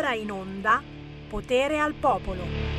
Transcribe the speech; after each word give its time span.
ora 0.00 0.14
in 0.14 0.30
onda 0.30 0.82
Potere 1.28 1.78
al 1.78 1.92
Popolo. 1.92 2.78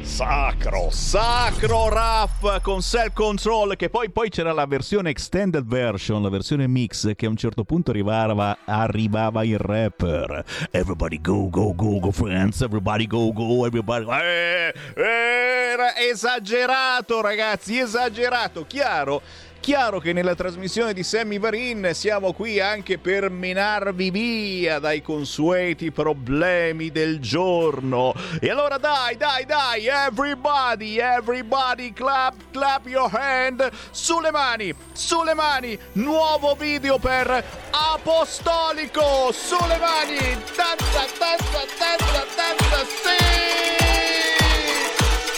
Sacro, 0.00 0.88
sacro 0.90 1.88
Raff 1.88 2.60
con 2.62 2.82
Self 2.82 3.12
Control 3.12 3.76
che 3.76 3.88
poi, 3.88 4.10
poi, 4.10 4.28
c'era 4.28 4.52
la 4.52 4.66
versione 4.66 5.10
extended 5.10 5.64
version, 5.64 6.20
la 6.20 6.28
versione 6.28 6.66
mix 6.66 7.14
che 7.14 7.26
a 7.26 7.28
un 7.28 7.36
certo 7.36 7.62
punto 7.62 7.90
arrivava, 7.92 8.58
arrivava 8.64 9.44
il 9.44 9.58
rapper. 9.58 10.44
Everybody 10.72 11.20
go, 11.20 11.48
go, 11.50 11.72
go, 11.72 12.00
go 12.00 12.10
friends, 12.10 12.62
everybody 12.62 13.06
go, 13.06 13.32
go, 13.32 13.64
everybody... 13.64 14.06
Eh, 14.10 14.74
era 14.96 15.96
esagerato 15.96 17.20
ragazzi, 17.20 17.78
esagerato, 17.78 18.66
chiaro? 18.66 19.22
Chiaro 19.60 19.98
che 19.98 20.14
nella 20.14 20.34
trasmissione 20.34 20.94
di 20.94 21.02
Sammy 21.02 21.38
Varin 21.38 21.90
siamo 21.92 22.32
qui 22.32 22.58
anche 22.58 22.96
per 22.96 23.28
menarvi 23.28 24.10
via 24.10 24.78
dai 24.78 25.02
consueti 25.02 25.90
problemi 25.90 26.90
del 26.90 27.20
giorno. 27.20 28.14
E 28.40 28.48
allora 28.48 28.78
dai, 28.78 29.16
dai, 29.16 29.44
dai, 29.44 29.86
everybody, 29.86 30.98
everybody, 30.98 31.92
clap, 31.92 32.34
clap 32.50 32.86
your 32.86 33.10
hand, 33.12 33.68
sulle 33.90 34.30
mani, 34.30 34.74
sulle 34.92 35.34
mani, 35.34 35.78
nuovo 35.92 36.54
video 36.54 36.98
per 36.98 37.44
Apostolico, 37.70 39.32
sulle 39.32 39.76
mani, 39.76 40.16
danza, 40.56 41.04
danza, 41.18 41.64
danza, 41.78 42.24
danza, 42.34 42.84
sì! 42.86 43.16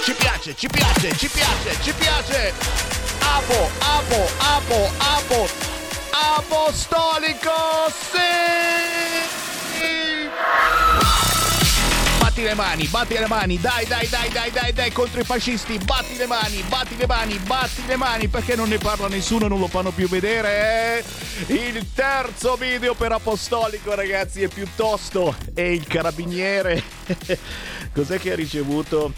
Ci 0.04 0.14
piace, 0.14 0.54
ci 0.54 0.68
piace, 0.68 1.16
ci 1.16 1.28
piace, 1.28 1.82
ci 1.82 1.92
piace! 1.94 2.99
Apo, 3.20 3.70
Apo, 3.78 4.28
Apo, 4.38 4.90
Apo, 4.98 5.48
Apostolico, 6.10 7.52
sì! 8.10 8.58
Batti 12.18 12.42
le 12.42 12.54
mani, 12.54 12.86
batti 12.86 13.14
le 13.14 13.26
mani, 13.26 13.58
dai, 13.60 13.84
dai, 13.86 14.08
dai, 14.08 14.28
dai, 14.30 14.50
dai, 14.50 14.72
dai, 14.72 14.92
contro 14.92 15.20
i 15.20 15.24
fascisti, 15.24 15.78
batti 15.78 16.16
le 16.16 16.26
mani, 16.26 16.62
batti 16.68 16.96
le 16.96 17.06
mani, 17.06 17.38
batti 17.38 17.84
le 17.86 17.96
mani, 17.96 18.28
perché 18.28 18.54
non 18.56 18.68
ne 18.68 18.78
parla 18.78 19.08
nessuno, 19.08 19.48
non 19.48 19.58
lo 19.58 19.68
fanno 19.68 19.90
più 19.90 20.08
vedere, 20.08 21.02
eh? 21.48 21.54
Il 21.54 21.92
terzo 21.92 22.56
video 22.56 22.94
per 22.94 23.12
Apostolico, 23.12 23.94
ragazzi, 23.94 24.42
è 24.42 24.48
piuttosto, 24.48 25.34
è 25.54 25.62
il 25.62 25.86
carabiniere, 25.86 26.82
cos'è 27.92 28.18
che 28.18 28.32
ha 28.32 28.36
ricevuto? 28.36 29.12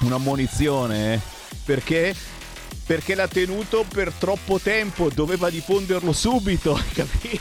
Una 0.00 0.18
munizione, 0.18 1.14
eh? 1.14 1.20
Perché? 1.64 2.14
Perché 2.90 3.14
l'ha 3.14 3.28
tenuto 3.28 3.84
per 3.88 4.12
troppo 4.12 4.58
tempo, 4.58 5.10
doveva 5.10 5.48
diffonderlo 5.48 6.12
subito, 6.12 6.72
capito? 6.92 7.40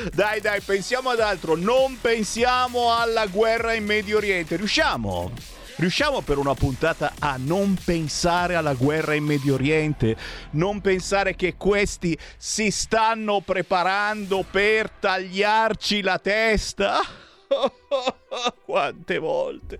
Dai, 0.14 0.40
dai, 0.40 0.62
pensiamo 0.62 1.10
ad 1.10 1.20
altro, 1.20 1.56
non 1.56 1.98
pensiamo 2.00 2.96
alla 2.96 3.26
guerra 3.26 3.74
in 3.74 3.84
Medio 3.84 4.16
Oriente, 4.16 4.56
riusciamo? 4.56 5.30
Riusciamo 5.76 6.22
per 6.22 6.38
una 6.38 6.54
puntata 6.54 7.12
a 7.18 7.36
non 7.38 7.76
pensare 7.84 8.54
alla 8.54 8.72
guerra 8.72 9.12
in 9.12 9.24
Medio 9.24 9.52
Oriente, 9.52 10.16
non 10.52 10.80
pensare 10.80 11.36
che 11.36 11.56
questi 11.58 12.16
si 12.38 12.70
stanno 12.70 13.42
preparando 13.42 14.42
per 14.50 14.88
tagliarci 14.88 16.00
la 16.00 16.18
testa? 16.18 17.00
quante 18.64 19.18
volte, 19.18 19.78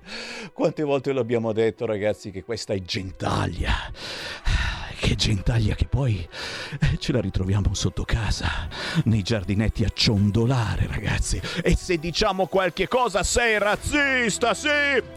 quante 0.53 0.83
volte 0.83 1.13
l'abbiamo 1.13 1.53
detto 1.53 1.87
ragazzi 1.87 2.31
che 2.31 2.43
questa 2.43 2.75
è 2.75 2.81
gentaglia. 2.81 3.75
Che 4.99 5.15
gentaglia 5.15 5.75
che 5.75 5.87
poi 5.87 6.27
eh, 6.81 6.99
ce 6.99 7.13
la 7.13 7.21
ritroviamo 7.21 7.75
sotto 7.75 8.05
casa, 8.05 8.69
nei 9.05 9.23
giardinetti 9.23 9.85
a 9.85 9.91
ciondolare, 9.93 10.87
ragazzi. 10.89 11.41
E 11.63 11.77
se 11.77 11.99
diciamo 11.99 12.47
qualche 12.47 12.89
cosa 12.89 13.23
sei 13.23 13.59
razzista, 13.59 14.55
sì, 14.55 14.69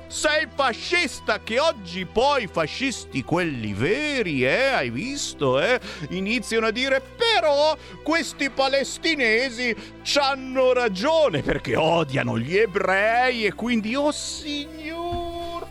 sei 0.07 0.47
fascista, 0.53 1.39
che 1.41 1.59
oggi 1.59 2.05
poi 2.05 2.47
fascisti, 2.47 3.23
quelli 3.23 3.73
veri, 3.73 4.45
eh, 4.45 4.67
hai 4.67 4.89
visto, 4.89 5.59
eh, 5.59 5.79
iniziano 6.09 6.67
a 6.67 6.71
dire 6.71 7.01
però 7.01 7.77
questi 8.03 8.49
palestinesi 8.49 9.75
hanno 10.15 10.73
ragione 10.73 11.41
perché 11.41 11.75
odiano 11.75 12.37
gli 12.37 12.57
ebrei 12.57 13.45
e 13.45 13.53
quindi, 13.53 13.95
oh 13.95 14.11
signor, 14.11 15.67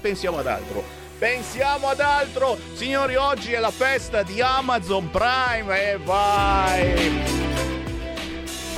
pensiamo 0.00 0.38
ad 0.38 0.46
altro. 0.46 1.05
Pensiamo 1.18 1.88
ad 1.88 2.00
altro, 2.00 2.58
signori, 2.74 3.16
oggi 3.16 3.52
è 3.52 3.58
la 3.58 3.70
festa 3.70 4.22
di 4.22 4.42
Amazon 4.42 5.08
Prime 5.10 5.92
e 5.92 5.96
vai! 5.96 7.22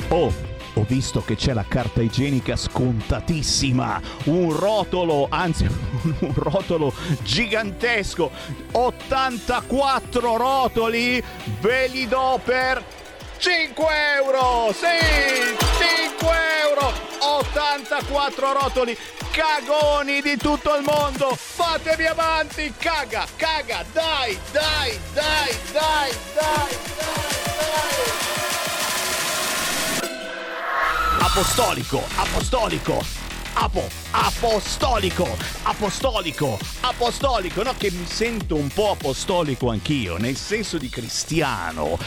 Oh, 0.07 0.33
ho 0.75 0.85
visto 0.87 1.21
che 1.21 1.35
c'è 1.35 1.51
la 1.51 1.65
carta 1.67 2.01
igienica 2.01 2.55
scontatissima, 2.55 4.01
un 4.25 4.57
rotolo, 4.57 5.27
anzi 5.29 5.65
un 5.67 6.33
rotolo 6.33 6.93
gigantesco, 7.21 8.31
84 8.71 10.37
rotoli, 10.37 11.21
ve 11.59 11.87
li 11.89 12.07
do 12.07 12.39
per 12.41 12.81
5 13.39 13.87
euro! 14.17 14.73
Sì! 14.73 15.55
5 15.57 16.27
euro! 16.67 16.91
84 17.19 18.51
rotoli! 18.51 18.97
Cagoni 19.31 20.21
di 20.21 20.35
tutto 20.35 20.75
il 20.75 20.83
mondo! 20.83 21.33
Fatevi 21.33 22.05
avanti! 22.05 22.73
Caga! 22.77 23.25
Caga! 23.37 23.85
Dai! 23.93 24.37
Dai! 24.51 24.99
Dai! 25.13 25.57
Dai! 25.71 26.11
Dai! 26.33 26.67
Dai! 26.67 26.77
dai. 26.97 27.69
Apostolico! 31.21 32.03
Apostolico! 32.15 33.27
Apo, 33.53 33.83
apostolico, 34.11 35.27
apostolico, 35.63 36.57
apostolico, 36.81 37.63
no 37.63 37.73
che 37.77 37.91
mi 37.91 38.05
sento 38.05 38.55
un 38.55 38.69
po' 38.69 38.91
apostolico 38.91 39.69
anch'io, 39.69 40.17
nel 40.17 40.37
senso 40.37 40.77
di 40.77 40.87
cristiano 40.87 41.97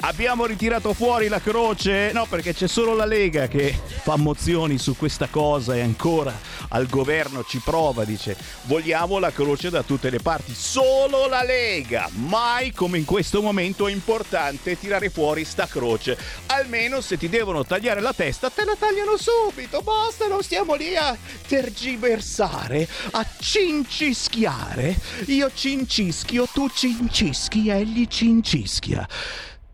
Abbiamo 0.00 0.46
ritirato 0.46 0.94
fuori 0.94 1.26
la 1.26 1.40
croce? 1.40 2.12
No, 2.12 2.24
perché 2.26 2.54
c'è 2.54 2.68
solo 2.68 2.94
la 2.94 3.04
Lega 3.04 3.48
che 3.48 3.76
fa 4.02 4.14
mozioni 4.16 4.78
su 4.78 4.96
questa 4.96 5.26
cosa 5.28 5.74
e 5.74 5.80
ancora 5.80 6.32
al 6.68 6.86
governo 6.86 7.42
ci 7.42 7.58
prova, 7.58 8.04
dice 8.04 8.36
vogliamo 8.62 9.18
la 9.18 9.32
croce 9.32 9.70
da 9.70 9.82
tutte 9.82 10.08
le 10.08 10.20
parti. 10.20 10.54
Solo 10.54 11.26
la 11.26 11.42
Lega. 11.42 12.08
Mai 12.12 12.72
come 12.72 12.98
in 12.98 13.04
questo 13.04 13.42
momento 13.42 13.88
è 13.88 13.92
importante 13.92 14.78
tirare 14.78 15.10
fuori 15.10 15.44
sta 15.44 15.66
croce. 15.66 16.16
Almeno 16.46 17.00
se 17.00 17.18
ti 17.18 17.28
devono 17.28 17.64
tagliare 17.64 18.00
la 18.00 18.12
testa, 18.12 18.50
te 18.50 18.64
la 18.64 18.76
tagliano 18.78 19.16
subito. 19.16 19.82
Basta, 19.82 20.28
non 20.28 20.44
stiamo 20.44 20.74
lì 20.74 20.94
a 20.94 21.16
tergiversare, 21.48 22.86
a 23.10 23.26
cincischiare. 23.40 24.96
Io 25.26 25.50
cincischio, 25.52 26.46
tu 26.52 26.68
cincischi, 26.70 27.68
egli 27.68 28.06
cincischia 28.06 29.06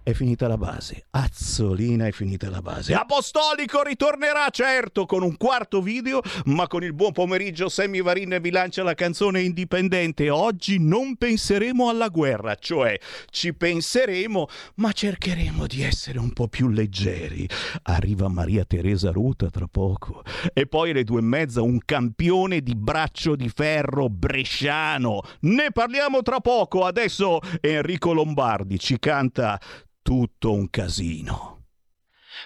è 0.05 0.13
finita 0.13 0.47
la 0.47 0.59
base. 0.59 1.07
Azzolina 1.11 2.07
è 2.07 2.13
finita 2.13 2.51
la 2.51 2.61
base. 2.61 2.93
Apostolico 2.93 3.83
ritornerà 3.83 4.51
certo 4.51 5.07
con 5.07 5.23
un 5.23 5.35
quarto 5.39 5.81
video, 5.81 6.21
ma 6.45 6.67
con 6.67 6.85
il 6.85 6.93
buon 6.93 7.13
pomeriggio 7.13 7.71
Sammy 7.71 8.03
Varin 8.03 8.39
vi 8.43 8.51
lancia 8.51 8.83
la 8.83 8.93
canzone 8.93 9.41
indipendente. 9.41 10.29
Oggi 10.29 10.79
non 10.79 11.17
penseremo 11.17 11.89
alla 11.89 12.09
guerra, 12.09 12.55
cioè 12.55 12.99
ci 13.31 13.55
penseremo, 13.55 14.47
ma 14.77 14.93
cercheremo 14.93 15.67
di 15.67 15.83
essere 15.83 16.19
un 16.19 16.35
po' 16.35 16.49
più 16.49 16.69
leggeri. 16.69 17.49
Arriva 17.85 18.29
Maria 18.29 18.67
Teresa 18.67 19.11
Ruta 19.11 19.49
tra 19.49 19.67
poco. 19.67 20.23
E 20.53 20.67
poi 20.67 20.91
alle 20.91 21.05
due 21.05 21.21
e 21.21 21.23
mezza 21.23 21.63
un 21.63 21.79
campione 21.83 22.61
di 22.61 22.75
braccio 22.75 23.37
di 23.37 23.49
ferro 23.49 24.11
bresciano. 24.11 25.23
Ne 25.41 25.71
parliamo 25.73 26.21
tra 26.21 26.41
poco. 26.41 26.85
Adesso 26.85 27.41
Enrico 27.63 28.13
Lombardi 28.13 28.79
ci 28.79 28.99
canta 28.99 29.59
tutto 30.05 30.53
un 30.53 30.69
casino. 30.69 31.63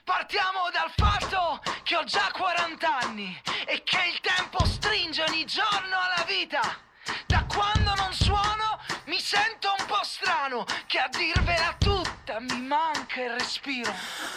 Partiamo 0.05 0.71
dal 0.73 0.93
fatto 0.95 1.61
che 1.83 1.97
ho 1.97 2.05
già 2.05 2.31
40 2.33 2.99
anni 2.99 3.37
e 3.67 3.83
che 3.83 3.99
il 4.15 4.21
tempo 4.21 4.65
stringe 4.65 5.25
ogni 5.25 5.45
giorno 5.45 5.97
alla 5.99 6.25
vita. 6.25 6.61
Da 7.27 7.45
quando 7.49 7.95
non 7.97 8.13
suono 8.13 8.28
mi 8.28 8.28
sento 9.29 9.69
un 9.79 9.85
po' 9.85 10.01
strano, 10.05 10.65
che 10.87 10.97
a 10.97 11.09
dirvela 11.11 11.75
tutta 11.79 12.41
mi 12.41 12.63
manca 12.63 13.23
il 13.23 13.33
respiro. 13.33 13.93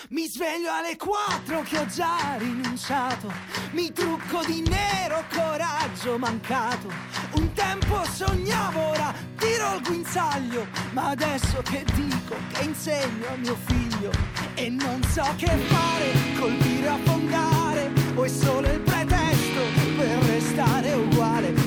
Mi 0.09 0.27
sveglio 0.27 0.69
alle 0.69 0.97
4 0.97 1.61
che 1.61 1.77
ho 1.77 1.85
già 1.85 2.35
rinunciato, 2.35 3.31
mi 3.71 3.93
trucco 3.93 4.43
di 4.43 4.61
nero, 4.67 5.23
coraggio 5.33 6.17
mancato. 6.17 6.91
Un 7.35 7.53
tempo 7.53 8.03
sognavo, 8.03 8.81
ora 8.81 9.13
tiro 9.37 9.75
il 9.75 9.81
guinzaglio, 9.81 10.67
ma 10.91 11.11
adesso 11.11 11.61
che 11.61 11.85
dico 11.93 12.35
che 12.51 12.63
insegno 12.65 13.29
a 13.29 13.37
mio 13.37 13.55
figlio 13.67 14.11
e 14.55 14.67
non 14.67 15.01
so 15.03 15.23
che 15.37 15.47
fare, 15.47 16.11
colpire 16.37 16.89
affondare, 16.89 17.91
o 18.15 18.25
è 18.25 18.27
solo 18.27 18.69
il 18.69 18.81
pretesto 18.81 19.61
per 19.95 20.17
restare 20.25 20.91
uguale. 20.91 21.60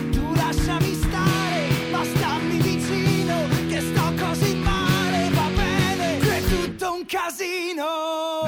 Casino. 7.05 8.44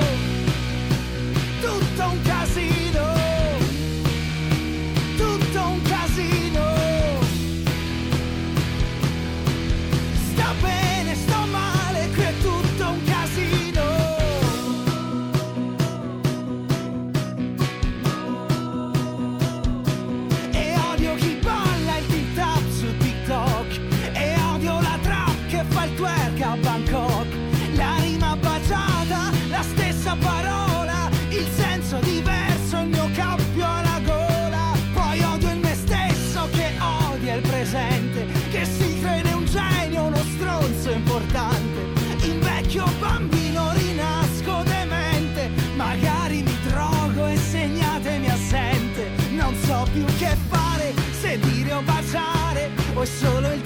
Baciare, 53.07 53.07
o 53.07 53.09
è 53.09 53.09
solo 53.09 53.53
il 53.53 53.66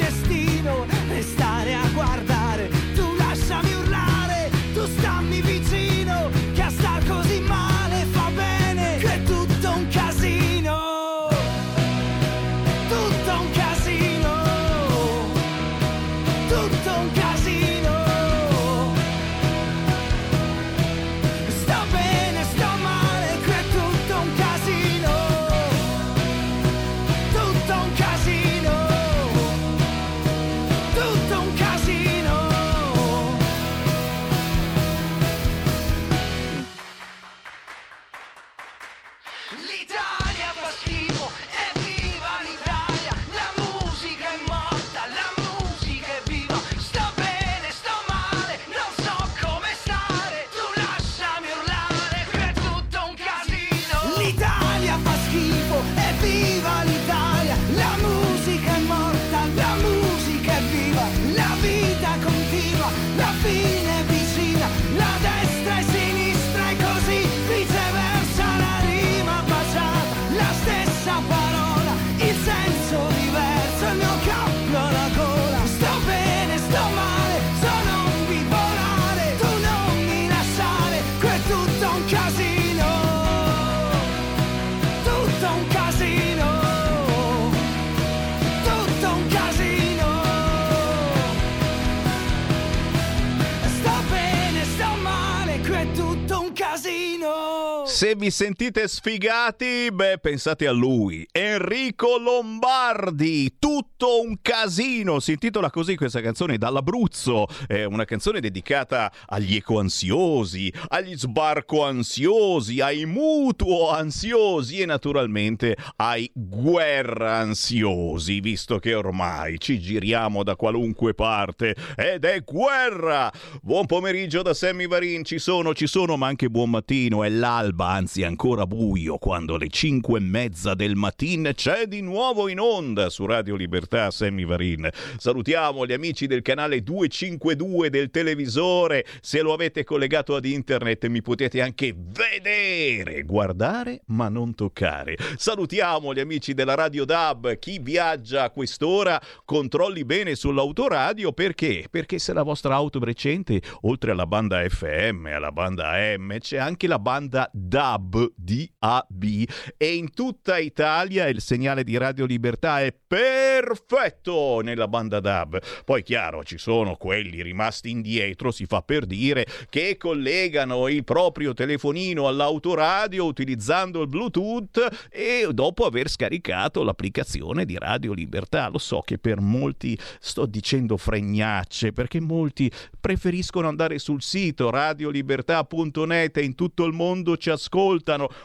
Vi 98.17 98.31
sentite 98.31 98.89
sfigati, 98.89 99.89
beh, 99.93 100.19
pensate 100.19 100.67
a 100.67 100.73
lui, 100.73 101.27
Enrico 101.31 102.19
Lombardi, 102.19 103.55
tutto 103.59 104.21
un 104.21 104.37
casino. 104.43 105.21
Si 105.21 105.33
intitola 105.33 105.71
così 105.71 105.95
questa 105.95 106.21
canzone 106.21 106.59
dall'Abruzzo, 106.59 107.47
è 107.69 107.85
una 107.85 108.05
canzone 108.05 108.41
dedicata 108.41 109.13
agli 109.27 109.55
ecoansiosi, 109.55 110.73
agli 110.89 111.17
sbarco 111.17 111.85
ansiosi, 111.85 112.81
ai 112.81 113.07
mutuo 113.07 113.91
ansiosi 113.91 114.81
e 114.81 114.87
naturalmente 114.87 115.77
ai 115.97 116.29
guerra 116.35 117.37
ansiosi, 117.37 118.41
visto 118.41 118.79
che 118.81 118.93
ormai 118.95 119.59
ci 119.59 119.79
giriamo 119.79 120.43
da 120.43 120.57
qualunque 120.57 121.15
parte. 121.15 121.77
Ed 121.97 122.25
è 122.25 122.43
guerra. 122.43 123.33
Buon 123.63 123.87
pomeriggio 123.87 124.43
da 124.43 124.53
Sammy 124.53 124.89
Varin, 124.89 125.25
ci 125.25 125.39
sono, 125.39 125.75
ci 125.75 125.87
sono, 125.87 126.17
ma 126.17 126.27
anche 126.27 126.49
buon 126.51 126.71
mattino, 126.71 127.23
è 127.23 127.29
l'alba, 127.29 127.99
anzi 128.01 128.23
ancora 128.23 128.67
buio, 128.67 129.19
quando 129.19 129.57
alle 129.57 129.69
5 129.69 130.17
e 130.17 130.23
mezza 130.23 130.73
del 130.73 130.97
mattino 130.97 131.53
c'è 131.53 131.85
di 131.85 132.01
nuovo 132.01 132.49
in 132.49 132.59
onda 132.59 133.11
su 133.11 133.27
Radio 133.27 133.57
Libertà 133.57 134.11
Sammy 134.11 134.47
Varin. 134.47 134.89
Salutiamo 135.19 135.85
gli 135.85 135.93
amici 135.93 136.27
del 136.27 136.41
canale 136.41 136.83
252 136.83 137.91
del 137.91 138.11
televisore, 138.11 139.05
se 139.21 139.43
lo 139.43 139.53
avete 139.53 139.85
collegato 139.85 140.35
ad 140.35 140.47
internet 140.47 141.09
mi 141.09 141.21
potete 141.21 141.61
anche 141.61 141.95
vedere, 141.95 143.23
guardare 143.25 144.01
ma 144.07 144.31
non 144.31 144.55
toccare. 144.55 145.19
Salutiamo 145.37 146.15
gli 146.15 146.21
amici 146.21 146.55
della 146.55 146.75
Radio 146.75 147.05
DAB, 147.05 147.59
chi 147.59 147.81
viaggia 147.81 148.45
a 148.45 148.51
quest'ora 148.51 149.21
controlli 149.45 150.07
bene 150.07 150.37
sull'autoradio 150.37 151.33
perché? 151.33 151.85
Perché 151.91 152.19
se 152.19 152.33
la 152.33 152.45
vostra 152.45 152.77
auto 152.77 152.99
recente, 152.99 153.61
oltre 153.83 154.13
alla 154.13 154.27
banda 154.27 154.67
FM, 154.67 155.27
alla 155.27 155.53
banda 155.53 155.91
AM, 155.91 156.39
c'è 156.39 156.57
anche 156.57 156.87
la 156.87 156.99
banda 156.99 157.47
DAB, 157.53 157.89
DAB 157.99 159.47
e 159.77 159.95
in 159.95 160.13
tutta 160.13 160.59
Italia 160.59 161.27
il 161.29 161.41
segnale 161.41 161.85
di 161.85 161.97
Radio 161.97 162.27
Libertà 162.27 162.81
è 162.81 162.95
perfetto 162.95 164.61
nella 164.63 164.87
banda 164.87 165.19
DAB. 165.21 165.59
Poi 165.85 166.03
chiaro, 166.03 166.45
ci 166.45 166.59
sono 166.59 166.97
quelli 166.97 167.43
rimasti 167.43 167.91
indietro, 167.91 168.51
si 168.51 168.67
fa 168.67 168.83
per 168.83 169.07
dire, 169.07 169.47
che 169.69 169.97
collegano 169.97 170.89
il 170.89 171.03
proprio 171.05 171.53
telefonino 171.53 172.29
all'autoradio 172.29 173.25
utilizzando 173.25 174.03
il 174.03 174.09
Bluetooth 174.09 175.09
e 175.11 175.49
dopo 175.53 175.85
aver 175.85 176.09
scaricato 176.09 176.83
l'applicazione 176.83 177.65
di 177.65 177.77
Radio 177.79 178.13
Libertà. 178.13 178.69
Lo 178.69 178.79
so 178.79 179.01
che 179.01 179.19
per 179.19 179.41
molti 179.41 179.99
sto 180.21 180.47
dicendo 180.47 180.97
fregnacce, 180.97 181.93
perché 181.93 182.21
molti 182.21 182.71
preferiscono 183.01 183.67
andare 183.67 183.99
sul 183.99 184.23
sito 184.23 184.71
radiolibertà.net 184.71 186.37
e 186.37 186.43
in 186.43 186.55
tutto 186.55 186.85
il 186.85 186.93
mondo 186.93 187.37
ci 187.37 187.51
ascoltano 187.51 187.80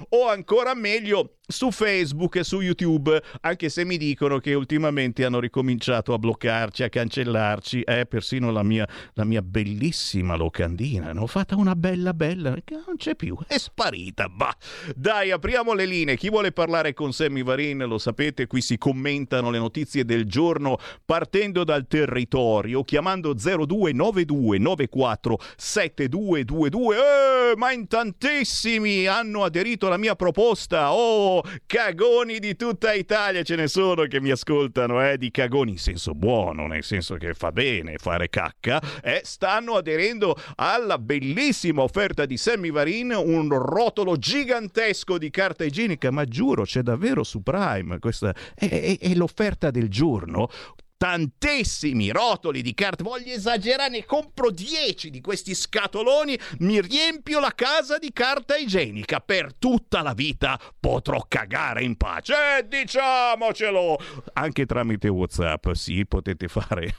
o 0.09 0.29
ancora 0.29 0.73
meglio 0.75 1.29
su 1.47 1.71
Facebook 1.71 2.37
e 2.37 2.43
su 2.43 2.61
YouTube, 2.61 3.21
anche 3.41 3.69
se 3.69 3.85
mi 3.85 3.97
dicono 3.97 4.39
che 4.39 4.53
ultimamente 4.53 5.25
hanno 5.25 5.39
ricominciato 5.39 6.13
a 6.13 6.17
bloccarci, 6.17 6.83
a 6.83 6.89
cancellarci, 6.89 7.81
eh, 7.81 8.05
persino 8.05 8.51
la 8.51 8.63
mia, 8.63 8.87
la 9.13 9.23
mia 9.23 9.41
bellissima 9.41 10.35
locandina, 10.35 11.11
ne 11.13 11.19
ho 11.19 11.27
fatta 11.27 11.55
una 11.55 11.75
bella 11.75 12.13
bella, 12.13 12.55
che 12.63 12.75
non 12.85 12.95
c'è 12.97 13.15
più, 13.15 13.37
è 13.47 13.57
sparita, 13.57 14.27
bah. 14.27 14.55
Dai, 14.95 15.31
apriamo 15.31 15.73
le 15.73 15.85
linee, 15.85 16.17
chi 16.17 16.29
vuole 16.29 16.51
parlare 16.51 16.93
con 16.93 17.13
Sammy 17.13 17.43
Varin, 17.43 17.85
lo 17.85 17.97
sapete, 17.97 18.47
qui 18.47 18.61
si 18.61 18.77
commentano 18.77 19.49
le 19.51 19.59
notizie 19.59 20.05
del 20.05 20.25
giorno 20.25 20.77
partendo 21.05 21.63
dal 21.63 21.87
territorio, 21.87 22.83
chiamando 22.83 23.33
0292 23.33 24.57
94 24.57 25.39
7222, 25.55 26.95
eh, 26.95 27.55
ma 27.55 27.71
in 27.71 27.87
tantissimi 27.87 29.05
hanno 29.05 29.43
aderito 29.43 29.87
alla 29.87 29.97
mia 29.97 30.15
proposta, 30.15 30.93
oh, 30.93 31.34
cagoni 31.65 32.39
di 32.39 32.55
tutta 32.55 32.93
Italia. 32.93 33.43
Ce 33.43 33.55
ne 33.55 33.67
sono 33.67 34.03
che 34.03 34.19
mi 34.21 34.31
ascoltano, 34.31 35.05
eh, 35.07 35.17
di 35.17 35.31
cagoni 35.31 35.71
in 35.71 35.77
senso 35.77 36.13
buono, 36.13 36.67
nel 36.67 36.83
senso 36.83 37.15
che 37.15 37.33
fa 37.33 37.51
bene 37.51 37.97
fare 37.97 38.29
cacca, 38.29 38.81
eh, 39.01 39.21
stanno 39.23 39.75
aderendo 39.75 40.35
alla 40.55 40.97
bellissima 40.97 41.81
offerta 41.81 42.25
di 42.25 42.37
Sammy 42.37 42.71
Varin, 42.71 43.11
un 43.11 43.49
rotolo 43.49 44.17
gigantesco 44.17 45.17
di 45.17 45.29
carta 45.29 45.63
igienica, 45.63 46.11
ma 46.11 46.25
giuro 46.25 46.63
c'è 46.63 46.81
davvero 46.81 47.23
su 47.23 47.41
Prime, 47.41 47.99
questa 47.99 48.33
è, 48.53 48.67
è- 48.67 48.97
è 48.99 49.13
l'offerta 49.13 49.71
del 49.71 49.89
giorno 49.89 50.49
tantissimi 50.97 52.09
rotoli 52.09 52.61
di 52.61 52.73
carte. 52.73 53.03
Voglio 53.03 53.33
esagerare, 53.33 53.89
ne 53.89 54.05
compro 54.05 54.49
10 54.49 55.09
di 55.09 55.21
questi 55.21 55.53
scatoloni, 55.53 56.37
mi 56.59 56.79
riempio 56.81 57.39
la 57.39 57.53
casa 57.53 57.97
di 57.97 58.11
carta 58.11 58.55
igienica. 58.55 59.19
Per 59.19 59.57
tutta 59.57 60.01
la 60.01 60.13
vita 60.13 60.59
potrò 60.79 61.25
cagare 61.27 61.83
in 61.83 61.95
pace. 61.97 62.33
Eh, 62.33 62.67
diciamocelo! 62.67 63.97
Anche 64.33 64.65
tramite 64.65 65.07
WhatsApp, 65.07 65.71
sì, 65.71 66.05
potete 66.05 66.47
fare 66.47 66.95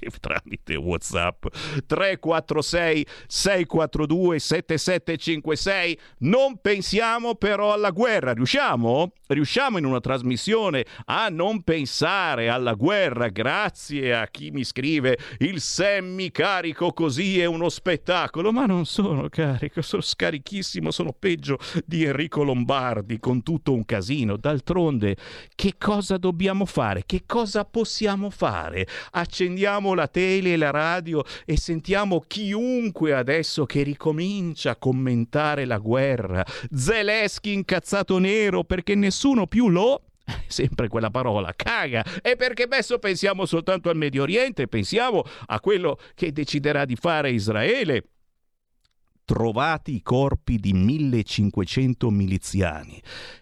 anche 0.00 0.10
tramite 0.20 0.76
WhatsApp. 0.76 1.46
346 1.86 3.06
642 3.26 4.38
7756. 4.38 5.98
Non 6.18 6.60
pensiamo 6.60 7.34
però 7.34 7.72
alla 7.72 7.90
guerra. 7.90 8.32
Riusciamo? 8.32 9.12
Riusciamo 9.26 9.78
in 9.78 9.84
una 9.84 10.00
trasmissione 10.00 10.86
a 11.06 11.28
non 11.28 11.62
pensare 11.62 12.48
alla 12.48 12.72
guerra 12.72 13.28
grazie 13.28 14.14
a 14.14 14.26
chi 14.28 14.50
mi 14.50 14.64
scrive 14.64 15.18
il 15.38 15.60
Sammy 15.60 16.30
carico 16.30 16.92
così 16.92 17.38
è 17.38 17.44
uno 17.44 17.68
spettacolo, 17.68 18.52
ma 18.52 18.64
non 18.64 18.86
sono 18.86 19.28
carico, 19.28 19.82
sono 19.82 20.00
scarichissimo, 20.00 20.90
sono 20.90 21.12
peggio 21.12 21.58
di 21.84 22.04
Enrico 22.04 22.42
Lombardi 22.42 23.18
con 23.18 23.42
tutto 23.42 23.74
un 23.74 23.84
casino. 23.84 24.36
D'altronde, 24.36 25.16
che 25.54 25.74
cosa 25.78 26.16
dobbiamo 26.16 26.64
fare? 26.64 27.02
Che 27.04 27.24
cosa 27.26 27.64
possiamo 27.64 28.30
fare? 28.30 28.86
Accendiamo 29.10 29.87
accendiamo 29.88 29.94
la 29.94 30.08
tele 30.08 30.52
e 30.52 30.56
la 30.56 30.70
radio 30.70 31.24
e 31.44 31.56
sentiamo 31.56 32.20
chiunque 32.26 33.14
adesso 33.14 33.64
che 33.64 33.82
ricomincia 33.82 34.72
a 34.72 34.76
commentare 34.76 35.64
la 35.64 35.78
guerra. 35.78 36.44
Zelensky 36.74 37.52
incazzato 37.52 38.18
nero 38.18 38.64
perché 38.64 38.94
nessuno 38.94 39.46
più 39.46 39.68
lo 39.68 40.02
sempre 40.46 40.88
quella 40.88 41.10
parola, 41.10 41.52
caga. 41.54 42.04
E 42.22 42.36
perché 42.36 42.64
adesso 42.64 42.98
pensiamo 42.98 43.46
soltanto 43.46 43.88
al 43.88 43.96
Medio 43.96 44.22
Oriente, 44.22 44.68
pensiamo 44.68 45.24
a 45.46 45.60
quello 45.60 45.98
che 46.14 46.32
deciderà 46.32 46.84
di 46.84 46.96
fare 46.96 47.30
Israele. 47.30 48.04
Trovati 49.24 49.94
i 49.94 50.02
corpi 50.02 50.56
di 50.56 50.72
1500 50.72 52.10
miliziani. 52.10 53.00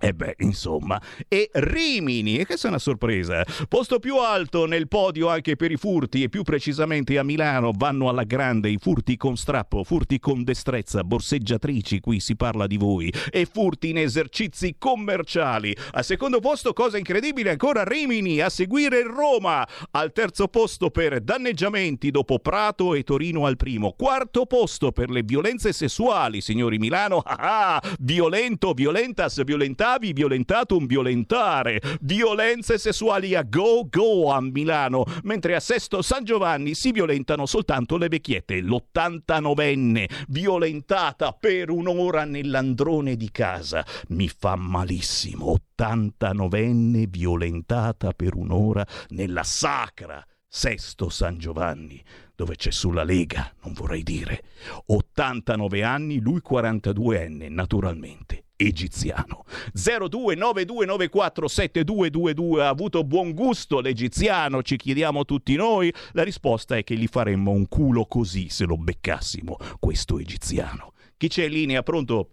e 0.00 0.14
beh, 0.14 0.36
insomma, 0.38 1.00
e 1.26 1.50
Rimini, 1.52 2.38
e 2.38 2.46
questa 2.46 2.68
è 2.68 2.70
una 2.70 2.78
sorpresa, 2.78 3.44
posto 3.68 3.98
più 3.98 4.18
alto 4.18 4.64
nel 4.64 4.86
podio 4.86 5.28
anche 5.28 5.56
per 5.56 5.72
i 5.72 5.76
furti 5.76 6.22
e 6.22 6.28
più 6.28 6.42
precisamente 6.42 7.18
a 7.18 7.24
Milano 7.24 7.72
vanno 7.74 8.08
alla 8.08 8.22
grande 8.22 8.70
i 8.70 8.78
furti 8.78 9.16
con 9.16 9.36
strappo, 9.36 9.82
furti 9.82 10.20
con 10.20 10.44
destrezza, 10.44 11.02
borseggiatrici, 11.02 11.98
qui 11.98 12.20
si 12.20 12.36
parla 12.36 12.68
di 12.68 12.76
voi, 12.76 13.12
e 13.30 13.44
furti 13.50 13.90
in 13.90 13.98
esercizi 13.98 14.76
commerciali. 14.78 15.76
Al 15.92 16.04
secondo 16.04 16.38
posto, 16.38 16.72
cosa 16.72 16.96
incredibile, 16.96 17.50
ancora 17.50 17.82
Rimini, 17.82 18.40
a 18.40 18.50
seguire 18.50 19.02
Roma, 19.02 19.66
al 19.90 20.12
terzo 20.12 20.46
posto 20.46 20.90
per 20.90 21.20
danneggiamenti 21.20 22.12
dopo 22.12 22.38
Prato 22.38 22.94
e 22.94 23.02
Torino 23.02 23.46
al 23.46 23.56
primo, 23.56 23.94
quarto 23.98 24.46
posto 24.46 24.92
per 24.92 25.10
le 25.10 25.22
violenze 25.24 25.72
sessuali, 25.72 26.40
signori 26.40 26.78
Milano, 26.78 27.18
ah, 27.18 27.74
ah 27.74 27.82
violento, 27.98 28.72
violentas, 28.74 29.42
violentà 29.42 29.87
violentavi, 29.88 30.12
violentatum, 30.12 30.86
violentare, 30.86 31.80
violenze 32.00 32.76
sessuali 32.76 33.34
a 33.34 33.42
go 33.42 33.86
go 33.88 34.30
a 34.30 34.40
Milano, 34.40 35.04
mentre 35.22 35.54
a 35.54 35.60
Sesto 35.60 36.02
San 36.02 36.24
Giovanni 36.24 36.74
si 36.74 36.92
violentano 36.92 37.46
soltanto 37.46 37.96
le 37.96 38.08
vecchiette. 38.08 38.60
L'89enne 38.60 40.08
violentata 40.28 41.32
per 41.32 41.70
un'ora 41.70 42.24
nell'androne 42.24 43.16
di 43.16 43.30
casa. 43.30 43.84
Mi 44.08 44.28
fa 44.28 44.56
malissimo. 44.56 45.56
89enne 45.78 47.06
violentata 47.08 48.12
per 48.12 48.34
un'ora 48.34 48.84
nella 49.10 49.44
sacra 49.44 50.24
Sesto 50.46 51.08
San 51.08 51.38
Giovanni 51.38 52.02
dove 52.34 52.54
c'è 52.54 52.70
sulla 52.70 53.02
Lega, 53.02 53.52
non 53.62 53.72
vorrei 53.72 54.04
dire. 54.04 54.42
89 54.86 55.82
anni, 55.82 56.20
lui 56.20 56.40
42enne, 56.44 57.50
naturalmente 57.50 58.44
egiziano. 58.58 59.44
0292947222 59.74 62.58
ha 62.58 62.68
avuto 62.68 63.04
buon 63.04 63.32
gusto 63.32 63.80
l'egiziano, 63.80 64.62
ci 64.62 64.76
chiediamo 64.76 65.24
tutti 65.24 65.54
noi. 65.54 65.92
La 66.12 66.24
risposta 66.24 66.76
è 66.76 66.82
che 66.82 66.96
gli 66.96 67.06
faremmo 67.06 67.52
un 67.52 67.68
culo 67.68 68.06
così 68.06 68.48
se 68.48 68.66
lo 68.66 68.76
beccassimo, 68.76 69.56
questo 69.78 70.18
egiziano. 70.18 70.94
Chi 71.16 71.28
c'è 71.28 71.44
in 71.44 71.52
linea? 71.52 71.82
Pronto? 71.82 72.30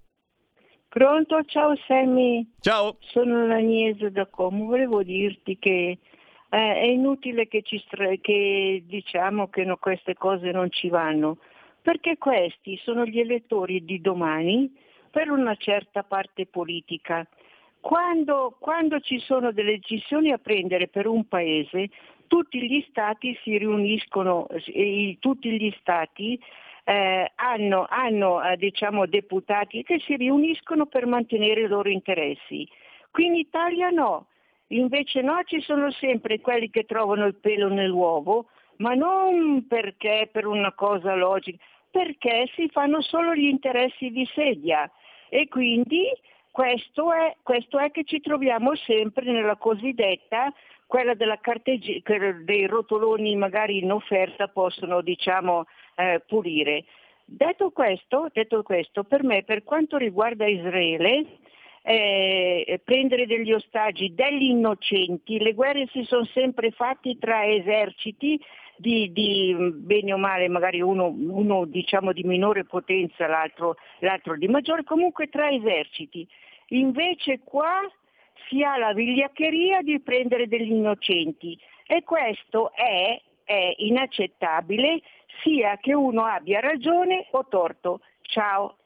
Pronto, 0.90 1.44
ciao 1.46 1.76
Sammy. 1.88 2.50
Ciao. 2.60 2.98
Sono 3.00 3.46
l'Agnese 3.46 4.10
da 4.12 4.26
Como. 4.28 4.66
Volevo 4.66 5.04
dirti 5.04 5.60
che 5.60 6.00
eh, 6.50 6.50
è 6.50 6.86
inutile 6.86 7.48
che, 7.48 7.62
ci 7.64 7.82
stra- 7.86 8.16
che 8.22 8.84
diciamo 8.86 9.50
che 9.50 9.66
no, 9.66 9.78
queste 9.78 10.14
cose 10.14 10.52
non 10.52 10.72
ci 10.72 10.90
vanno, 10.90 11.40
perché 11.82 12.18
questi 12.18 12.80
sono 12.84 13.06
gli 13.06 13.20
elettori 13.20 13.84
di 13.84 14.00
domani 14.00 14.72
per 15.16 15.32
una 15.32 15.56
certa 15.56 16.04
parte 16.04 16.46
politica. 16.46 17.26
Quando, 17.80 18.58
quando 18.60 19.00
ci 19.00 19.18
sono 19.20 19.54
delle 19.54 19.76
decisioni 19.76 20.34
a 20.34 20.38
prendere 20.38 20.90
per 20.90 21.08
un 21.08 21.26
paese, 21.26 21.88
tutti 22.28 22.62
gli 22.62 22.86
stati 22.90 23.34
si 23.42 23.58
riuniscono, 23.58 24.46
tutti 25.20 25.58
gli 25.58 25.74
stati 25.80 26.38
eh, 26.84 27.32
hanno, 27.34 27.86
hanno 27.88 28.44
eh, 28.44 28.58
diciamo, 28.58 29.06
deputati 29.06 29.84
che 29.84 30.02
si 30.02 30.18
riuniscono 30.18 30.86
per 30.86 31.06
mantenere 31.06 31.62
i 31.62 31.68
loro 31.68 31.88
interessi. 31.88 32.68
Qui 33.10 33.26
in 33.26 33.36
Italia 33.36 33.92
no, 33.92 34.28
invece 34.68 35.22
no, 35.22 35.40
ci 35.46 35.62
sono 35.62 35.92
sempre 35.92 36.42
quelli 36.42 36.70
che 36.70 36.84
trovano 36.84 37.26
il 37.26 37.36
pelo 37.36 37.70
nell'uovo, 37.70 38.48
ma 38.80 38.96
non 38.96 39.66
perché 39.66 40.28
per 40.30 40.46
una 40.46 40.74
cosa 40.74 41.16
logica, 41.16 41.64
perché 41.90 42.50
si 42.54 42.68
fanno 42.68 43.02
solo 43.02 43.34
gli 43.34 43.48
interessi 43.48 44.10
di 44.10 44.28
sedia 44.36 44.92
e 45.30 45.48
quindi 45.48 46.06
questo 46.52 47.12
è, 47.12 47.36
questo 47.44 47.78
è 47.80 47.92
che 47.92 48.04
ci 48.06 48.22
troviamo 48.22 48.76
sempre 48.76 49.32
nella 49.32 49.58
cosiddetta 49.58 50.54
quella 50.88 51.14
della 51.14 51.40
carteggi- 51.40 52.02
dei 52.44 52.66
rotoloni 52.68 53.36
magari 53.36 53.80
in 53.80 53.92
offerta 53.92 54.48
possono 54.48 55.02
diciamo, 55.02 55.66
eh, 55.96 56.22
pulire. 56.26 56.86
Detto 57.26 57.72
questo, 57.72 58.30
detto 58.32 58.62
questo, 58.62 59.04
per 59.04 59.24
me 59.24 59.44
per 59.44 59.64
quanto 59.64 59.98
riguarda 59.98 60.46
Israele, 60.46 61.26
eh, 61.82 62.80
prendere 62.84 63.26
degli 63.26 63.52
ostaggi 63.52 64.14
degli 64.14 64.44
innocenti, 64.44 65.40
le 65.40 65.54
guerre 65.54 65.88
si 65.92 66.04
sono 66.04 66.26
sempre 66.26 66.72
fatte 66.72 67.18
tra 67.20 67.46
eserciti 67.46 68.40
di, 68.78 69.12
di 69.12 69.56
bene 69.74 70.14
o 70.14 70.18
male, 70.18 70.48
magari 70.48 70.82
uno, 70.82 71.08
uno 71.08 71.66
diciamo, 71.66 72.12
di 72.12 72.24
minore 72.24 72.66
potenza, 72.66 73.28
l'altro, 73.28 73.78
l'altro 74.00 74.38
di 74.38 74.48
maggiore, 74.48 74.84
comunque 74.84 75.28
tra 75.28 75.50
eserciti. 75.50 76.28
Invece 76.70 77.42
qua 77.44 77.82
si 78.48 78.64
ha 78.64 78.78
la 78.78 78.94
vigliaccheria 78.94 79.82
di 79.82 80.00
prendere 80.02 80.48
degli 80.48 80.72
innocenti 80.72 81.58
e 81.88 82.04
questo 82.04 82.72
è, 82.74 83.22
è 83.44 83.74
inaccettabile 83.78 85.02
sia 85.42 85.78
che 85.78 85.94
uno 85.94 86.26
abbia 86.26 86.60
ragione 86.60 87.28
o 87.32 87.46
torto. 87.48 88.02
Ciao. 88.22 88.78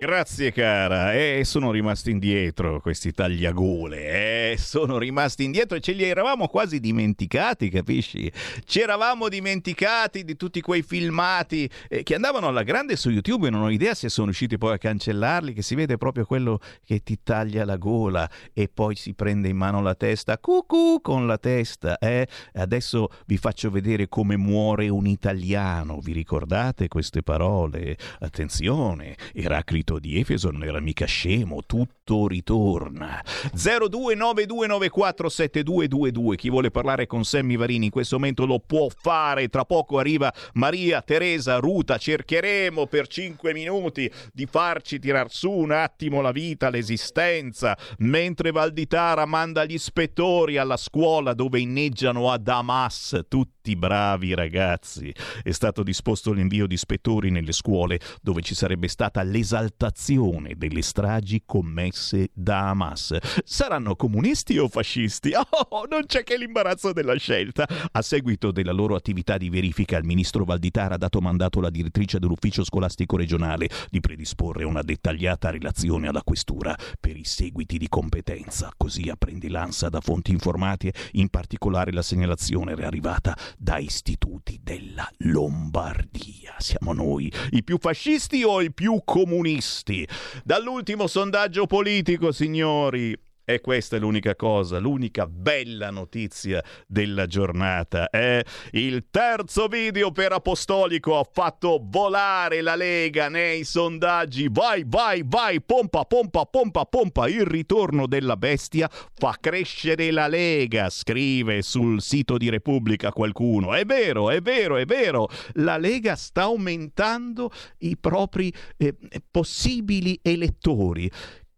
Grazie 0.00 0.50
cara, 0.50 1.12
e 1.12 1.40
eh, 1.40 1.44
sono 1.44 1.70
rimasti 1.70 2.10
indietro 2.10 2.80
questi 2.80 3.12
tagliagole, 3.12 4.52
eh, 4.52 4.56
sono 4.56 4.96
rimasti 4.96 5.44
indietro 5.44 5.76
e 5.76 5.80
ce 5.80 5.92
li 5.92 6.04
eravamo 6.04 6.48
quasi 6.48 6.80
dimenticati, 6.80 7.68
capisci? 7.68 8.32
Ci 8.64 8.80
eravamo 8.80 9.28
dimenticati 9.28 10.24
di 10.24 10.36
tutti 10.36 10.62
quei 10.62 10.80
filmati 10.80 11.68
eh, 11.88 12.02
che 12.02 12.14
andavano 12.14 12.48
alla 12.48 12.62
grande 12.62 12.96
su 12.96 13.10
YouTube 13.10 13.48
e 13.48 13.50
non 13.50 13.60
ho 13.60 13.70
idea 13.70 13.92
se 13.92 14.08
sono 14.08 14.28
riusciti 14.28 14.56
poi 14.56 14.72
a 14.72 14.78
cancellarli, 14.78 15.52
che 15.52 15.60
si 15.60 15.74
vede 15.74 15.98
proprio 15.98 16.24
quello 16.24 16.60
che 16.82 17.02
ti 17.02 17.18
taglia 17.22 17.66
la 17.66 17.76
gola 17.76 18.26
e 18.54 18.70
poi 18.72 18.96
si 18.96 19.12
prende 19.12 19.48
in 19.48 19.56
mano 19.58 19.82
la 19.82 19.94
testa, 19.94 20.38
cucù 20.38 21.00
con 21.02 21.26
la 21.26 21.36
testa, 21.36 21.98
eh? 21.98 22.26
Adesso 22.54 23.10
vi 23.26 23.36
faccio 23.36 23.70
vedere 23.70 24.08
come 24.08 24.38
muore 24.38 24.88
un 24.88 25.06
italiano, 25.06 25.98
vi 26.00 26.12
ricordate 26.12 26.88
queste 26.88 27.22
parole? 27.22 27.98
Attenzione, 28.20 29.14
Eraclito 29.34 29.69
Tito 29.70 30.00
di 30.00 30.18
Efeso 30.18 30.50
non 30.50 30.64
era 30.64 30.80
mica 30.80 31.06
scemo, 31.06 31.62
tutto 31.64 32.26
ritorna. 32.26 33.22
0292947222. 33.54 36.34
Chi 36.34 36.50
vuole 36.50 36.72
parlare 36.72 37.06
con 37.06 37.24
Sammy 37.24 37.56
Varini 37.56 37.84
in 37.84 37.92
questo 37.92 38.16
momento 38.16 38.46
lo 38.46 38.58
può 38.58 38.88
fare. 38.92 39.46
Tra 39.46 39.64
poco 39.64 40.00
arriva 40.00 40.34
Maria 40.54 41.02
Teresa 41.02 41.58
Ruta. 41.58 41.98
Cercheremo 41.98 42.86
per 42.86 43.06
5 43.06 43.52
minuti 43.52 44.10
di 44.32 44.46
farci 44.46 44.98
tirar 44.98 45.30
su 45.30 45.52
un 45.52 45.70
attimo 45.70 46.20
la 46.20 46.32
vita, 46.32 46.68
l'esistenza, 46.68 47.78
mentre 47.98 48.50
Valditara 48.50 49.24
manda 49.24 49.64
gli 49.64 49.74
ispettori 49.74 50.56
alla 50.56 50.76
scuola 50.76 51.32
dove 51.32 51.60
inneggiano 51.60 52.32
a 52.32 52.38
Damas 52.38 53.20
tutti 53.28 53.59
bravi 53.76 54.34
ragazzi. 54.34 55.12
È 55.42 55.50
stato 55.50 55.82
disposto 55.82 56.32
l'invio 56.32 56.66
di 56.66 56.74
ispettori 56.74 57.30
nelle 57.30 57.52
scuole 57.52 57.98
dove 58.22 58.42
ci 58.42 58.54
sarebbe 58.54 58.88
stata 58.88 59.22
l'esaltazione 59.22 59.78
esaltazione 59.80 60.54
delle 60.56 60.82
stragi 60.82 61.42
commesse 61.44 62.30
da 62.32 62.68
Hamas. 62.70 63.16
Saranno 63.44 63.96
comunisti 63.96 64.58
o 64.58 64.68
fascisti? 64.68 65.32
Oh, 65.72 65.84
non 65.88 66.06
c'è 66.06 66.24
che 66.24 66.36
l'imbarazzo 66.36 66.92
della 66.92 67.16
scelta. 67.16 67.66
A 67.92 68.02
seguito 68.02 68.50
della 68.50 68.72
loro 68.72 68.96
attività 68.96 69.36
di 69.36 69.48
verifica, 69.50 69.96
il 69.98 70.04
ministro 70.04 70.44
Valditara 70.44 70.94
ha 70.94 70.98
dato 70.98 71.20
mandato 71.20 71.58
alla 71.58 71.70
direttrice 71.70 72.18
dell'ufficio 72.18 72.64
scolastico 72.64 73.16
regionale 73.16 73.68
di 73.88 74.00
predisporre 74.00 74.64
una 74.64 74.82
dettagliata 74.82 75.50
relazione 75.50 76.08
alla 76.08 76.22
questura 76.22 76.76
per 76.98 77.16
i 77.16 77.24
seguiti 77.24 77.78
di 77.78 77.88
competenza. 77.88 78.72
Così 78.76 79.08
apprende 79.08 79.48
l'ANSA 79.48 79.88
da 79.88 80.00
fonti 80.00 80.32
informate, 80.32 80.92
in 81.12 81.28
particolare 81.28 81.92
la 81.92 82.02
segnalazione 82.02 82.72
era 82.72 82.86
arrivata 82.86 83.36
da 83.62 83.76
istituti 83.76 84.58
della 84.62 85.06
Lombardia. 85.18 86.54
Siamo 86.56 86.94
noi 86.94 87.30
i 87.50 87.62
più 87.62 87.76
fascisti 87.78 88.42
o 88.42 88.62
i 88.62 88.72
più 88.72 89.02
comunisti? 89.04 90.08
Dall'ultimo 90.42 91.06
sondaggio 91.06 91.66
politico, 91.66 92.32
signori, 92.32 93.14
e 93.52 93.60
questa 93.60 93.96
è 93.96 93.98
l'unica 93.98 94.36
cosa, 94.36 94.78
l'unica 94.78 95.26
bella 95.26 95.90
notizia 95.90 96.62
della 96.86 97.26
giornata. 97.26 98.08
È 98.08 98.42
il 98.72 99.06
terzo 99.10 99.66
video 99.66 100.12
per 100.12 100.32
Apostolico 100.32 101.18
ha 101.18 101.26
fatto 101.30 101.80
volare 101.82 102.60
la 102.60 102.76
Lega 102.76 103.28
nei 103.28 103.64
sondaggi. 103.64 104.48
Vai, 104.50 104.84
vai, 104.86 105.22
vai, 105.24 105.60
pompa, 105.60 106.04
pompa, 106.04 106.44
pompa, 106.44 106.84
pompa. 106.84 107.28
Il 107.28 107.44
ritorno 107.44 108.06
della 108.06 108.36
bestia 108.36 108.88
fa 109.14 109.36
crescere 109.40 110.10
la 110.10 110.28
Lega, 110.28 110.88
scrive 110.88 111.62
sul 111.62 112.00
sito 112.00 112.36
di 112.36 112.48
Repubblica 112.50 113.12
qualcuno. 113.12 113.74
È 113.74 113.84
vero, 113.84 114.30
è 114.30 114.40
vero, 114.40 114.76
è 114.76 114.84
vero. 114.84 115.28
La 115.54 115.76
Lega 115.76 116.16
sta 116.16 116.42
aumentando 116.42 117.50
i 117.78 117.96
propri 117.96 118.52
eh, 118.76 118.96
possibili 119.30 120.18
elettori 120.22 121.10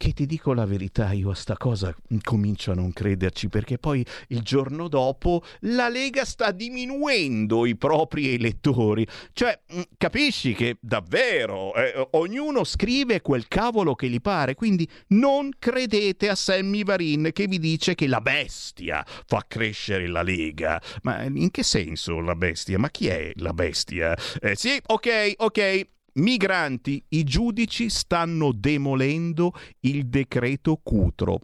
che 0.02 0.14
ti 0.14 0.26
dico 0.26 0.52
la 0.52 0.66
verità, 0.66 1.12
io 1.12 1.30
a 1.30 1.34
sta 1.36 1.56
cosa 1.56 1.94
comincio 2.22 2.72
a 2.72 2.74
non 2.74 2.92
crederci 2.92 3.48
perché 3.48 3.78
poi 3.78 4.04
il 4.30 4.40
giorno 4.40 4.88
dopo 4.88 5.44
la 5.60 5.88
Lega 5.88 6.24
sta 6.24 6.50
diminuendo 6.50 7.66
i 7.66 7.76
propri 7.76 8.34
elettori. 8.34 9.06
Cioè, 9.32 9.60
mm, 9.72 9.80
capisci 9.96 10.54
che 10.54 10.76
davvero 10.80 11.72
eh, 11.76 12.08
ognuno 12.12 12.64
scrive 12.64 13.20
quel 13.20 13.46
cavolo 13.46 13.94
che 13.94 14.08
gli 14.08 14.20
pare, 14.20 14.56
quindi 14.56 14.90
non 15.10 15.50
credete 15.56 16.28
a 16.28 16.34
Sammy 16.34 16.82
Varin 16.82 17.30
che 17.32 17.46
vi 17.46 17.60
dice 17.60 17.94
che 17.94 18.08
la 18.08 18.20
bestia 18.20 19.06
fa 19.06 19.44
crescere 19.46 20.08
la 20.08 20.22
Lega. 20.22 20.82
Ma 21.02 21.22
in 21.22 21.52
che 21.52 21.62
senso 21.62 22.18
la 22.18 22.34
bestia? 22.34 22.76
Ma 22.76 22.90
chi 22.90 23.06
è 23.06 23.30
la 23.36 23.52
bestia? 23.52 24.16
Eh, 24.40 24.56
sì, 24.56 24.80
ok, 24.84 25.34
ok. 25.36 25.86
Migranti, 26.14 27.03
i 27.11 27.25
giudici 27.25 27.88
stanno 27.88 28.53
demolendo 28.53 29.53
il 29.81 30.07
decreto 30.09 30.79
Cutro. 30.83 31.40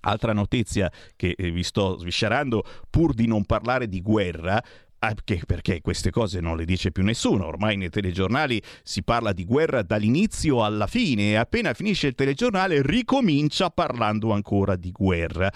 Altra 0.00 0.32
notizia 0.32 0.92
che 1.16 1.34
eh, 1.36 1.50
vi 1.50 1.62
sto 1.62 1.96
sviscerando, 1.96 2.64
pur 2.90 3.14
di 3.14 3.26
non 3.26 3.44
parlare 3.44 3.88
di 3.88 4.00
guerra, 4.02 4.62
anche 5.00 5.42
perché 5.46 5.80
queste 5.80 6.10
cose 6.10 6.40
non 6.40 6.56
le 6.56 6.64
dice 6.64 6.90
più 6.90 7.02
nessuno, 7.02 7.46
ormai 7.46 7.76
nei 7.76 7.88
telegiornali 7.88 8.60
si 8.82 9.02
parla 9.02 9.32
di 9.32 9.44
guerra 9.44 9.82
dall'inizio 9.82 10.64
alla 10.64 10.86
fine 10.86 11.30
e 11.30 11.34
appena 11.36 11.72
finisce 11.72 12.08
il 12.08 12.14
telegiornale 12.14 12.82
ricomincia 12.82 13.70
parlando 13.70 14.32
ancora 14.32 14.76
di 14.76 14.90
guerra. 14.92 15.50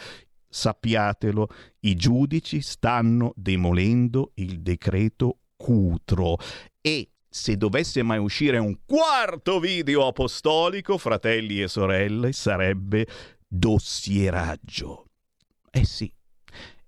Sappiatelo, 0.48 1.48
i 1.80 1.94
giudici 1.96 2.60
stanno 2.60 3.32
demolendo 3.36 4.32
il 4.34 4.60
decreto 4.60 5.38
Cutro 5.56 6.36
e 6.80 7.11
se 7.32 7.56
dovesse 7.56 8.02
mai 8.02 8.18
uscire 8.18 8.58
un 8.58 8.76
quarto 8.84 9.58
video 9.58 10.06
apostolico, 10.06 10.98
fratelli 10.98 11.62
e 11.62 11.68
sorelle, 11.68 12.30
sarebbe 12.32 13.06
dossieraggio. 13.48 15.06
Eh 15.70 15.86
sì. 15.86 16.12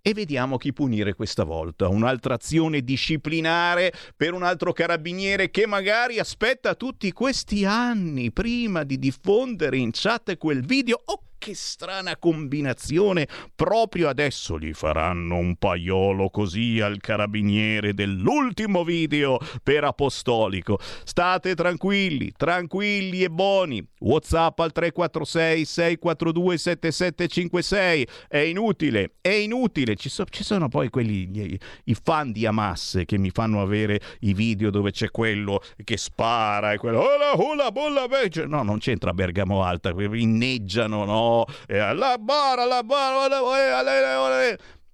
E 0.07 0.13
vediamo 0.13 0.59
chi 0.59 0.75
punire 0.75 1.15
questa 1.15 1.45
volta. 1.45 1.89
Un'altra 1.89 2.35
azione 2.35 2.83
disciplinare 2.83 3.91
per 4.15 4.35
un 4.35 4.43
altro 4.43 4.75
carabiniere 4.75 5.51
che 5.51 5.67
magari 5.67 6.19
aspetta 6.19 6.75
tutti 6.75 7.11
questi 7.11 7.65
anni 7.65 8.31
prima 8.31 8.85
di 8.85 8.99
diffondere 8.99 9.79
in 9.79 9.93
chat 9.95 10.37
quel 10.37 10.63
video. 10.63 11.01
Oh, 11.07 11.23
che 11.45 11.55
strana 11.55 12.17
combinazione! 12.17 13.29
Proprio 13.55 14.09
adesso 14.09 14.59
gli 14.59 14.73
faranno 14.73 15.37
un 15.37 15.57
paiolo 15.57 16.31
così 16.31 16.81
al 16.81 17.01
carabiniere 17.01 17.93
dell'ultimo 17.93 18.83
video 18.83 19.39
per 19.63 19.85
Apostolico. 19.85 20.79
State 21.05 21.55
tranquilli, 21.55 22.33
tranquilli 22.35 23.25
e 23.25 23.29
buoni. 23.29 23.87
WhatsApp 23.99 24.59
al 24.61 24.73
346 24.73 25.65
642 25.67 26.57
7756. 26.57 28.09
È 28.27 28.39
inutile, 28.39 29.17
è 29.21 29.29
inutile. 29.29 29.97
Ci, 29.97 30.09
so, 30.09 30.25
ci 30.25 30.45
sono 30.45 30.69
poi 30.69 30.89
quelli, 30.89 31.29
gli, 31.29 31.59
i 31.85 31.95
fan 31.95 32.33
di 32.33 32.47
Hamas 32.47 33.03
che 33.05 33.19
mi 33.19 33.29
fanno 33.29 33.61
avere 33.61 34.01
i 34.21 34.33
video 34.33 34.71
dove 34.71 34.93
c'è 34.93 35.11
quello 35.11 35.61
che 35.85 35.99
spara 35.99 36.73
e 36.73 36.79
quello. 36.79 37.01
Ola, 37.01 37.39
ola, 37.39 37.71
bolla, 37.71 38.07
no, 38.47 38.63
non 38.63 38.79
c'entra 38.79 39.13
Bergamo 39.13 39.63
Alta, 39.63 39.91
inneggiano, 39.91 41.05
no? 41.05 41.33
E 41.67 41.79
alla 41.79 42.17
bara, 42.19 42.63
alla 42.63 42.83
bara, 42.83 43.27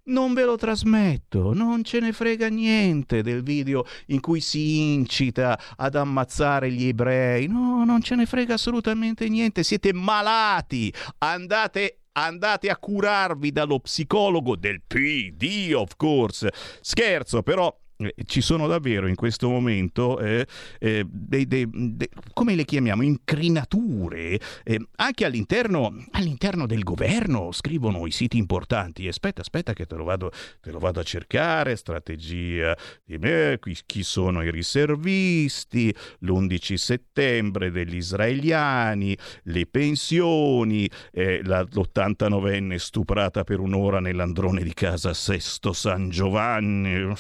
non 0.05 0.35
ve 0.35 0.44
lo 0.44 0.57
trasmetto, 0.57 1.53
non 1.53 1.85
ce 1.85 2.00
ne 2.00 2.12
frega 2.12 2.48
niente 2.48 3.22
del 3.22 3.42
video 3.42 3.85
in 4.07 4.20
cui 4.20 4.40
si 4.40 4.92
incita 4.92 5.59
ad 5.76 5.94
ammazzare 5.94 6.70
gli 6.70 6.87
ebrei, 6.87 7.46
no, 7.46 7.85
non 7.85 8.03
ce 8.03 8.14
ne 8.14 8.26
frega 8.26 8.55
assolutamente 8.55 9.29
niente, 9.29 9.62
siete 9.62 9.92
malati, 9.92 10.92
andate 11.18 11.96
andate 12.12 12.68
a 12.68 12.76
curarvi 12.76 13.53
dallo 13.53 13.79
psicologo 13.79 14.57
del 14.57 14.83
PD, 14.87 15.72
of 15.74 15.92
course. 15.96 16.53
Scherzo, 16.81 17.42
però 17.42 17.68
eh, 17.68 17.80
ci 18.25 18.41
sono 18.41 18.67
davvero 18.67 19.07
in 19.07 19.15
questo 19.15 19.49
momento 19.49 20.19
eh, 20.19 20.47
eh, 20.79 21.05
dei, 21.09 21.47
dei, 21.47 21.69
dei, 21.71 22.09
come 22.33 22.55
le 22.55 22.65
chiamiamo, 22.65 23.03
incrinature, 23.03 24.41
eh, 24.65 24.81
anche 24.97 25.25
all'interno, 25.25 26.05
all'interno, 26.13 26.67
del 26.67 26.83
governo, 26.83 27.53
scrivono 27.53 28.07
i 28.07 28.11
siti 28.11 28.39
importanti, 28.39 29.07
aspetta, 29.09 29.41
aspetta 29.41 29.73
che 29.73 29.87
te 29.87 29.97
lo 29.97 30.05
vado, 30.05 30.31
te 30.61 30.71
lo 30.71 30.79
vado 30.79 31.01
a 31.01 31.03
cercare, 31.03 31.77
strategia 31.77 32.77
di 33.05 33.19
me, 33.19 33.59
qui, 33.61 33.77
chi 33.85 34.03
sono 34.03 34.43
i 34.43 34.51
riservisti, 34.51 35.95
l'11 36.21 36.75
settembre 36.75 37.71
degli 37.71 37.97
israeliani, 37.97 39.17
le 39.45 39.67
pensioni, 39.67 40.89
eh, 41.13 41.41
la, 41.45 41.63
l'89enne 41.63 42.77
stuprata 42.77 43.45
per 43.45 43.61
un'ora 43.61 44.01
nell'androne 44.01 44.63
di 44.63 44.73
casa 44.75 45.13
Sesto 45.13 45.73
San 45.73 46.11
Giovanni, 46.11 47.15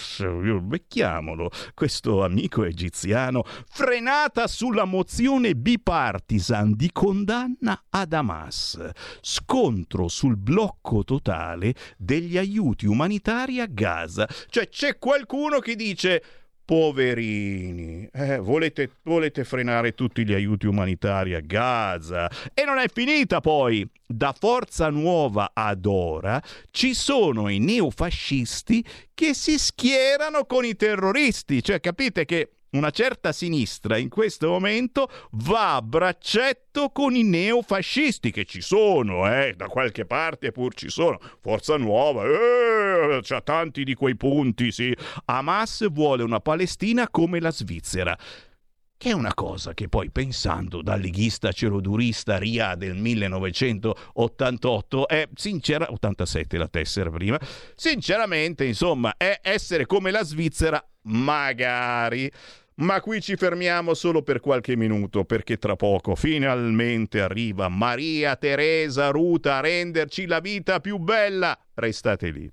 becchiamolo, 0.70 1.50
questo 1.74 2.22
amico 2.22 2.64
egiziano, 2.64 3.44
frenata 3.68 4.46
sulla 4.46 4.84
mozione 4.84 5.54
bipartisan 5.54 6.74
di 6.74 6.90
condanna 6.92 7.86
ad 7.90 8.12
Hamas, 8.12 8.78
scontro 9.20 10.06
sul 10.08 10.36
blocco 10.36 11.02
totale 11.04 11.74
degli 11.98 12.38
aiuti 12.38 12.86
umanitari 12.86 13.60
a 13.60 13.66
Gaza. 13.66 14.28
Cioè 14.48 14.68
c'è 14.68 14.96
qualcuno 14.98 15.58
che 15.58 15.74
dice 15.74 16.22
poverini, 16.70 18.08
eh, 18.12 18.38
volete, 18.38 18.98
volete, 19.02 19.42
frenare 19.42 19.92
tutti 19.92 20.24
gli 20.24 20.32
aiuti 20.32 20.68
umanitari 20.68 21.34
a 21.34 21.40
Gaza. 21.40 22.30
E 22.54 22.62
non 22.62 22.78
è 22.78 22.86
finita 22.86 23.40
poi. 23.40 23.84
Da 24.06 24.32
Forza 24.38 24.88
Nuova 24.88 25.50
ad 25.52 25.84
ora 25.84 26.40
ci 26.70 26.94
sono 26.94 27.48
i 27.48 27.58
neofascisti 27.58 28.84
che 29.14 29.34
si 29.34 29.58
schierano 29.58 30.44
con 30.44 30.64
i 30.64 30.76
terroristi. 30.76 31.60
Cioè, 31.60 31.80
capite 31.80 32.24
che 32.24 32.50
una 32.72 32.90
certa 32.90 33.32
sinistra 33.32 33.96
in 33.96 34.08
questo 34.08 34.48
momento 34.48 35.08
va 35.32 35.76
a 35.76 35.82
braccetto 35.82 36.90
con 36.90 37.14
i 37.14 37.22
neofascisti 37.22 38.30
che 38.30 38.44
ci 38.44 38.60
sono, 38.60 39.32
eh, 39.32 39.54
da 39.56 39.66
qualche 39.66 40.04
parte 40.04 40.52
pur 40.52 40.74
ci 40.74 40.88
sono. 40.88 41.18
Forza 41.40 41.76
Nuova, 41.76 42.24
eh, 42.24 43.20
c'ha 43.22 43.40
tanti 43.40 43.84
di 43.84 43.94
quei 43.94 44.16
punti, 44.16 44.70
sì. 44.70 44.94
Hamas 45.24 45.90
vuole 45.90 46.22
una 46.22 46.40
Palestina 46.40 47.08
come 47.08 47.40
la 47.40 47.50
Svizzera 47.50 48.16
che 49.00 49.08
è 49.08 49.14
una 49.14 49.32
cosa 49.32 49.72
che 49.72 49.88
poi 49.88 50.10
pensando 50.10 50.82
da 50.82 50.94
leghista 50.94 51.52
celodurista 51.52 52.36
Ria 52.36 52.74
del 52.74 52.96
1988 52.96 55.08
è 55.08 55.26
sincera 55.34 55.90
87 55.90 56.58
la 56.58 56.68
tessera 56.68 57.08
prima 57.08 57.40
sinceramente 57.74 58.66
insomma 58.66 59.14
è 59.16 59.40
essere 59.42 59.86
come 59.86 60.10
la 60.10 60.22
Svizzera 60.22 60.86
magari 61.04 62.30
ma 62.80 63.00
qui 63.00 63.20
ci 63.20 63.36
fermiamo 63.36 63.94
solo 63.94 64.22
per 64.22 64.40
qualche 64.40 64.76
minuto 64.76 65.24
perché 65.24 65.56
tra 65.56 65.76
poco 65.76 66.14
finalmente 66.14 67.20
arriva 67.20 67.68
Maria 67.68 68.36
Teresa 68.36 69.08
Ruta 69.08 69.56
a 69.56 69.60
renderci 69.60 70.26
la 70.26 70.40
vita 70.40 70.80
più 70.80 70.98
bella. 70.98 71.58
Restate 71.74 72.30
lì. 72.30 72.50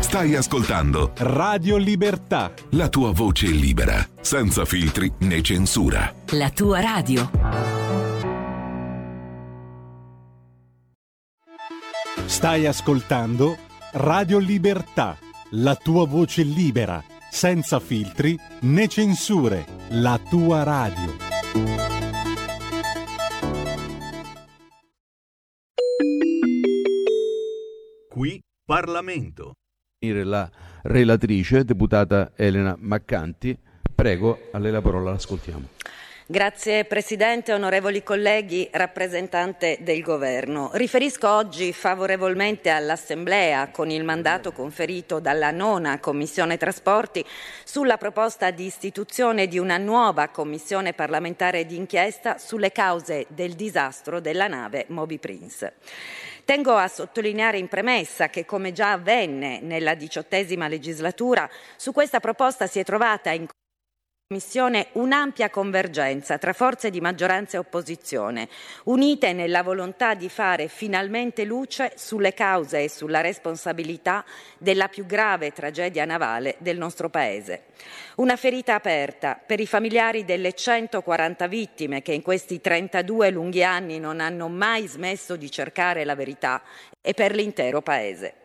Stai 0.00 0.36
ascoltando 0.36 1.12
Radio 1.18 1.76
Libertà. 1.76 2.52
La 2.70 2.88
tua 2.88 3.10
voce 3.10 3.46
libera, 3.46 4.06
senza 4.20 4.64
filtri 4.64 5.12
né 5.20 5.42
censura. 5.42 6.14
La 6.32 6.50
tua 6.50 6.80
radio. 6.80 7.30
Stai 12.26 12.66
ascoltando 12.66 13.56
Radio 13.92 14.38
Libertà. 14.38 15.16
La 15.50 15.74
tua 15.74 16.06
voce 16.06 16.42
libera 16.42 17.02
senza 17.34 17.80
filtri 17.80 18.38
né 18.60 18.86
censure, 18.86 19.66
la 19.88 20.20
tua 20.30 20.62
radio. 20.62 21.16
Qui 28.08 28.40
Parlamento. 28.64 29.54
La 29.98 30.48
relatrice, 30.82 31.64
deputata 31.64 32.32
Elena 32.36 32.76
Maccanti, 32.78 33.58
prego, 33.92 34.50
a 34.52 34.58
lei 34.58 34.70
la 34.70 34.80
parola, 34.80 35.10
l'ascoltiamo. 35.10 35.68
Grazie 36.26 36.86
Presidente, 36.86 37.52
onorevoli 37.52 38.02
colleghi, 38.02 38.66
rappresentante 38.72 39.76
del 39.82 40.00
Governo. 40.00 40.70
Riferisco 40.72 41.28
oggi 41.28 41.70
favorevolmente 41.74 42.70
all'Assemblea 42.70 43.68
con 43.68 43.90
il 43.90 44.04
mandato 44.04 44.50
conferito 44.50 45.20
dalla 45.20 45.50
nona 45.50 46.00
Commissione 46.00 46.56
Trasporti 46.56 47.22
sulla 47.62 47.98
proposta 47.98 48.50
di 48.50 48.64
istituzione 48.64 49.48
di 49.48 49.58
una 49.58 49.76
nuova 49.76 50.28
Commissione 50.28 50.94
parlamentare 50.94 51.66
d'inchiesta 51.66 52.38
sulle 52.38 52.72
cause 52.72 53.26
del 53.28 53.52
disastro 53.52 54.18
della 54.18 54.48
nave 54.48 54.86
Moby 54.88 55.18
Prince. 55.18 55.74
Tengo 56.46 56.74
a 56.74 56.88
sottolineare 56.88 57.58
in 57.58 57.68
premessa 57.68 58.30
che, 58.30 58.46
come 58.46 58.72
già 58.72 58.92
avvenne 58.92 59.60
nella 59.60 59.94
diciottesima 59.94 60.68
legislatura, 60.68 61.46
su 61.76 61.92
questa 61.92 62.18
proposta 62.18 62.66
si 62.66 62.78
è 62.78 62.82
trovata 62.82 63.30
in 63.30 63.46
Commissione 64.34 64.88
un'ampia 64.94 65.48
convergenza 65.48 66.38
tra 66.38 66.52
forze 66.52 66.90
di 66.90 67.00
maggioranza 67.00 67.56
e 67.56 67.60
opposizione, 67.60 68.48
unite 68.86 69.32
nella 69.32 69.62
volontà 69.62 70.14
di 70.14 70.28
fare 70.28 70.66
finalmente 70.66 71.44
luce 71.44 71.92
sulle 71.94 72.34
cause 72.34 72.82
e 72.82 72.88
sulla 72.88 73.20
responsabilità 73.20 74.24
della 74.58 74.88
più 74.88 75.06
grave 75.06 75.52
tragedia 75.52 76.04
navale 76.04 76.56
del 76.58 76.76
nostro 76.76 77.08
Paese. 77.10 77.66
Una 78.16 78.34
ferita 78.34 78.74
aperta 78.74 79.40
per 79.40 79.60
i 79.60 79.68
familiari 79.68 80.24
delle 80.24 80.52
140 80.52 81.46
vittime 81.46 82.02
che 82.02 82.12
in 82.12 82.22
questi 82.22 82.60
32 82.60 83.30
lunghi 83.30 83.62
anni 83.62 84.00
non 84.00 84.18
hanno 84.18 84.48
mai 84.48 84.88
smesso 84.88 85.36
di 85.36 85.48
cercare 85.48 86.04
la 86.04 86.16
verità 86.16 86.60
e 87.00 87.14
per 87.14 87.36
l'intero 87.36 87.82
Paese. 87.82 88.43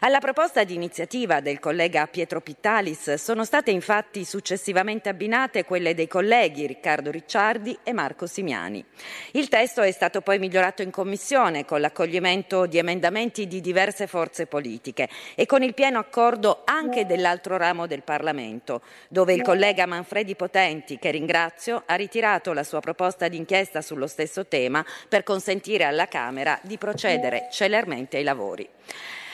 Alla 0.00 0.18
proposta 0.18 0.62
di 0.62 0.74
iniziativa 0.74 1.40
del 1.40 1.58
collega 1.58 2.06
Pietro 2.06 2.42
Pittalis 2.42 3.14
sono 3.14 3.46
state 3.46 3.70
infatti 3.70 4.26
successivamente 4.26 5.08
abbinate 5.08 5.64
quelle 5.64 5.94
dei 5.94 6.06
colleghi 6.06 6.66
Riccardo 6.66 7.10
Ricciardi 7.10 7.78
e 7.82 7.94
Marco 7.94 8.26
Simiani. 8.26 8.84
Il 9.32 9.48
testo 9.48 9.80
è 9.80 9.90
stato 9.90 10.20
poi 10.20 10.38
migliorato 10.38 10.82
in 10.82 10.90
commissione 10.90 11.64
con 11.64 11.80
l'accoglimento 11.80 12.66
di 12.66 12.76
emendamenti 12.76 13.46
di 13.46 13.62
diverse 13.62 14.06
forze 14.06 14.46
politiche 14.46 15.08
e 15.34 15.46
con 15.46 15.62
il 15.62 15.72
pieno 15.72 15.98
accordo 15.98 16.60
anche 16.66 17.06
dell'altro 17.06 17.56
ramo 17.56 17.86
del 17.86 18.02
Parlamento, 18.02 18.82
dove 19.08 19.32
il 19.32 19.40
collega 19.40 19.86
Manfredi 19.86 20.36
Potenti, 20.36 20.98
che 20.98 21.10
ringrazio, 21.10 21.84
ha 21.86 21.94
ritirato 21.94 22.52
la 22.52 22.64
sua 22.64 22.80
proposta 22.80 23.28
d'inchiesta 23.28 23.80
sullo 23.80 24.06
stesso 24.06 24.46
tema 24.46 24.84
per 25.08 25.22
consentire 25.22 25.84
alla 25.84 26.06
Camera 26.06 26.58
di 26.62 26.76
procedere 26.76 27.48
celermente 27.50 28.18
ai 28.18 28.24
lavori. 28.24 28.68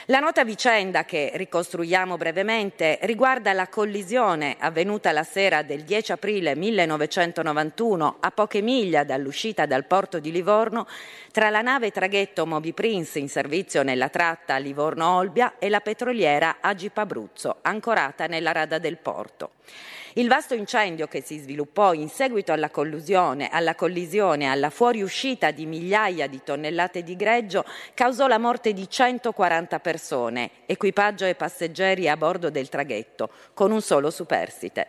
La 0.07 0.19
nota 0.19 0.43
vicenda 0.43 1.05
che 1.05 1.31
ricostruiamo 1.35 2.17
brevemente 2.17 2.99
riguarda 3.03 3.53
la 3.53 3.69
collisione 3.69 4.57
avvenuta 4.59 5.13
la 5.13 5.23
sera 5.23 5.63
del 5.63 5.83
10 5.83 6.11
aprile 6.11 6.57
1991 6.57 8.17
a 8.19 8.31
poche 8.33 8.63
miglia 8.63 9.05
dall'uscita 9.05 9.65
dal 9.65 9.85
porto 9.85 10.19
di 10.19 10.33
Livorno 10.33 10.89
tra 11.31 11.51
la 11.51 11.63
nave 11.63 11.93
traghetto 11.93 12.47
Moby 12.47 12.73
Prince 12.73 13.21
in 13.21 13.29
servizio 13.29 13.85
nella 13.85 14.09
tratta 14.09 14.57
Livorno-Olbia 14.57 15.55
e 15.61 15.69
la 15.69 15.79
petroliera 15.79 16.57
Agip 16.61 16.99
Abruzzo 16.99 17.59
ancorata 17.63 18.27
nella 18.27 18.51
rada 18.51 18.79
del 18.79 18.97
porto. 18.97 19.53
Il 20.15 20.29
vasto 20.29 20.53
incendio 20.53 21.07
che 21.07 21.23
si 21.23 21.39
sviluppò 21.39 21.95
in 21.95 22.11
seguito 22.11 22.53
alla 22.53 22.71
alla 22.71 23.75
collisione 23.75 24.47
alla 24.47 24.69
fuoriuscita 24.69 25.51
di 25.53 25.65
migliaia 25.65 26.27
di 26.27 26.43
tonnellate 26.45 27.03
di 27.03 27.17
greggio 27.17 27.65
causò 27.95 28.27
la 28.27 28.37
morte 28.37 28.75
di 28.75 28.91
140 28.91 29.81
persone, 29.81 30.51
equipaggio 30.67 31.25
e 31.25 31.35
passeggeri 31.35 32.11
a 32.11 32.19
bordo 32.19 32.51
del 32.51 32.69
traghetto, 32.69 33.31
con 33.55 33.71
un 33.71 33.81
solo 33.81 34.11
superstite. 34.11 34.89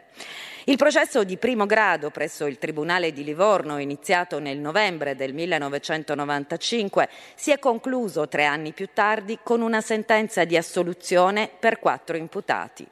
Il 0.65 0.77
processo 0.77 1.25
di 1.25 1.35
primo 1.35 1.65
grado 1.65 2.09
presso 2.09 2.45
il 2.45 2.57
Tribunale 2.57 3.11
di 3.11 3.25
Livorno, 3.25 3.79
iniziato 3.79 4.39
nel 4.39 4.59
novembre 4.59 5.13
del 5.13 5.33
1995, 5.33 7.09
si 7.35 7.51
è 7.51 7.59
concluso 7.59 8.29
tre 8.29 8.45
anni 8.45 8.71
più 8.71 8.87
tardi 8.93 9.39
con 9.43 9.59
una 9.59 9.81
sentenza 9.81 10.45
di 10.45 10.55
assoluzione 10.55 11.49
per 11.59 11.79
quattro 11.79 12.15
imputati. 12.15 12.87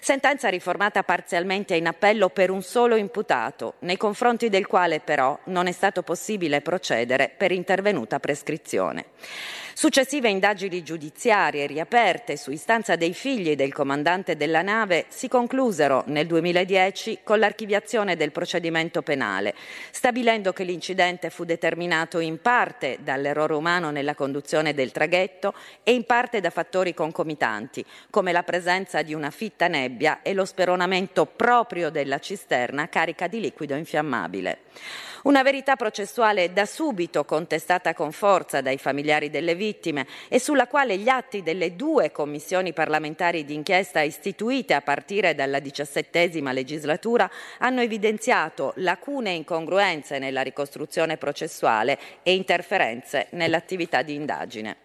Sentenza 0.00 0.48
riformata 0.48 1.04
parzialmente 1.04 1.76
in 1.76 1.86
appello 1.86 2.28
per 2.28 2.50
un 2.50 2.60
solo 2.60 2.96
imputato, 2.96 3.74
nei 3.80 3.96
confronti 3.96 4.48
del 4.48 4.66
quale 4.66 4.98
però 4.98 5.38
non 5.44 5.68
è 5.68 5.72
stato 5.72 6.02
possibile 6.02 6.60
procedere 6.60 7.32
per 7.36 7.52
intervenuta 7.52 8.18
prescrizione. 8.18 9.04
Successive 9.74 10.28
indagini 10.28 10.82
giudiziarie 10.82 11.66
riaperte 11.66 12.36
su 12.36 12.50
istanza 12.50 12.94
dei 12.94 13.14
figli 13.14 13.56
del 13.56 13.72
comandante 13.72 14.36
della 14.36 14.60
nave 14.60 15.06
si 15.08 15.28
conclusero 15.28 16.04
nel 16.06 16.26
2010 16.26 17.20
con 17.24 17.38
l'archiviazione 17.38 18.14
del 18.14 18.32
procedimento 18.32 19.00
penale, 19.00 19.54
stabilendo 19.90 20.52
che 20.52 20.64
l'incidente 20.64 21.30
fu 21.30 21.44
determinato 21.44 22.18
in 22.18 22.40
parte 22.40 22.98
dall'errore 23.00 23.54
umano 23.54 23.90
nella 23.90 24.14
conduzione 24.14 24.74
del 24.74 24.92
traghetto 24.92 25.54
e 25.82 25.94
in 25.94 26.04
parte 26.04 26.40
da 26.40 26.50
fattori 26.50 26.92
concomitanti, 26.92 27.84
come 28.10 28.30
la 28.32 28.42
presenza 28.42 29.00
di 29.00 29.14
una 29.14 29.30
fitta 29.30 29.68
nebbia 29.68 30.20
e 30.20 30.34
lo 30.34 30.44
speronamento 30.44 31.24
proprio 31.24 31.90
della 31.90 32.18
cisterna 32.18 32.90
carica 32.90 33.26
di 33.26 33.40
liquido 33.40 33.74
infiammabile. 33.74 34.58
Una 35.22 35.44
verità 35.44 35.76
processuale 35.76 36.52
da 36.52 36.66
subito 36.66 37.24
contestata 37.24 37.94
con 37.94 38.10
forza 38.10 38.60
dai 38.60 38.76
familiari 38.76 39.30
delle 39.30 39.54
vittime 39.54 40.04
e 40.28 40.40
sulla 40.40 40.66
quale 40.66 40.96
gli 40.98 41.08
atti 41.08 41.44
delle 41.44 41.76
due 41.76 42.10
commissioni 42.10 42.72
parlamentari 42.72 43.44
d'inchiesta 43.44 44.00
istituite 44.00 44.74
a 44.74 44.80
partire 44.80 45.36
dalla 45.36 45.60
diciassettesima 45.60 46.50
legislatura 46.50 47.30
hanno 47.58 47.82
evidenziato 47.82 48.72
lacune 48.76 49.30
e 49.30 49.36
incongruenze 49.36 50.18
nella 50.18 50.42
ricostruzione 50.42 51.16
processuale 51.16 51.98
e 52.24 52.34
interferenze 52.34 53.28
nell'attività 53.30 54.02
di 54.02 54.14
indagine. 54.14 54.76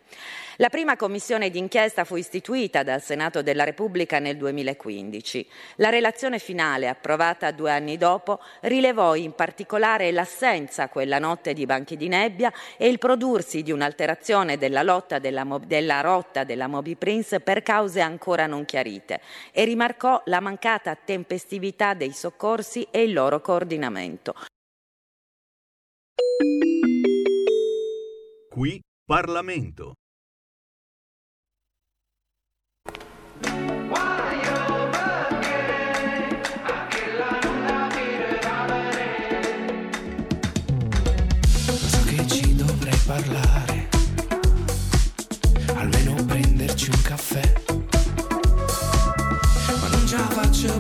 La 0.59 0.69
prima 0.69 0.95
commissione 0.95 1.51
d'inchiesta 1.51 2.03
fu 2.03 2.15
istituita 2.15 2.81
dal 2.81 2.99
Senato 2.99 3.43
della 3.43 3.63
Repubblica 3.63 4.17
nel 4.17 4.37
2015. 4.37 5.47
La 5.75 5.89
relazione 5.89 6.39
finale, 6.39 6.87
approvata 6.87 7.51
due 7.51 7.69
anni 7.69 7.95
dopo, 7.95 8.39
rilevò 8.61 9.13
in 9.13 9.33
particolare 9.33 10.11
l'assenza 10.11 10.89
quella 10.89 11.19
notte 11.19 11.53
di 11.53 11.67
banchi 11.67 11.95
di 11.95 12.07
nebbia 12.07 12.51
e 12.75 12.87
il 12.87 12.97
prodursi 12.97 13.61
di 13.61 13.71
un'alterazione 13.71 14.57
della, 14.57 14.81
della, 15.21 15.59
della 15.63 16.01
rotta 16.01 16.43
della 16.43 16.65
Moby 16.65 16.95
Prince 16.95 17.39
per 17.39 17.61
cause 17.61 18.01
ancora 18.01 18.47
non 18.47 18.65
chiarite 18.65 19.21
e 19.51 19.63
rimarcò 19.63 20.19
la 20.25 20.39
mancata 20.39 20.95
tempestività 20.95 21.93
dei 21.93 22.13
soccorsi 22.13 22.87
e 22.89 23.03
il 23.03 23.13
loro 23.13 23.41
coordinamento. 23.41 24.33
Qui 28.49 28.81
Parlamento. 29.05 29.93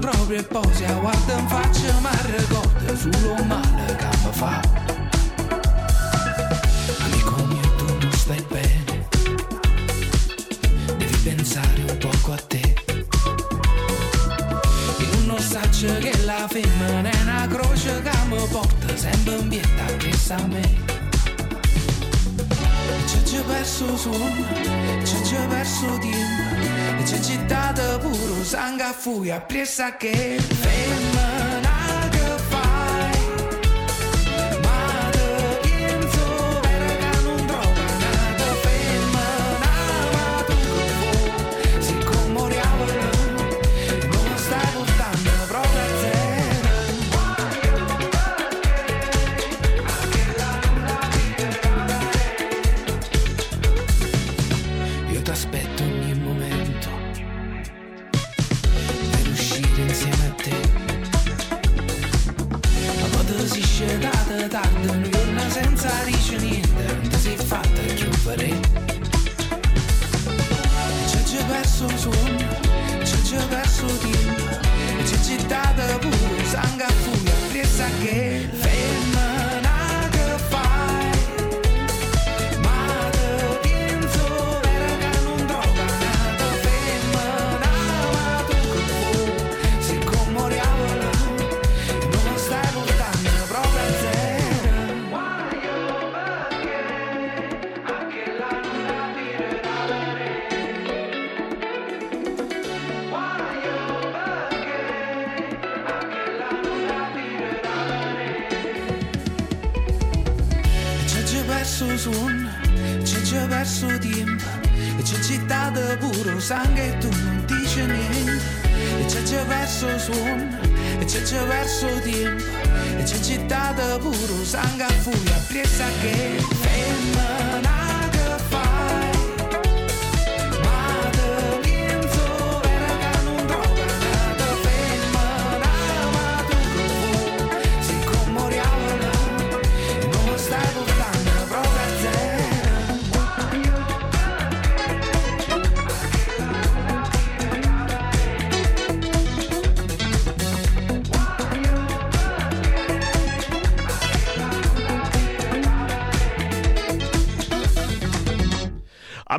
Proprio 0.09 0.39
e 0.39 0.43
poi 0.43 0.73
se 0.73 0.85
guarda 0.85 1.37
in 1.37 1.47
faccia 1.47 1.99
ma 1.99 2.11
ricordo 2.25 2.95
solo 2.95 3.43
male 3.43 3.95
che 3.95 4.05
mi 4.23 4.31
fa. 4.31 4.61
Amico 7.03 7.43
mio 7.45 7.75
tu 7.75 7.85
non 7.99 8.11
stai 8.13 8.45
bene, 8.49 9.07
devi 10.97 11.17
pensare 11.23 11.81
un 11.87 11.97
poco 11.97 12.31
a 12.31 12.37
te. 12.47 12.75
Io 14.99 15.25
non 15.25 15.39
saccio 15.39 15.97
che 15.97 16.13
la 16.23 16.47
femmina 16.47 17.09
è 17.09 17.21
una 17.21 17.47
croce 17.49 18.01
che 18.01 18.17
mi 18.29 18.47
porta 18.49 18.95
sempre 18.95 19.35
in 19.35 19.47
pietà 19.49 19.85
che 19.97 20.13
sa 20.13 20.35
a 20.35 20.47
me. 20.47 20.85
C'è 23.05 23.21
già 23.23 23.41
perso 23.41 23.97
suono, 23.97 24.45
c'è 25.03 25.21
già 25.21 25.45
perso 25.47 25.85
tempo, 25.99 26.55
e 26.61 26.76
c'è 27.03 27.19
città 27.19 27.71
puro 27.99 28.43
sangue 28.43 28.83
a 28.83 28.93
furia, 28.93 29.39
presa 29.39 29.95
femmina 30.37 31.36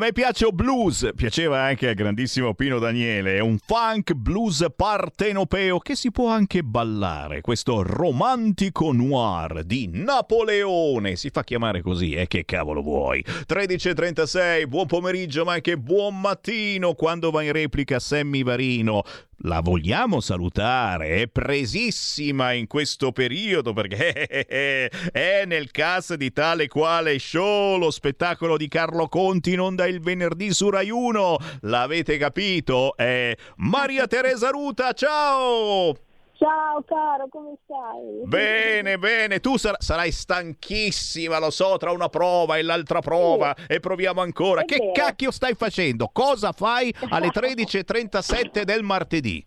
me 0.09 0.13
piace 0.13 0.47
o 0.47 0.53
blues, 0.53 1.11
piaceva 1.15 1.61
anche 1.61 1.89
al 1.89 1.95
grandissimo 1.95 2.55
Pino 2.55 2.79
Daniele, 2.79 3.37
è 3.37 3.41
un 3.41 3.59
funk 3.59 4.15
blues 4.15 4.65
partenopeo 4.75 5.79
che 5.81 5.97
si 5.97 6.11
può 6.11 6.31
anche 6.31 6.63
ballare, 6.63 7.43
questo 7.43 7.83
romantico 7.83 8.91
noir 8.93 9.65
di 9.65 9.91
Napoleone, 9.93 11.17
si 11.17 11.29
fa 11.29 11.45
chiamare 11.45 11.83
così, 11.83 12.15
eh, 12.15 12.27
che 12.27 12.47
cavolo 12.47 12.81
vuoi. 12.81 13.23
13.36, 13.23 14.67
buon 14.67 14.87
pomeriggio 14.87 15.45
ma 15.45 15.55
anche 15.55 15.77
buon 15.77 16.19
mattino 16.21 16.95
quando 16.95 17.31
va 17.31 17.43
in 17.43 17.53
replica 17.53 17.99
Sammy 17.99 18.43
Varino. 18.43 19.03
La 19.43 19.61
vogliamo 19.61 20.21
salutare, 20.21 21.23
è 21.23 21.29
presissima 21.29 22.53
in 22.53 22.67
questo 22.67 23.13
periodo 23.13 23.73
perché 23.73 24.27
è 25.13 25.45
nel 25.47 25.71
cast 25.71 26.15
di 26.15 26.33
tale 26.33 26.67
quale 26.67 27.21
show, 27.21 27.79
lo 27.79 27.93
spettacolo 27.93 28.57
di 28.57 28.67
Carlo 28.67 29.07
Conti 29.07 29.53
in 29.53 29.61
onda 29.61 29.87
il 29.87 30.01
venerdì 30.01 30.53
su 30.53 30.71
Rai 30.71 30.91
1. 30.91 31.37
L'avete 31.63 32.17
capito? 32.17 32.97
È 32.97 33.33
Maria 33.59 34.09
Teresa 34.09 34.51
Ruta, 34.51 34.93
ciao! 34.93 36.08
Ciao 36.39 36.85
caro, 36.87 37.27
come 37.29 37.57
stai? 37.65 38.23
Bene, 38.25 38.97
bene, 38.97 39.41
tu 39.41 39.57
sar- 39.57 39.83
sarai 39.83 40.13
stanchissima, 40.13 41.41
lo 41.41 41.51
so, 41.51 41.77
tra 41.79 41.91
una 41.91 42.09
prova 42.09 42.57
e 42.59 42.63
l'altra 42.63 43.01
prova 43.01 43.57
e 43.67 43.81
proviamo 43.81 44.21
ancora. 44.21 44.61
È 44.61 44.65
che 44.65 44.77
vero. 44.79 44.93
cacchio 44.93 45.33
stai 45.33 45.55
facendo? 45.55 46.09
Cosa 46.13 46.53
fai 46.53 46.95
alle 47.09 47.31
13.37 47.35 48.63
del 48.63 48.85
martedì? 48.85 49.45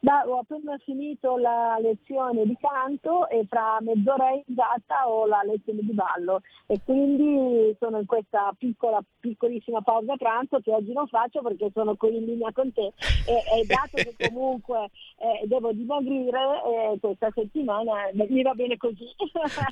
Beh, 0.00 0.28
ho 0.28 0.38
appena 0.38 0.76
finito 0.84 1.36
la 1.36 1.78
lezione 1.80 2.44
di 2.44 2.56
canto 2.60 3.28
e 3.28 3.46
fra 3.48 3.78
mezz'ora 3.80 4.32
esatta 4.46 5.08
ho 5.08 5.26
la 5.26 5.42
lezione 5.44 5.80
di 5.82 5.92
ballo 5.92 6.42
e 6.66 6.80
quindi 6.84 7.74
sono 7.78 7.98
in 7.98 8.06
questa 8.06 8.52
piccola, 8.58 9.02
piccolissima 9.20 9.80
pausa 9.80 10.16
pranzo 10.16 10.60
che 10.60 10.70
oggi 10.70 10.92
non 10.92 11.06
faccio 11.08 11.42
perché 11.42 11.70
sono 11.72 11.96
in 12.00 12.24
linea 12.24 12.52
con 12.52 12.72
te 12.72 12.92
e, 13.26 13.60
e 13.60 13.66
dato 13.66 13.96
che 13.96 14.14
comunque 14.28 14.90
eh, 15.18 15.46
devo 15.46 15.72
dimagrire 15.72 16.38
eh, 16.38 16.98
questa 17.00 17.30
settimana 17.34 17.92
mi 18.12 18.42
va 18.42 18.54
bene 18.54 18.76
così. 18.76 19.04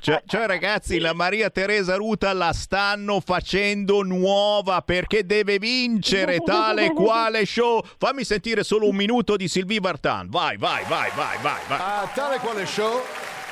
Cioè, 0.00 0.22
cioè, 0.26 0.46
ragazzi, 0.46 0.98
la 0.98 1.12
Maria 1.12 1.50
Teresa 1.50 1.96
Ruta 1.96 2.32
la 2.32 2.52
stanno 2.52 3.20
facendo 3.20 4.02
nuova 4.02 4.82
perché 4.82 5.24
deve 5.24 5.58
vincere 5.58 6.38
tale 6.38 6.92
quale 6.92 7.44
show. 7.44 7.82
Fammi 7.82 8.24
sentire 8.24 8.62
solo 8.62 8.88
un 8.88 8.96
minuto 8.96 9.36
di 9.36 9.48
Sylvie 9.48 9.80
Vartan. 10.14 10.28
Vai, 10.30 10.56
vai, 10.56 10.84
vai, 10.84 11.10
vai, 11.16 11.38
vai, 11.42 11.60
vai. 11.68 11.80
A 11.80 12.08
tale 12.14 12.38
quale 12.38 12.66
show 12.66 13.02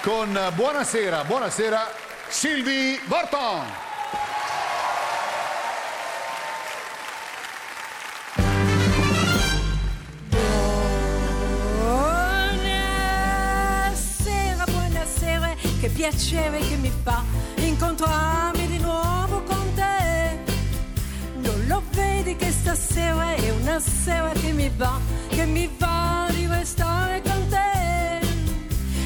con 0.03 0.38
Buonasera, 0.55 1.25
buonasera 1.25 1.88
Sylvie 2.29 3.01
Vartan. 3.07 3.66
Buonasera, 13.83 14.64
buonasera, 14.64 15.55
che 15.81 15.88
piacere 15.88 16.59
che 16.61 16.77
mi 16.77 16.92
fa 17.03 17.22
incontrarmi 17.57 18.62
vedi 22.72 22.76
che 22.76 22.76
stasera 22.76 23.35
è 23.35 23.50
una 23.50 23.80
sera 23.80 24.30
che 24.32 24.52
mi 24.52 24.70
va, 24.76 24.98
che 25.28 25.44
mi 25.46 25.70
va 25.78 26.26
di 26.30 26.46
restare 26.46 27.22
con 27.22 27.48
te. 27.48 28.20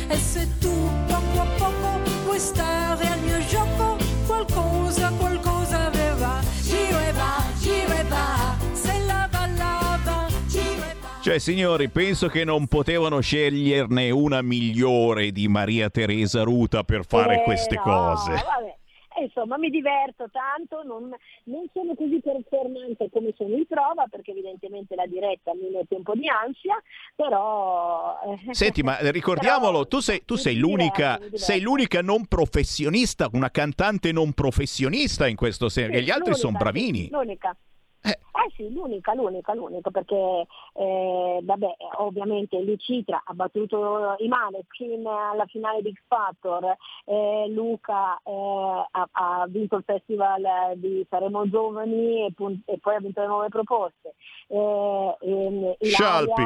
E 0.09 0.17
se 0.17 0.49
tu 0.59 0.73
poco 1.07 1.41
a 1.41 1.47
poco 1.59 2.01
vuoi 2.25 2.39
stare 2.39 3.07
al 3.09 3.21
mio 3.21 3.39
gioco, 3.47 3.97
qualcosa, 4.27 5.11
qualcosa 5.19 5.91
verrà. 5.91 6.41
Giro 6.63 6.99
e 6.99 7.13
va, 7.13 7.45
giro 7.61 7.93
e 7.93 8.05
va, 8.09 8.57
se 8.73 8.99
lava, 9.07 9.47
lava, 9.57 10.27
giro 10.47 10.83
e 10.85 10.95
va. 11.01 11.09
Cioè, 11.23 11.39
signori, 11.39 11.89
penso 11.89 12.29
che 12.29 12.45
non 12.45 12.67
potevano 12.69 13.21
sceglierne 13.21 14.11
una 14.11 14.43
migliore 14.43 15.33
di 15.33 15.49
Maria 15.49 15.91
Teresa 15.91 16.43
Ruta 16.43 16.85
per 16.85 17.05
fare 17.07 17.41
Eh, 17.41 17.43
queste 17.43 17.75
no, 17.77 17.83
cose. 17.83 18.31
vabbè. 18.31 18.75
Eh, 19.19 19.25
Insomma, 19.25 19.57
mi 19.59 19.71
diverto 19.71 20.29
tanto, 20.31 20.83
non, 20.83 21.15
non 21.45 21.69
sono 21.73 21.95
così 21.95 22.21
performante 22.21 23.09
come 23.11 23.33
sono 23.37 23.55
in 23.57 23.67
prova, 23.67 24.07
perché 24.11 24.31
evidentemente 24.31 24.95
la 24.95 25.07
diretta 25.07 25.55
mi 25.55 25.71
mette 25.71 25.95
un 25.95 26.03
po' 26.03 26.15
di 26.15 26.29
ansia, 26.29 26.81
però... 27.15 28.19
eh, 28.49 28.55
Senti, 28.55 28.83
ma 28.83 28.99
ricordiamolo, 29.11 29.87
tu 29.87 30.01
sei, 30.01 30.23
tu 30.25 30.37
sei 30.37 30.57
l'unica, 30.57 31.17
diverto. 31.17 31.39
sei 31.39 31.61
l'unica 31.61 32.03
non 32.03 32.27
professionista, 32.27 33.29
una 33.33 33.51
cantante 33.51 34.13
non 34.13 34.33
professionista 34.33 35.27
in 35.27 35.37
questo 35.37 35.69
senso, 35.69 35.93
Sì, 35.93 35.99
e 35.99 36.03
gli 36.03 36.11
altri 36.11 36.35
sono 36.35 36.57
bravini. 36.57 37.09
L'unica. 37.11 37.57
Eh 38.03 38.53
sì, 38.55 38.71
l'unica, 38.73 39.15
l'unica, 39.15 39.53
l'unica, 39.55 39.91
perché 39.91 40.47
eh, 40.79 41.41
vabbè, 41.43 41.77
ovviamente 41.99 42.61
Lucitra 42.61 43.23
ha 43.25 43.33
battuto 43.33 44.15
i 44.19 44.29
Maneskin 44.29 45.07
alla 45.07 45.47
finale 45.47 45.81
di 45.81 45.93
X 45.93 46.03
Factor, 46.07 46.77
eh, 47.05 47.47
Luca 47.49 48.21
eh, 48.23 48.87
ha, 48.91 49.09
ha 49.11 49.47
vinto 49.49 49.77
il 49.77 49.85
festival 49.85 50.43
di 50.77 51.07
Saremo 51.09 51.49
Giovani 51.49 52.27
e, 52.27 52.33
pun- 52.35 52.61
e 52.67 52.79
poi 52.79 52.95
ha 52.95 53.01
vinto 53.01 53.21
le 53.21 53.27
nuove 53.27 53.49
proposte. 53.49 54.15
Eh, 54.49 55.77
Scialpi. 55.81 56.43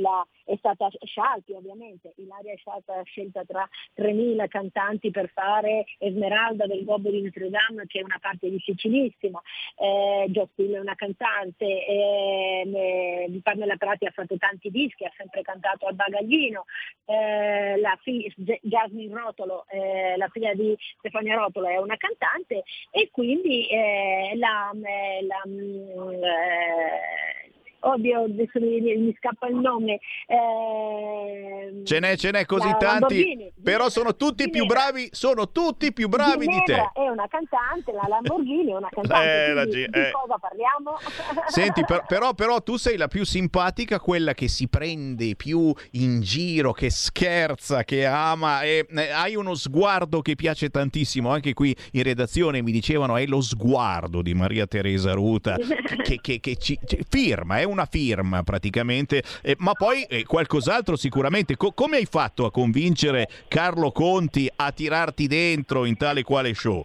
La- 0.00 0.26
è 0.46 0.56
stata 0.58 0.88
Scialpi 1.04 1.52
ovviamente, 1.52 2.12
Ilaria 2.16 2.52
è 2.52 2.58
stata 2.58 3.02
scelta 3.02 3.44
tra 3.44 3.68
3.000 3.94 4.46
cantanti 4.46 5.10
per 5.10 5.28
fare 5.34 5.84
Esmeralda 5.98 6.66
del 6.66 6.84
Gobbo 6.84 7.10
di 7.10 7.20
Notre 7.20 7.50
Dame 7.50 7.86
che 7.86 7.98
è 7.98 8.04
una 8.04 8.18
parte 8.20 8.48
difficilissima, 8.48 9.42
eh, 9.76 10.26
Joe 10.28 10.48
è 10.56 10.78
una 10.78 10.94
cantante, 10.94 11.84
ehm, 11.86 12.74
eh, 12.74 13.26
Pamela 13.66 13.76
Prati 13.76 14.06
ha 14.06 14.10
fatto 14.12 14.36
tanti 14.38 14.70
dischi, 14.70 15.04
ha 15.04 15.12
sempre 15.16 15.42
cantato 15.42 15.86
al 15.86 15.94
bagaglino, 15.94 16.64
eh, 17.04 17.76
la 17.78 17.98
fi- 18.00 18.32
J- 18.36 18.60
Jasmine 18.62 19.12
Rotolo, 19.12 19.66
eh, 19.68 20.16
la 20.16 20.28
figlia 20.28 20.54
di 20.54 20.76
Stefania 20.98 21.34
Rotolo 21.34 21.66
è 21.66 21.76
una 21.76 21.96
cantante 21.96 22.62
e 22.90 23.10
quindi 23.10 23.66
eh, 23.66 24.32
la, 24.36 24.70
eh, 24.70 25.26
la, 25.26 25.42
mm, 25.46 26.22
eh, 26.22 27.52
oddio 27.80 28.24
adesso 28.24 28.58
mi, 28.60 28.80
mi 28.80 29.14
scappa 29.18 29.46
il 29.48 29.56
nome 29.56 29.98
ehm, 30.26 31.84
Ce 31.84 32.00
n'è, 32.00 32.16
ce 32.16 32.30
n'è 32.30 32.44
così 32.44 32.68
la 32.68 32.74
tanti, 32.76 33.00
Lamborghini, 33.22 33.52
però 33.62 33.88
sono 33.88 34.16
tutti 34.16 34.48
più 34.50 34.62
Ginevra. 34.62 34.82
bravi, 34.90 35.08
sono 35.12 35.50
tutti 35.50 35.92
più 35.92 36.08
bravi 36.08 36.46
di 36.46 36.62
te. 36.64 36.72
Ginevra 36.74 36.92
è 36.94 37.08
una 37.08 37.26
cantante, 37.28 37.92
la 37.92 38.06
Lamborghini 38.08 38.70
è 38.72 38.76
una 38.76 38.88
cantante, 38.90 39.44
Eh, 39.46 39.52
la 39.54 39.64
Gi- 39.66 39.86
di 39.88 39.98
eh. 39.98 40.10
cosa 40.12 40.38
parliamo? 40.38 40.96
Senti, 41.48 41.84
per- 41.84 42.04
però, 42.06 42.34
però 42.34 42.60
tu 42.62 42.76
sei 42.76 42.96
la 42.96 43.08
più 43.08 43.24
simpatica, 43.24 44.00
quella 44.00 44.34
che 44.34 44.48
si 44.48 44.68
prende 44.68 45.34
più 45.36 45.72
in 45.92 46.20
giro, 46.22 46.72
che 46.72 46.90
scherza, 46.90 47.84
che 47.84 48.04
ama, 48.06 48.62
e 48.62 48.86
eh, 48.88 49.10
hai 49.10 49.36
uno 49.36 49.54
sguardo 49.54 50.20
che 50.22 50.34
piace 50.34 50.68
tantissimo. 50.70 51.30
Anche 51.30 51.52
qui 51.54 51.74
in 51.92 52.02
redazione 52.02 52.62
mi 52.62 52.72
dicevano 52.72 53.16
è 53.16 53.26
lo 53.26 53.40
sguardo 53.40 54.22
di 54.22 54.34
Maria 54.34 54.66
Teresa 54.66 55.12
Ruta, 55.12 55.56
che, 56.02 56.18
che- 56.20 56.40
che 56.40 56.56
ci, 56.56 56.78
ci- 56.84 56.98
firma, 57.08 57.58
è 57.58 57.64
una 57.66 57.84
firma 57.84 58.42
praticamente, 58.42 59.22
eh, 59.42 59.54
ma 59.58 59.72
poi 59.72 60.02
eh, 60.04 60.24
qualcos'altro 60.24 60.96
sicuramente. 60.96 61.56
Co- 61.56 61.72
come 61.72 61.96
hai 61.98 62.06
fatto 62.06 62.46
a 62.46 62.50
convincere 62.50 63.28
Carlo 63.48 63.92
Conti 63.92 64.50
a 64.56 64.72
tirarti 64.72 65.26
dentro 65.26 65.84
in 65.84 65.96
tale 65.96 66.22
quale 66.22 66.54
show? 66.54 66.84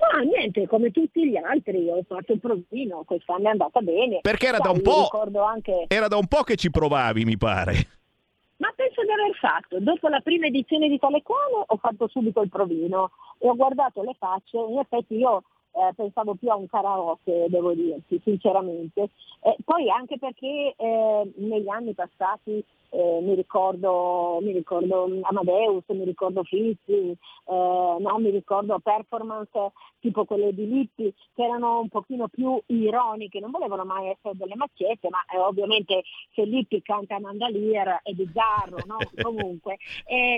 Ma 0.00 0.20
niente, 0.20 0.66
come 0.66 0.90
tutti 0.90 1.28
gli 1.28 1.36
altri, 1.36 1.88
ho 1.88 2.02
fatto 2.06 2.32
il 2.32 2.40
provino, 2.40 3.02
quest'anno 3.04 3.48
è 3.48 3.50
andata 3.50 3.80
bene. 3.80 4.20
Perché 4.22 4.46
era 4.46 4.58
da 4.58 4.70
Sai, 4.70 4.74
un 4.76 4.82
po'- 4.82 5.02
Ricordo 5.02 5.42
anche... 5.42 5.84
Era 5.88 6.08
da 6.08 6.16
un 6.16 6.26
po' 6.26 6.42
che 6.42 6.56
ci 6.56 6.70
provavi, 6.70 7.24
mi 7.24 7.36
pare. 7.36 7.74
Ma 8.56 8.72
penso 8.74 9.02
di 9.02 9.10
aver 9.10 9.36
fatto, 9.38 9.78
dopo 9.78 10.08
la 10.08 10.20
prima 10.20 10.46
edizione 10.46 10.88
di 10.88 10.98
tale 10.98 11.22
quale 11.22 11.64
ho 11.66 11.76
fatto 11.76 12.08
subito 12.08 12.40
il 12.42 12.48
provino 12.48 13.10
e 13.38 13.48
ho 13.48 13.54
guardato 13.54 14.02
le 14.02 14.16
facce, 14.18 14.56
in 14.56 14.78
effetti 14.78 15.14
io 15.14 15.44
eh, 15.72 15.92
pensavo 15.94 16.34
più 16.34 16.50
a 16.50 16.56
un 16.56 16.66
karaoke, 16.66 17.46
devo 17.48 17.72
dirti, 17.72 18.20
sinceramente. 18.24 19.10
Eh, 19.40 19.56
poi 19.64 19.90
anche 19.90 20.18
perché 20.18 20.74
eh, 20.76 21.32
negli 21.36 21.68
anni 21.68 21.94
passati 21.94 22.64
eh, 22.90 23.20
mi, 23.22 23.34
ricordo, 23.34 24.38
mi 24.40 24.52
ricordo 24.52 25.08
Amadeus, 25.22 25.84
mi 25.88 26.04
ricordo 26.04 26.42
Fizzi, 26.42 27.10
eh, 27.10 27.16
no, 27.44 28.18
mi 28.18 28.30
ricordo 28.30 28.78
performance 28.78 29.72
tipo 30.00 30.24
quelle 30.24 30.54
di 30.54 30.66
Lippi 30.66 31.12
che 31.34 31.42
erano 31.42 31.80
un 31.80 31.88
pochino 31.88 32.28
più 32.28 32.60
ironiche, 32.66 33.40
non 33.40 33.50
volevano 33.50 33.84
mai 33.84 34.08
essere 34.08 34.36
delle 34.36 34.56
macchiette, 34.56 35.08
ma 35.10 35.18
eh, 35.32 35.38
ovviamente 35.38 36.02
se 36.34 36.44
Lippi 36.44 36.82
canta 36.82 37.20
Mandalier 37.20 38.00
è 38.02 38.12
bizzarro, 38.12 38.78
no? 38.86 38.96
comunque. 39.22 39.76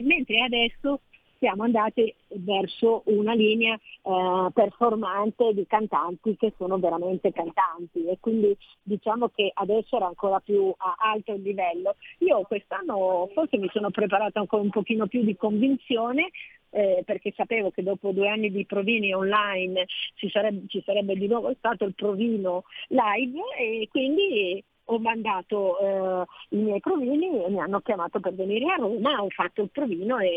Mentre 0.03 0.43
adesso 0.43 1.01
siamo 1.41 1.65
andati 1.65 2.15
verso 2.29 3.03
una 3.07 3.33
linea 3.33 3.75
eh, 3.75 4.49
performante 4.53 5.53
di 5.55 5.67
cantanti 5.67 6.37
che 6.37 6.53
sono 6.57 6.79
veramente 6.79 7.33
cantanti 7.33 8.05
e 8.07 8.19
quindi 8.21 8.57
diciamo 8.83 9.31
che 9.31 9.51
adesso 9.55 9.97
era 9.97 10.07
ancora 10.07 10.39
più 10.39 10.73
a 10.77 10.97
alto 10.99 11.35
livello. 11.35 11.97
Io 12.19 12.43
quest'anno 12.43 13.29
forse 13.35 13.57
mi 13.57 13.69
sono 13.73 13.91
preparata 13.91 14.45
con 14.47 14.61
un 14.61 14.71
pochino 14.71 15.07
più 15.07 15.25
di 15.25 15.35
convinzione 15.35 16.31
eh, 16.71 17.03
perché 17.05 17.33
sapevo 17.35 17.71
che 17.71 17.83
dopo 17.83 18.13
due 18.13 18.29
anni 18.29 18.51
di 18.51 18.65
provini 18.67 19.13
online 19.13 19.87
ci 20.15 20.29
sarebbe, 20.31 20.67
ci 20.69 20.83
sarebbe 20.85 21.17
di 21.17 21.27
nuovo 21.27 21.53
stato 21.57 21.85
il 21.85 21.95
provino 21.95 22.65
live 22.89 23.41
e 23.59 23.89
quindi 23.91 24.63
ho 24.93 24.99
mandato 24.99 25.79
eh, 25.79 26.25
i 26.51 26.57
miei 26.57 26.81
provini 26.81 27.45
e 27.45 27.49
mi 27.51 27.61
hanno 27.61 27.81
chiamato 27.81 28.19
per 28.21 28.35
venire 28.35 28.73
a 28.73 28.77
Roma, 28.77 29.23
ho 29.23 29.29
fatto 29.31 29.63
il 29.63 29.71
provino 29.71 30.19
e, 30.19 30.29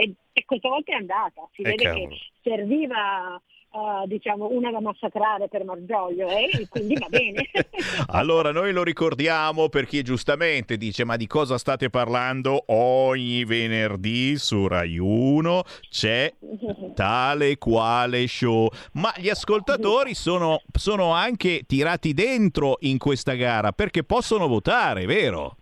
e- 0.00 0.14
e 0.32 0.44
questa 0.44 0.68
volta 0.68 0.92
è 0.92 0.96
andata. 0.96 1.48
Si 1.52 1.62
Eh, 1.62 1.70
vede 1.70 1.84
cavolo. 1.84 2.08
che 2.08 2.16
serviva 2.42 3.42
diciamo 4.06 4.48
una 4.50 4.70
da 4.70 4.80
massacrare 4.80 5.48
per 5.48 5.64
Margioglio 5.64 6.28
eh, 6.28 6.66
quindi 6.68 6.94
va 6.94 7.06
bene. 7.08 7.48
Allora, 8.08 8.50
noi 8.52 8.72
lo 8.72 8.82
ricordiamo 8.82 9.68
per 9.68 9.86
chi 9.86 10.02
giustamente 10.02 10.76
dice: 10.76 11.04
Ma 11.04 11.16
di 11.16 11.26
cosa 11.26 11.58
state 11.58 11.90
parlando? 11.90 12.64
Ogni 12.68 13.44
venerdì 13.44 14.36
su 14.38 14.66
Rai 14.66 14.98
1 14.98 15.62
c'è 15.90 16.32
tale 16.94 17.58
quale 17.58 18.26
show. 18.26 18.68
Ma 18.92 19.12
gli 19.16 19.28
ascoltatori 19.28 20.14
sono, 20.14 20.62
sono 20.72 21.12
anche 21.12 21.64
tirati 21.66 22.14
dentro 22.14 22.76
in 22.80 22.98
questa 22.98 23.34
gara 23.34 23.72
perché 23.72 24.04
possono 24.04 24.46
votare, 24.46 25.04
vero? 25.04 25.56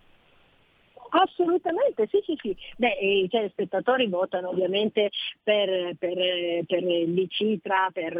Assolutamente, 1.21 2.07
sì, 2.09 2.21
sì, 2.25 2.37
sì. 2.41 2.55
Beh, 2.77 2.97
i 2.99 3.27
telespettatori 3.29 4.07
votano 4.07 4.49
ovviamente 4.49 5.11
per, 5.41 5.95
per, 5.97 6.65
per 6.65 6.83
Licitra, 6.83 7.89
per, 7.91 8.17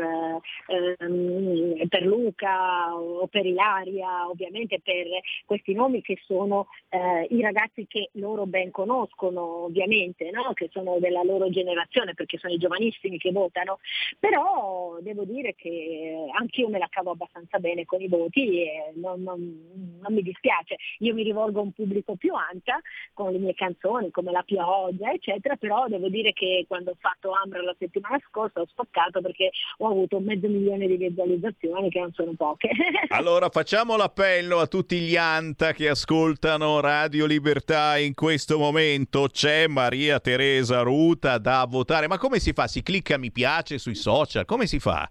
ehm, 0.68 1.88
per 1.88 2.06
Luca 2.06 2.96
o 2.96 3.28
per 3.28 3.46
Ilaria, 3.46 4.30
ovviamente 4.30 4.80
per 4.82 5.06
questi 5.46 5.74
nomi 5.74 6.02
che 6.02 6.18
sono 6.26 6.68
eh, 6.90 7.28
i 7.30 7.42
ragazzi 7.42 7.86
che 7.88 8.10
loro 8.14 8.46
ben 8.46 8.72
conoscono, 8.72 9.66
ovviamente, 9.66 10.30
no? 10.32 10.54
che 10.54 10.70
sono 10.72 10.98
della 11.00 11.24
loro 11.24 11.50
generazione, 11.50 12.14
perché 12.14 12.38
sono 12.38 12.54
i 12.54 12.58
giovanissimi 12.58 13.18
che 13.18 13.32
votano, 13.32 13.80
però 14.20 14.98
devo 15.02 15.24
dire 15.26 15.56
che 15.56 16.28
anch'io 16.38 16.70
me 16.70 16.80
la 16.80 16.88
cavo 16.90 17.12
abbastanza 17.12 17.60
bene 17.60 17.86
con 17.86 18.02
i 18.02 18.08
voti 18.08 18.62
e 18.62 18.92
non, 18.96 19.22
non, 19.22 20.00
non 20.02 20.14
mi 20.14 20.22
dispiace. 20.22 20.78
Io 21.00 21.14
mi 21.14 21.24
rivolgo 21.24 21.60
a 21.60 21.64
un 21.64 21.72
pubblico 21.72 22.16
più 22.16 22.34
ampia 22.34 22.80
con 23.14 23.32
le 23.32 23.38
mie 23.38 23.54
canzoni 23.54 24.12
come 24.12 24.32
La 24.32 24.44
pioggia, 24.44 25.12
eccetera, 25.12 25.56
però 25.56 25.88
devo 25.88 26.10
dire 26.10 26.34
che 26.34 26.66
quando 26.68 26.92
ho 26.92 26.98
fatto 27.00 27.32
Ambra 27.32 27.62
la 27.62 27.76
settimana 27.80 28.20
scorsa 28.30 28.62
ho 28.62 28.68
spaccato 28.68 29.22
perché 29.22 29.52
ho 29.78 29.90
avuto 29.90 30.20
mezzo 30.20 30.48
milione 30.48 30.88
di 30.88 30.98
visualizzazioni 30.98 31.90
che 31.90 32.00
non 32.00 32.12
sono 32.14 32.34
poche. 32.36 32.70
Allora 33.10 33.50
facciamo 33.50 33.96
l'appello 33.96 34.60
a 34.60 34.68
tutti 34.68 35.00
gli 35.00 35.16
Anta 35.16 35.72
che 35.72 35.90
ascoltano 35.90 36.82
Radio 36.82 37.26
Libertà 37.26 37.98
in 37.98 38.14
questo 38.14 38.58
momento. 38.58 39.28
C'è 39.32 39.68
Maria 39.68 40.20
Teresa 40.20 40.82
Ruta 40.82 41.38
da 41.38 41.66
votare. 41.70 42.08
Ma 42.08 42.18
come 42.18 42.40
si 42.40 42.52
fa? 42.52 42.68
Si 42.68 42.84
clicca 42.84 43.18
mi 43.18 43.32
piace 43.32 43.78
sui 43.78 43.96
social? 43.96 44.46
Come 44.46 44.68
si 44.68 44.80
fa? 44.80 45.10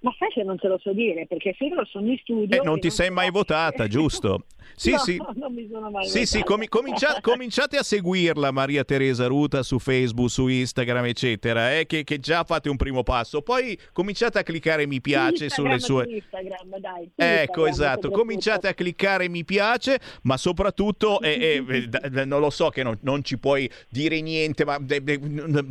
Ma 0.00 0.14
sai 0.16 0.28
che 0.30 0.44
non 0.44 0.56
te 0.58 0.68
lo 0.68 0.78
so 0.78 0.92
dire, 0.92 1.26
perché 1.26 1.54
se 1.58 1.64
io 1.64 1.84
sono 1.86 2.10
in 2.10 2.18
studio... 2.18 2.60
Eh, 2.60 2.64
non 2.64 2.78
ti 2.78 2.88
sei 2.90 3.10
mai 3.10 3.30
votata, 3.30 3.86
giusto? 3.88 4.44
Sì, 4.76 4.92
no, 4.92 4.98
sì. 4.98 5.16
non 5.34 5.52
mi 5.52 5.68
sono 5.70 5.90
mai 5.90 6.06
Sì, 6.06 6.24
sì, 6.24 6.42
comi- 6.44 6.68
comincia- 6.68 7.18
cominciate 7.22 7.76
a 7.78 7.82
seguirla 7.82 8.52
Maria 8.52 8.84
Teresa 8.84 9.26
Ruta 9.26 9.64
su 9.64 9.80
Facebook, 9.80 10.30
su 10.30 10.46
Instagram, 10.46 11.06
eccetera, 11.06 11.76
eh, 11.76 11.86
che, 11.86 12.04
che 12.04 12.20
già 12.20 12.44
fate 12.44 12.68
un 12.68 12.76
primo 12.76 13.02
passo. 13.02 13.42
Poi 13.42 13.76
cominciate 13.92 14.38
a 14.38 14.42
cliccare 14.44 14.86
mi 14.86 15.00
piace 15.00 15.44
Instagram, 15.44 15.78
sulle 15.78 15.80
sue... 15.80 16.04
su 16.04 16.10
Instagram, 16.10 16.78
dai, 16.78 17.04
su 17.06 17.12
Ecco, 17.16 17.66
Instagram, 17.66 17.68
esatto, 17.68 18.10
cominciate 18.10 18.68
a 18.68 18.74
cliccare 18.74 19.28
mi 19.28 19.44
piace, 19.44 19.98
ma 20.22 20.36
soprattutto, 20.36 21.20
eh, 21.22 21.64
eh, 21.68 21.88
d- 21.88 22.22
non 22.24 22.38
lo 22.38 22.50
so 22.50 22.68
che 22.68 22.84
non, 22.84 22.96
non 23.00 23.24
ci 23.24 23.36
puoi 23.36 23.68
dire 23.88 24.20
niente, 24.20 24.64
ma 24.64 24.78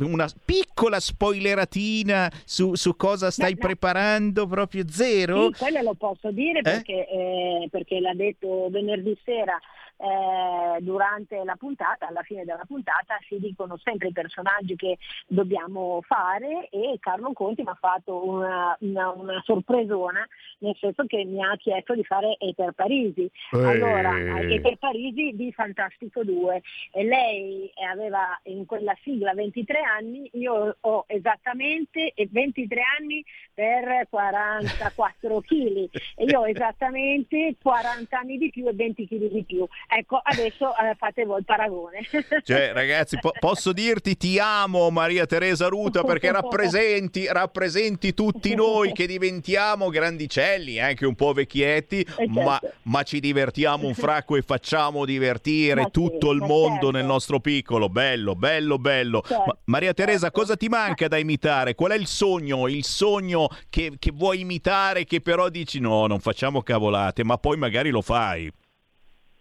una 0.00 0.28
piccola 0.44 1.00
spoileratina 1.00 2.30
su, 2.44 2.74
su 2.74 2.94
cosa 2.96 3.30
stai 3.30 3.56
preparando, 3.56 4.16
proprio 4.46 4.84
zero? 4.88 5.52
Sì, 5.52 5.58
quello 5.58 5.82
lo 5.82 5.94
posso 5.94 6.30
dire 6.30 6.62
perché, 6.62 7.08
eh, 7.08 7.68
perché 7.70 8.00
l'ha 8.00 8.14
detto 8.14 8.68
venerdì 8.70 9.16
sera 9.24 9.58
eh, 9.98 10.80
durante 10.80 11.42
la 11.44 11.56
puntata, 11.56 12.06
alla 12.06 12.22
fine 12.22 12.44
della 12.44 12.64
puntata 12.66 13.18
si 13.26 13.38
dicono 13.38 13.76
sempre 13.78 14.08
i 14.08 14.12
personaggi 14.12 14.76
che 14.76 14.98
dobbiamo 15.26 16.00
fare 16.06 16.68
e 16.70 16.96
Carlo 17.00 17.32
Conti 17.32 17.62
mi 17.62 17.70
ha 17.70 17.76
fatto 17.78 18.24
una, 18.24 18.76
una, 18.80 19.10
una 19.10 19.42
sorpresona 19.44 20.26
nel 20.58 20.76
senso 20.78 21.04
che 21.06 21.24
mi 21.24 21.42
ha 21.42 21.56
chiesto 21.56 21.94
di 21.94 22.04
fare 22.04 22.36
Eter 22.38 22.72
Parisi. 22.72 23.30
Allora. 23.50 24.40
Eter 24.40 24.76
Parisi 24.76 25.32
di 25.34 25.52
Fantastico 25.52 26.24
2 26.24 26.62
e 26.92 27.04
lei 27.04 27.70
aveva 27.90 28.38
in 28.44 28.66
quella 28.66 28.96
sigla 29.02 29.34
23 29.34 29.80
anni, 29.80 30.30
io 30.34 30.76
ho 30.80 31.04
esattamente 31.06 32.12
23 32.16 32.82
anni 32.98 33.24
per 33.52 34.06
44 34.08 35.40
kg 35.40 35.88
e 36.16 36.24
io 36.24 36.40
ho 36.40 36.46
esattamente 36.46 37.56
40 37.60 38.18
anni 38.18 38.38
di 38.38 38.50
più 38.50 38.66
e 38.68 38.72
20 38.72 39.06
kg 39.06 39.30
di 39.30 39.44
più. 39.44 39.66
Ecco, 39.90 40.20
adesso 40.22 40.76
eh, 40.76 40.94
fate 40.98 41.24
voi 41.24 41.38
il 41.38 41.44
paragone. 41.46 42.00
Cioè, 42.44 42.72
ragazzi, 42.74 43.18
po- 43.18 43.32
posso 43.38 43.72
dirti 43.72 44.18
ti 44.18 44.38
amo 44.38 44.90
Maria 44.90 45.24
Teresa 45.24 45.68
Ruta 45.68 46.02
perché 46.02 46.30
rappresenti, 46.30 47.26
rappresenti 47.26 48.12
tutti 48.12 48.54
noi 48.54 48.92
che 48.92 49.06
diventiamo 49.06 49.88
grandicelli, 49.88 50.78
anche 50.78 51.06
un 51.06 51.14
po' 51.14 51.32
vecchietti, 51.32 52.06
ma, 52.28 52.60
ma 52.82 53.02
ci 53.02 53.18
divertiamo 53.18 53.86
un 53.86 53.94
fracco 53.94 54.36
e 54.36 54.42
facciamo 54.42 55.06
divertire 55.06 55.80
Ma 55.80 55.84
sì, 55.84 55.92
tutto 55.92 56.32
il 56.32 56.40
mondo 56.40 56.74
certo. 56.74 56.90
nel 56.90 57.06
nostro 57.06 57.40
piccolo. 57.40 57.88
Bello, 57.88 58.34
bello, 58.34 58.78
bello. 58.78 59.22
Certo, 59.26 59.44
Ma- 59.46 59.56
Maria 59.64 59.94
Teresa, 59.94 60.30
cosa 60.30 60.54
ti 60.54 60.68
manca 60.68 61.08
da 61.08 61.16
imitare? 61.16 61.74
Qual 61.74 61.92
è 61.92 61.96
il 61.96 62.06
sogno? 62.06 62.68
Il 62.68 62.84
sogno 62.84 63.48
che, 63.70 63.94
che 63.98 64.12
vuoi 64.12 64.40
imitare 64.40 65.04
che 65.04 65.22
però 65.22 65.48
dici 65.48 65.80
no, 65.80 66.06
non 66.06 66.20
facciamo 66.20 66.62
cavolate, 66.62 67.24
ma 67.24 67.38
poi 67.38 67.56
magari 67.56 67.88
lo 67.88 68.02
fai. 68.02 68.52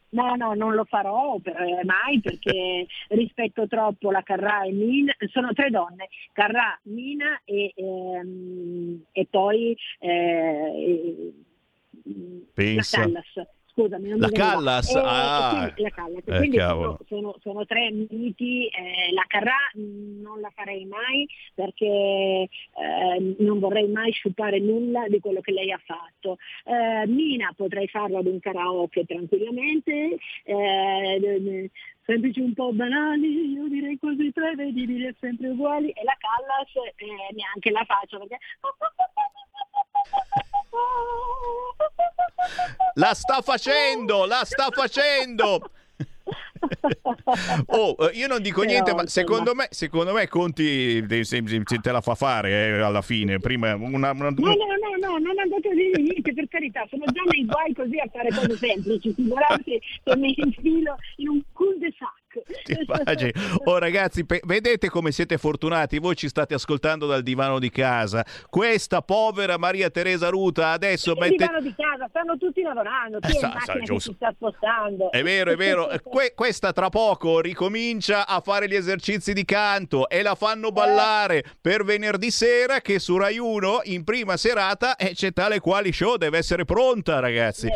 No, 0.09 0.35
no, 0.35 0.53
non 0.53 0.73
lo 0.73 0.85
farò 0.85 1.37
per- 1.39 1.59
eh, 1.61 1.83
mai 1.83 2.21
perché 2.21 2.87
rispetto 3.09 3.67
troppo 3.67 4.09
la 4.09 4.21
Carrà 4.23 4.63
e 4.63 4.71
Mina, 4.71 5.13
sono 5.31 5.51
tre 5.53 5.69
donne, 5.69 6.07
Carrà, 6.31 6.79
Mina 6.83 7.41
e, 7.43 7.73
ehm, 7.75 9.03
e 9.11 9.27
poi 9.29 9.75
eh, 9.99 11.33
Pensa. 12.53 12.99
la 12.99 13.03
Callas. 13.03 13.56
Scusami, 13.77 14.09
non 14.09 14.17
La. 14.19 14.29
Callas? 14.31 14.89
Eh, 14.95 15.01
Ah. 15.05 15.49
quindi 15.71 15.81
la 15.83 15.89
Callas. 15.91 16.23
Eh, 16.25 16.37
Quindi 16.37 16.57
sono, 16.57 16.97
sono- 17.07 17.35
sono 17.43 17.65
tre 17.67 17.91
miti, 17.91 18.65
eh, 18.69 19.13
la 19.13 19.23
Carrà 19.27 19.53
non 19.75 20.39
la 20.41 20.49
farei 20.55 20.85
mai 20.85 21.27
perché 21.53 21.85
eh, 21.85 23.35
non 23.37 23.59
vorrei 23.59 23.87
mai 23.87 24.11
sciupare 24.13 24.59
nulla 24.59 25.07
di 25.07 25.19
quello 25.19 25.41
che 25.41 25.51
lei 25.51 25.71
ha 25.71 25.79
fatto. 25.85 26.37
Eh, 26.65 27.05
Mina 27.05 27.53
potrei 27.55 27.87
farlo 27.87 28.17
ad 28.17 28.25
un 28.25 28.39
karaoke 28.39 29.05
tranquillamente, 29.05 30.17
eh, 30.43 31.69
semplici 32.03 32.39
un 32.39 32.53
po' 32.55 32.73
banali, 32.73 33.51
io 33.51 33.67
direi 33.67 33.99
così 33.99 34.31
prevedibili 34.31 35.05
e 35.05 35.15
sempre 35.19 35.49
uguali, 35.49 35.89
e 35.91 36.03
la 36.03 36.17
Callas 36.17 36.71
neanche 37.35 37.69
la 37.69 37.83
faccio 37.85 38.17
perché... 38.17 38.39
La 42.95 43.13
sta 43.13 43.41
facendo, 43.41 44.25
la 44.25 44.43
sta 44.43 44.69
facendo. 44.71 45.69
Oh, 47.67 47.95
eh, 47.99 48.17
io 48.17 48.27
non 48.27 48.41
dico 48.41 48.61
Però, 48.61 48.71
niente, 48.71 48.93
ma 48.93 49.05
secondo 49.07 49.53
me, 49.53 49.67
secondo 49.69 50.11
me 50.13 50.27
Conti 50.27 51.05
te, 51.05 51.23
se- 51.23 51.43
se- 51.45 51.79
te 51.79 51.91
la 51.91 52.01
fa 52.01 52.15
fare 52.15 52.49
eh, 52.49 52.81
alla 52.81 53.01
fine. 53.03 53.37
Prima 53.39 53.75
una, 53.75 54.11
una- 54.11 54.29
No, 54.31 54.47
no, 54.47 54.55
no, 54.55 55.07
no, 55.07 55.17
non 55.19 55.37
andate 55.39 55.69
a 55.69 55.73
dire 55.73 56.01
niente, 56.01 56.33
per 56.33 56.47
carità, 56.49 56.85
sono 56.89 57.05
già 57.05 57.21
nei 57.29 57.45
guai 57.45 57.73
così 57.73 57.97
a 57.99 58.09
fare 58.11 58.29
cose 58.29 58.57
semplici, 58.57 59.13
figurarsi 59.13 59.79
che 60.03 60.15
mi 60.17 60.33
infilo 60.35 60.97
in 61.17 61.29
un 61.29 61.41
cul-de-sac. 61.53 62.15
ti 62.26 62.26
immagini? 62.67 63.31
Oh 63.65 63.77
ragazzi, 63.77 64.25
pe- 64.25 64.41
vedete 64.45 64.89
come 64.89 65.11
siete 65.11 65.37
fortunati, 65.37 65.99
voi 65.99 66.15
ci 66.15 66.27
state 66.27 66.53
ascoltando 66.53 67.05
dal 67.07 67.23
divano 67.23 67.59
di 67.59 67.69
casa. 67.69 68.25
Questa 68.49 69.01
povera 69.01 69.57
Maria 69.57 69.89
Teresa 69.89 70.29
Ruta 70.29 70.71
adesso 70.71 71.11
Il 71.11 71.17
mette... 71.19 71.35
divano 71.35 71.61
di 71.61 71.73
casa, 71.75 72.07
stanno 72.09 72.37
tutti 72.37 72.61
lavorando, 72.61 73.19
chi 73.19 73.27
Eh, 73.27 73.31
è 73.31 73.33
in 73.35 73.39
sa- 73.39 73.59
sa, 73.65 73.99
si 73.99 74.13
sta 74.15 74.31
spostando. 74.35 75.11
È 75.11 75.23
vero, 75.23 75.51
è 75.51 75.55
vero. 75.55 75.89
Eh, 75.89 76.01
que- 76.03 76.33
questa 76.35 76.71
tra 76.73 76.89
poco 76.89 77.39
ricomincia 77.39 78.27
a 78.27 78.39
fare 78.41 78.67
gli 78.67 78.75
esercizi 78.75 79.33
di 79.33 79.45
canto 79.45 80.09
e 80.09 80.21
la 80.21 80.35
fanno 80.35 80.71
ballare 80.71 81.43
per 81.61 81.83
venerdì 81.83 82.31
sera 82.31 82.81
che 82.81 82.99
su 82.99 83.17
Rai 83.17 83.37
1 83.37 83.81
in 83.85 84.03
prima 84.03 84.37
serata 84.37 84.95
eh, 84.95 85.11
c'è 85.13 85.31
tale 85.33 85.59
quali 85.59 85.91
show, 85.91 86.15
deve 86.17 86.37
essere 86.37 86.65
pronta 86.65 87.19
ragazzi. 87.19 87.67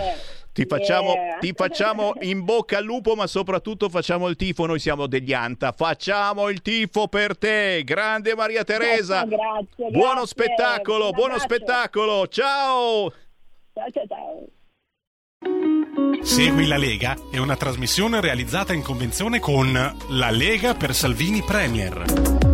Ti 0.54 0.66
facciamo, 0.66 1.14
Yeah. 1.14 1.38
ti 1.40 1.54
facciamo 1.56 2.14
in 2.22 2.44
bocca 2.44 2.78
al 2.78 2.84
lupo, 2.84 3.16
ma 3.16 3.26
soprattutto 3.28 3.88
facciamo 3.90 4.28
il 4.28 4.36
tifo. 4.36 4.66
Noi 4.66 4.80
siamo 4.80 5.08
degli 5.08 5.32
Anta. 5.34 5.72
Facciamo 5.72 6.50
il 6.50 6.62
tifo 6.62 7.08
per 7.08 7.38
te, 7.38 7.84
grande 7.86 8.36
Maria 8.36 8.64
Teresa. 8.64 9.24
Grazie, 9.24 9.90
Buono 9.92 10.14
grazie. 10.24 10.28
spettacolo, 10.28 11.06
Un 11.06 11.12
buono 11.12 11.34
abbraccio. 11.36 11.54
spettacolo. 11.56 12.28
Ciao. 12.28 13.12
Ciao, 13.74 13.90
ciao, 13.92 14.04
ciao. 14.08 14.46
Segui 16.22 16.68
la 16.68 16.78
Lega 16.78 17.16
è 17.32 17.38
una 17.40 17.56
trasmissione 17.56 18.22
realizzata 18.22 18.74
in 18.74 18.84
convenzione 18.84 19.40
con 19.40 19.72
La 20.10 20.30
Lega 20.30 20.76
per 20.76 20.94
Salvini 20.94 21.42
Premier. 21.42 22.51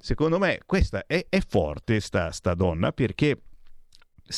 secondo 0.00 0.38
me 0.38 0.60
questa 0.64 1.04
è, 1.06 1.26
è 1.28 1.40
forte 1.46 2.00
sta, 2.00 2.30
sta 2.30 2.54
donna 2.54 2.92
perché 2.92 3.38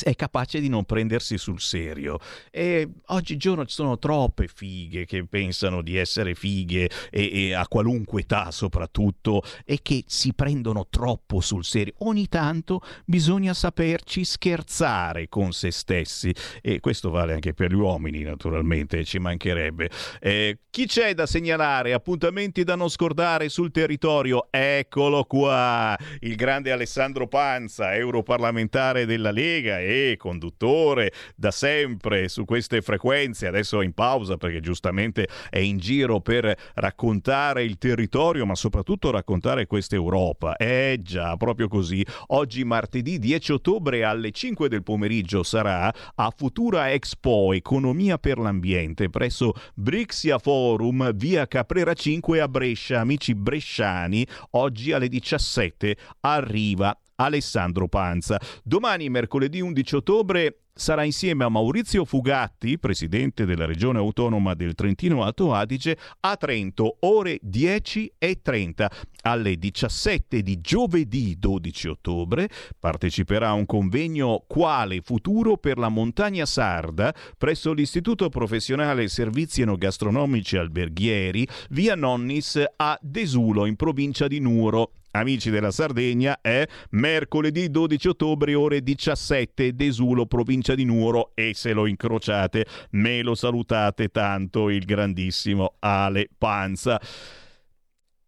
è 0.03 0.15
capace 0.15 0.59
di 0.59 0.69
non 0.69 0.83
prendersi 0.85 1.37
sul 1.37 1.59
serio. 1.59 2.19
E 2.51 2.87
oggigiorno 3.07 3.65
ci 3.65 3.75
sono 3.75 3.97
troppe 3.97 4.47
fighe 4.47 5.05
che 5.05 5.25
pensano 5.25 5.81
di 5.81 5.97
essere 5.97 6.35
fighe 6.35 6.89
e, 7.09 7.47
e, 7.47 7.53
a 7.53 7.67
qualunque 7.67 8.21
età 8.21 8.51
soprattutto 8.51 9.43
e 9.63 9.79
che 9.81 10.03
si 10.07 10.33
prendono 10.33 10.87
troppo 10.89 11.39
sul 11.39 11.63
serio. 11.63 11.93
Ogni 11.99 12.27
tanto 12.27 12.81
bisogna 13.05 13.53
saperci 13.53 14.23
scherzare 14.23 15.29
con 15.29 15.53
se 15.53 15.71
stessi 15.71 16.33
e 16.61 16.79
questo 16.79 17.09
vale 17.09 17.33
anche 17.33 17.53
per 17.53 17.71
gli 17.71 17.75
uomini 17.75 18.23
naturalmente, 18.23 19.03
ci 19.03 19.19
mancherebbe. 19.19 19.89
Eh, 20.19 20.59
chi 20.69 20.87
c'è 20.87 21.13
da 21.13 21.25
segnalare? 21.25 21.93
Appuntamenti 21.93 22.63
da 22.63 22.75
non 22.75 22.89
scordare 22.89 23.47
sul 23.47 23.71
territorio? 23.71 24.47
Eccolo 24.49 25.23
qua, 25.23 25.97
il 26.19 26.35
grande 26.35 26.71
Alessandro 26.71 27.27
Panza, 27.27 27.95
europarlamentare 27.95 29.05
della 29.05 29.31
Lega 29.31 29.74
e 29.79 30.15
conduttore 30.17 31.11
da 31.35 31.51
sempre 31.51 32.27
su 32.29 32.45
queste 32.45 32.81
frequenze, 32.81 33.47
adesso 33.47 33.81
è 33.81 33.85
in 33.85 33.93
pausa 33.93 34.37
perché 34.37 34.59
giustamente 34.59 35.27
è 35.49 35.59
in 35.59 35.77
giro 35.77 36.19
per 36.21 36.55
raccontare 36.75 37.63
il 37.63 37.77
territorio, 37.77 38.45
ma 38.45 38.55
soprattutto 38.55 39.11
raccontare 39.11 39.65
questa 39.67 39.95
Europa. 39.95 40.55
Eh 40.57 40.99
già, 41.01 41.35
proprio 41.37 41.67
così. 41.67 42.05
Oggi 42.27 42.63
martedì 42.63 43.19
10 43.19 43.53
ottobre 43.53 44.03
alle 44.03 44.31
5 44.31 44.69
del 44.69 44.83
pomeriggio 44.83 45.43
sarà 45.43 45.93
a 46.15 46.33
Futura 46.35 46.91
Expo 46.91 47.53
Economia 47.53 48.17
per 48.17 48.37
l'ambiente 48.37 49.09
presso 49.09 49.53
Brixia 49.73 50.39
Forum, 50.39 51.13
via 51.13 51.47
Caprera 51.47 51.93
5 51.93 52.41
a 52.41 52.47
Brescia. 52.47 52.99
Amici 52.99 53.35
bresciani, 53.35 54.25
oggi 54.51 54.91
alle 54.91 55.07
17 55.07 55.95
arriva 56.21 56.97
Alessandro 57.15 57.87
Panza. 57.87 58.39
Domani, 58.63 59.09
mercoledì 59.09 59.61
11 59.61 59.95
ottobre, 59.95 60.59
sarà 60.77 61.03
insieme 61.03 61.45
a 61.45 61.49
Maurizio 61.49 62.03
Fugatti, 62.03 62.77
presidente 62.77 63.45
della 63.45 63.65
regione 63.65 63.97
autonoma 63.97 64.53
del 64.53 64.75
Trentino 64.75 65.23
Alto 65.23 65.53
Adige, 65.53 65.97
a 66.19 66.35
Trento, 66.35 66.97
ore 67.01 67.39
10 67.41 68.13
e 68.17 68.41
30. 68.41 68.91
Alle 69.21 69.55
17 69.55 70.41
di 70.41 70.59
giovedì 70.59 71.37
12 71.39 71.87
ottobre 71.87 72.49
parteciperà 72.77 73.49
a 73.49 73.53
un 73.53 73.65
convegno 73.65 74.43
Quale 74.45 75.01
futuro 75.01 75.57
per 75.57 75.77
la 75.77 75.89
montagna 75.89 76.45
sarda 76.45 77.15
presso 77.37 77.71
l'Istituto 77.71 78.29
Professionale 78.29 79.07
Servizi 79.07 79.61
Enogastronomici 79.61 80.57
Alberghieri, 80.57 81.47
via 81.69 81.95
Nonnis 81.95 82.61
a 82.75 82.99
Desulo, 83.01 83.65
in 83.65 83.77
provincia 83.77 84.27
di 84.27 84.39
Nuoro 84.39 84.91
amici 85.15 85.49
della 85.49 85.71
Sardegna, 85.71 86.39
è 86.41 86.65
mercoledì 86.91 87.69
12 87.69 88.07
ottobre 88.09 88.53
ore 88.53 88.81
17, 88.81 89.73
Desulo, 89.73 90.25
provincia 90.25 90.75
di 90.75 90.85
Nuoro 90.85 91.31
e 91.33 91.53
se 91.53 91.73
lo 91.73 91.85
incrociate 91.85 92.65
me 92.91 93.21
lo 93.21 93.35
salutate 93.35 94.09
tanto 94.09 94.69
il 94.69 94.85
grandissimo 94.85 95.75
Ale 95.79 96.29
Panza. 96.37 96.99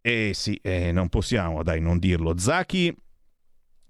Eh 0.00 0.30
sì, 0.32 0.58
eh, 0.62 0.92
non 0.92 1.08
possiamo 1.08 1.62
dai 1.62 1.80
non 1.80 1.98
dirlo. 1.98 2.36
Zacchi 2.38 2.94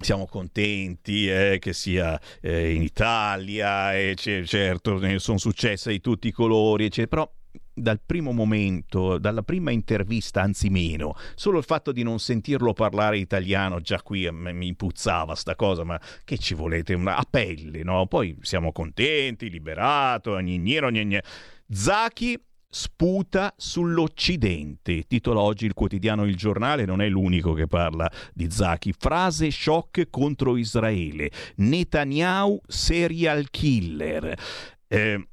siamo 0.00 0.26
contenti 0.26 1.28
eh, 1.28 1.58
che 1.60 1.72
sia 1.72 2.20
eh, 2.40 2.72
in 2.72 2.82
Italia, 2.82 3.96
e 3.96 4.14
certo, 4.16 5.18
sono 5.18 5.38
successe 5.38 5.90
di 5.90 6.00
tutti 6.00 6.28
i 6.28 6.32
colori, 6.32 6.84
eccetera, 6.84 7.08
però 7.08 7.32
dal 7.80 8.00
primo 8.04 8.32
momento, 8.32 9.18
dalla 9.18 9.42
prima 9.42 9.70
intervista, 9.70 10.42
anzi 10.42 10.68
meno, 10.68 11.14
solo 11.34 11.58
il 11.58 11.64
fatto 11.64 11.92
di 11.92 12.02
non 12.02 12.18
sentirlo 12.18 12.72
parlare 12.72 13.18
italiano, 13.18 13.80
già 13.80 14.02
qui 14.02 14.30
mi 14.30 14.74
puzzava 14.74 15.34
sta 15.34 15.54
cosa, 15.56 15.84
ma 15.84 16.00
che 16.24 16.38
ci 16.38 16.54
volete? 16.54 16.94
Una, 16.94 17.16
a 17.16 17.24
pelle, 17.28 17.82
no? 17.82 18.06
Poi 18.06 18.36
siamo 18.40 18.72
contenti, 18.72 19.50
liberato, 19.50 20.38
gnignero, 20.38 20.90
gnigne. 20.90 21.22
Zaki 21.70 22.38
sputa 22.70 23.54
sull'Occidente. 23.56 25.04
Titola 25.06 25.40
oggi 25.40 25.66
il 25.66 25.74
quotidiano 25.74 26.24
Il 26.24 26.36
Giornale, 26.36 26.84
non 26.84 27.00
è 27.00 27.08
l'unico 27.08 27.52
che 27.54 27.66
parla 27.66 28.10
di 28.34 28.50
Zaki. 28.50 28.94
Frase 28.96 29.50
shock 29.50 30.08
contro 30.10 30.56
Israele. 30.56 31.30
Netanyahu 31.56 32.60
serial 32.66 33.48
killer. 33.50 34.38
Eh, 34.86 35.28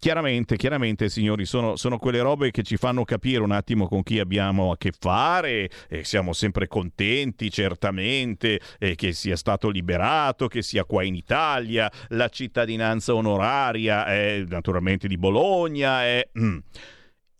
Chiaramente, 0.00 0.56
chiaramente, 0.56 1.10
signori, 1.10 1.44
sono, 1.44 1.76
sono, 1.76 1.98
quelle 1.98 2.22
robe 2.22 2.50
che 2.50 2.62
ci 2.62 2.78
fanno 2.78 3.04
capire 3.04 3.42
un 3.42 3.50
attimo 3.50 3.86
con 3.86 4.02
chi 4.02 4.18
abbiamo 4.18 4.70
a 4.70 4.78
che 4.78 4.92
fare 4.98 5.68
e 5.90 6.04
siamo 6.04 6.32
sempre 6.32 6.68
contenti, 6.68 7.50
certamente, 7.50 8.58
che 8.78 9.12
sia 9.12 9.36
stato 9.36 9.68
liberato, 9.68 10.48
che 10.48 10.62
sia 10.62 10.84
qua 10.84 11.02
in 11.02 11.14
Italia, 11.14 11.92
la 12.08 12.30
cittadinanza 12.30 13.14
onoraria, 13.14 14.06
è 14.06 14.42
naturalmente 14.48 15.06
di 15.06 15.18
Bologna, 15.18 16.02
è... 16.02 16.26
Mm. 16.38 16.58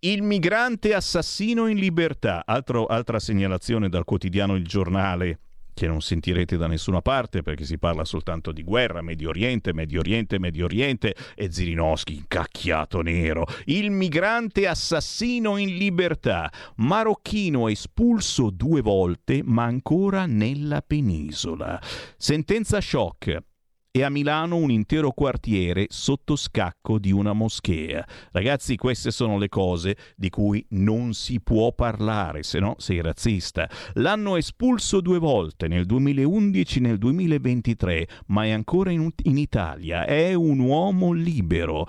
Il 0.00 0.22
migrante 0.22 0.92
assassino 0.92 1.66
in 1.66 1.78
libertà, 1.78 2.42
Altro, 2.44 2.84
altra 2.84 3.18
segnalazione 3.18 3.88
dal 3.88 4.04
quotidiano 4.04 4.54
Il 4.54 4.66
Giornale 4.66 5.38
che 5.80 5.86
non 5.86 6.02
sentirete 6.02 6.58
da 6.58 6.66
nessuna 6.66 7.00
parte 7.00 7.40
perché 7.40 7.64
si 7.64 7.78
parla 7.78 8.04
soltanto 8.04 8.52
di 8.52 8.62
guerra, 8.62 9.00
Medio 9.00 9.30
Oriente, 9.30 9.72
Medio 9.72 10.00
Oriente, 10.00 10.38
Medio 10.38 10.66
Oriente 10.66 11.14
e 11.34 11.50
Zirinowski, 11.50 12.16
incacchiato 12.16 13.00
nero, 13.00 13.46
il 13.64 13.90
migrante 13.90 14.66
assassino 14.66 15.56
in 15.56 15.78
libertà, 15.78 16.52
marocchino 16.76 17.68
espulso 17.68 18.50
due 18.50 18.82
volte 18.82 19.40
ma 19.42 19.64
ancora 19.64 20.26
nella 20.26 20.82
penisola. 20.82 21.80
Sentenza 22.18 22.78
shock 22.82 23.48
e 23.92 24.04
a 24.04 24.10
Milano 24.10 24.56
un 24.56 24.70
intero 24.70 25.10
quartiere 25.10 25.86
sotto 25.88 26.36
scacco 26.36 26.98
di 26.98 27.10
una 27.10 27.32
moschea. 27.32 28.06
Ragazzi, 28.30 28.76
queste 28.76 29.10
sono 29.10 29.36
le 29.36 29.48
cose 29.48 29.96
di 30.16 30.30
cui 30.30 30.64
non 30.70 31.12
si 31.12 31.40
può 31.40 31.72
parlare, 31.72 32.44
se 32.44 32.60
no 32.60 32.76
sei 32.78 33.00
razzista. 33.00 33.68
L'hanno 33.94 34.36
espulso 34.36 35.00
due 35.00 35.18
volte, 35.18 35.66
nel 35.66 35.86
2011 35.86 36.78
e 36.78 36.80
nel 36.80 36.98
2023, 36.98 38.08
ma 38.26 38.44
è 38.44 38.50
ancora 38.50 38.92
in, 38.92 39.10
in 39.24 39.38
Italia. 39.38 40.04
È 40.04 40.34
un 40.34 40.60
uomo 40.60 41.12
libero 41.12 41.86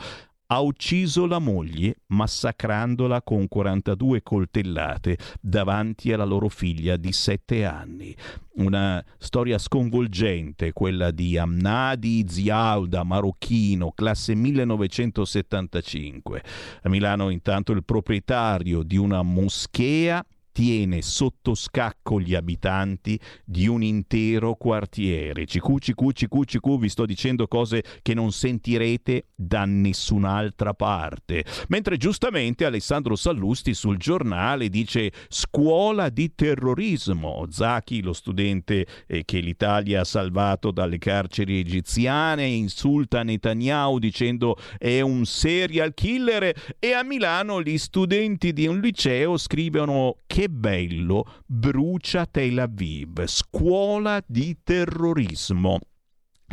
ha 0.54 0.60
ucciso 0.60 1.28
la 1.28 1.40
moglie 1.40 1.96
massacrandola 2.08 3.22
con 3.22 3.48
42 3.48 4.22
coltellate 4.22 5.18
davanti 5.40 6.12
alla 6.12 6.26
loro 6.26 6.50
figlia 6.50 6.98
di 6.98 7.14
7 7.14 7.64
anni. 7.64 8.14
Una 8.56 9.02
storia 9.18 9.58
sconvolgente, 9.58 10.74
quella 10.74 11.12
di 11.12 11.38
Amnadi 11.38 12.26
Ziauda, 12.28 13.04
marocchino, 13.04 13.94
classe 13.94 14.36
1975. 14.36 16.44
A 16.82 16.90
Milano 16.90 17.30
intanto 17.30 17.72
il 17.72 17.86
proprietario 17.86 18.84
di 18.84 18.98
una 18.98 19.22
moschea 19.22 20.22
tiene 20.52 21.02
sotto 21.02 21.56
scacco 21.56 22.20
gli 22.20 22.36
abitanti 22.36 23.20
di 23.46 23.68
un 23.68 23.84
intero 23.84 24.56
quartiere. 24.56 25.46
Cicu, 25.46 25.80
cicu, 25.80 26.12
cicu, 26.12 26.44
cicu, 26.44 26.80
vi 26.80 26.90
sto 26.90 27.06
dicendo 27.06 27.48
cose 27.48 27.84
che 28.02 28.14
non 28.14 28.32
sentirete 28.32 29.28
da 29.36 29.66
nessun'altra 29.66 30.74
parte. 30.74 31.46
Mentre 31.70 31.98
giustamente 31.98 32.66
Alessandro 32.66 33.16
Sallusti 33.16 33.74
sul 33.74 33.98
giornale 33.98 34.70
dice 34.70 35.12
scuola 35.30 36.10
di 36.10 36.34
terrorismo. 36.36 37.46
Zaki, 37.50 38.02
lo 38.02 38.14
studente 38.14 38.86
eh, 39.08 39.24
che 39.26 39.40
l'Italia 39.40 40.02
ha 40.02 40.06
salvato 40.06 40.72
dalle 40.72 40.98
carceri 40.98 41.60
egiziane, 41.60 42.46
insulta 42.46 43.24
Netanyahu 43.24 44.00
dicendo 44.00 44.58
è 44.78 45.02
un 45.02 45.26
serial 45.26 45.94
killer 45.94 46.54
e 46.80 46.94
a 46.94 47.04
Milano 47.04 47.62
gli 47.62 47.78
studenti 47.78 48.54
di 48.54 48.68
un 48.68 48.80
liceo 48.80 49.38
scrivono 49.38 50.18
che 50.28 50.41
bello, 50.50 51.42
brucia 51.46 52.26
Tel 52.26 52.60
Aviv, 52.60 53.26
scuola 53.26 54.22
di 54.26 54.58
terrorismo. 54.64 55.80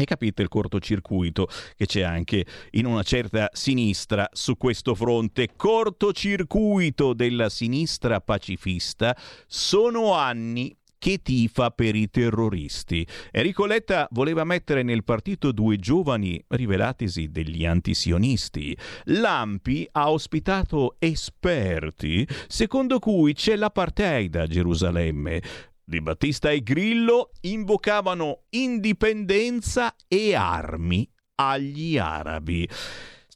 E 0.00 0.04
capite 0.04 0.42
il 0.42 0.48
cortocircuito 0.48 1.48
che 1.74 1.86
c'è 1.86 2.02
anche 2.02 2.46
in 2.72 2.86
una 2.86 3.02
certa 3.02 3.50
sinistra 3.52 4.28
su 4.32 4.56
questo 4.56 4.94
fronte. 4.94 5.48
Cortocircuito 5.56 7.14
della 7.14 7.48
sinistra 7.48 8.20
pacifista 8.20 9.16
sono 9.48 10.14
anni 10.14 10.77
che 10.98 11.22
tifa 11.22 11.70
per 11.70 11.94
i 11.94 12.10
terroristi. 12.10 13.06
Enrico 13.30 13.66
Letta 13.66 14.08
voleva 14.10 14.44
mettere 14.44 14.82
nel 14.82 15.04
partito 15.04 15.52
due 15.52 15.76
giovani 15.76 16.42
rivelatisi 16.48 17.30
degli 17.30 17.64
antisionisti. 17.64 18.76
L'Ampi 19.04 19.88
ha 19.92 20.10
ospitato 20.10 20.96
esperti 20.98 22.26
secondo 22.46 22.98
cui 22.98 23.32
c'è 23.32 23.56
l'apartheid 23.56 24.34
a 24.36 24.46
Gerusalemme. 24.46 25.42
Di 25.84 26.02
Battista 26.02 26.50
e 26.50 26.62
Grillo 26.62 27.30
invocavano 27.42 28.42
indipendenza 28.50 29.94
e 30.06 30.34
armi 30.34 31.08
agli 31.36 31.96
arabi. 31.96 32.68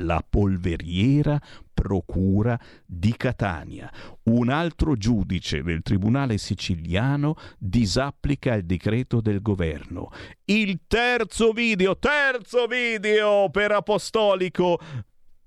La 0.00 0.22
polveriera 0.28 1.40
procura 1.86 2.58
di 2.84 3.14
Catania. 3.16 3.88
Un 4.24 4.48
altro 4.48 4.96
giudice 4.96 5.62
del 5.62 5.82
Tribunale 5.82 6.36
siciliano 6.36 7.36
disapplica 7.58 8.54
il 8.54 8.64
decreto 8.64 9.20
del 9.20 9.40
governo. 9.40 10.10
Il 10.46 10.80
terzo 10.88 11.52
video, 11.52 11.96
terzo 11.96 12.66
video 12.66 13.48
per 13.50 13.70
Apostolico 13.70 14.80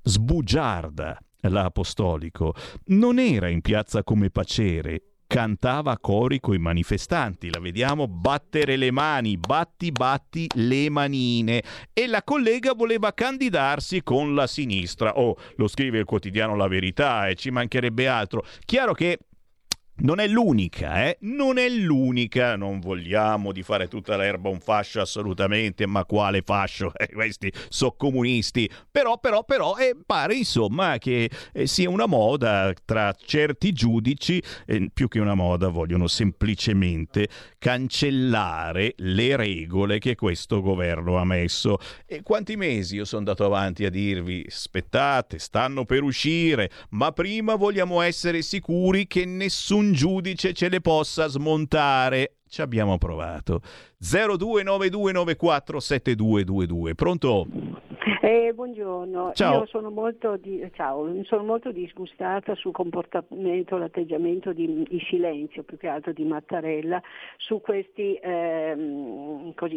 sbugiarda 0.02 1.20
l'apostolico, 1.42 2.54
non 2.86 3.20
era 3.20 3.50
in 3.50 3.60
piazza 3.60 4.04
come 4.04 4.30
Pacere, 4.30 5.09
cantava 5.30 5.92
a 5.92 6.00
cori 6.00 6.40
coi 6.40 6.58
manifestanti. 6.58 7.52
La 7.52 7.60
vediamo 7.60 8.08
battere 8.08 8.78
le 8.78 8.90
mani, 8.90 9.38
batti 9.38 9.92
batti 9.92 10.48
le 10.56 10.90
manine. 10.90 11.62
E 11.94 12.08
la 12.08 12.24
collega 12.24 12.74
voleva 12.74 13.14
candidarsi 13.14 14.02
con 14.02 14.34
la 14.34 14.48
sinistra. 14.48 15.20
Oh, 15.20 15.36
lo 15.58 15.68
scrive 15.68 16.00
il 16.00 16.06
quotidiano 16.06 16.56
La 16.56 16.68
Verità 16.68 17.28
e 17.28 17.36
ci 17.36 17.52
mancherebbe 17.52 18.08
altro. 18.08 18.44
Chiaro 18.66 18.94
che 18.94 19.20
non 20.02 20.20
è 20.20 20.28
l'unica, 20.28 21.06
eh? 21.06 21.18
Non 21.22 21.58
è 21.58 21.68
l'unica, 21.68 22.56
non 22.56 22.80
vogliamo 22.80 23.52
di 23.52 23.64
fare 23.64 23.88
tutta 23.88 24.16
l'erba 24.16 24.50
un 24.50 24.60
fascio 24.60 25.02
assolutamente, 25.02 25.86
ma 25.86 26.06
quale 26.06 26.42
fascio? 26.42 26.92
Eh, 27.00 27.14
questi 27.14 27.52
sono 27.70 27.94
comunisti. 27.94 28.70
Però, 28.92 29.20
però, 29.20 29.46
però, 29.46 29.78
eh, 29.78 29.96
pare 30.06 30.36
insomma 30.36 30.98
che 30.98 31.30
eh, 31.54 31.66
sia 31.66 31.90
una 31.90 32.08
moda 32.08 32.74
tra 32.84 33.14
certi 33.14 33.72
giudici, 33.72 34.44
eh, 34.66 34.90
più 34.94 35.08
che 35.08 35.20
una 35.20 35.34
moda, 35.34 35.70
vogliono 35.70 36.08
semplicemente 36.08 37.30
cancellare 37.58 38.96
le 38.98 39.36
regole 39.38 40.00
che 40.00 40.16
questo 40.16 40.62
governo 40.62 41.18
ha 41.18 41.24
messo. 41.24 41.78
E 42.06 42.22
quanti 42.22 42.58
mesi 42.58 42.96
io 42.96 43.06
sono 43.06 43.20
andato 43.20 43.46
avanti 43.46 43.86
a 43.86 43.90
dirvi, 43.90 44.46
aspettate, 44.46 45.40
stanno 45.40 45.86
per 45.86 46.04
uscire, 46.04 46.70
ma 46.90 47.14
prima 47.14 47.56
vogliamo 47.56 48.02
essere 48.02 48.42
sicuri 48.42 49.08
che 49.08 49.24
nessun 49.24 49.89
giudice 49.94 50.54
ce 50.54 50.70
le 50.70 50.82
possa 50.82 51.28
smontare. 51.28 52.38
Ci 52.48 52.62
abbiamo 52.62 52.98
provato. 52.98 53.62
0292947222. 54.02 56.96
Pronto? 56.96 57.46
Eh, 58.22 58.52
buongiorno, 58.54 59.32
Ciao. 59.34 59.60
io 59.60 59.66
sono 59.68 59.90
molto, 59.90 60.36
di- 60.36 60.70
ciao, 60.74 61.24
sono 61.24 61.44
molto 61.44 61.72
disgustata 61.72 62.54
sul 62.54 62.74
comportamento, 62.74 63.78
l'atteggiamento 63.78 64.52
di, 64.52 64.84
di 64.84 65.00
silenzio 65.08 65.64
più 65.64 65.78
che 65.78 65.88
altro 65.88 66.12
di 66.12 66.26
Mattarella 66.26 67.02
su 67.38 67.62
queste 67.62 68.20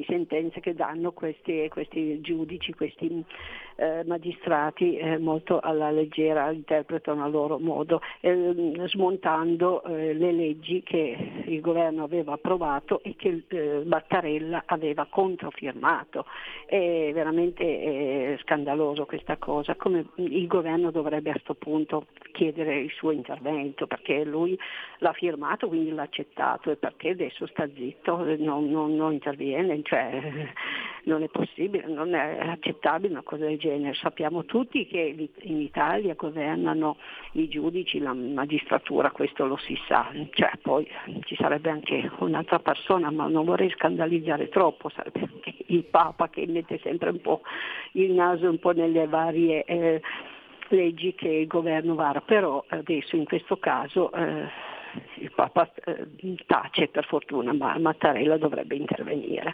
sentenze 0.08 0.58
che 0.58 0.74
danno 0.74 1.12
questi, 1.12 1.68
questi 1.70 2.20
giudici, 2.20 2.74
questi 2.74 3.24
eh, 3.76 4.02
magistrati 4.04 4.96
eh, 4.96 5.18
molto 5.18 5.60
alla 5.60 5.92
leggera, 5.92 6.50
interpretano 6.50 7.22
a 7.22 7.28
loro 7.28 7.60
modo, 7.60 8.00
eh, 8.20 8.74
smontando 8.86 9.84
eh, 9.84 10.14
le 10.14 10.32
leggi 10.32 10.82
che 10.82 11.44
il 11.46 11.60
governo 11.60 12.02
aveva 12.02 12.32
approvato 12.32 13.02
e 13.04 13.14
che 13.16 13.44
eh, 13.46 13.82
Mattarella 13.84 14.64
aveva 14.66 15.06
controfirmato. 15.08 16.26
È 16.66 17.10
veramente 17.12 18.31
scandaloso 18.38 19.06
questa 19.06 19.36
cosa, 19.36 19.74
come 19.74 20.06
il 20.16 20.46
governo 20.46 20.90
dovrebbe 20.90 21.30
a 21.30 21.32
questo 21.32 21.54
punto 21.54 22.06
chiedere 22.32 22.80
il 22.80 22.90
suo 22.90 23.10
intervento, 23.10 23.86
perché 23.86 24.24
lui 24.24 24.58
l'ha 24.98 25.12
firmato, 25.12 25.68
quindi 25.68 25.90
l'ha 25.90 26.02
accettato 26.02 26.70
e 26.70 26.76
perché 26.76 27.10
adesso 27.10 27.46
sta 27.46 27.68
zitto, 27.74 28.24
non, 28.38 28.70
non- 28.70 28.96
non 28.96 29.12
interviene, 29.12 29.80
cioè, 29.82 30.20
non 31.04 31.22
è 31.22 31.28
possibile, 31.28 31.86
non 31.86 32.14
è 32.14 32.38
accettabile 32.40 33.12
una 33.12 33.22
cosa 33.22 33.44
del 33.46 33.58
genere. 33.58 33.94
Sappiamo 33.94 34.44
tutti 34.44 34.86
che 34.86 35.30
in 35.42 35.60
Italia 35.60 36.14
governano 36.14 36.96
i 37.32 37.48
giudici, 37.48 37.98
la 37.98 38.14
magistratura, 38.14 39.10
questo 39.10 39.46
lo 39.46 39.56
si 39.56 39.78
sa, 39.86 40.10
cioè, 40.30 40.52
poi 40.60 40.88
ci 41.24 41.36
sarebbe 41.36 41.70
anche 41.70 42.10
un'altra 42.18 42.58
persona, 42.58 43.10
ma 43.10 43.26
non 43.28 43.44
vorrei 43.44 43.70
scandalizzare 43.70 44.48
troppo, 44.48 44.88
sarebbe 44.88 45.20
anche 45.20 45.54
il 45.66 45.84
Papa 45.84 46.28
che 46.28 46.46
mette 46.46 46.78
sempre 46.82 47.10
un 47.10 47.20
po' 47.20 47.42
il 47.92 48.12
naso 48.22 48.48
un 48.48 48.58
po' 48.58 48.72
nelle 48.72 49.06
varie 49.06 49.64
eh, 49.64 50.00
leggi 50.68 51.14
che 51.14 51.28
il 51.28 51.46
governo 51.46 51.94
vara, 51.94 52.20
però 52.20 52.64
adesso 52.68 53.16
in 53.16 53.24
questo 53.24 53.56
caso 53.56 54.12
eh, 54.12 54.48
il 55.20 55.32
Papa 55.34 55.70
eh, 55.84 56.06
tace 56.46 56.88
per 56.88 57.06
fortuna, 57.06 57.52
ma 57.52 57.78
Mattarella 57.78 58.36
dovrebbe 58.36 58.74
intervenire. 58.76 59.52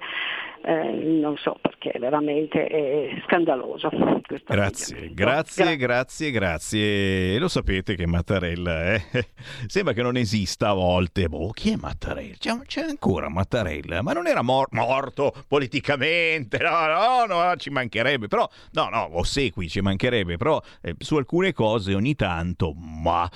eh, 0.65 0.91
non 0.91 1.37
so 1.37 1.57
perché 1.61 1.97
veramente 1.99 2.67
è 2.67 3.23
scandaloso. 3.27 3.89
questo 4.27 4.53
Grazie, 4.53 5.13
grazie, 5.15 5.77
Gra- 5.77 5.87
grazie, 5.87 6.31
grazie. 6.31 7.35
E 7.35 7.39
lo 7.39 7.49
sapete 7.49 7.95
che 7.95 8.07
Mattarella 8.07 8.95
eh? 8.95 9.03
sembra 9.67 9.93
che 9.93 10.03
non 10.03 10.17
esista 10.17 10.71
a 10.71 10.75
volte. 10.75 11.29
Boh, 11.29 11.51
chi 11.51 11.73
è 11.73 11.77
Mattarella? 11.77 12.35
C'è, 12.39 12.59
c'è 12.67 12.81
ancora 12.83 13.29
Mattarella, 13.29 14.03
ma 14.03 14.13
non 14.13 14.27
era 14.27 14.43
mor- 14.43 14.73
morto 14.73 15.33
politicamente. 15.47 16.59
No, 16.59 17.27
no, 17.27 17.27
no, 17.27 17.57
ci 17.57 17.71
mancherebbe. 17.71 18.27
Però, 18.29 18.49
no, 18.73 18.89
no, 18.89 19.09
ossequi 19.19 19.69
ci 19.69 19.81
mancherebbe. 19.81 20.37
Però 20.37 20.61
eh, 20.83 20.95
su 20.99 21.17
alcune 21.17 21.53
cose 21.53 21.95
ogni 21.95 22.15
tanto, 22.15 22.73
ma. 22.75 23.29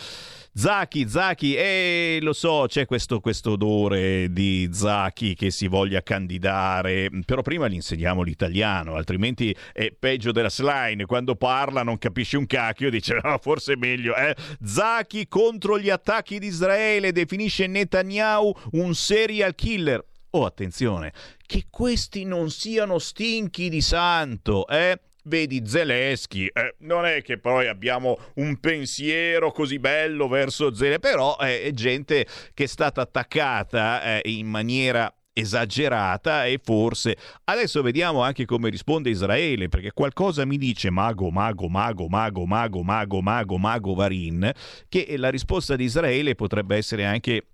Zacchi, 0.54 1.08
Zacchi, 1.08 1.54
e 1.54 2.18
lo 2.20 2.34
so, 2.34 2.66
c'è 2.68 2.84
questo, 2.84 3.20
questo 3.20 3.52
odore 3.52 4.30
di 4.30 4.68
Zacchi 4.70 5.34
che 5.34 5.50
si 5.50 5.66
voglia 5.66 6.02
candidare, 6.02 7.08
però 7.24 7.40
prima 7.40 7.68
gli 7.68 7.74
insegniamo 7.74 8.20
l'italiano, 8.20 8.94
altrimenti 8.94 9.56
è 9.72 9.90
peggio 9.98 10.30
della 10.30 10.50
slime, 10.50 11.06
quando 11.06 11.36
parla 11.36 11.82
non 11.82 11.96
capisce 11.96 12.36
un 12.36 12.44
cacchio, 12.46 12.90
dice 12.90 13.18
no, 13.22 13.38
forse 13.40 13.72
è 13.72 13.76
meglio. 13.76 14.14
Eh? 14.14 14.36
Zacchi 14.62 15.26
contro 15.26 15.78
gli 15.78 15.88
attacchi 15.88 16.38
di 16.38 16.48
Israele, 16.48 17.12
definisce 17.12 17.66
Netanyahu 17.66 18.54
un 18.72 18.94
serial 18.94 19.54
killer. 19.54 20.04
Oh, 20.32 20.44
attenzione, 20.44 21.14
che 21.46 21.64
questi 21.70 22.24
non 22.24 22.50
siano 22.50 22.98
stinchi 22.98 23.70
di 23.70 23.80
santo, 23.80 24.66
eh? 24.68 25.00
Vedi 25.24 25.62
Zelensky, 25.64 26.46
eh, 26.46 26.74
non 26.78 27.04
è 27.06 27.22
che 27.22 27.38
poi 27.38 27.68
abbiamo 27.68 28.18
un 28.36 28.58
pensiero 28.58 29.52
così 29.52 29.78
bello 29.78 30.26
verso 30.26 30.74
Zelensky, 30.74 31.00
però 31.00 31.36
eh, 31.40 31.62
è 31.62 31.70
gente 31.70 32.26
che 32.52 32.64
è 32.64 32.66
stata 32.66 33.02
attaccata 33.02 34.20
eh, 34.20 34.30
in 34.30 34.48
maniera 34.48 35.12
esagerata 35.32 36.44
e 36.44 36.60
forse 36.62 37.16
adesso 37.44 37.80
vediamo 37.80 38.20
anche 38.22 38.44
come 38.44 38.68
risponde 38.68 39.08
Israele 39.08 39.68
perché 39.68 39.92
qualcosa 39.92 40.44
mi 40.44 40.58
dice 40.58 40.90
mago 40.90 41.30
mago 41.30 41.68
mago 41.68 42.06
mago 42.06 42.44
mago 42.44 42.82
mago 42.82 43.20
mago 43.22 43.56
mago 43.56 43.94
Varin 43.94 44.52
che 44.88 45.14
la 45.16 45.30
risposta 45.30 45.74
di 45.74 45.84
Israele 45.84 46.34
potrebbe 46.34 46.76
essere 46.76 47.06
anche 47.06 47.46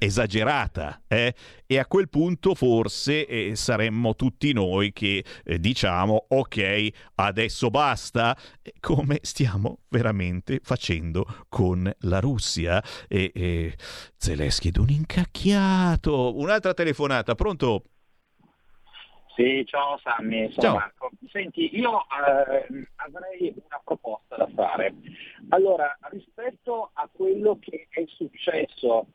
esagerata 0.00 1.02
eh? 1.06 1.34
e 1.66 1.78
a 1.78 1.84
quel 1.84 2.08
punto 2.08 2.54
forse 2.54 3.26
eh, 3.26 3.54
saremmo 3.54 4.16
tutti 4.16 4.52
noi 4.54 4.94
che 4.94 5.22
eh, 5.44 5.58
diciamo 5.60 6.24
ok 6.28 6.88
adesso 7.16 7.68
basta 7.68 8.34
eh, 8.62 8.72
come 8.80 9.18
stiamo 9.20 9.80
veramente 9.90 10.60
facendo 10.62 11.26
con 11.50 11.92
la 12.00 12.18
Russia 12.18 12.82
e, 13.08 13.30
e 13.34 13.74
Zelensky 14.16 14.68
ed 14.68 14.78
un 14.78 14.88
incacchiato 14.88 16.34
un'altra 16.38 16.72
telefonata 16.72 17.34
pronto 17.34 17.82
Sì, 19.36 19.64
ciao 19.64 19.98
Sammy, 20.02 20.50
sono 20.50 20.60
Ciao. 20.60 20.74
Marco. 20.74 21.10
Senti, 21.30 21.70
io 21.78 22.04
ehm, 22.10 22.86
avrei 22.96 23.54
una 23.54 23.80
proposta 23.82 24.36
da 24.36 24.48
fare. 24.54 24.92
Allora, 25.50 25.96
rispetto 26.10 26.90
a 26.92 27.08
quello 27.10 27.58
che 27.58 27.86
è 27.88 28.04
successo 28.06 29.06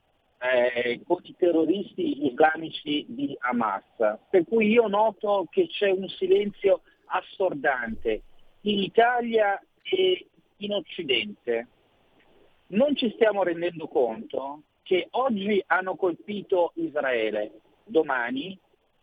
eh, 0.52 1.02
con 1.06 1.20
i 1.24 1.36
terroristi 1.38 2.26
islamici 2.28 3.06
di 3.08 3.36
Hamas, 3.40 3.84
per 4.30 4.46
cui 4.46 4.68
io 4.70 4.88
noto 4.88 5.48
che 5.50 5.68
c'è 5.68 5.90
un 5.90 6.08
silenzio 6.08 6.82
assordante 7.06 8.22
in 8.62 8.80
Italia 8.80 9.62
e 9.84 10.28
in 10.58 10.74
Occidente. 10.74 11.68
Non 12.68 12.96
ci 12.96 13.12
stiamo 13.12 13.44
rendendo 13.44 13.88
conto 13.88 14.64
che 14.84 15.08
oggi 15.12 15.64
hanno 15.68 15.96
colpito 15.96 16.72
Israele, 16.76 17.62
domani 17.84 18.58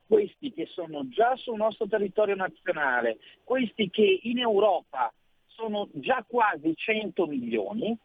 questi 0.07 0.53
che 0.53 0.67
sono 0.67 1.09
già 1.09 1.35
sul 1.37 1.57
nostro 1.57 1.87
territorio 1.87 2.35
nazionale, 2.35 3.19
questi 3.45 3.89
che 3.89 4.21
in 4.25 4.39
Europa 4.39 5.13
sono 5.47 5.89
già 5.93 6.25
quasi 6.27 6.75
100 6.75 7.27
milioni, 7.27 7.97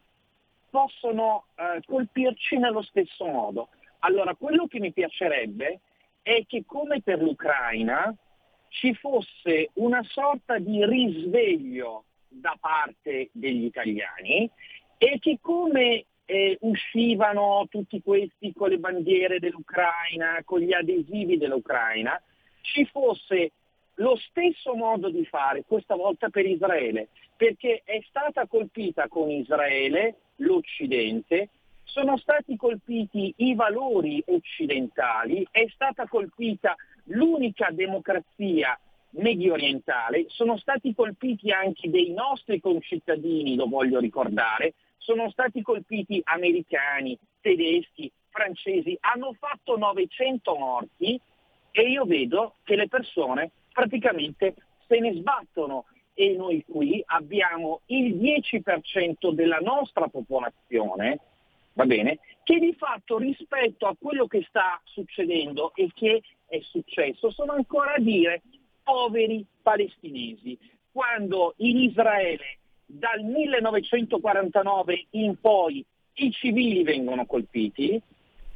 possono 0.70 1.46
eh, 1.54 1.80
colpirci 1.86 2.58
nello 2.58 2.82
stesso 2.82 3.26
modo. 3.26 3.68
Allora, 4.00 4.34
quello 4.34 4.66
che 4.66 4.78
mi 4.78 4.92
piacerebbe 4.92 5.80
è 6.22 6.44
che 6.46 6.64
come 6.66 7.00
per 7.02 7.20
l'Ucraina 7.20 8.14
ci 8.68 8.94
fosse 8.94 9.70
una 9.74 10.02
sorta 10.04 10.58
di 10.58 10.84
risveglio 10.84 12.04
da 12.28 12.56
parte 12.60 13.30
degli 13.32 13.64
italiani 13.64 14.48
e 14.98 15.18
che 15.18 15.38
come 15.40 16.04
eh, 16.26 16.58
uscivano 16.60 17.66
tutti 17.70 18.02
questi 18.02 18.52
con 18.52 18.68
le 18.68 18.78
bandiere 18.78 19.38
dell'Ucraina, 19.38 20.42
con 20.44 20.60
gli 20.60 20.72
adesivi 20.72 21.38
dell'Ucraina, 21.38 22.20
ci 22.60 22.84
fosse 22.84 23.52
lo 23.98 24.16
stesso 24.16 24.74
modo 24.74 25.10
di 25.10 25.24
fare, 25.24 25.64
questa 25.66 25.94
volta 25.94 26.28
per 26.28 26.46
Israele, 26.46 27.08
perché 27.36 27.82
è 27.84 28.00
stata 28.08 28.46
colpita 28.46 29.08
con 29.08 29.30
Israele 29.30 30.16
l'Occidente, 30.36 31.50
sono 31.84 32.16
stati 32.16 32.56
colpiti 32.56 33.32
i 33.38 33.54
valori 33.54 34.22
occidentali, 34.26 35.46
è 35.50 35.66
stata 35.72 36.06
colpita 36.06 36.76
l'unica 37.04 37.70
democrazia 37.70 38.78
medio 39.10 39.54
orientale, 39.54 40.26
sono 40.28 40.58
stati 40.58 40.94
colpiti 40.94 41.50
anche 41.50 41.88
dei 41.88 42.12
nostri 42.12 42.60
concittadini, 42.60 43.56
lo 43.56 43.66
voglio 43.66 43.98
ricordare, 43.98 44.74
sono 44.98 45.30
stati 45.30 45.62
colpiti 45.62 46.20
americani, 46.24 47.18
tedeschi, 47.40 48.10
francesi, 48.28 48.96
hanno 49.00 49.32
fatto 49.32 49.76
900 49.76 50.54
morti 50.54 51.18
e 51.70 51.82
io 51.82 52.04
vedo 52.04 52.56
che 52.64 52.76
le 52.76 52.86
persone 52.86 53.50
praticamente 53.72 54.54
se 54.86 54.98
ne 54.98 55.12
sbattono. 55.14 55.84
E 56.14 56.34
noi 56.36 56.64
qui 56.66 57.00
abbiamo 57.06 57.82
il 57.86 58.16
10% 58.16 59.30
della 59.30 59.58
nostra 59.58 60.08
popolazione, 60.08 61.20
va 61.74 61.86
bene, 61.86 62.18
che 62.42 62.58
di 62.58 62.74
fatto 62.76 63.18
rispetto 63.18 63.86
a 63.86 63.94
quello 63.96 64.26
che 64.26 64.44
sta 64.48 64.80
succedendo 64.82 65.72
e 65.76 65.90
che 65.94 66.22
è 66.48 66.58
successo 66.60 67.30
sono 67.30 67.52
ancora 67.52 67.94
a 67.94 68.00
dire 68.00 68.42
poveri 68.82 69.46
palestinesi, 69.62 70.58
quando 70.90 71.54
in 71.58 71.78
Israele 71.78 72.58
dal 72.84 73.22
1949 73.22 75.06
in 75.10 75.38
poi 75.38 75.84
i 76.14 76.32
civili 76.32 76.82
vengono 76.82 77.26
colpiti, 77.26 78.00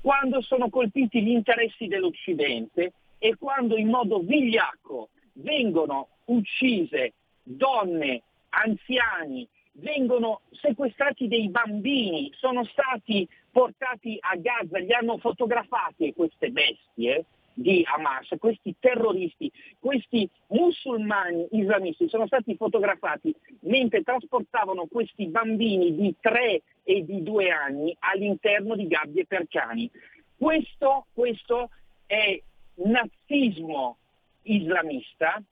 quando 0.00 0.40
sono 0.40 0.68
colpiti 0.68 1.22
gli 1.22 1.30
interessi 1.30 1.86
dell'Occidente 1.86 2.92
e 3.24 3.36
quando 3.36 3.76
in 3.76 3.88
modo 3.88 4.18
vigliacco 4.18 5.10
vengono 5.34 6.08
uccise 6.24 7.12
donne, 7.44 8.20
anziani, 8.48 9.46
vengono 9.74 10.40
sequestrati 10.50 11.28
dei 11.28 11.48
bambini, 11.48 12.32
sono 12.34 12.64
stati 12.64 13.28
portati 13.52 14.18
a 14.18 14.34
Gaza, 14.34 14.78
li 14.78 14.92
hanno 14.92 15.18
fotografati 15.18 16.12
queste 16.14 16.50
bestie 16.50 17.26
di 17.54 17.84
Hamas, 17.86 18.28
questi 18.40 18.74
terroristi, 18.80 19.52
questi 19.78 20.28
musulmani 20.48 21.46
islamisti 21.52 22.08
sono 22.08 22.26
stati 22.26 22.56
fotografati 22.56 23.32
mentre 23.60 24.02
trasportavano 24.02 24.86
questi 24.90 25.28
bambini 25.28 25.94
di 25.94 26.12
3 26.18 26.62
e 26.82 27.04
di 27.04 27.22
2 27.22 27.50
anni 27.50 27.94
all'interno 28.00 28.74
di 28.74 28.88
gabbie 28.88 29.26
per 29.26 29.46
cani. 29.48 29.88
Questo, 30.36 31.06
questo 31.12 31.70
è 32.04 32.42
nazismo 32.76 33.98
islamista 34.42 35.42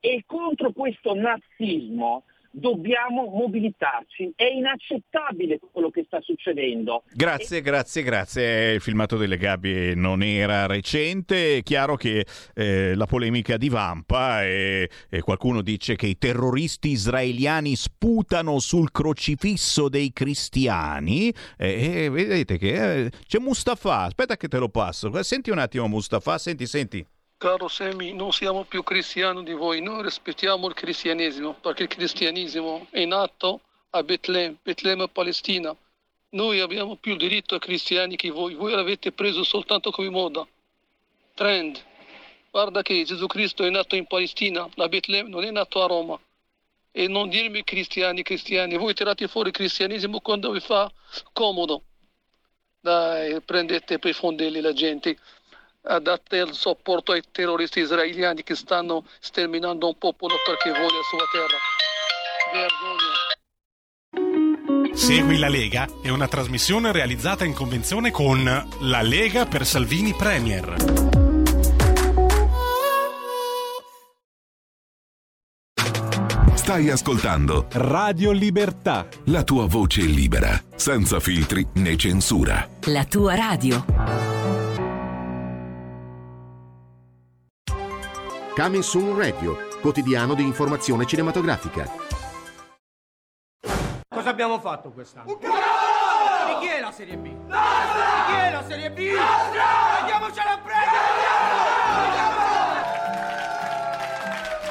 e 0.00 0.22
contro 0.26 0.72
questo 0.72 1.14
nazismo 1.14 2.24
dobbiamo 2.54 3.26
mobilitarci. 3.26 4.32
È 4.36 4.44
inaccettabile 4.44 5.58
quello 5.72 5.90
che 5.90 6.04
sta 6.06 6.20
succedendo. 6.20 7.02
Grazie, 7.12 7.60
grazie, 7.60 8.02
grazie. 8.02 8.72
Il 8.72 8.80
filmato 8.80 9.16
delle 9.16 9.36
gabbie 9.36 9.94
non 9.94 10.22
era 10.22 10.66
recente. 10.66 11.58
È 11.58 11.62
chiaro 11.62 11.96
che 11.96 12.24
eh, 12.54 12.94
la 12.94 13.06
polemica 13.06 13.56
divampa 13.56 14.44
e, 14.44 14.88
e 15.10 15.20
qualcuno 15.20 15.62
dice 15.62 15.96
che 15.96 16.06
i 16.06 16.16
terroristi 16.16 16.90
israeliani 16.90 17.74
sputano 17.74 18.60
sul 18.60 18.92
crocifisso 18.92 19.88
dei 19.88 20.12
cristiani. 20.12 21.34
E, 21.58 22.04
e 22.04 22.10
vedete 22.10 22.56
che 22.56 23.04
eh, 23.04 23.10
c'è 23.26 23.38
Mustafa. 23.38 24.02
Aspetta 24.02 24.36
che 24.36 24.48
te 24.48 24.58
lo 24.58 24.68
passo. 24.68 25.10
Senti 25.22 25.50
un 25.50 25.58
attimo, 25.58 25.88
Mustafa. 25.88 26.38
Senti, 26.38 26.66
senti. 26.66 27.04
Caro 27.36 27.68
Semi, 27.68 28.12
non 28.12 28.32
siamo 28.32 28.64
più 28.64 28.82
cristiani 28.82 29.44
di 29.44 29.52
voi, 29.52 29.82
noi 29.82 30.02
rispettiamo 30.02 30.66
il 30.68 30.74
cristianesimo, 30.74 31.54
perché 31.54 31.82
il 31.82 31.88
cristianesimo 31.88 32.86
è 32.90 33.04
nato 33.04 33.60
a 33.90 34.02
Betlemme, 34.02 34.56
Betlemme 34.62 35.08
Palestina. 35.08 35.74
Noi 36.30 36.60
abbiamo 36.60 36.96
più 36.96 37.16
diritto 37.16 37.54
a 37.54 37.58
cristiani 37.58 38.16
che 38.16 38.30
voi, 38.30 38.54
voi 38.54 38.72
l'avete 38.72 39.12
preso 39.12 39.44
soltanto 39.44 39.90
come 39.90 40.08
moda. 40.08 40.46
Trend. 41.34 41.82
Guarda 42.50 42.82
che 42.82 43.04
Gesù 43.04 43.26
Cristo 43.26 43.64
è 43.64 43.70
nato 43.70 43.94
in 43.94 44.06
Palestina, 44.06 44.68
a 44.76 44.88
Betlemme 44.88 45.28
non 45.28 45.44
è 45.44 45.50
nato 45.50 45.82
a 45.82 45.86
Roma. 45.86 46.18
E 46.92 47.08
non 47.08 47.28
dirmi 47.28 47.64
cristiani, 47.64 48.22
cristiani, 48.22 48.76
voi 48.76 48.94
tirate 48.94 49.26
fuori 49.28 49.48
il 49.48 49.54
cristianesimo 49.54 50.20
quando 50.20 50.50
vi 50.52 50.60
fa 50.60 50.90
comodo. 51.32 51.82
Dai, 52.80 53.40
prendete 53.40 53.98
per 53.98 54.10
i 54.10 54.14
fondelli 54.14 54.60
la 54.60 54.72
gente. 54.72 55.18
A 55.86 55.98
date 55.98 56.36
il 56.36 56.54
supporto 56.54 57.12
ai 57.12 57.22
terroristi 57.30 57.80
israeliani 57.80 58.42
che 58.42 58.54
stanno 58.54 59.04
sterminando 59.20 59.86
un 59.86 59.98
popolo 59.98 60.34
perché 60.44 60.70
vuole 60.70 60.94
la 60.94 61.02
sua 61.10 61.24
terra. 61.32 61.58
Vergogna. 62.52 63.22
Segui 64.94 65.38
la 65.38 65.48
Lega 65.48 65.88
è 66.02 66.08
una 66.08 66.28
trasmissione 66.28 66.92
realizzata 66.92 67.44
in 67.44 67.52
convenzione 67.52 68.10
con 68.10 68.44
La 68.80 69.02
Lega 69.02 69.44
per 69.44 69.66
Salvini 69.66 70.14
Premier. 70.14 70.76
Stai 76.54 76.88
ascoltando 76.88 77.66
Radio 77.72 78.30
Libertà. 78.30 79.06
la 79.24 79.42
tua 79.42 79.66
voce 79.66 80.00
libera, 80.00 80.58
senza 80.76 81.20
filtri 81.20 81.66
né 81.74 81.94
censura. 81.96 82.66
La 82.84 83.04
tua 83.04 83.34
radio. 83.34 84.43
Coming 88.54 88.84
Soon 88.84 89.16
Radio, 89.18 89.56
quotidiano 89.80 90.34
di 90.34 90.44
informazione 90.44 91.06
cinematografica. 91.06 91.90
Cosa 94.08 94.30
abbiamo 94.30 94.60
fatto 94.60 94.92
quest'anno? 94.92 95.28
Un 95.28 95.38
Di 95.40 95.46
chi 96.60 96.68
è 96.68 96.80
la 96.80 96.92
Serie 96.92 97.16
B? 97.16 97.24
Di 97.24 97.32
chi 97.46 98.32
è 98.32 98.52
la 98.52 98.62
Serie 98.62 98.92
B? 98.92 99.10
Andiamocela 99.98 100.52
a 100.52 100.60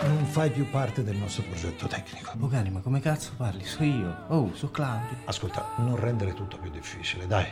Non 0.07 0.25
fai 0.27 0.49
più 0.49 0.69
parte 0.69 1.03
del 1.03 1.17
nostro 1.17 1.43
progetto 1.43 1.86
tecnico. 1.88 2.31
Bogani, 2.36 2.69
ma 2.69 2.79
come 2.79 3.01
cazzo 3.01 3.34
parli? 3.36 3.65
So 3.65 3.84
io. 3.84 4.23
Oh, 4.29 4.53
so 4.53 4.71
Claudio. 4.71 5.17
Ascolta, 5.25 5.71
non 5.79 5.97
rendere 5.97 6.34
tutto 6.34 6.57
più 6.57 6.69
difficile, 6.69 7.27
dai. 7.27 7.47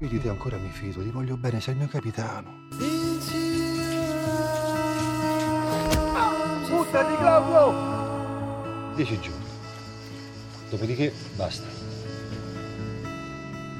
Io 0.00 0.08
di 0.08 0.20
te 0.20 0.28
ancora 0.28 0.58
mi 0.58 0.68
fido, 0.68 1.02
ti 1.02 1.10
voglio 1.10 1.38
bene, 1.38 1.58
sei 1.58 1.72
il 1.72 1.80
mio 1.80 1.88
capitano. 1.88 2.66
Buttati, 6.68 7.16
Claudio! 7.16 8.92
Dieci 8.94 9.18
giorni. 9.20 9.46
Dopodiché 10.68 11.14
basta. 11.34 11.66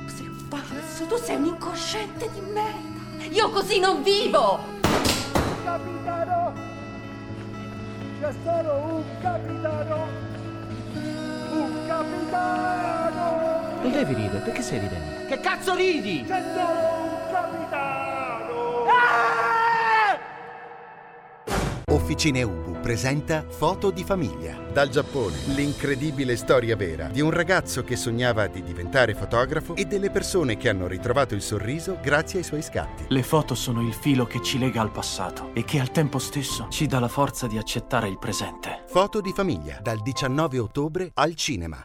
Sei 0.06 0.26
un 0.26 0.48
pazzo, 0.48 1.04
tu 1.06 1.16
sei 1.16 1.36
un 1.36 1.44
incosciente 1.46 2.30
di 2.32 2.40
merda. 2.40 3.24
Io 3.30 3.50
così 3.50 3.78
non 3.78 4.02
vivo. 4.02 4.58
Capitano! 5.64 6.54
C'è 8.20 8.32
solo 8.42 8.74
un 8.74 9.04
capitano! 9.20 10.06
Un 11.52 11.86
capitano! 11.86 13.80
Non 13.82 13.92
devi 13.92 14.14
ridere, 14.14 14.38
perché 14.38 14.62
stai 14.62 14.78
ridendo? 14.78 15.26
Che 15.26 15.40
cazzo 15.40 15.74
ridi? 15.74 16.24
C'è 16.26 16.42
solo 16.54 17.02
un 17.02 17.32
capitano! 17.32 18.86
Officine 21.98 22.44
Ubu 22.44 22.78
presenta 22.80 23.44
Foto 23.48 23.90
di 23.90 24.04
famiglia. 24.04 24.56
Dal 24.72 24.88
Giappone, 24.88 25.36
l'incredibile 25.46 26.36
storia 26.36 26.76
vera 26.76 27.08
di 27.08 27.20
un 27.20 27.30
ragazzo 27.30 27.82
che 27.82 27.96
sognava 27.96 28.46
di 28.46 28.62
diventare 28.62 29.14
fotografo 29.14 29.74
e 29.74 29.84
delle 29.84 30.08
persone 30.08 30.56
che 30.56 30.68
hanno 30.68 30.86
ritrovato 30.86 31.34
il 31.34 31.42
sorriso 31.42 31.98
grazie 32.00 32.38
ai 32.38 32.44
suoi 32.44 32.62
scatti. 32.62 33.06
Le 33.08 33.22
foto 33.24 33.56
sono 33.56 33.82
il 33.82 33.92
filo 33.92 34.26
che 34.26 34.40
ci 34.40 34.60
lega 34.60 34.80
al 34.80 34.92
passato 34.92 35.50
e 35.54 35.64
che 35.64 35.80
al 35.80 35.90
tempo 35.90 36.20
stesso 36.20 36.68
ci 36.70 36.86
dà 36.86 37.00
la 37.00 37.08
forza 37.08 37.48
di 37.48 37.58
accettare 37.58 38.08
il 38.08 38.18
presente. 38.18 38.84
Foto 38.86 39.20
di 39.20 39.32
famiglia, 39.32 39.80
dal 39.82 40.00
19 40.00 40.58
ottobre 40.60 41.10
al 41.14 41.34
cinema. 41.34 41.84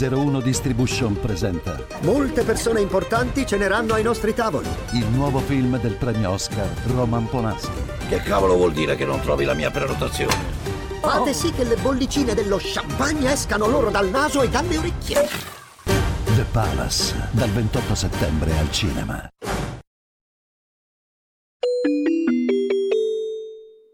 01 0.00 0.40
Distribution 0.40 1.18
presenta 1.18 1.84
Molte 2.02 2.44
persone 2.44 2.80
importanti 2.80 3.44
ceneranno 3.44 3.94
ai 3.94 4.04
nostri 4.04 4.32
tavoli. 4.32 4.68
il 4.92 5.06
nuovo 5.06 5.40
film 5.40 5.76
del 5.80 5.94
premio 5.96 6.30
Oscar 6.30 6.68
Roman 6.86 7.28
Polanski. 7.28 7.72
Che 8.08 8.22
cavolo 8.22 8.54
vuol 8.54 8.72
dire 8.72 8.94
che 8.94 9.04
non 9.04 9.20
trovi 9.20 9.44
la 9.44 9.54
mia 9.54 9.70
prenotazione? 9.72 10.34
Fate 11.00 11.32
sì 11.32 11.50
che 11.52 11.64
le 11.64 11.76
bollicine 11.76 12.34
dello 12.34 12.58
champagne 12.60 13.32
escano 13.32 13.66
loro 13.66 13.90
dal 13.90 14.08
naso 14.08 14.42
e 14.42 14.48
dalle 14.48 14.78
orecchie. 14.78 15.28
The 16.36 16.44
Palace, 16.52 17.28
dal 17.32 17.50
28 17.50 17.94
settembre 17.96 18.56
al 18.56 18.70
cinema. 18.70 19.28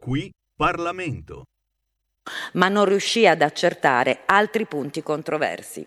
Qui 0.00 0.30
Parlamento. 0.55 1.44
ma 2.55 2.68
non 2.68 2.84
riuscì 2.84 3.26
ad 3.26 3.42
accertare 3.42 4.20
altri 4.26 4.66
punti 4.66 5.02
controversi. 5.02 5.86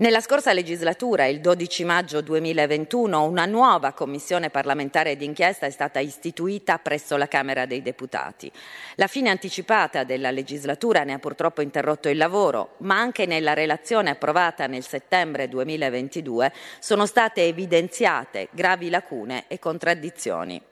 Nella 0.00 0.20
scorsa 0.20 0.52
legislatura, 0.52 1.26
il 1.26 1.40
12 1.40 1.82
maggio 1.82 2.20
2021, 2.20 3.24
una 3.24 3.46
nuova 3.46 3.92
commissione 3.94 4.48
parlamentare 4.48 5.16
d'inchiesta 5.16 5.66
è 5.66 5.70
stata 5.70 5.98
istituita 5.98 6.78
presso 6.78 7.16
la 7.16 7.26
Camera 7.26 7.66
dei 7.66 7.82
Deputati. 7.82 8.48
La 8.94 9.08
fine 9.08 9.28
anticipata 9.28 10.04
della 10.04 10.30
legislatura 10.30 11.02
ne 11.02 11.14
ha 11.14 11.18
purtroppo 11.18 11.62
interrotto 11.62 12.08
il 12.08 12.16
lavoro, 12.16 12.74
ma 12.78 12.96
anche 12.96 13.26
nella 13.26 13.54
relazione 13.54 14.10
approvata 14.10 14.68
nel 14.68 14.84
settembre 14.84 15.48
2022 15.48 16.52
sono 16.78 17.04
state 17.04 17.42
evidenziate 17.42 18.50
gravi 18.52 18.90
lacune 18.90 19.46
e 19.48 19.58
contraddizioni. 19.58 20.62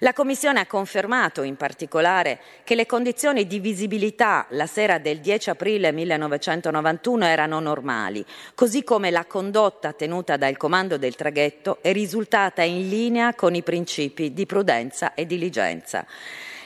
La 0.00 0.12
Commissione 0.12 0.60
ha 0.60 0.66
confermato 0.66 1.42
in 1.42 1.56
particolare 1.56 2.40
che 2.64 2.74
le 2.74 2.86
condizioni 2.86 3.46
di 3.46 3.60
visibilità 3.60 4.46
la 4.50 4.66
sera 4.66 4.98
del 4.98 5.20
10 5.20 5.50
aprile 5.50 5.92
1991 5.92 7.24
erano 7.26 7.60
normali, 7.60 8.24
così 8.54 8.82
come 8.82 9.10
la 9.10 9.24
condotta 9.24 9.92
tenuta 9.92 10.36
dal 10.36 10.56
comando 10.56 10.98
del 10.98 11.14
traghetto 11.14 11.78
è 11.80 11.92
risultata 11.92 12.62
in 12.62 12.88
linea 12.88 13.34
con 13.34 13.54
i 13.54 13.62
principi 13.62 14.32
di 14.32 14.46
prudenza 14.46 15.14
e 15.14 15.26
diligenza. 15.26 16.04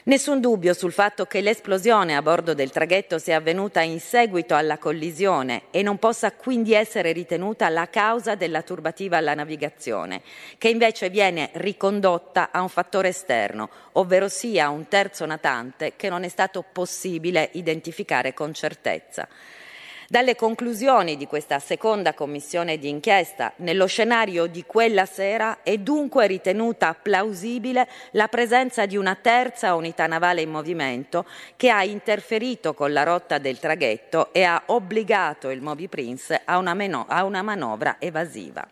Nessun 0.08 0.40
dubbio 0.40 0.72
sul 0.72 0.92
fatto 0.92 1.26
che 1.26 1.42
l'esplosione 1.42 2.16
a 2.16 2.22
bordo 2.22 2.54
del 2.54 2.70
traghetto 2.70 3.18
sia 3.18 3.36
avvenuta 3.36 3.82
in 3.82 4.00
seguito 4.00 4.54
alla 4.54 4.78
collisione 4.78 5.64
e 5.70 5.82
non 5.82 5.98
possa 5.98 6.32
quindi 6.32 6.72
essere 6.72 7.12
ritenuta 7.12 7.68
la 7.68 7.90
causa 7.90 8.34
della 8.34 8.62
turbativa 8.62 9.18
alla 9.18 9.34
navigazione, 9.34 10.22
che 10.56 10.70
invece 10.70 11.10
viene 11.10 11.50
ricondotta 11.52 12.48
a 12.52 12.62
un 12.62 12.70
fattore 12.70 13.08
esterno, 13.08 13.68
ovvero 13.92 14.28
sia 14.28 14.70
un 14.70 14.88
terzo 14.88 15.26
natante 15.26 15.92
che 15.94 16.08
non 16.08 16.24
è 16.24 16.28
stato 16.28 16.64
possibile 16.72 17.50
identificare 17.52 18.32
con 18.32 18.54
certezza. 18.54 19.28
Dalle 20.10 20.36
conclusioni 20.36 21.18
di 21.18 21.26
questa 21.26 21.58
seconda 21.58 22.14
commissione 22.14 22.78
di 22.78 22.88
inchiesta, 22.88 23.52
nello 23.56 23.84
scenario 23.84 24.46
di 24.46 24.64
quella 24.66 25.04
sera 25.04 25.58
è 25.62 25.76
dunque 25.76 26.26
ritenuta 26.26 26.94
plausibile 26.94 27.86
la 28.12 28.26
presenza 28.28 28.86
di 28.86 28.96
una 28.96 29.16
terza 29.16 29.74
unità 29.74 30.06
navale 30.06 30.40
in 30.40 30.48
movimento 30.48 31.26
che 31.56 31.68
ha 31.68 31.84
interferito 31.84 32.72
con 32.72 32.94
la 32.94 33.02
rotta 33.02 33.36
del 33.36 33.58
traghetto 33.58 34.32
e 34.32 34.44
ha 34.44 34.62
obbligato 34.68 35.50
il 35.50 35.60
Moby 35.60 35.88
Prince 35.88 36.40
a 36.42 36.56
una, 36.56 36.74
a 37.06 37.24
una 37.24 37.42
manovra 37.42 37.96
evasiva. 37.98 38.66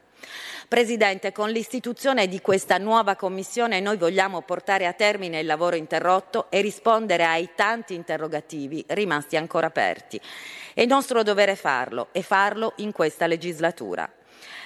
Presidente, 0.68 1.30
con 1.30 1.51
l'istituzione 1.51 2.26
di 2.26 2.41
questa 2.41 2.78
nuova 2.78 3.14
commissione 3.14 3.78
noi 3.78 3.99
vogliamo 3.99 4.41
portare 4.41 4.87
a 4.87 4.95
termine 4.95 5.39
il 5.39 5.47
lavoro 5.47 5.76
interrotto 5.76 6.51
e 6.51 6.61
rispondere 6.61 7.24
ai 7.24 7.51
tanti 7.55 7.95
interrogativi 7.95 8.82
rimasti 8.89 9.37
ancora 9.37 9.66
aperti. 9.66 10.20
È 10.79 10.85
nostro 10.85 11.22
dovere 11.22 11.57
farlo 11.57 12.09
e 12.12 12.20
farlo 12.20 12.74
in 12.77 12.93
questa 12.93 13.27
legislatura. 13.27 14.12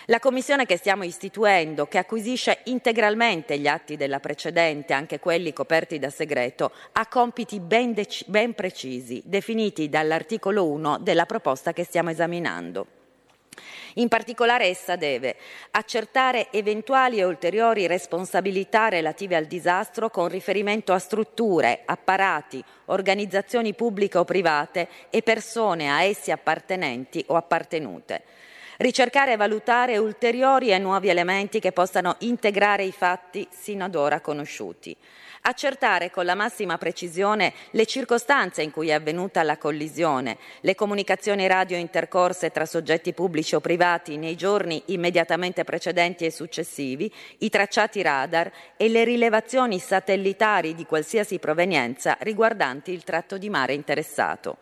La 0.07 0.19
commissione 0.19 0.67
che 0.67 0.77
stiamo 0.77 1.05
istituendo, 1.05 1.87
che 1.87 1.99
acquisisce 1.99 2.63
integralmente 2.65 3.57
gli 3.61 3.69
atti 3.69 3.97
della 3.97 4.19
precedente, 4.19 4.93
anche 4.93 5.21
quelli 5.21 5.53
coperti 5.53 6.01
da 6.01 6.11
segreto, 6.11 6.73
ha 6.95 7.07
compiti 7.07 7.61
ben, 7.61 7.95
ben 8.27 8.55
precisi, 8.55 9.23
definiti 9.25 9.89
dall'articolo 9.89 10.67
1 10.67 10.99
della 10.99 11.27
proposta 11.27 11.73
che 11.73 11.85
stiamo 11.85 12.11
esaminando. 12.11 13.00
In 13.95 14.09
particolare 14.09 14.67
essa 14.67 14.97
deve 14.97 15.37
accertare 15.73 16.49
eventuali 16.53 17.19
e 17.19 17.25
ulteriori 17.25 17.87
responsabilità 17.87 18.89
relative 18.89 19.37
al 19.37 19.47
disastro 19.47 20.11
con 20.11 20.29
riferimento 20.29 20.93
a 20.93 20.99
strutture, 20.99 21.83
apparati, 21.85 22.63
organizzazioni 22.87 23.75
pubbliche 23.75 24.19
o 24.19 24.25
private 24.25 24.89
e 25.11 25.23
persone 25.23 25.91
a 25.91 26.03
essi 26.03 26.31
appartenenti 26.31 27.25
o 27.29 27.37
appartenute. 27.37 28.23
Ricercare 28.77 29.33
e 29.33 29.37
valutare 29.37 29.99
ulteriori 29.99 30.71
e 30.71 30.79
nuovi 30.79 31.09
elementi 31.09 31.61
che 31.61 31.73
possano 31.73 32.17
integrare 32.21 32.85
i 32.85 32.93
fatti 32.93 33.47
sino 33.51 33.85
ad 33.85 33.95
ora 33.95 34.21
conosciuti. 34.21 34.97
Accertare 35.43 36.11
con 36.11 36.25
la 36.25 36.35
massima 36.35 36.77
precisione 36.77 37.55
le 37.71 37.87
circostanze 37.87 38.63
in 38.63 38.71
cui 38.71 38.89
è 38.89 38.93
avvenuta 38.93 39.43
la 39.43 39.57
collisione, 39.57 40.37
le 40.61 40.75
comunicazioni 40.75 41.47
radio 41.47 41.77
intercorse 41.77 42.51
tra 42.51 42.67
soggetti 42.67 43.13
pubblici 43.15 43.55
o 43.55 43.61
privati 43.61 44.17
nei 44.17 44.37
giorni 44.37 44.83
immediatamente 44.87 45.65
precedenti 45.65 46.25
e 46.25 46.31
successivi, 46.31 47.13
i 47.39 47.49
tracciati 47.49 48.03
radar 48.03 48.51
e 48.77 48.89
le 48.89 49.05
rilevazioni 49.05 49.79
satellitari 49.79 50.75
di 50.75 50.85
qualsiasi 50.85 51.39
provenienza 51.39 52.17
riguardanti 52.21 52.93
il 52.93 53.05
tratto 53.05 53.39
di 53.39 53.49
mare 53.49 53.73
interessato. 53.73 54.59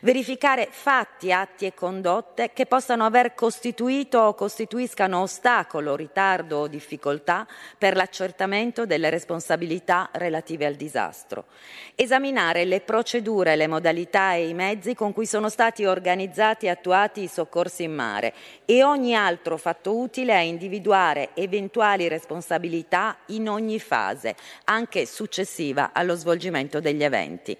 Verificare 0.00 0.68
fatti, 0.70 1.32
atti 1.32 1.66
e 1.66 1.74
condotte 1.74 2.50
che 2.54 2.66
possano 2.66 3.04
aver 3.04 3.34
costituito 3.34 4.18
o 4.20 4.34
costituiscano 4.34 5.20
ostacolo, 5.20 5.96
ritardo 5.96 6.58
o 6.60 6.68
difficoltà 6.68 7.46
per 7.76 7.96
l'accertamento 7.96 8.86
delle 8.86 9.10
responsabilità 9.10 10.08
relative 10.14 10.66
al 10.66 10.74
disastro. 10.74 11.44
Esaminare 11.94 12.64
le 12.64 12.80
procedure, 12.80 13.56
le 13.56 13.66
modalità 13.66 14.34
e 14.34 14.48
i 14.48 14.54
mezzi 14.54 14.94
con 14.94 15.12
cui 15.12 15.26
sono 15.26 15.48
stati 15.48 15.84
organizzati 15.84 16.66
e 16.66 16.70
attuati 16.70 17.22
i 17.22 17.28
soccorsi 17.28 17.84
in 17.84 17.94
mare 17.94 18.34
e 18.64 18.82
ogni 18.82 19.14
altro 19.14 19.56
fatto 19.56 19.96
utile 19.96 20.34
a 20.34 20.40
individuare 20.40 21.30
eventuali 21.34 22.08
responsabilità 22.08 23.16
in 23.26 23.48
ogni 23.48 23.78
fase, 23.78 24.34
anche 24.64 25.06
successiva 25.06 25.90
allo 25.92 26.14
svolgimento 26.14 26.80
degli 26.80 27.02
eventi 27.02 27.56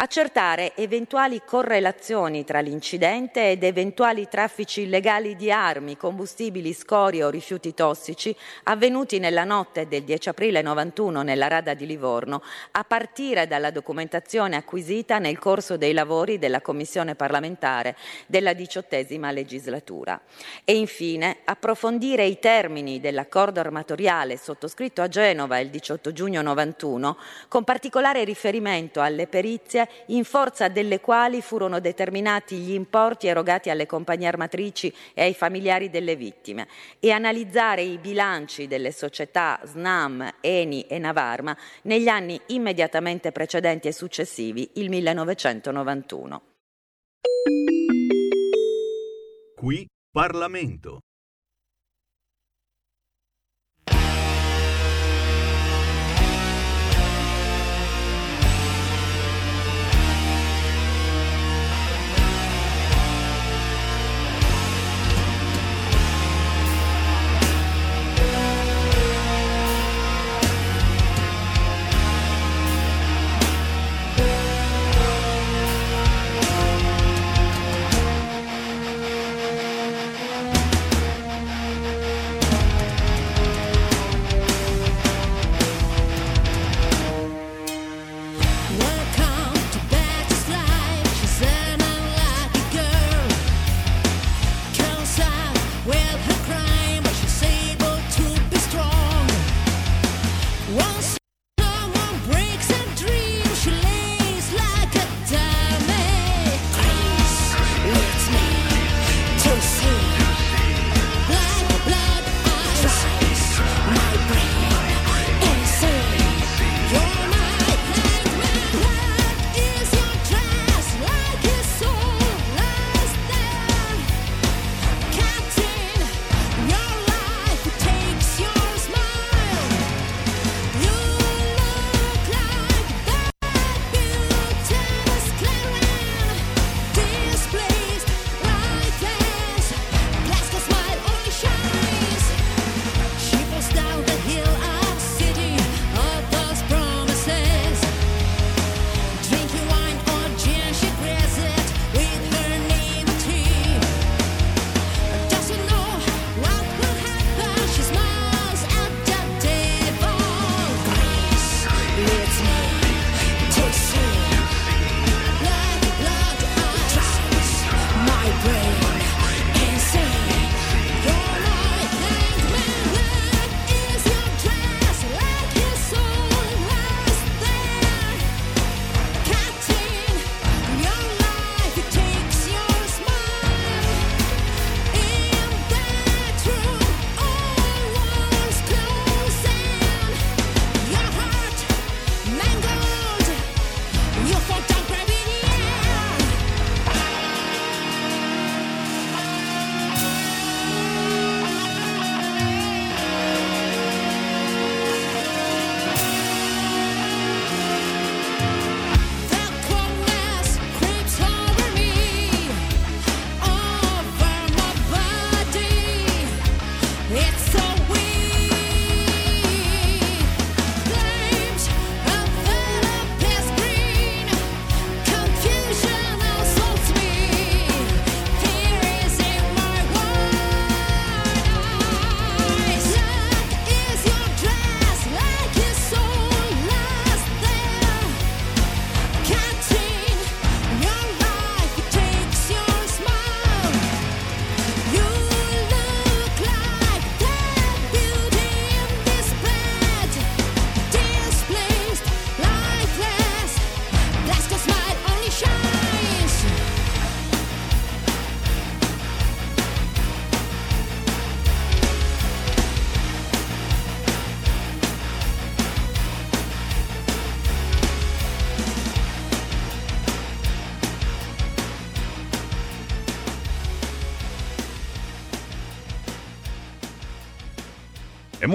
accertare 0.00 0.76
eventuali 0.76 1.42
correlazioni 1.44 2.44
tra 2.44 2.60
l'incidente 2.60 3.50
ed 3.50 3.64
eventuali 3.64 4.28
traffici 4.28 4.82
illegali 4.82 5.34
di 5.34 5.50
armi, 5.50 5.96
combustibili, 5.96 6.72
scorie 6.72 7.24
o 7.24 7.30
rifiuti 7.30 7.74
tossici 7.74 8.34
avvenuti 8.64 9.18
nella 9.18 9.42
notte 9.42 9.88
del 9.88 10.04
10 10.04 10.28
aprile 10.28 10.62
91 10.62 11.22
nella 11.22 11.48
rada 11.48 11.74
di 11.74 11.84
Livorno, 11.84 12.42
a 12.72 12.84
partire 12.84 13.48
dalla 13.48 13.72
documentazione 13.72 14.54
acquisita 14.54 15.18
nel 15.18 15.36
corso 15.40 15.76
dei 15.76 15.92
lavori 15.92 16.38
della 16.38 16.60
Commissione 16.60 17.16
parlamentare 17.16 17.96
della 18.28 18.52
diciottesima 18.52 19.32
legislatura. 19.32 20.20
E 20.62 20.76
infine 20.76 21.38
approfondire 21.44 22.24
i 22.24 22.38
termini 22.38 23.00
dell'accordo 23.00 23.58
armatoriale 23.58 24.36
sottoscritto 24.36 25.02
a 25.02 25.08
Genova 25.08 25.58
il 25.58 25.70
18 25.70 26.12
giugno 26.12 26.40
91, 26.40 27.16
con 27.48 27.64
particolare 27.64 28.22
riferimento 28.22 29.00
alle 29.00 29.26
perizie 29.26 29.86
in 30.06 30.24
forza 30.24 30.68
delle 30.68 31.00
quali 31.00 31.40
furono 31.42 31.80
determinati 31.80 32.56
gli 32.56 32.72
importi 32.72 33.26
erogati 33.26 33.70
alle 33.70 33.86
compagnie 33.86 34.26
armatrici 34.28 34.92
e 35.14 35.22
ai 35.22 35.34
familiari 35.34 35.90
delle 35.90 36.16
vittime, 36.16 36.68
e 36.98 37.10
analizzare 37.10 37.82
i 37.82 37.98
bilanci 37.98 38.66
delle 38.66 38.92
società 38.92 39.60
SNAM, 39.64 40.34
Eni 40.40 40.82
e 40.82 40.98
Navarma 40.98 41.56
negli 41.82 42.08
anni 42.08 42.40
immediatamente 42.46 43.32
precedenti 43.32 43.88
e 43.88 43.92
successivi 43.92 44.70
il 44.74 44.88
1991. 44.88 46.42
Qui 49.56 49.86
Parlamento. 50.10 51.00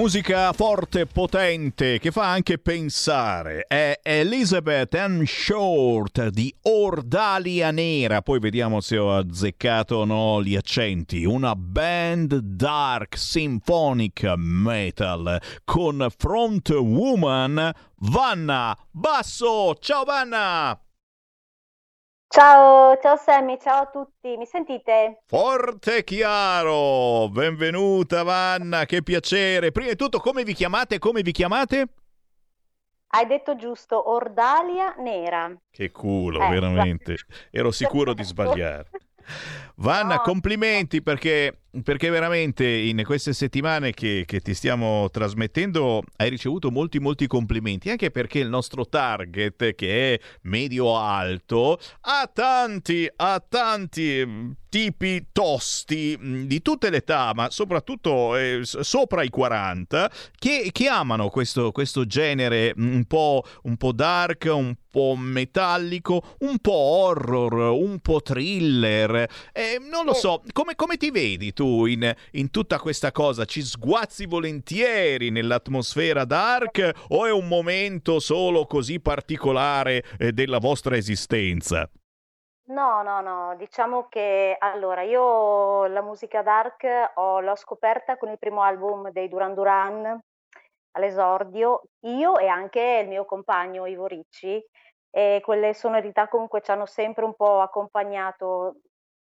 Musica 0.04 0.52
forte, 0.52 1.06
potente, 1.06 1.98
che 1.98 2.10
fa 2.10 2.30
anche 2.30 2.58
pensare. 2.58 3.64
È 3.66 4.00
Elizabeth 4.02 4.94
Ann 4.96 5.22
Short 5.24 6.28
di 6.28 6.54
Ordalia 6.64 7.70
Nera. 7.70 8.20
Poi 8.20 8.38
vediamo 8.38 8.82
se 8.82 8.98
ho 8.98 9.16
azzeccato 9.16 9.96
o 9.96 10.04
no 10.04 10.42
gli 10.42 10.56
accenti. 10.56 11.24
Una 11.24 11.56
band 11.56 12.36
dark 12.36 13.16
symphonic 13.16 14.24
metal 14.36 15.40
con 15.64 16.06
front 16.14 16.68
woman 16.68 17.72
Vanna 18.00 18.76
Basso. 18.90 19.74
Ciao 19.80 20.04
Vanna! 20.04 20.83
Ciao, 22.34 22.98
ciao 23.00 23.16
Sammy, 23.16 23.58
ciao 23.60 23.82
a 23.82 23.86
tutti, 23.86 24.36
mi 24.36 24.44
sentite? 24.46 25.22
Forte 25.26 25.98
e 25.98 26.04
chiaro, 26.04 27.28
benvenuta 27.28 28.22
Vanna, 28.22 28.84
che 28.86 29.02
piacere. 29.02 29.70
Prima 29.70 29.90
di 29.90 29.96
tutto, 29.96 30.18
come 30.18 30.42
vi 30.44 30.54
chiamate? 30.54 30.98
Come 30.98 31.22
vi 31.22 31.32
chiamate? 31.32 31.86
Hai 33.08 33.26
detto 33.26 33.56
giusto, 33.56 34.10
Ordalia 34.10 34.94
Nera. 34.98 35.50
Che 35.70 35.90
culo, 35.90 36.40
Eh, 36.42 36.48
veramente. 36.48 37.16
Ero 37.50 37.70
sicuro 37.70 38.12
di 38.14 38.22
sbagliare. 38.24 38.90
Vanna, 39.76 40.16
No. 40.16 40.20
complimenti 40.20 41.02
perché, 41.02 41.63
perché 41.82 42.10
veramente 42.10 42.66
in 42.66 43.02
queste 43.04 43.32
settimane 43.32 43.92
che, 43.92 44.24
che 44.26 44.40
ti 44.40 44.54
stiamo 44.54 45.08
trasmettendo 45.10 46.02
hai 46.16 46.28
ricevuto 46.28 46.70
molti 46.70 47.00
molti 47.00 47.26
complimenti, 47.26 47.90
anche 47.90 48.10
perché 48.10 48.38
il 48.38 48.48
nostro 48.48 48.86
target 48.86 49.74
che 49.74 50.14
è 50.14 50.20
medio-alto 50.42 51.78
ha 52.02 52.30
tanti, 52.32 53.10
ha 53.16 53.44
tanti 53.46 54.22
mm, 54.24 54.50
tipi 54.68 55.28
tosti 55.32 56.18
mm, 56.20 56.44
di 56.44 56.62
tutte 56.62 56.90
le 56.90 56.98
età, 56.98 57.32
ma 57.34 57.50
soprattutto 57.50 58.36
eh, 58.36 58.60
sopra 58.62 59.22
i 59.22 59.30
40, 59.30 60.10
che, 60.38 60.70
che 60.72 60.88
amano 60.88 61.28
questo, 61.28 61.72
questo 61.72 62.06
genere 62.06 62.74
mm, 62.78 62.94
un 62.94 63.04
po', 63.04 63.42
un 63.62 63.76
po' 63.76 63.92
dark, 63.92 64.50
un 64.52 64.74
po' 64.90 65.16
metallico, 65.16 66.36
un 66.40 66.58
po' 66.58 66.72
horror, 66.72 67.52
un 67.72 67.98
po' 68.00 68.20
thriller. 68.20 69.28
Eh, 69.52 69.80
non 69.90 70.04
lo 70.04 70.14
so, 70.14 70.42
come, 70.52 70.74
come 70.76 70.96
ti 70.96 71.10
vedi 71.10 71.52
tu 71.52 71.63
in, 71.86 72.14
in 72.32 72.50
tutta 72.50 72.78
questa 72.78 73.12
cosa? 73.12 73.44
Ci 73.44 73.62
sguazzi 73.62 74.26
volentieri 74.26 75.30
nell'atmosfera 75.30 76.24
dark 76.24 76.92
o 77.08 77.26
è 77.26 77.32
un 77.32 77.48
momento 77.48 78.20
solo 78.20 78.66
così 78.66 79.00
particolare 79.00 80.02
eh, 80.18 80.32
della 80.32 80.58
vostra 80.58 80.96
esistenza? 80.96 81.88
No, 82.66 83.02
no, 83.02 83.20
no, 83.20 83.54
diciamo 83.58 84.06
che 84.08 84.56
allora 84.58 85.02
io 85.02 85.86
la 85.86 86.00
musica 86.00 86.40
dark 86.42 87.12
ho- 87.14 87.40
l'ho 87.40 87.56
scoperta 87.56 88.16
con 88.16 88.30
il 88.30 88.38
primo 88.38 88.62
album 88.62 89.10
dei 89.10 89.28
Duran 89.28 89.52
Duran 89.52 90.18
all'esordio, 90.92 91.82
io 92.06 92.38
e 92.38 92.46
anche 92.46 93.00
il 93.02 93.08
mio 93.08 93.26
compagno 93.26 93.84
Ivo 93.84 94.06
Ricci, 94.06 94.64
e 95.10 95.40
quelle 95.44 95.74
sonorità 95.74 96.26
comunque 96.26 96.60
ci 96.62 96.70
hanno 96.70 96.86
sempre 96.86 97.24
un 97.24 97.34
po' 97.34 97.60
accompagnato, 97.60 98.80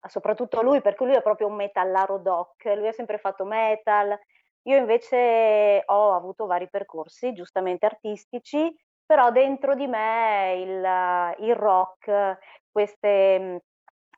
soprattutto 0.09 0.63
lui, 0.63 0.81
perché 0.81 1.05
lui 1.05 1.15
è 1.15 1.23
proprio 1.23 1.49
un 1.49 1.55
metallaro 1.55 2.19
doc, 2.19 2.65
lui 2.65 2.89
ha 2.89 2.93
sempre 2.93 3.19
fatto 3.19 3.45
metal, 3.45 4.19
io 4.63 4.77
invece 4.77 5.83
ho 5.87 6.13
avuto 6.13 6.47
vari 6.47 6.69
percorsi, 6.69 7.33
giustamente 7.33 7.87
artistici, 7.87 8.75
però 9.05 9.31
dentro 9.31 9.75
di 9.77 9.87
me 9.87 10.55
il, 10.59 11.47
il 11.47 11.55
rock, 11.55 12.39
queste, 12.71 13.39
mh, 13.39 13.59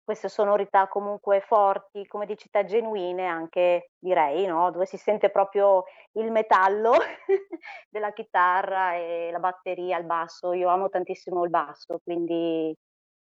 queste 0.02 0.28
sonorità 0.30 0.88
comunque 0.88 1.42
forti, 1.42 2.06
come 2.06 2.24
dici 2.24 2.48
te, 2.48 2.64
genuine 2.64 3.26
anche 3.26 3.90
direi, 3.98 4.46
no? 4.46 4.70
Dove 4.70 4.86
si 4.86 4.96
sente 4.96 5.28
proprio 5.30 5.84
il 6.12 6.30
metallo 6.32 6.92
della 7.90 8.12
chitarra 8.12 8.94
e 8.94 9.28
la 9.30 9.38
batteria, 9.38 9.98
il 9.98 10.06
basso. 10.06 10.54
Io 10.54 10.68
amo 10.70 10.88
tantissimo 10.88 11.44
il 11.44 11.50
basso, 11.50 12.00
quindi 12.02 12.74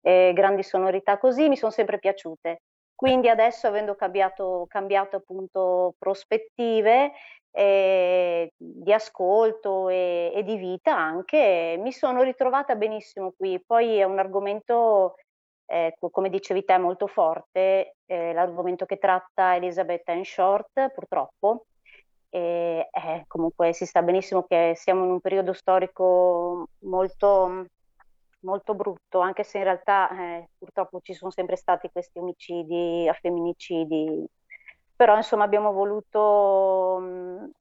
eh, 0.05 0.33
grandi 0.33 0.61
sonorità 0.61 1.17
così 1.17 1.49
mi 1.49 1.57
sono 1.57 1.71
sempre 1.71 1.97
piaciute. 1.97 2.61
Quindi 2.93 3.27
adesso 3.27 3.67
avendo 3.67 3.95
cambiato, 3.95 4.65
cambiato 4.69 5.17
appunto 5.17 5.95
prospettive 5.97 7.11
eh, 7.51 8.53
di 8.55 8.93
ascolto 8.93 9.89
e, 9.89 10.31
e 10.33 10.43
di 10.43 10.57
vita 10.57 10.95
anche, 10.95 11.77
mi 11.79 11.91
sono 11.91 12.21
ritrovata 12.21 12.75
benissimo 12.75 13.33
qui. 13.35 13.61
Poi 13.65 13.97
è 13.97 14.03
un 14.03 14.19
argomento, 14.19 15.15
eh, 15.65 15.95
co- 15.99 16.09
come 16.09 16.29
dicevi 16.29 16.63
te, 16.63 16.77
molto 16.77 17.07
forte, 17.07 17.95
eh, 18.05 18.31
l'argomento 18.33 18.85
che 18.85 18.97
tratta 18.97 19.55
Elizabeth 19.55 20.07
Ann 20.09 20.21
Short, 20.21 20.91
purtroppo. 20.93 21.65
E, 22.29 22.89
eh, 22.91 23.23
comunque 23.27 23.73
si 23.73 23.85
sta 23.85 24.01
benissimo 24.03 24.43
che 24.43 24.73
siamo 24.75 25.03
in 25.05 25.11
un 25.11 25.19
periodo 25.21 25.53
storico 25.53 26.67
molto, 26.81 27.65
molto 28.45 28.73
brutto, 28.75 29.19
anche 29.19 29.43
se 29.43 29.57
in 29.57 29.65
realtà 29.65 30.09
eh, 30.11 30.49
purtroppo 30.57 31.01
ci 31.01 31.13
sono 31.13 31.31
sempre 31.31 31.55
stati 31.57 31.89
questi 31.91 32.19
omicidi, 32.19 33.09
femminicidi, 33.19 34.25
però 34.95 35.17
insomma 35.17 35.43
abbiamo 35.43 35.73
voluto, 35.73 37.51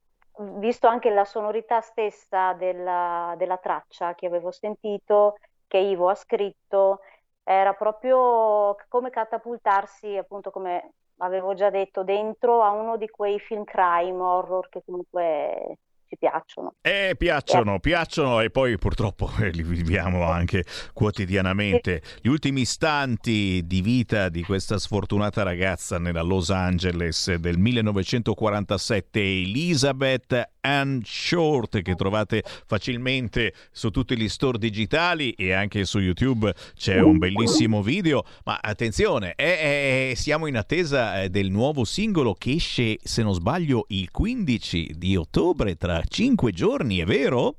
visto 0.59 0.87
anche 0.87 1.11
la 1.11 1.25
sonorità 1.25 1.81
stessa 1.81 2.53
della, 2.53 3.35
della 3.37 3.57
traccia 3.57 4.15
che 4.15 4.27
avevo 4.27 4.53
sentito, 4.53 5.37
che 5.67 5.79
Ivo 5.79 6.09
ha 6.09 6.15
scritto, 6.15 7.01
era 7.43 7.75
proprio 7.75 8.77
come 8.89 9.11
catapultarsi, 9.11 10.17
appunto 10.17 10.51
come 10.51 10.93
avevo 11.19 11.55
già 11.55 11.71
detto, 11.71 12.05
dentro 12.05 12.63
a 12.63 12.71
uno 12.71 12.97
di 12.97 13.09
quei 13.09 13.39
film 13.41 13.65
crime, 13.65 14.21
horror 14.23 14.69
che 14.69 14.83
comunque 14.85 15.79
ci 16.09 16.17
piacciono. 16.17 16.75
Eh, 16.81 17.15
piacciono, 17.17 17.81
piacciono 17.81 18.41
e 18.41 18.51
poi 18.51 18.79
purtroppo 18.79 19.31
eh, 19.41 19.51
li 19.53 19.63
viviamo 19.63 20.25
anche 20.25 20.65
quotidianamente. 20.93 22.03
Gli 22.21 22.29
ultimi 22.29 22.63
istanti 22.63 23.63
di 23.65 23.81
vita 23.81 24.29
di 24.29 24.43
questa 24.43 24.79
sfortunata 24.79 25.43
ragazza 25.43 25.99
nella 25.99 26.23
Los 26.23 26.51
Angeles 26.51 27.35
del 27.35 27.59
1947, 27.59 29.21
Elizabeth 29.21 30.53
Ann 30.61 31.01
Short, 31.05 31.83
che 31.83 31.95
trovate 31.95 32.43
facilmente 32.67 33.53
su 33.71 33.91
tutti 33.91 34.17
gli 34.17 34.29
store 34.29 34.59
digitali 34.59 35.33
e 35.33 35.53
anche 35.53 35.85
su 35.85 35.99
YouTube 35.99 36.53
c'è 36.75 37.01
un 37.01 37.19
bellissimo 37.19 37.83
video. 37.83 38.25
Ma 38.45 38.59
attenzione, 38.61 39.35
eh, 39.37 40.11
eh, 40.11 40.17
siamo 40.17 40.47
in 40.47 40.57
attesa 40.57 41.23
eh, 41.23 41.29
del 41.29 41.51
nuovo 41.51 41.85
singolo 41.85 42.35
che 42.35 42.53
esce, 42.53 42.99
se 43.03 43.23
non 43.23 43.35
sbaglio, 43.35 43.85
il 43.89 44.11
15 44.11 44.95
di 44.97 45.17
ottobre, 45.17 45.77
tra 45.77 46.03
cinque 46.09 46.53
giorni, 46.53 46.99
è 46.99 47.05
vero? 47.05 47.55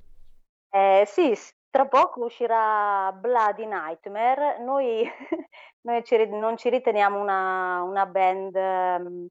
Eh, 0.70 1.04
sì, 1.08 1.34
tra 1.70 1.88
poco 1.88 2.26
uscirà 2.26 3.12
Bloody 3.12 3.66
Nightmare. 3.66 4.60
Noi, 4.64 5.04
noi 5.82 6.04
ci 6.04 6.26
non 6.30 6.58
ci 6.58 6.70
riteniamo 6.70 7.20
una, 7.20 7.82
una 7.84 8.06
band, 8.06 8.56
ehm, 8.56 9.28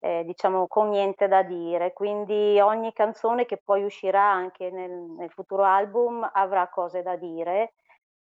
eh, 0.00 0.22
diciamo, 0.24 0.66
con 0.66 0.88
niente 0.90 1.28
da 1.28 1.42
dire, 1.42 1.92
quindi 1.92 2.58
ogni 2.60 2.92
canzone 2.92 3.46
che 3.46 3.60
poi 3.62 3.84
uscirà 3.84 4.22
anche 4.22 4.70
nel, 4.70 4.90
nel 4.90 5.30
futuro 5.30 5.64
album 5.64 6.28
avrà 6.32 6.68
cose 6.68 7.02
da 7.02 7.16
dire. 7.16 7.74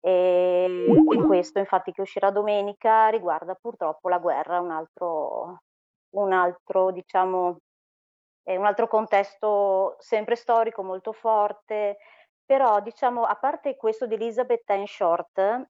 E, 0.01 0.87
e 1.11 1.23
questo, 1.27 1.59
infatti, 1.59 1.93
che 1.93 2.03
uscirà 2.03 2.31
domenica 2.31 3.09
riguarda 3.09 3.55
purtroppo 3.55 4.09
la 4.09 4.19
guerra, 4.19 4.61
un 4.61 4.71
altro, 4.71 5.63
un 6.11 6.33
altro, 6.33 6.91
diciamo, 6.93 7.59
è 8.49 8.57
un 8.57 8.65
altro 8.65 8.89
contesto 8.89 9.97
sempre 9.99 10.35
storico 10.35 10.83
molto 10.83 11.13
forte, 11.13 11.99
però 12.47 12.81
diciamo 12.81 13.25
a 13.25 13.35
parte 13.35 13.77
questo 13.77 14.07
di 14.07 14.15
Elizabeth 14.15 14.71
Ann 14.71 14.85
Short, 14.87 15.69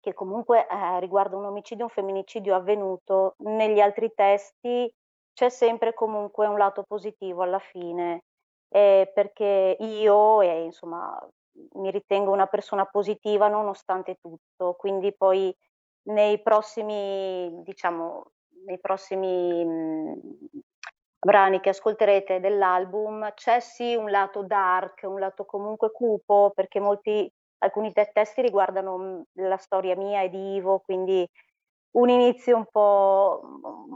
che 0.00 0.14
comunque 0.14 0.66
eh, 0.66 0.98
riguarda 1.00 1.36
un 1.36 1.44
omicidio, 1.44 1.84
un 1.84 1.90
femminicidio 1.90 2.54
avvenuto, 2.54 3.34
negli 3.40 3.80
altri 3.80 4.12
testi 4.14 4.90
c'è 5.34 5.50
sempre 5.50 5.92
comunque 5.92 6.46
un 6.46 6.56
lato 6.56 6.84
positivo 6.84 7.42
alla 7.42 7.58
fine, 7.58 8.22
eh, 8.70 9.10
perché 9.12 9.76
io 9.78 10.40
e 10.40 10.62
insomma 10.62 11.18
mi 11.74 11.90
ritengo 11.90 12.32
una 12.32 12.46
persona 12.46 12.86
positiva 12.86 13.48
nonostante 13.48 14.16
tutto, 14.22 14.72
quindi 14.78 15.14
poi 15.14 15.54
nei 16.04 16.40
prossimi, 16.40 17.50
diciamo, 17.62 18.24
nei 18.64 18.80
prossimi 18.80 19.64
mh, 19.66 20.20
brani 21.18 21.60
che 21.60 21.70
ascolterete 21.70 22.40
dell'album 22.40 23.32
c'è 23.34 23.60
sì 23.60 23.94
un 23.94 24.10
lato 24.10 24.42
dark, 24.42 25.02
un 25.04 25.18
lato 25.20 25.44
comunque 25.44 25.90
cupo, 25.92 26.52
perché 26.54 26.80
molti, 26.80 27.30
alcuni 27.58 27.92
te- 27.92 28.10
testi 28.12 28.42
riguardano 28.42 28.96
mh, 28.98 29.22
la 29.48 29.56
storia 29.56 29.96
mia 29.96 30.22
e 30.22 30.28
di 30.30 30.54
Ivo, 30.56 30.80
quindi 30.80 31.28
un 31.96 32.08
inizio 32.10 32.56
un 32.56 32.66
po' 32.70 33.40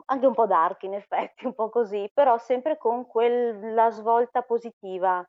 anche 0.06 0.26
un 0.26 0.34
po' 0.34 0.46
dark 0.46 0.82
in 0.84 0.94
effetti, 0.94 1.44
un 1.46 1.54
po' 1.54 1.68
così, 1.70 2.10
però 2.12 2.38
sempre 2.38 2.76
con 2.78 3.06
quella 3.06 3.90
svolta 3.90 4.42
positiva 4.42 5.24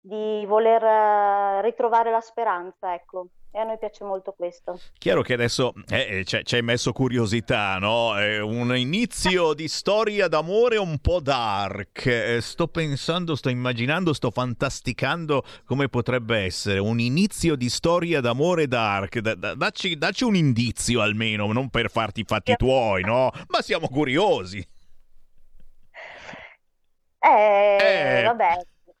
di 0.00 0.44
voler 0.46 0.82
eh, 0.84 1.62
ritrovare 1.62 2.10
la 2.10 2.20
speranza, 2.20 2.94
ecco. 2.94 3.26
E 3.54 3.58
a 3.58 3.64
noi 3.64 3.76
piace 3.76 4.02
molto 4.02 4.32
questo. 4.32 4.80
Chiaro 4.98 5.20
che 5.20 5.34
adesso 5.34 5.74
eh, 5.90 6.24
ci 6.24 6.54
hai 6.54 6.62
messo 6.62 6.92
curiosità, 6.92 7.76
no? 7.78 8.16
È 8.16 8.40
un 8.40 8.74
inizio 8.74 9.52
di 9.52 9.68
storia 9.68 10.26
d'amore 10.26 10.78
un 10.78 10.98
po' 10.98 11.20
dark. 11.20 12.06
Eh, 12.06 12.40
sto 12.40 12.66
pensando, 12.66 13.34
sto 13.36 13.50
immaginando, 13.50 14.14
sto 14.14 14.30
fantasticando 14.30 15.44
come 15.66 15.88
potrebbe 15.90 16.38
essere 16.38 16.78
un 16.78 16.98
inizio 16.98 17.54
di 17.54 17.68
storia 17.68 18.20
d'amore 18.20 18.66
dark. 18.68 19.18
Da, 19.18 19.34
da, 19.34 19.54
dacci, 19.54 19.98
dacci 19.98 20.24
un 20.24 20.34
indizio 20.34 21.02
almeno, 21.02 21.52
non 21.52 21.68
per 21.68 21.90
farti 21.90 22.20
i 22.20 22.24
fatti 22.26 22.56
tuoi, 22.56 23.02
no? 23.02 23.30
Ma 23.48 23.60
siamo 23.60 23.88
curiosi. 23.88 24.66
Eh, 27.18 27.76
Eh. 27.80 28.22
vabbè, 28.24 28.56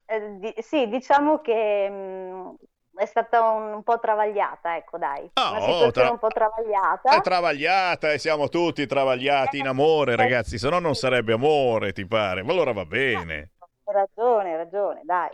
eh, 0.06 0.36
di- 0.38 0.54
sì, 0.58 0.86
diciamo 0.88 1.40
che 1.40 1.88
mh, 1.88 2.54
è 2.94 3.06
stata 3.06 3.40
un, 3.42 3.72
un 3.74 3.82
po' 3.82 3.98
travagliata, 3.98 4.76
ecco, 4.76 4.98
dai. 4.98 5.30
Ah, 5.34 5.50
Una 5.50 5.58
oh, 5.58 5.62
situazione 5.62 5.92
tra- 5.92 6.10
un 6.10 6.18
po' 6.18 6.28
travagliata. 6.28 7.16
È 7.16 7.20
travagliata 7.20 8.12
e 8.12 8.18
siamo 8.18 8.48
tutti 8.48 8.86
travagliati 8.86 9.58
in 9.58 9.66
amore, 9.66 10.16
ragazzi, 10.16 10.58
se 10.58 10.68
no 10.68 10.78
non 10.78 10.94
sarebbe 10.94 11.32
amore, 11.32 11.92
ti 11.92 12.06
pare. 12.06 12.42
Ma 12.42 12.52
allora 12.52 12.72
va 12.72 12.84
bene. 12.84 13.50
Hai 13.84 13.94
ragione, 13.94 14.50
hai 14.50 14.56
ragione, 14.56 15.00
dai. 15.04 15.30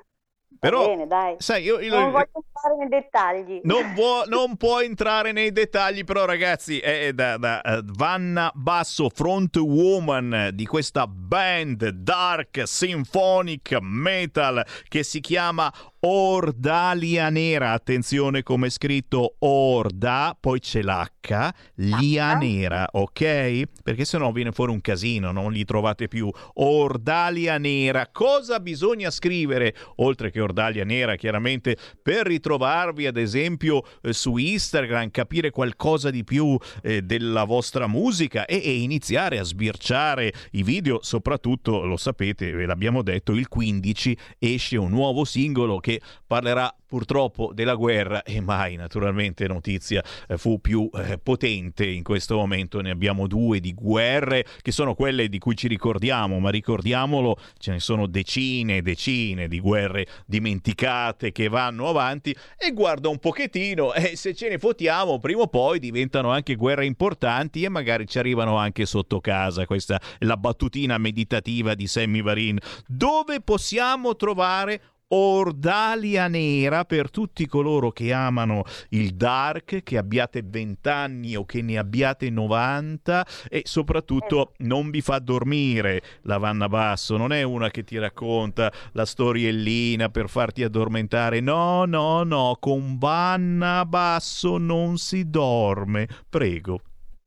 Però, 0.59 0.86
bene, 0.86 1.06
dai. 1.06 1.35
sai, 1.39 1.62
io- 1.62 1.78
io- 1.78 1.94
non 1.94 2.10
voglio 2.10 2.30
entrare 2.32 2.76
nei 2.78 2.89
dettagli. 2.89 3.60
Non 3.64 3.93
può, 3.94 4.24
non 4.26 4.56
può 4.56 4.80
entrare 4.80 5.30
nei 5.30 5.52
dettagli, 5.52 6.05
però, 6.05 6.24
ragazzi, 6.24 6.78
è 6.80 7.12
da, 7.12 7.36
da 7.36 7.60
eh, 7.60 7.82
Vanna 7.85 8.51
Basso, 8.55 9.10
front 9.10 9.56
woman 9.56 10.51
di 10.55 10.64
questa 10.64 11.06
band 11.06 11.86
dark 11.89 12.62
symphonic 12.64 13.76
metal 13.80 14.64
che 14.89 15.02
si 15.02 15.20
chiama 15.20 15.70
Ordalia 16.01 17.29
Nera. 17.29 17.73
Attenzione 17.73 18.45
come 18.45 18.69
è 18.69 18.70
scritto 18.70 19.35
Orda, 19.41 20.37
poi 20.39 20.61
c'è 20.61 20.81
l'H, 20.83 21.51
Lia 21.77 22.35
Nera, 22.35 22.87
ok? 22.93 23.62
Perché 23.83 24.05
sennò 24.05 24.31
viene 24.31 24.53
fuori 24.53 24.70
un 24.70 24.81
casino, 24.81 25.33
non 25.33 25.53
li 25.53 25.65
trovate 25.65 26.07
più. 26.07 26.31
Ordalia 26.55 27.59
Nera. 27.59 28.09
Cosa 28.12 28.61
bisogna 28.61 29.11
scrivere? 29.11 29.75
Oltre 29.97 30.31
che 30.31 30.41
Ordalia 30.41 30.85
Nera, 30.85 31.16
chiaramente, 31.16 31.77
per 32.01 32.27
ritrovarvi, 32.27 33.07
ad 33.07 33.16
esempio, 33.16 33.83
eh, 34.03 34.12
su 34.12 34.37
Instagram, 34.37 35.11
capire 35.11 35.51
qualcosa 35.51 36.11
di 36.11 36.23
più 36.23 36.57
eh, 36.83 37.03
della 37.03 37.43
vostra 37.43 37.89
musica 37.89 38.47
e, 38.47 38.61
e 38.65 38.81
iniziare 38.81 39.39
a 39.41 39.43
sbirciare 39.43 40.33
i 40.53 40.62
video. 40.62 41.01
Soprattutto, 41.03 41.85
lo 41.85 41.97
sapete, 41.97 42.53
ve 42.53 42.66
l'abbiamo 42.66 43.03
detto, 43.03 43.33
il 43.33 43.49
15 43.49 44.16
esce 44.39 44.77
un 44.77 44.91
nuovo 44.91 45.25
singolo 45.25 45.81
che 45.89 46.02
parlerà 46.27 46.74
purtroppo 46.86 47.52
della 47.55 47.74
guerra 47.74 48.23
e 48.23 48.40
mai 48.40 48.77
naturalmente 48.77 49.47
notizia 49.47 50.02
eh, 50.27 50.36
fu 50.36 50.60
più 50.60 50.89
eh, 50.93 51.19
potente 51.19 51.86
in 51.86 52.02
questo 52.02 52.36
momento. 52.36 52.81
Ne 52.82 52.90
abbiamo 52.90 53.27
due 53.27 53.59
di 53.59 53.73
guerre 53.73 54.44
che 54.60 54.70
sono 54.70 54.94
quelle 54.94 55.31
di 55.31 55.39
cui 55.39 55.56
ci 55.56 55.66
ricordiamo 55.66 56.39
ma 56.40 56.51
ricordiamolo 56.51 57.39
ce 57.59 57.73
ne 57.73 57.81
sono 57.81 58.06
decine 58.06 58.77
e 58.77 58.82
decine 58.82 59.48
di 59.48 59.60
guerre 59.60 60.06
dimenticate 60.27 61.32
che 61.32 61.48
vanno 61.48 61.89
avanti. 61.89 62.36
E 62.59 62.73
guarda 62.73 63.09
un 63.09 63.19
pochettino 63.19 63.94
e 63.94 64.15
se 64.15 64.35
ce 64.35 64.51
ne 64.51 64.59
fotiamo 64.59 65.19
prima 65.19 65.43
o 65.43 65.47
poi 65.47 65.78
diventano 65.78 66.31
anche 66.31 66.55
guerre 66.55 66.85
importanti 66.85 67.62
e 67.62 67.70
magari 67.70 68.06
ci 68.06 68.19
arrivano 68.19 68.56
anche 68.56 68.85
sotto 68.85 69.20
casa. 69.20 69.65
Questa 69.65 69.98
è 70.19 70.24
la 70.27 70.36
battutina 70.36 70.98
meditativa 70.98 71.74
di 71.74 71.86
Sammy 71.86 72.20
Varin. 72.20 72.59
Dove 72.86 73.40
possiamo 73.40 74.16
trovare 74.16 74.81
Ordalia 75.10 76.28
Nera 76.28 76.85
per 76.85 77.10
tutti 77.10 77.47
coloro 77.47 77.90
che 77.93 78.12
amano 78.12 78.64
il 78.90 79.14
dark, 79.14 79.82
che 79.82 79.97
abbiate 79.97 80.43
20 80.44 80.89
anni 80.89 81.35
o 81.35 81.47
che 81.47 81.62
ne 81.62 81.78
abbiate 81.78 82.28
90 82.28 83.26
e 83.48 83.62
soprattutto 83.64 84.52
non 84.59 84.90
vi 84.90 85.01
fa 85.01 85.18
dormire. 85.18 86.02
La 86.22 86.36
Vanna 86.36 86.68
Basso, 86.68 87.16
non 87.16 87.32
è 87.32 87.43
una 87.43 87.70
che 87.70 87.85
ti 87.85 87.97
racconta 87.98 88.70
la 88.93 89.06
storiellina 89.06 90.10
per 90.10 90.28
farti 90.28 90.62
addormentare, 90.62 91.40
no, 91.40 91.86
no, 91.86 92.22
no, 92.22 92.56
con 92.60 92.98
Vanna 92.98 93.86
Basso 93.86 94.59
non 94.59 94.98
si 94.98 95.30
dorme, 95.30 96.06
prego. 96.28 96.80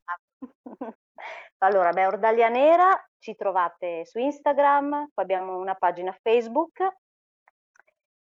Allora, 1.62 1.90
beh, 1.90 2.06
Ordalia 2.06 2.48
Nera 2.48 2.90
ci 3.20 3.36
trovate 3.36 4.04
su 4.04 4.18
Instagram, 4.18 5.10
poi 5.14 5.24
abbiamo 5.24 5.58
una 5.58 5.76
pagina 5.76 6.12
Facebook 6.20 6.82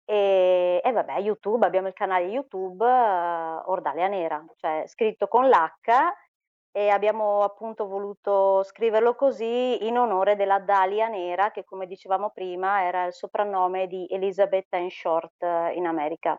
e, 0.04 0.80
e 0.84 0.92
vabbè, 0.92 1.18
YouTube, 1.18 1.66
abbiamo 1.66 1.88
il 1.88 1.94
canale 1.94 2.26
YouTube 2.26 2.84
eh, 2.84 3.62
Ordalia 3.66 4.06
Nera, 4.08 4.44
cioè 4.56 4.84
scritto 4.86 5.28
con 5.28 5.48
l'H 5.48 6.22
e 6.76 6.88
abbiamo 6.88 7.42
appunto 7.44 7.86
voluto 7.86 8.64
scriverlo 8.64 9.14
così 9.14 9.86
in 9.86 9.96
onore 9.96 10.34
della 10.34 10.58
Dalia 10.58 11.06
Nera, 11.06 11.52
che 11.52 11.62
come 11.62 11.86
dicevamo 11.86 12.30
prima 12.30 12.82
era 12.82 13.04
il 13.04 13.12
soprannome 13.12 13.86
di 13.86 14.08
Elizabeth 14.10 14.74
Ann 14.74 14.88
Short 14.88 15.40
eh, 15.42 15.72
in 15.74 15.86
America. 15.86 16.36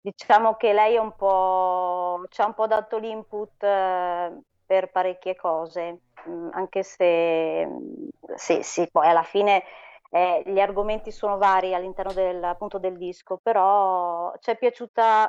Diciamo 0.00 0.56
che 0.56 0.74
lei 0.74 0.96
è 0.96 0.98
un 0.98 1.16
po', 1.16 2.26
ci 2.28 2.42
ha 2.42 2.46
un 2.46 2.52
po' 2.52 2.66
dato 2.66 2.98
l'input 2.98 3.62
eh, 3.62 4.38
per 4.66 4.90
parecchie 4.90 5.34
cose, 5.34 6.00
mm, 6.28 6.50
anche 6.52 6.82
se 6.82 7.66
mm, 7.66 8.08
sì, 8.34 8.62
sì, 8.62 8.86
poi 8.90 9.08
alla 9.08 9.22
fine 9.22 9.64
eh, 10.14 10.44
gli 10.46 10.60
argomenti 10.60 11.10
sono 11.10 11.38
vari 11.38 11.74
all'interno 11.74 12.12
del, 12.12 12.42
appunto, 12.44 12.78
del 12.78 12.96
disco, 12.96 13.40
però 13.42 14.32
ci 14.38 14.52
è 14.52 14.56
piaciuta 14.56 15.28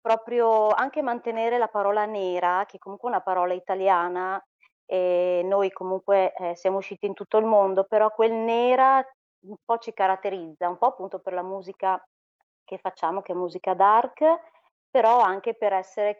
proprio 0.00 0.68
anche 0.70 1.00
mantenere 1.00 1.58
la 1.58 1.68
parola 1.68 2.06
nera, 2.06 2.64
che 2.66 2.78
comunque 2.78 3.08
è 3.08 3.12
una 3.12 3.22
parola 3.22 3.54
italiana, 3.54 4.44
e 4.84 5.42
noi 5.44 5.70
comunque 5.70 6.32
eh, 6.34 6.56
siamo 6.56 6.78
usciti 6.78 7.06
in 7.06 7.14
tutto 7.14 7.38
il 7.38 7.44
mondo, 7.44 7.84
però 7.84 8.10
quel 8.10 8.32
nera 8.32 8.96
un 9.46 9.56
po' 9.64 9.78
ci 9.78 9.92
caratterizza, 9.92 10.68
un 10.68 10.78
po' 10.78 10.86
appunto 10.86 11.20
per 11.20 11.32
la 11.32 11.42
musica 11.42 12.04
che 12.64 12.78
facciamo, 12.78 13.22
che 13.22 13.32
è 13.32 13.36
musica 13.36 13.74
dark, 13.74 14.24
però 14.90 15.20
anche 15.20 15.54
per 15.54 15.72
essere 15.72 16.16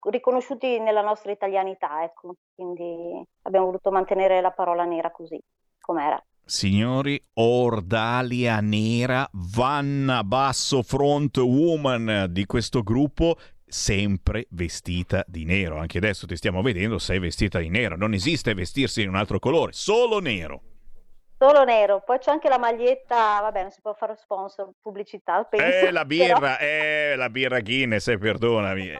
riconosciuti 0.00 0.80
nella 0.80 1.02
nostra 1.02 1.32
italianità, 1.32 2.02
ecco. 2.02 2.34
Quindi 2.54 3.22
abbiamo 3.42 3.66
voluto 3.66 3.90
mantenere 3.90 4.40
la 4.40 4.52
parola 4.52 4.84
nera 4.84 5.10
così, 5.10 5.38
com'era. 5.80 6.22
Signori, 6.44 7.20
Ordalia 7.34 8.60
Nera, 8.60 9.28
Vanna 9.32 10.22
Basso 10.24 10.82
Front 10.82 11.36
Woman 11.38 12.26
di 12.30 12.44
questo 12.46 12.82
gruppo, 12.82 13.36
sempre 13.64 14.46
vestita 14.50 15.24
di 15.26 15.44
nero. 15.44 15.78
Anche 15.78 15.98
adesso 15.98 16.26
ti 16.26 16.36
stiamo 16.36 16.60
vedendo, 16.62 16.98
sei 16.98 17.18
vestita 17.18 17.58
di 17.58 17.70
nero. 17.70 17.96
Non 17.96 18.12
esiste 18.12 18.52
vestirsi 18.54 19.02
in 19.02 19.08
un 19.08 19.16
altro 19.16 19.38
colore, 19.38 19.72
solo 19.72 20.18
nero. 20.20 20.62
Solo 21.38 21.64
nero, 21.64 22.02
poi 22.04 22.18
c'è 22.18 22.30
anche 22.30 22.48
la 22.48 22.58
maglietta, 22.58 23.40
vabbè, 23.40 23.62
non 23.62 23.70
si 23.72 23.80
può 23.80 23.94
fare 23.94 24.14
sponsor, 24.16 24.70
pubblicità, 24.80 25.42
penso. 25.42 25.86
Eh, 25.86 25.90
la 25.90 26.04
birra, 26.06 26.38
però- 26.38 26.56
eh, 26.60 27.14
la 27.16 27.30
birra 27.30 27.60
Guinness, 27.60 28.06
eh, 28.08 28.18
perdonami. 28.18 28.92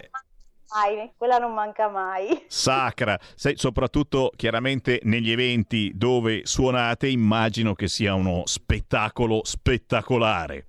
Mai, 0.74 1.12
quella 1.16 1.38
non 1.38 1.52
manca 1.52 1.88
mai. 1.88 2.44
Sacra, 2.48 3.18
Sai, 3.34 3.56
soprattutto 3.56 4.30
chiaramente 4.34 5.00
negli 5.04 5.30
eventi 5.30 5.92
dove 5.94 6.42
suonate, 6.44 7.08
immagino 7.08 7.74
che 7.74 7.88
sia 7.88 8.14
uno 8.14 8.42
spettacolo 8.46 9.44
spettacolare. 9.44 10.68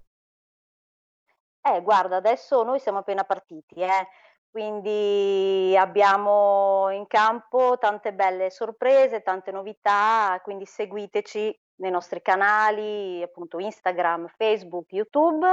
Eh, 1.62 1.82
guarda, 1.82 2.18
adesso 2.18 2.64
noi 2.64 2.80
siamo 2.80 2.98
appena 3.00 3.24
partiti, 3.24 3.76
eh, 3.76 4.08
quindi 4.52 5.74
abbiamo 5.78 6.90
in 6.90 7.08
campo 7.08 7.78
tante 7.80 8.14
belle 8.14 8.50
sorprese, 8.50 9.24
tante 9.24 9.52
novità, 9.52 10.40
quindi 10.44 10.66
seguiteci 10.66 11.62
nei 11.76 11.92
nostri 11.92 12.22
canali, 12.22 13.22
appunto 13.24 13.60
Instagram, 13.60 14.28
Facebook, 14.36 14.92
YouTube 14.92 15.48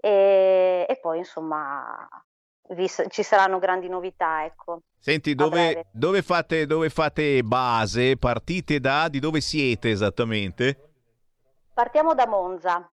e, 0.00 0.86
e 0.88 0.98
poi 1.00 1.18
insomma 1.18 2.08
ci 3.10 3.22
saranno 3.22 3.58
grandi 3.58 3.88
novità, 3.88 4.44
ecco. 4.44 4.80
Senti, 4.98 5.32
A 5.32 5.34
dove, 5.34 5.86
dove 5.92 6.22
fate, 6.22 6.66
dove 6.66 6.88
fate 6.88 7.42
base? 7.42 8.16
Partite 8.16 8.80
da? 8.80 9.08
Di 9.08 9.18
dove 9.20 9.40
siete 9.40 9.90
esattamente? 9.90 10.78
Partiamo 11.74 12.14
da 12.14 12.26
Monza, 12.26 12.88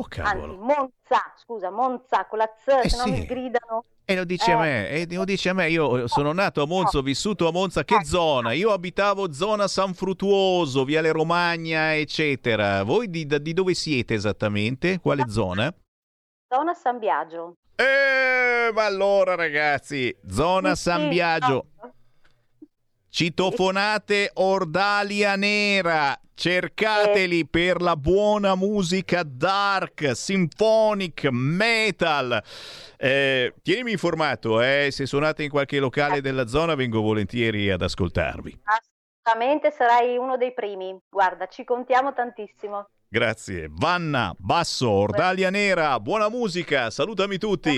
Oh, 0.00 0.06
anzi 0.22 0.56
Monza, 0.56 1.34
scusa, 1.44 1.70
Monza 1.70 2.24
con 2.26 2.38
la 2.38 2.48
Z, 2.64 2.84
Eh 2.84 2.88
se 2.88 2.96
no 2.96 3.02
sì. 3.04 3.10
mi 3.10 3.24
gridano. 3.24 3.84
E 4.04 4.14
lo 4.14 4.24
dice 4.24 4.52
a 4.52 4.54
Eh. 4.54 4.58
me, 4.58 4.88
e 4.90 5.06
lo 5.14 5.24
dice 5.24 5.48
a 5.48 5.52
me, 5.52 5.68
io 5.68 6.06
sono 6.06 6.32
nato 6.32 6.62
a 6.62 6.66
Monza, 6.66 6.98
ho 6.98 7.02
vissuto 7.02 7.48
a 7.48 7.52
Monza, 7.52 7.84
che 7.84 8.04
zona? 8.04 8.52
Io 8.52 8.70
abitavo 8.72 9.32
zona 9.32 9.66
San 9.66 9.94
Fruttuoso, 9.94 10.84
Viale 10.84 11.10
Romagna, 11.10 11.96
eccetera. 11.96 12.84
Voi 12.84 13.10
di, 13.10 13.26
di 13.26 13.52
dove 13.52 13.74
siete 13.74 14.14
esattamente? 14.14 15.00
Quale 15.00 15.28
zona? 15.28 15.74
Zona 16.50 16.72
San 16.72 16.98
Biagio. 16.98 17.56
Eh, 17.76 18.72
ma 18.72 18.84
allora 18.84 19.34
ragazzi, 19.34 20.16
zona 20.26 20.74
Sì, 20.74 20.82
San 20.82 21.08
Biagio. 21.10 21.66
no. 21.82 21.92
Citofonate 23.10 24.30
Ordalia 24.34 25.36
Nera. 25.36 26.18
Cercateli 26.34 27.46
per 27.46 27.82
la 27.82 27.96
buona 27.96 28.54
musica 28.54 29.24
dark, 29.24 30.14
symphonic, 30.14 31.28
metal. 31.30 32.40
Eh, 32.96 33.54
tienimi 33.60 33.90
informato, 33.92 34.62
eh, 34.62 34.88
se 34.92 35.04
suonate 35.04 35.42
in 35.42 35.50
qualche 35.50 35.80
locale 35.80 36.20
della 36.20 36.46
zona 36.46 36.76
vengo 36.76 37.00
volentieri 37.02 37.70
ad 37.70 37.82
ascoltarvi. 37.82 38.60
Assolutamente 38.62 39.72
sarai 39.72 40.16
uno 40.16 40.36
dei 40.36 40.54
primi. 40.54 40.96
Guarda, 41.10 41.46
ci 41.48 41.64
contiamo 41.64 42.14
tantissimo. 42.14 42.88
Grazie. 43.10 43.68
Vanna, 43.70 44.34
Basso, 44.36 44.90
Ordalia 44.90 45.48
Nera, 45.48 45.98
buona 45.98 46.28
musica, 46.28 46.90
salutami 46.90 47.38
tutti. 47.38 47.74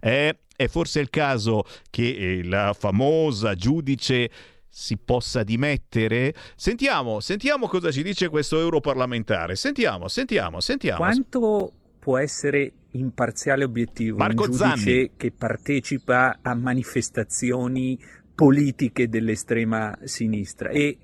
È, 0.00 0.36
è 0.56 0.66
forse 0.68 1.00
il 1.00 1.10
caso 1.10 1.64
che 1.90 2.16
eh, 2.16 2.44
la 2.44 2.74
famosa 2.76 3.54
giudice 3.54 4.30
si 4.68 4.96
possa 4.96 5.42
dimettere? 5.42 6.34
Sentiamo, 6.54 7.20
sentiamo 7.20 7.68
cosa 7.68 7.90
ci 7.90 8.02
dice 8.02 8.28
questo 8.28 8.58
europarlamentare. 8.58 9.56
Sentiamo, 9.56 10.08
sentiamo, 10.08 10.60
sentiamo. 10.60 10.98
Quanto 10.98 11.72
può 11.98 12.18
essere 12.18 12.72
imparziale 12.92 13.64
obiettivo 13.64 14.18
Marco 14.18 14.44
un 14.44 14.50
giudice 14.50 14.74
Zanni. 14.74 15.10
che 15.16 15.32
partecipa 15.32 16.38
a 16.40 16.54
manifestazioni 16.54 17.98
politiche 18.34 19.08
dell'estrema 19.08 19.96
sinistra 20.04 20.68
e 20.70 20.98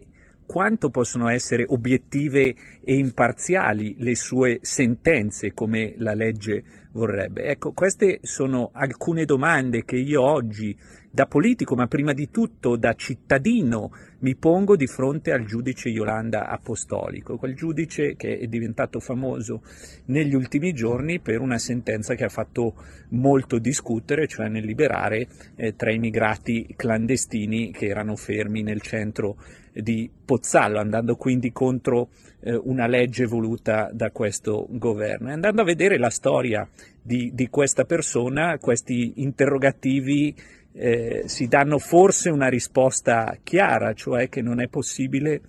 quanto 0.47 0.91
possono 0.91 1.29
essere 1.29 1.65
obiettive 1.67 2.55
e 2.85 2.95
imparziali 2.95 3.97
le 3.99 4.15
sue 4.15 4.59
sentenze 4.61 5.55
come 5.55 5.95
la 5.97 6.13
legge 6.13 6.63
vorrebbe. 6.93 7.45
Ecco, 7.45 7.73
queste 7.73 8.21
sono 8.23 8.71
alcune 8.73 9.25
domande 9.25 9.85
che 9.85 9.97
io 9.97 10.23
oggi 10.23 10.77
da 11.11 11.27
politico, 11.27 11.75
ma 11.75 11.87
prima 11.89 12.15
di 12.15 12.31
tutto 12.31 12.77
da 12.77 12.95
cittadino, 12.95 13.91
mi 14.21 14.35
pongo 14.35 14.77
di 14.77 14.87
fronte 14.87 15.33
al 15.33 15.45
giudice 15.45 15.91
Yolanda 15.91 16.47
Apostolico, 16.47 17.37
quel 17.37 17.55
giudice 17.55 18.17
che 18.17 18.39
è 18.39 18.47
diventato 18.47 18.99
famoso 18.99 19.63
negli 20.07 20.35
ultimi 20.35 20.73
giorni 20.73 21.21
per 21.21 21.41
una 21.41 21.59
sentenza 21.59 22.15
che 22.15 22.25
ha 22.25 22.31
fatto 22.31 22.75
molto 23.11 23.59
discutere, 23.59 24.27
cioè 24.27 24.49
nel 24.49 24.65
liberare 24.65 25.29
eh, 25.57 25.77
tre 25.77 25.95
immigrati 25.95 26.73
clandestini 26.77 27.73
che 27.73 27.89
erano 27.89 28.17
fermi 28.17 28.63
nel 28.63 28.81
centro 28.81 29.37
di 29.73 30.11
Pozzallo, 30.25 30.79
andando 30.79 31.17
quindi 31.17 31.53
contro 31.53 32.09
eh, 32.41 32.55
una 32.55 32.87
legge 32.87 33.27
voluta 33.27 33.91
da 33.93 34.11
questo 34.11 34.67
governo. 34.71 35.29
E 35.29 35.33
andando 35.33 35.63
a 35.63 35.65
vedere 35.65 35.99
la 35.99 36.11
storia 36.11 36.69
di, 37.01 37.31
di 37.35 37.49
questa 37.49 37.85
persona, 37.85 38.59
questi 38.59 39.15
interrogativi 39.17 40.35
eh, 40.75 41.23
si 41.27 41.49
danno 41.49 41.79
forse 41.79 42.31
una 42.31 42.49
risposta 42.49 43.37
chiara, 43.43 43.93
cioè 43.93 44.29
che 44.29 44.43
non 44.43 44.61
è 44.61 44.69
possibile 44.69 45.41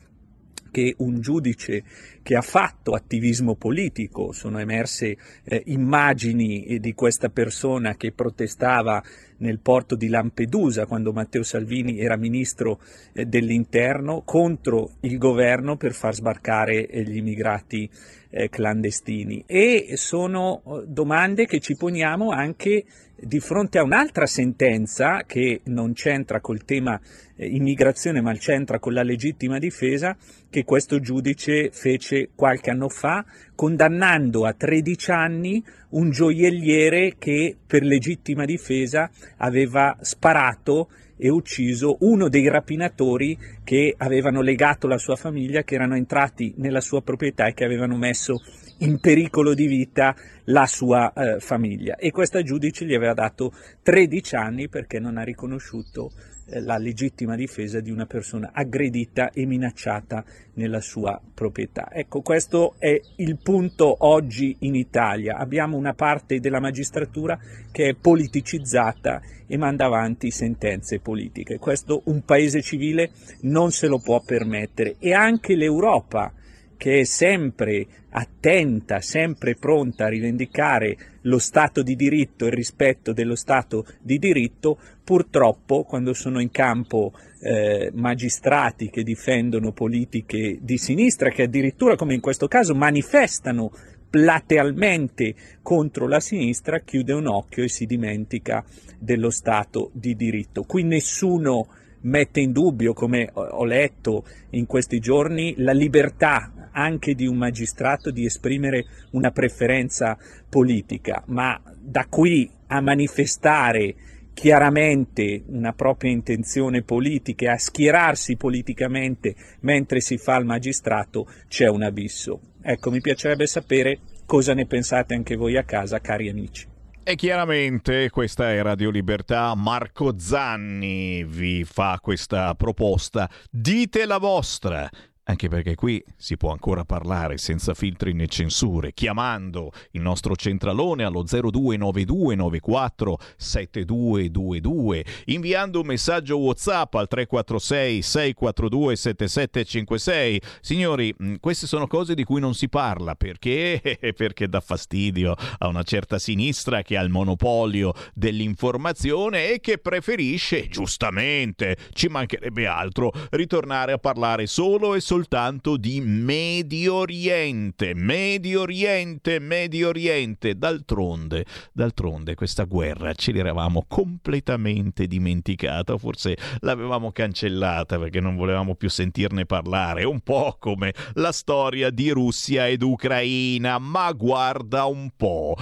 che 0.73 0.95
un 0.97 1.21
giudice 1.21 1.83
che 2.23 2.35
ha 2.35 2.41
fatto 2.41 2.93
attivismo 2.93 3.53
politico, 3.53 4.31
sono 4.31 4.57
emerse 4.57 5.15
eh, 5.43 5.61
immagini 5.67 6.65
eh, 6.65 6.79
di 6.79 6.95
questa 6.95 7.29
persona 7.29 7.95
che 7.95 8.11
protestava 8.11 9.03
nel 9.37 9.59
porto 9.59 9.95
di 9.95 10.07
Lampedusa 10.07 10.87
quando 10.87 11.13
Matteo 11.13 11.43
Salvini 11.43 11.99
era 11.99 12.17
ministro 12.17 12.79
eh, 13.13 13.25
dell'interno 13.25 14.23
contro 14.25 14.93
il 15.01 15.19
governo 15.19 15.77
per 15.77 15.93
far 15.93 16.15
sbarcare 16.15 16.87
eh, 16.87 17.03
gli 17.03 17.17
immigrati 17.17 17.87
eh, 18.31 18.49
clandestini. 18.49 19.43
E 19.45 19.93
sono 19.95 20.63
eh, 20.65 20.87
domande 20.87 21.45
che 21.45 21.59
ci 21.59 21.75
poniamo 21.75 22.31
anche 22.31 22.83
di 23.25 23.39
fronte 23.39 23.77
a 23.77 23.83
un'altra 23.83 24.25
sentenza 24.25 25.23
che 25.25 25.61
non 25.65 25.93
c'entra 25.93 26.39
col 26.39 26.65
tema 26.65 26.99
eh, 27.35 27.47
immigrazione 27.47 28.21
ma 28.21 28.33
c'entra 28.33 28.79
con 28.79 28.93
la 28.93 29.03
legittima 29.03 29.59
difesa 29.59 30.15
che 30.49 30.63
questo 30.63 30.99
giudice 30.99 31.69
fece 31.71 32.29
qualche 32.35 32.69
anno 32.69 32.89
fa 32.89 33.25
condannando 33.55 34.45
a 34.45 34.53
13 34.53 35.11
anni 35.11 35.63
un 35.89 36.09
gioielliere 36.11 37.15
che 37.17 37.55
per 37.65 37.83
legittima 37.83 38.45
difesa 38.45 39.09
aveva 39.37 39.97
sparato 40.01 40.89
e 41.17 41.29
ucciso 41.29 41.97
uno 42.01 42.29
dei 42.29 42.47
rapinatori 42.47 43.37
che 43.63 43.93
avevano 43.97 44.41
legato 44.41 44.87
la 44.87 44.97
sua 44.97 45.15
famiglia, 45.15 45.63
che 45.63 45.75
erano 45.75 45.95
entrati 45.95 46.53
nella 46.57 46.81
sua 46.81 47.01
proprietà 47.01 47.47
e 47.47 47.53
che 47.53 47.63
avevano 47.63 47.97
messo 47.97 48.41
in 48.79 48.99
pericolo 48.99 49.53
di 49.53 49.67
vita 49.67 50.15
la 50.45 50.65
sua 50.65 51.13
eh, 51.13 51.39
famiglia. 51.39 51.95
E 51.95 52.11
questa 52.11 52.41
giudice 52.41 52.85
gli 52.85 52.93
aveva 52.93 53.13
dato 53.13 53.53
13 53.81 54.35
anni 54.35 54.69
perché 54.69 54.99
non 54.99 55.17
ha 55.17 55.23
riconosciuto 55.23 56.11
la 56.47 56.77
legittima 56.77 57.35
difesa 57.35 57.79
di 57.79 57.89
una 57.89 58.05
persona 58.05 58.51
aggredita 58.53 59.31
e 59.31 59.45
minacciata 59.45 60.23
nella 60.53 60.81
sua 60.81 61.19
proprietà. 61.33 61.89
Ecco, 61.91 62.21
questo 62.21 62.75
è 62.77 62.99
il 63.17 63.37
punto 63.37 63.95
oggi 63.99 64.55
in 64.59 64.75
Italia. 64.75 65.37
Abbiamo 65.37 65.77
una 65.77 65.93
parte 65.93 66.39
della 66.39 66.59
magistratura 66.59 67.39
che 67.71 67.89
è 67.89 67.95
politicizzata 67.95 69.21
e 69.47 69.57
manda 69.57 69.85
avanti 69.85 70.31
sentenze 70.31 70.99
politiche. 70.99 71.59
Questo 71.59 72.01
un 72.05 72.23
paese 72.23 72.61
civile 72.61 73.11
non 73.41 73.71
se 73.71 73.87
lo 73.87 73.99
può 73.99 74.21
permettere 74.21 74.95
e 74.99 75.13
anche 75.13 75.55
l'Europa 75.55 76.33
che 76.77 76.99
è 76.99 77.03
sempre 77.05 77.85
attenta, 78.09 78.99
sempre 78.99 79.55
pronta 79.55 80.05
a 80.05 80.09
rivendicare 80.09 80.97
lo 81.23 81.39
Stato 81.39 81.83
di 81.83 81.95
diritto 81.95 82.45
il 82.45 82.53
rispetto 82.53 83.13
dello 83.13 83.35
Stato 83.35 83.85
di 84.01 84.17
diritto, 84.17 84.77
purtroppo 85.03 85.83
quando 85.83 86.13
sono 86.13 86.39
in 86.39 86.51
campo 86.51 87.13
eh, 87.41 87.91
magistrati 87.93 88.89
che 88.89 89.03
difendono 89.03 89.71
politiche 89.71 90.57
di 90.61 90.77
sinistra, 90.77 91.29
che 91.29 91.43
addirittura 91.43 91.95
come 91.95 92.13
in 92.13 92.21
questo 92.21 92.47
caso 92.47 92.73
manifestano 92.73 93.71
platealmente 94.09 95.33
contro 95.61 96.07
la 96.07 96.19
sinistra, 96.19 96.81
chiude 96.81 97.13
un 97.13 97.27
occhio 97.27 97.63
e 97.63 97.67
si 97.67 97.85
dimentica 97.85 98.63
dello 98.99 99.31
Stato 99.31 99.89
di 99.93 100.15
diritto. 100.15 100.63
Qui 100.63 100.83
nessuno 100.83 101.67
mette 102.01 102.39
in 102.39 102.51
dubbio, 102.51 102.93
come 102.93 103.29
ho 103.33 103.65
letto 103.65 104.25
in 104.51 104.65
questi 104.65 104.99
giorni, 104.99 105.55
la 105.57 105.71
libertà 105.71 106.52
anche 106.73 107.15
di 107.15 107.25
un 107.25 107.37
magistrato 107.37 108.11
di 108.11 108.25
esprimere 108.25 108.85
una 109.11 109.31
preferenza 109.31 110.17
politica, 110.49 111.23
ma 111.27 111.59
da 111.79 112.05
qui 112.09 112.49
a 112.67 112.81
manifestare 112.81 113.95
chiaramente 114.33 115.43
una 115.47 115.73
propria 115.73 116.11
intenzione 116.11 116.81
politica, 116.81 117.53
a 117.53 117.57
schierarsi 117.57 118.35
politicamente 118.35 119.35
mentre 119.61 120.01
si 120.01 120.17
fa 120.17 120.37
il 120.37 120.45
magistrato, 120.45 121.27
c'è 121.47 121.67
un 121.67 121.83
abisso. 121.83 122.39
Ecco, 122.61 122.91
mi 122.91 122.99
piacerebbe 122.99 123.45
sapere 123.45 123.99
cosa 124.25 124.53
ne 124.53 124.65
pensate 124.65 125.13
anche 125.13 125.35
voi 125.35 125.57
a 125.57 125.63
casa, 125.63 125.99
cari 125.99 126.29
amici. 126.29 126.71
E 127.05 127.15
chiaramente 127.15 128.09
questa 128.09 128.51
è 128.51 128.61
Radio 128.61 128.89
Libertà, 128.89 129.53
Marco 129.55 130.17
Zanni 130.17 131.25
vi 131.25 131.65
fa 131.65 131.99
questa 132.01 132.55
proposta. 132.55 133.29
Dite 133.51 134.05
la 134.05 134.19
vostra. 134.19 134.89
Anche 135.25 135.47
perché 135.47 135.75
qui 135.75 136.03
si 136.17 136.35
può 136.35 136.51
ancora 136.51 136.83
parlare 136.83 137.37
senza 137.37 137.73
filtri 137.73 138.13
né 138.13 138.27
censure, 138.27 138.93
chiamando 138.93 139.71
il 139.91 140.01
nostro 140.01 140.35
centralone 140.35 141.03
allo 141.03 141.23
029294 141.23 143.19
7222, 143.37 145.05
inviando 145.25 145.79
un 145.79 145.85
messaggio 145.85 146.37
WhatsApp 146.39 146.93
al 146.95 147.07
346 147.07 148.01
642 148.01 148.95
7756. 148.95 150.41
Signori, 150.59 151.15
mm, 151.21 151.35
queste 151.39 151.67
sono 151.67 151.87
cose 151.87 152.15
di 152.15 152.25
cui 152.25 152.41
non 152.41 152.53
si 152.53 152.67
parla 152.67 153.15
perché 153.15 153.81
perché 154.15 154.47
dà 154.49 154.59
fastidio 154.59 155.35
a 155.59 155.67
una 155.67 155.83
certa 155.83 156.19
sinistra 156.19 156.81
che 156.81 156.97
ha 156.97 157.01
il 157.01 157.09
monopolio 157.09 157.93
dell'informazione 158.13 159.51
e 159.51 159.59
che 159.61 159.77
preferisce 159.77 160.67
giustamente, 160.67 161.77
ci 161.93 162.07
mancherebbe 162.07 162.67
altro, 162.67 163.11
ritornare 163.31 163.93
a 163.93 163.97
parlare 163.97 164.47
solo 164.47 164.95
e 164.95 164.99
solo 164.99 165.12
soltanto 165.13 165.77
di 165.77 166.01
Medio 166.01 166.95
Oriente, 166.95 167.93
Medio 167.93 168.61
Oriente, 168.61 169.37
Medio 169.37 169.89
Oriente. 169.89 170.57
D'altronde, 170.57 171.45
d'altronde 171.71 172.33
questa 172.33 172.63
guerra 172.63 173.13
ce 173.13 173.31
l'eravamo 173.31 173.85
completamente 173.87 175.05
dimenticata, 175.05 175.99
forse 175.99 176.35
l'avevamo 176.61 177.11
cancellata 177.11 177.99
perché 177.99 178.19
non 178.21 178.35
volevamo 178.35 178.73
più 178.73 178.89
sentirne 178.89 179.45
parlare, 179.45 180.03
un 180.03 180.21
po' 180.21 180.55
come 180.57 180.95
la 181.13 181.31
storia 181.31 181.91
di 181.91 182.09
Russia 182.09 182.67
ed 182.67 182.81
Ucraina, 182.81 183.77
ma 183.77 184.11
guarda 184.13 184.85
un 184.85 185.11
po'. 185.15 185.55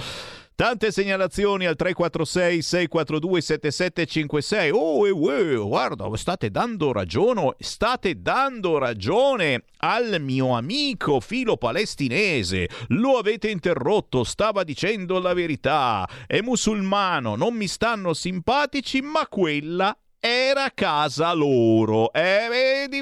Tante 0.54 0.92
segnalazioni 0.92 1.64
al 1.66 1.76
346 1.76 2.62
642 2.62 3.40
7756. 3.40 4.70
Oh, 4.72 5.06
eh, 5.06 5.52
eh, 5.52 5.56
guarda, 5.56 6.14
state 6.16 6.50
dando 6.50 6.92
ragione, 6.92 7.54
state 7.58 8.20
dando 8.20 8.78
ragione 8.78 9.64
al 9.78 10.20
mio 10.20 10.54
amico 10.54 11.20
filo 11.20 11.56
palestinese. 11.56 12.68
Lo 12.88 13.16
avete 13.16 13.48
interrotto, 13.48 14.24
stava 14.24 14.62
dicendo 14.62 15.18
la 15.18 15.32
verità. 15.32 16.08
È 16.26 16.40
musulmano, 16.40 17.34
non 17.34 17.54
mi 17.54 17.66
stanno 17.66 18.12
simpatici, 18.12 19.00
ma 19.00 19.26
quella 19.28 19.96
era 20.24 20.70
casa 20.72 21.32
loro. 21.32 22.12
Eh, 22.12 22.46
vedi, 22.48 23.00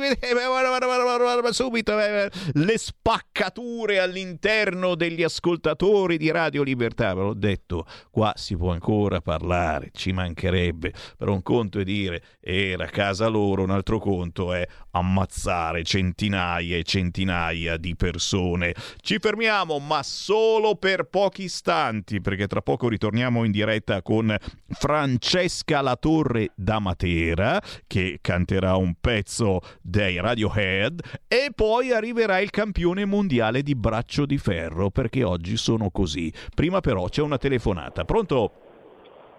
subito 1.52 2.00
eh, 2.00 2.30
le 2.54 2.78
spaccature 2.78 3.98
all'interno 3.98 4.94
degli 4.94 5.22
ascoltatori 5.22 6.16
di 6.16 6.30
Radio 6.30 6.62
Libertà. 6.62 7.12
Ve 7.12 7.20
l'ho 7.20 7.34
detto, 7.34 7.84
qua 8.10 8.32
si 8.36 8.56
può 8.56 8.72
ancora 8.72 9.20
parlare, 9.20 9.90
ci 9.92 10.12
mancherebbe. 10.12 10.94
Però 11.18 11.34
un 11.34 11.42
conto 11.42 11.80
è 11.80 11.84
dire 11.84 12.22
era 12.40 12.86
casa 12.86 13.26
loro, 13.26 13.64
un 13.64 13.70
altro 13.70 13.98
conto 13.98 14.54
è 14.54 14.66
ammazzare 14.92 15.82
centinaia 15.84 16.78
e 16.78 16.82
centinaia 16.84 17.76
di 17.76 17.94
persone. 17.96 18.74
Ci 18.98 19.18
fermiamo, 19.18 19.78
ma 19.78 20.02
solo 20.02 20.74
per 20.76 21.04
pochi 21.04 21.42
istanti, 21.42 22.22
perché 22.22 22.46
tra 22.46 22.62
poco 22.62 22.88
ritorniamo 22.88 23.44
in 23.44 23.50
diretta 23.50 24.00
con 24.00 24.34
Francesca 24.68 25.82
Latorre 25.82 26.52
da 26.54 26.78
Matera 26.78 27.08
sera 27.10 27.60
che 27.86 28.18
canterà 28.20 28.76
un 28.76 28.94
pezzo 29.00 29.60
dei 29.82 30.20
Radiohead 30.20 31.00
e 31.26 31.50
poi 31.54 31.92
arriverà 31.92 32.38
il 32.38 32.50
campione 32.50 33.04
mondiale 33.04 33.62
di 33.62 33.74
braccio 33.74 34.26
di 34.26 34.38
ferro 34.38 34.90
perché 34.90 35.24
oggi 35.24 35.56
sono 35.56 35.90
così. 35.90 36.32
Prima 36.54 36.80
però 36.80 37.08
c'è 37.08 37.22
una 37.22 37.38
telefonata. 37.38 38.04
Pronto? 38.04 38.68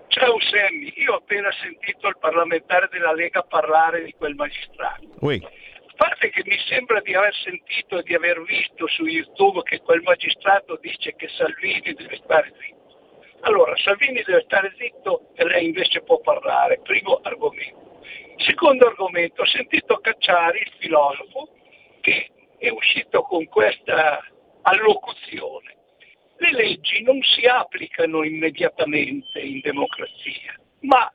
Ciao 0.08 0.38
Sammy, 0.42 0.92
io 0.98 1.14
ho 1.14 1.18
appena 1.18 1.50
sentito 1.62 2.08
il 2.08 2.18
parlamentare 2.20 2.90
della 2.92 3.14
Lega 3.14 3.44
parlare 3.44 4.04
di 4.04 4.14
quel 4.18 4.36
magistrato. 4.36 5.08
Oui. 5.22 5.42
A 5.42 5.94
parte 5.96 6.30
che 6.32 6.44
mi 6.46 6.58
sembra 6.68 7.00
di 7.00 7.14
aver 7.14 7.34
sentito 7.34 8.00
e 8.00 8.04
di 8.04 8.14
aver 8.14 8.42
visto 8.44 8.88
su 8.88 9.06
YouTube 9.06 9.62
che 9.64 9.80
quel 9.80 10.02
magistrato 10.02 10.78
dice 10.82 11.16
che 11.16 11.30
Salvini 11.30 11.94
deve 11.94 12.20
stare 12.24 12.52
zitto. 12.60 12.81
Allora, 13.42 13.76
Salvini 13.78 14.22
deve 14.24 14.44
stare 14.46 14.74
zitto 14.78 15.32
e 15.36 15.46
lei 15.46 15.66
invece 15.66 16.02
può 16.02 16.20
parlare, 16.20 16.80
primo 16.82 17.20
argomento. 17.24 18.00
Secondo 18.38 18.88
argomento, 18.88 19.42
ho 19.42 19.46
sentito 19.46 19.98
Cacciari, 19.98 20.60
il 20.60 20.72
filosofo, 20.78 21.50
che 22.02 22.30
è 22.58 22.70
uscito 22.70 23.24
con 23.24 23.46
questa 23.46 24.24
allocuzione. 24.62 25.76
Le 26.38 26.52
leggi 26.52 27.02
non 27.04 27.20
si 27.22 27.46
applicano 27.46 28.24
immediatamente 28.24 29.40
in 29.40 29.60
democrazia, 29.62 30.60
ma 30.82 31.12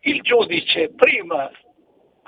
il 0.00 0.22
giudice 0.22 0.92
prima 0.94 1.50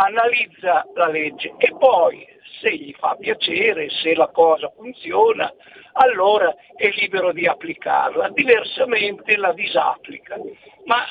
analizza 0.01 0.87
la 0.95 1.09
legge 1.09 1.55
e 1.59 1.75
poi 1.79 2.27
se 2.61 2.75
gli 2.75 2.93
fa 2.99 3.17
piacere, 3.19 3.91
se 3.91 4.15
la 4.15 4.29
cosa 4.29 4.71
funziona, 4.75 5.53
allora 5.93 6.55
è 6.75 6.89
libero 6.91 7.33
di 7.33 7.47
applicarla, 7.47 8.31
diversamente 8.31 9.37
la 9.37 9.53
disapplica. 9.53 10.37
Ma 10.85 11.05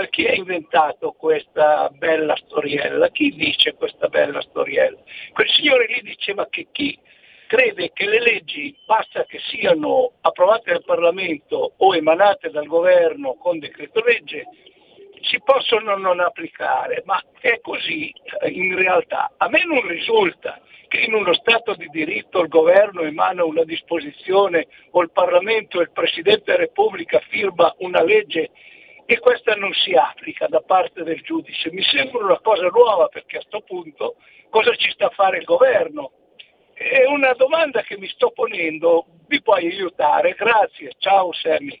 eh, 0.00 0.08
chi 0.10 0.26
ha 0.26 0.34
inventato 0.34 1.12
questa 1.12 1.88
bella 1.90 2.34
storiella? 2.36 3.08
Chi 3.08 3.34
dice 3.34 3.74
questa 3.74 4.08
bella 4.08 4.40
storiella? 4.40 4.98
Quel 5.32 5.48
signore 5.48 5.86
lì 5.86 6.00
diceva 6.02 6.46
che 6.48 6.68
chi 6.72 6.98
crede 7.46 7.90
che 7.92 8.08
le 8.08 8.20
leggi 8.20 8.76
basta 8.86 9.24
che 9.24 9.38
siano 9.50 10.12
approvate 10.22 10.72
dal 10.72 10.84
Parlamento 10.84 11.74
o 11.76 11.94
emanate 11.94 12.50
dal 12.50 12.66
governo 12.66 13.34
con 13.34 13.58
decreto 13.58 14.02
legge 14.02 14.46
si 15.22 15.40
possono 15.42 15.96
non 15.96 16.20
applicare, 16.20 17.02
ma 17.06 17.22
è 17.40 17.60
così 17.60 18.12
eh, 18.40 18.48
in 18.48 18.76
realtà. 18.76 19.32
A 19.36 19.48
me 19.48 19.64
non 19.64 19.86
risulta 19.86 20.60
che 20.88 21.00
in 21.00 21.14
uno 21.14 21.32
Stato 21.32 21.74
di 21.74 21.88
diritto 21.90 22.42
il 22.42 22.48
governo 22.48 23.02
emana 23.02 23.44
una 23.44 23.64
disposizione 23.64 24.66
o 24.90 25.02
il 25.02 25.10
Parlamento 25.10 25.80
e 25.80 25.84
il 25.84 25.92
Presidente 25.92 26.42
della 26.46 26.58
Repubblica 26.58 27.18
firma 27.30 27.74
una 27.78 28.02
legge 28.02 28.50
e 29.06 29.18
questa 29.18 29.54
non 29.54 29.72
si 29.72 29.92
applica 29.94 30.46
da 30.48 30.60
parte 30.60 31.02
del 31.02 31.22
giudice. 31.22 31.70
Mi 31.72 31.82
sembra 31.82 32.24
una 32.24 32.40
cosa 32.40 32.68
nuova 32.68 33.08
perché 33.08 33.38
a 33.38 33.40
questo 33.40 33.60
punto 33.62 34.16
cosa 34.50 34.74
ci 34.74 34.90
sta 34.90 35.06
a 35.06 35.10
fare 35.10 35.38
il 35.38 35.44
governo? 35.44 36.12
È 36.74 37.04
una 37.06 37.32
domanda 37.34 37.82
che 37.82 37.96
mi 37.96 38.08
sto 38.08 38.30
ponendo, 38.30 39.06
vi 39.28 39.40
puoi 39.40 39.66
aiutare? 39.66 40.34
Grazie, 40.34 40.92
ciao 40.98 41.32
Sammy. 41.32 41.80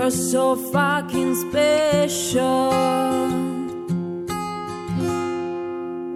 You're 0.00 0.10
so 0.10 0.56
fucking 0.56 1.34
special. 1.34 2.70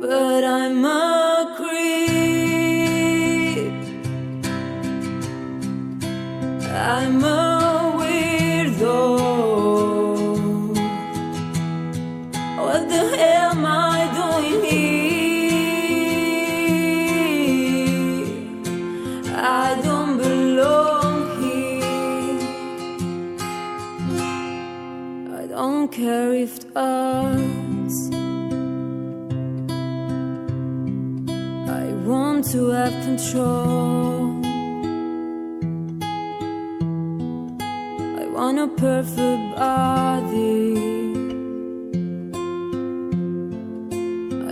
But 0.01 0.43
I'm 0.43 0.83
a 0.87 1.55
creep. 1.55 1.85
I'm 6.73 7.23
a 7.25 7.44
hurts. 26.75 28.11
I 31.71 31.85
want 32.05 32.51
to 32.53 32.69
have 32.71 32.93
control. 33.05 34.43
I 38.21 38.27
want 38.27 38.59
a 38.59 38.69
perfect 38.69 39.57
body. 39.57 40.77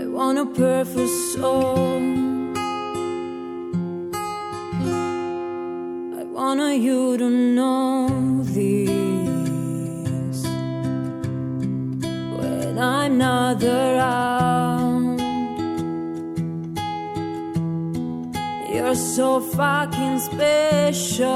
I 0.01 0.07
want 0.07 0.39
a 0.39 0.47
perfect 0.47 1.11
soul. 1.35 2.01
I 6.21 6.25
want 6.25 6.61
you 6.81 7.17
to 7.19 7.29
know 7.29 7.92
Around. 13.65 15.21
You're 18.73 18.95
so 18.95 19.41
fucking 19.41 20.19
special. 20.19 21.29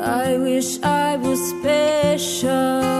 I 0.00 0.38
wish 0.38 0.80
I 0.82 1.16
was 1.16 1.40
special. 1.50 2.91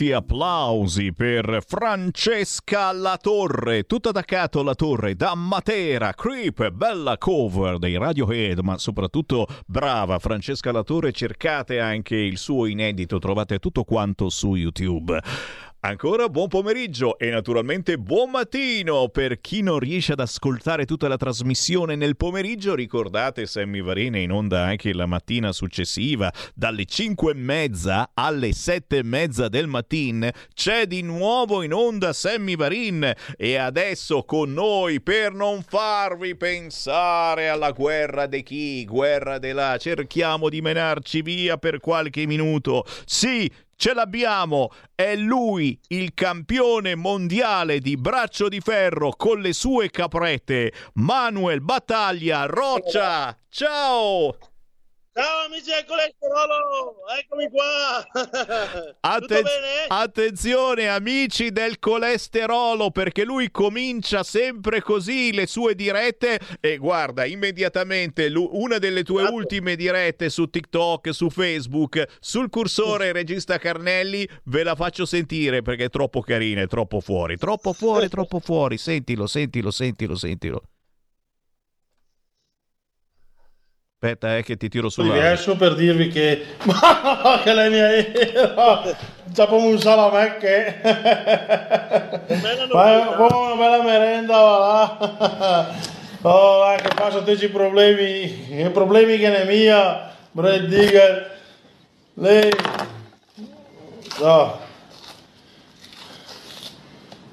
Quanti 0.00 0.16
applausi 0.16 1.12
per 1.12 1.62
Francesca 1.66 2.90
Latorre, 2.90 3.82
tutto 3.82 4.08
attaccato 4.08 4.60
alla 4.60 4.74
torre 4.74 5.14
da 5.14 5.34
Matera, 5.34 6.14
Creep, 6.14 6.70
bella 6.70 7.18
cover 7.18 7.76
dei 7.76 7.98
Radiohead, 7.98 8.60
ma 8.60 8.78
soprattutto 8.78 9.46
brava 9.66 10.18
Francesca 10.18 10.72
Latorre, 10.72 11.12
cercate 11.12 11.80
anche 11.80 12.16
il 12.16 12.38
suo 12.38 12.64
inedito, 12.64 13.18
trovate 13.18 13.58
tutto 13.58 13.84
quanto 13.84 14.30
su 14.30 14.54
YouTube. 14.54 15.20
Ancora 15.82 16.28
buon 16.28 16.48
pomeriggio 16.48 17.16
e 17.16 17.30
naturalmente 17.30 17.96
buon 17.96 18.32
mattino 18.32 19.08
per 19.08 19.40
chi 19.40 19.62
non 19.62 19.78
riesce 19.78 20.12
ad 20.12 20.20
ascoltare 20.20 20.84
tutta 20.84 21.08
la 21.08 21.16
trasmissione 21.16 21.96
nel 21.96 22.18
pomeriggio. 22.18 22.74
Ricordate 22.74 23.46
Sammy 23.46 23.80
Varina 23.80 24.18
in 24.18 24.30
onda 24.30 24.64
anche 24.64 24.92
la 24.92 25.06
mattina 25.06 25.52
successiva 25.52 26.30
dalle 26.54 26.84
5 26.84 27.32
e 27.32 27.34
mezza 27.34 28.10
alle 28.12 28.52
7 28.52 28.98
e 28.98 29.02
mezza 29.02 29.48
del 29.48 29.68
mattino. 29.68 30.28
C'è 30.52 30.84
di 30.84 31.00
nuovo 31.00 31.62
in 31.62 31.72
onda 31.72 32.12
Sammy 32.12 32.56
Varin 32.56 33.10
e 33.38 33.56
adesso 33.56 34.24
con 34.24 34.52
noi 34.52 35.00
per 35.00 35.32
non 35.32 35.62
farvi 35.62 36.36
pensare 36.36 37.48
alla 37.48 37.72
guerra 37.72 38.26
di 38.26 38.42
chi, 38.42 38.84
guerra 38.84 39.38
di 39.38 39.52
là. 39.52 39.78
Cerchiamo 39.78 40.50
di 40.50 40.60
menarci 40.60 41.22
via 41.22 41.56
per 41.56 41.80
qualche 41.80 42.26
minuto. 42.26 42.84
Sì, 43.06 43.50
Ce 43.80 43.94
l'abbiamo, 43.94 44.70
è 44.94 45.16
lui 45.16 45.80
il 45.88 46.12
campione 46.12 46.96
mondiale 46.96 47.78
di 47.78 47.96
braccio 47.96 48.50
di 48.50 48.60
ferro 48.60 49.08
con 49.16 49.40
le 49.40 49.54
sue 49.54 49.88
caprette, 49.88 50.70
Manuel 50.96 51.62
Battaglia 51.62 52.44
Roccia. 52.44 53.34
Ciao! 53.48 54.49
Ciao 55.20 55.44
amici 55.44 55.68
del 55.68 55.84
colesterolo, 55.86 56.94
eccomi 57.18 57.50
qua. 57.50 58.96
Atten-? 59.00 59.44
Attenzione 59.88 60.88
amici 60.88 61.50
del 61.50 61.78
colesterolo 61.78 62.90
perché 62.90 63.24
lui 63.24 63.50
comincia 63.50 64.22
sempre 64.22 64.80
così 64.80 65.34
le 65.34 65.46
sue 65.46 65.74
dirette 65.74 66.40
e 66.58 66.78
guarda 66.78 67.26
immediatamente 67.26 68.30
lu- 68.30 68.48
una 68.50 68.78
delle 68.78 69.02
tue 69.02 69.20
Esatto. 69.20 69.34
ultime 69.36 69.76
dirette 69.76 70.30
su 70.30 70.48
TikTok, 70.48 71.12
su 71.12 71.28
Facebook, 71.28 72.02
sul 72.18 72.48
cursore 72.48 73.12
regista 73.12 73.58
Carnelli 73.58 74.26
ve 74.44 74.62
la 74.62 74.74
faccio 74.74 75.04
sentire 75.04 75.60
perché 75.60 75.84
è 75.84 75.90
troppo 75.90 76.22
carina, 76.22 76.62
è 76.62 76.66
troppo 76.66 77.00
fuori, 77.00 77.36
troppo 77.36 77.74
fuori, 77.74 78.08
troppo 78.08 78.40
fuori, 78.40 78.78
sentilo, 78.78 79.26
sentilo, 79.26 79.70
sentilo, 79.70 80.14
sentilo. 80.14 80.62
Aspetta, 84.02 84.38
eh, 84.38 84.42
che 84.42 84.56
ti 84.56 84.70
tiro 84.70 84.88
sulla. 84.88 85.12
Riesco 85.12 85.56
per 85.56 85.74
dirvi 85.74 86.08
che... 86.08 86.42
che 87.44 87.52
lei 87.52 87.68
mi 87.68 87.80
ha... 87.80 88.96
Facciamo 89.26 89.56
un 89.58 89.78
salamecche. 89.78 90.80
Ma 92.72 93.14
buona 93.14 93.36
una 93.36 93.54
bella 93.56 93.82
merenda, 93.82 94.38
va 94.38 94.58
là. 94.98 95.74
Oh, 96.22 96.60
va, 96.60 96.76
che 96.76 96.94
passa 96.94 97.20
tutti 97.20 97.44
i 97.44 97.48
problemi, 97.48 98.62
i 98.62 98.70
problemi 98.70 99.18
che 99.18 99.28
ne 99.28 99.44
mia, 99.44 100.10
Brad 100.30 100.64
Digger. 100.64 101.38
Lei... 102.14 102.50
Oh 104.20 104.68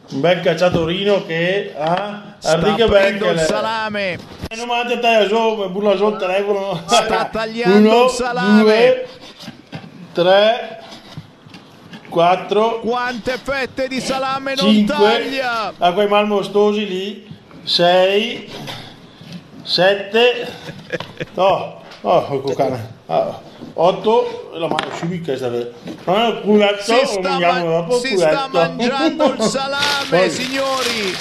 un 0.09 0.21
bel 0.21 0.41
cacciatorino 0.41 1.25
che 1.25 1.73
ha 1.77 2.35
ah, 2.41 2.53
Enrico 2.53 2.87
Becchele 2.87 3.31
il 3.31 3.39
salame. 3.39 4.13
E 4.47 4.55
non 4.55 4.67
mangia 4.67 4.99
te 4.99 5.27
so, 5.27 5.69
burla 5.69 5.95
sul 5.95 6.17
telefono. 6.17 6.81
Sta 6.85 7.25
tagliando 7.25 7.89
Uno, 7.89 8.03
il 8.05 8.09
salame. 8.11 8.61
due, 8.61 9.07
tre 10.13 10.81
quattro 12.09 12.79
quante 12.79 13.37
fette 13.37 13.89
di 13.89 13.99
salame 13.99 14.55
cinque, 14.55 14.95
non 14.95 15.05
taglia? 15.05 15.73
a 15.77 15.91
quei 15.91 16.07
malmostosi 16.07 16.87
lì 16.87 17.37
sei 17.63 18.51
sette. 19.63 20.47
Oh, 21.35 21.81
oh, 22.01 22.25
oh, 22.29 22.39
cucana. 22.39 22.87
oh. 23.07 23.41
8 23.73 24.53
e 24.53 24.59
la 24.59 24.67
mano 24.67 24.91
civica 24.97 25.33
è 25.33 25.37
stata 25.37 25.67
non 26.05 26.41
culetto 26.41 26.81
si 26.81 27.05
sta, 27.05 27.39
man- 27.39 27.91
si 27.91 28.13
culetto. 28.13 28.17
sta 28.17 28.47
mangiando 28.51 29.33
il 29.33 29.41
salame 29.41 30.29
signori 30.29 31.15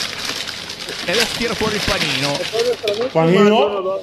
e 1.06 1.10
adesso 1.10 1.36
tira 1.36 1.54
fuori 1.54 1.74
il 1.74 1.82
panino 1.86 2.38
panino 3.12 4.00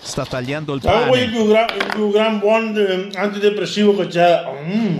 sta 0.00 0.24
tagliando 0.24 0.74
il 0.74 0.80
panino. 0.80 1.08
quello 1.08 1.22
è 1.22 1.26
il 1.26 1.30
più, 1.30 1.46
gran, 1.46 1.66
il 1.76 1.86
più 1.92 2.10
gran 2.10 2.38
buon 2.38 2.76
eh, 2.76 3.18
antidepressivo 3.18 3.94
che 3.96 4.06
c'è 4.06 4.44
mm. 4.64 4.96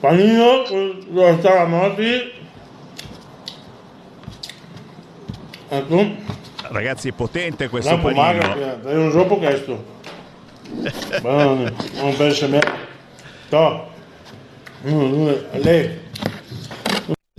panino 0.00 0.62
lo 1.10 1.36
sta 1.38 1.54
la 1.54 1.66
notte 1.66 2.40
Ecco, 5.74 6.06
Ragazzi, 6.68 7.08
è 7.08 7.12
potente 7.12 7.70
questo 7.70 7.98
pomaga, 7.98 8.48
panino. 8.48 8.88
eh, 8.90 8.92
non 8.92 9.10
so 9.10 9.24
po' 9.24 9.38
questo. 9.38 9.82
Buono, 11.22 11.70
non 11.94 12.14
pensa 12.14 12.46
me. 12.46 12.60
To. 13.48 13.88
Uno, 14.82 15.08
due, 15.08 15.46
lei. 15.52 16.01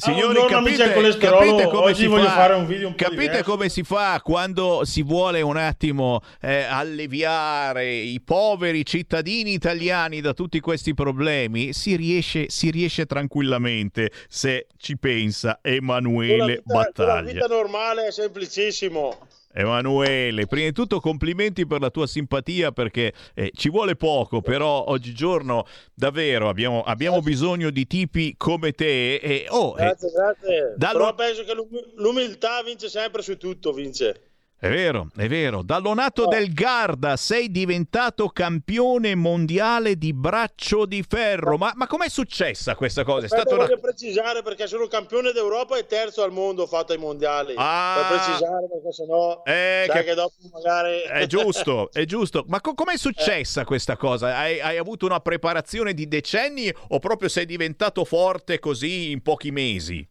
Signori, 0.04 0.34
del 0.34 0.46
capite, 0.48 0.94
colesterolo. 0.94 1.40
capite 1.40 1.64
come 1.70 1.84
Oggi 1.92 2.02
si 2.02 2.06
voglio 2.08 2.24
fa? 2.26 2.32
fare 2.32 2.54
un 2.56 2.66
video 2.66 2.88
un 2.88 2.96
po' 2.96 3.04
capite 3.04 3.22
diverso. 3.22 3.44
come 3.52 3.70
si 3.70 3.84
fa 3.84 4.22
quando 4.24 4.82
si 4.86 5.02
vuole 5.04 5.42
un 5.42 5.58
attimo 5.58 6.20
eh, 6.42 6.64
alleviare 6.64 7.92
i 7.94 8.20
poveri 8.22 8.86
cittadini 8.86 9.54
italiani 9.54 10.22
da 10.22 10.34
tutti 10.34 10.60
questi 10.60 10.94
problemi? 10.94 11.74
Si 11.74 11.96
riesce, 11.96 12.50
si 12.50 12.70
riesce 12.72 13.06
tranquillamente 13.06 14.12
se 14.28 14.68
ci 14.78 14.98
pensa 14.98 15.60
Emanuele 15.62 16.38
Con 16.38 16.76
la 16.76 16.82
Battaglia. 16.84 17.32
vita 17.32 17.48
normale 17.48 18.08
è 18.08 18.12
semplicissimo. 18.12 19.18
Emanuele, 19.54 20.48
prima 20.48 20.66
di 20.68 20.74
tutto 20.74 21.00
complimenti 21.00 21.66
per 21.68 21.80
la 21.80 21.90
tua 21.90 22.08
simpatia 22.08 22.72
perché 22.72 23.14
eh, 23.36 23.52
ci 23.54 23.70
vuole 23.70 23.96
poco, 23.96 24.42
però 24.42 24.86
oggigiorno 24.88 25.66
davvero 25.94 26.50
abbiamo, 26.50 26.82
abbiamo 26.82 27.22
bisogno 27.22 27.70
di 27.70 27.86
tipi 27.86 28.36
come 28.38 28.72
te 28.72 29.16
e 29.16 29.46
oh, 29.50 29.76
eh, 29.78 29.84
Grazie, 29.84 30.12
grazie. 30.12 30.74
dallo- 30.78 30.98
Però 31.00 31.16
penso 31.16 31.44
che 31.44 31.54
l'um- 31.54 31.94
l'umiltà 31.96 32.62
vince 32.64 32.90
sempre 32.90 33.22
su 33.22 33.38
tutto, 33.38 33.72
vince. 33.74 34.33
È 34.64 34.70
vero, 34.70 35.10
è 35.18 35.28
vero. 35.28 35.62
Dall'onato 35.62 36.26
del 36.26 36.54
Garda 36.54 37.18
sei 37.18 37.52
diventato 37.52 38.30
campione 38.30 39.14
mondiale 39.14 39.98
di 39.98 40.14
braccio 40.14 40.86
di 40.86 41.04
ferro. 41.06 41.58
Ma, 41.58 41.74
ma 41.76 41.86
com'è 41.86 42.08
successa 42.08 42.74
questa 42.74 43.04
cosa? 43.04 43.26
È 43.26 43.28
stata 43.28 43.56
una... 43.56 43.66
voglio 43.66 43.82
precisare 43.82 44.42
perché 44.42 44.66
sono 44.68 44.88
campione 44.88 45.34
d'Europa 45.34 45.78
e 45.78 45.86
terzo 45.86 46.24
al 46.24 46.32
mondo 46.32 46.66
fatto 46.66 46.94
ai 46.94 46.98
mondiali. 46.98 47.56
Ah. 47.58 48.08
per 48.08 48.18
precisare 48.20 48.68
perché 48.72 48.94
sennò 48.94 49.42
Eh, 49.44 49.90
che- 49.92 50.04
che... 50.06 50.14
dopo 50.14 50.34
magari 50.54 51.02
È 51.12 51.26
giusto, 51.26 51.92
è 51.92 52.06
giusto. 52.06 52.46
Ma 52.48 52.62
co- 52.62 52.74
com'è 52.74 52.96
successa 52.96 53.66
questa 53.66 53.98
cosa? 53.98 54.38
Hai, 54.38 54.62
hai 54.62 54.78
avuto 54.78 55.06
una 55.06 55.20
preparazione 55.20 55.94
di 55.94 56.08
decenni 56.08 56.74
o 56.88 57.00
proprio 57.00 57.28
sei 57.28 57.46
diventato 57.46 58.06
forte 58.06 58.60
così 58.60 59.12
in 59.12 59.22
pochi 59.22 59.52
mesi? 59.52 60.08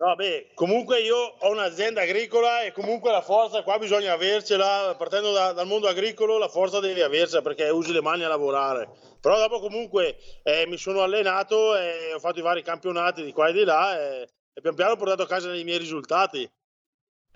Beh, 0.00 0.52
comunque 0.54 1.00
io 1.00 1.14
ho 1.14 1.50
un'azienda 1.50 2.00
agricola 2.00 2.62
e 2.62 2.72
comunque 2.72 3.10
la 3.10 3.20
forza 3.20 3.62
qua 3.62 3.78
bisogna 3.78 4.14
avercela, 4.14 4.94
partendo 4.96 5.30
da- 5.30 5.52
dal 5.52 5.66
mondo 5.66 5.88
agricolo 5.88 6.38
la 6.38 6.48
forza 6.48 6.80
devi 6.80 7.02
avercela 7.02 7.42
perché 7.42 7.68
usi 7.68 7.92
le 7.92 8.00
mani 8.00 8.22
a 8.22 8.28
lavorare. 8.28 8.88
Però 9.20 9.36
dopo 9.36 9.60
comunque 9.60 10.16
eh, 10.42 10.64
mi 10.66 10.78
sono 10.78 11.02
allenato 11.02 11.76
e 11.76 12.14
ho 12.14 12.18
fatto 12.18 12.38
i 12.38 12.42
vari 12.42 12.62
campionati 12.62 13.22
di 13.22 13.32
qua 13.32 13.48
e 13.48 13.52
di 13.52 13.62
là 13.62 14.00
e, 14.00 14.28
e 14.54 14.60
pian 14.62 14.74
piano 14.74 14.92
ho 14.92 14.96
portato 14.96 15.22
a 15.22 15.26
casa 15.26 15.54
i 15.54 15.64
miei 15.64 15.78
risultati. 15.78 16.50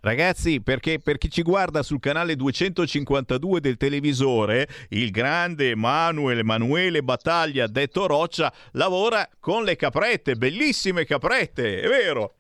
Ragazzi, 0.01 0.63
perché 0.63 0.99
per 1.01 1.19
chi 1.19 1.29
ci 1.31 1.43
guarda 1.43 1.83
sul 1.83 2.01
canale 2.01 2.35
252 2.35 3.61
del 3.61 3.77
televisore, 3.77 4.69
il 4.91 5.11
grande 5.11 5.69
Emanuele 5.69 6.41
Emanuele 6.41 7.03
Battaglia, 7.03 7.67
detto 7.67 8.07
Roccia, 8.07 8.51
lavora 8.73 9.29
con 9.39 9.65
le 9.65 9.77
caprette, 9.77 10.37
bellissime 10.37 11.05
caprette, 11.05 11.83
è 11.83 11.89
vero? 11.89 12.37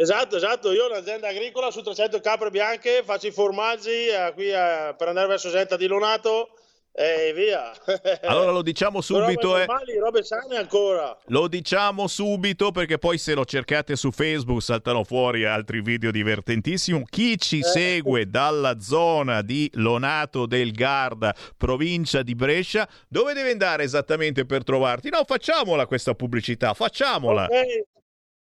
Esatto, 0.00 0.36
esatto, 0.36 0.70
io 0.70 0.84
ho 0.84 0.90
un'azienda 0.90 1.26
agricola 1.26 1.72
su 1.72 1.82
300 1.82 2.20
capre 2.20 2.50
bianche, 2.50 3.02
faccio 3.04 3.26
i 3.26 3.32
formaggi 3.32 4.06
eh, 4.06 4.30
qui 4.32 4.48
eh, 4.48 4.94
per 4.96 5.08
andare 5.08 5.26
verso 5.26 5.50
Senta 5.50 5.76
di 5.76 5.88
Lonato 5.88 6.50
e 6.92 7.32
via. 7.34 7.72
Allora 8.22 8.52
lo 8.52 8.62
diciamo 8.62 9.00
subito, 9.00 9.48
robe 9.48 9.62
eh. 9.64 9.66
normali, 9.66 9.98
robe 9.98 10.22
sane 10.22 10.56
ancora. 10.56 11.18
Lo 11.26 11.48
diciamo 11.48 12.06
subito 12.06 12.70
perché 12.70 12.98
poi 12.98 13.18
se 13.18 13.34
lo 13.34 13.44
cercate 13.44 13.96
su 13.96 14.12
Facebook 14.12 14.62
saltano 14.62 15.02
fuori 15.02 15.44
altri 15.44 15.82
video 15.82 16.12
divertentissimi. 16.12 17.04
Chi 17.10 17.36
ci 17.36 17.64
segue 17.64 18.30
dalla 18.30 18.78
zona 18.78 19.42
di 19.42 19.68
Lonato 19.74 20.46
del 20.46 20.70
Garda, 20.70 21.34
provincia 21.56 22.22
di 22.22 22.36
Brescia, 22.36 22.88
dove 23.08 23.32
deve 23.32 23.50
andare 23.50 23.82
esattamente 23.82 24.46
per 24.46 24.62
trovarti? 24.62 25.10
No, 25.10 25.24
facciamola 25.26 25.86
questa 25.86 26.14
pubblicità, 26.14 26.72
facciamola. 26.72 27.46
Ok, 27.46 27.97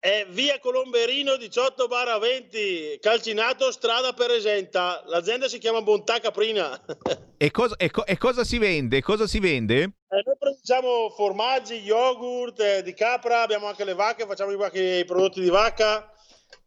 È 0.07 0.25
via 0.29 0.61
Colomberino 0.61 1.35
18 1.35 1.89
barra 1.89 2.17
20, 2.19 2.99
Calcinato, 3.01 3.73
strada 3.73 4.13
per 4.13 4.31
Esenta. 4.31 5.03
L'azienda 5.07 5.49
si 5.49 5.59
chiama 5.59 5.83
Bontà 5.83 6.21
Caprina. 6.21 6.81
E 7.39 7.51
cosa, 7.51 7.75
e 7.77 7.91
co- 7.91 8.07
e 8.07 8.17
cosa 8.17 8.45
si 8.45 8.57
vende? 8.57 9.03
Cosa 9.03 9.27
si 9.27 9.41
vende? 9.41 9.83
Eh, 9.83 10.23
noi 10.25 10.37
produciamo 10.39 11.11
formaggi, 11.11 11.75
yogurt 11.75 12.59
eh, 12.61 12.83
di 12.83 12.95
capra, 12.95 13.43
abbiamo 13.43 13.67
anche 13.67 13.85
le 13.85 13.93
vacche, 13.93 14.25
facciamo 14.27 14.53
i, 14.53 14.99
i 15.01 15.05
prodotti 15.05 15.43
di 15.43 15.51
vacca, 15.51 16.11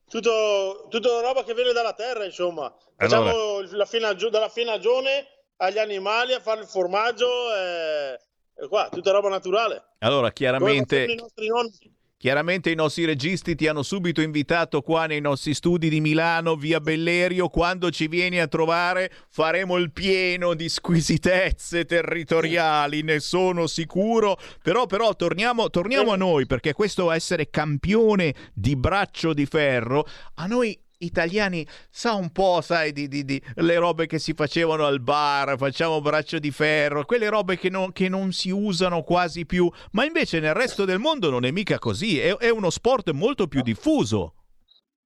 tutto, 0.08 0.86
tutta 0.90 1.22
roba 1.22 1.44
che 1.44 1.56
viene 1.56 1.72
dalla 1.72 1.94
terra, 1.94 2.24
insomma. 2.24 2.72
Facciamo 2.96 3.62
la 3.62 3.86
finaggi- 3.86 4.30
dalla 4.30 4.50
finagione 4.50 5.26
agli 5.56 5.80
animali 5.80 6.34
a 6.34 6.40
fare 6.40 6.62
il 6.62 6.68
formaggio, 6.68 7.28
eh, 7.56 8.20
qua, 8.68 8.90
tutta 8.92 9.12
roba 9.12 9.30
naturale. 9.30 9.96
Allora, 10.00 10.32
chiaramente... 10.32 11.16
Chiaramente 12.22 12.70
i 12.70 12.76
nostri 12.76 13.06
registi 13.06 13.56
ti 13.56 13.66
hanno 13.68 13.82
subito 13.82 14.20
invitato 14.20 14.82
qua 14.82 15.06
nei 15.06 15.22
nostri 15.22 15.54
studi 15.54 15.88
di 15.88 16.02
Milano, 16.02 16.58
via 16.58 16.82
Bellerio. 16.82 17.48
Quando 17.48 17.92
ci 17.92 18.10
vieni 18.10 18.42
a 18.42 18.48
trovare 18.48 19.10
faremo 19.30 19.78
il 19.78 19.94
pieno 19.94 20.54
di 20.54 20.68
squisitezze 20.68 21.86
territoriali, 21.86 23.04
ne 23.04 23.22
sono 23.22 23.68
sicuro. 23.68 24.38
Però, 24.62 24.86
però 24.86 25.16
torniamo, 25.16 25.70
torniamo 25.70 26.12
a 26.12 26.18
noi, 26.18 26.46
perché 26.46 26.74
questo 26.74 27.10
essere 27.10 27.50
campione 27.50 28.36
di 28.54 28.76
braccio 28.76 29.32
di 29.34 29.46
ferro, 29.46 30.06
a 30.34 30.46
noi 30.46 30.78
italiani 31.00 31.66
sa 31.90 32.14
un 32.14 32.32
po', 32.32 32.62
sai, 32.62 32.92
di, 32.92 33.08
di- 33.08 33.26
di- 33.26 33.42
le 33.56 33.78
robe 33.78 34.06
che 34.06 34.20
si 34.20 34.34
facevano 34.34 34.86
al 34.86 35.02
bar, 35.02 35.58
facciamo 35.58 36.02
braccio 36.02 36.40
di 36.40 36.52
ferro, 36.52 37.06
quelle 37.06 37.30
robe 37.30 37.58
che 37.58 37.70
non, 37.70 37.92
che 37.92 38.10
non 38.10 38.32
si 38.32 38.50
usano 38.52 39.04
quasi 39.04 39.46
più, 39.46 39.70
ma 39.92 40.06
invece 40.06 40.40
nel 40.40 40.54
resto 40.54 40.86
del 40.86 41.00
mondo 41.00 41.30
non 41.30 41.46
è 41.46 41.52
mica 41.52 41.80
così, 41.80 42.20
è, 42.20 42.36
è 42.38 42.50
uno 42.50 42.70
sport 42.70 43.12
molto 43.12 43.48
più 43.48 43.62
diffuso. 43.62 44.34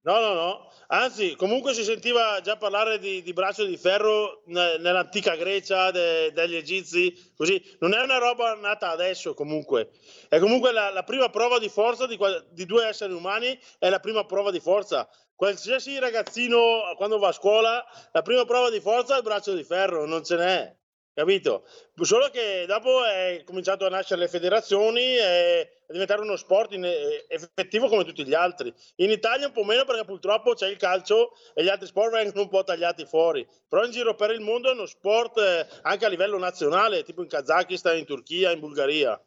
No, 0.05 0.19
no, 0.19 0.33
no. 0.33 0.71
Anzi, 0.87 1.35
comunque 1.37 1.73
si 1.73 1.81
sentiva 1.83 2.41
già 2.41 2.57
parlare 2.57 2.99
di, 2.99 3.23
di 3.23 3.31
braccio 3.31 3.63
di 3.63 3.77
ferro 3.77 4.43
ne- 4.47 4.77
nell'antica 4.77 5.35
Grecia, 5.37 5.91
de- 5.91 6.31
degli 6.33 6.55
egizi, 6.55 7.31
così. 7.37 7.59
Non 7.79 7.93
è 7.93 8.01
una 8.01 8.17
roba 8.17 8.53
nata 8.55 8.91
adesso, 8.91 9.33
comunque. 9.33 9.91
È 10.27 10.39
comunque 10.39 10.73
la, 10.73 10.91
la 10.91 11.03
prima 11.03 11.29
prova 11.29 11.57
di 11.57 11.69
forza 11.69 12.05
di, 12.05 12.19
di 12.51 12.65
due 12.65 12.85
esseri 12.85 13.13
umani, 13.13 13.57
è 13.79 13.89
la 13.89 13.99
prima 13.99 14.25
prova 14.25 14.51
di 14.51 14.59
forza. 14.59 15.07
Qualsiasi 15.35 15.99
ragazzino, 15.99 16.93
quando 16.95 17.19
va 17.19 17.29
a 17.29 17.33
scuola, 17.33 17.83
la 18.11 18.21
prima 18.21 18.45
prova 18.45 18.69
di 18.69 18.79
forza 18.79 19.15
è 19.15 19.17
il 19.17 19.23
braccio 19.23 19.53
di 19.53 19.63
ferro, 19.63 20.05
non 20.05 20.23
ce 20.23 20.35
n'è. 20.35 20.75
Capito? 21.15 21.63
Solo 22.01 22.29
che 22.29 22.65
dopo 22.67 23.05
è 23.05 23.43
cominciato 23.45 23.85
a 23.85 23.89
nascere 23.89 24.21
le 24.21 24.27
federazioni 24.27 25.15
e 25.15 25.81
a 25.87 25.91
diventare 25.91 26.21
uno 26.21 26.35
sport 26.35 26.73
eh, 26.73 27.25
effettivo 27.27 27.87
come 27.87 28.03
tutti 28.03 28.25
gli 28.25 28.33
altri. 28.33 28.73
In 28.95 29.11
Italia 29.11 29.45
un 29.45 29.53
po' 29.53 29.63
meno 29.63 29.85
perché 29.85 30.05
purtroppo 30.05 30.55
c'è 30.55 30.67
il 30.67 30.77
calcio 30.77 31.33
e 31.53 31.63
gli 31.63 31.69
altri 31.69 31.85
sport 31.85 32.13
vengono 32.13 32.41
un 32.41 32.49
po' 32.49 32.63
tagliati 32.63 33.05
fuori. 33.05 33.47
Però 33.67 33.85
in 33.85 33.91
giro 33.91 34.15
per 34.15 34.31
il 34.31 34.41
mondo 34.41 34.69
è 34.69 34.73
uno 34.73 34.87
sport 34.87 35.37
eh, 35.37 35.67
anche 35.83 36.05
a 36.05 36.09
livello 36.09 36.39
nazionale, 36.39 37.03
tipo 37.03 37.21
in 37.21 37.27
Kazakistan, 37.27 37.97
in 37.97 38.05
Turchia, 38.05 38.49
in 38.49 38.59
Bulgaria. 38.59 39.21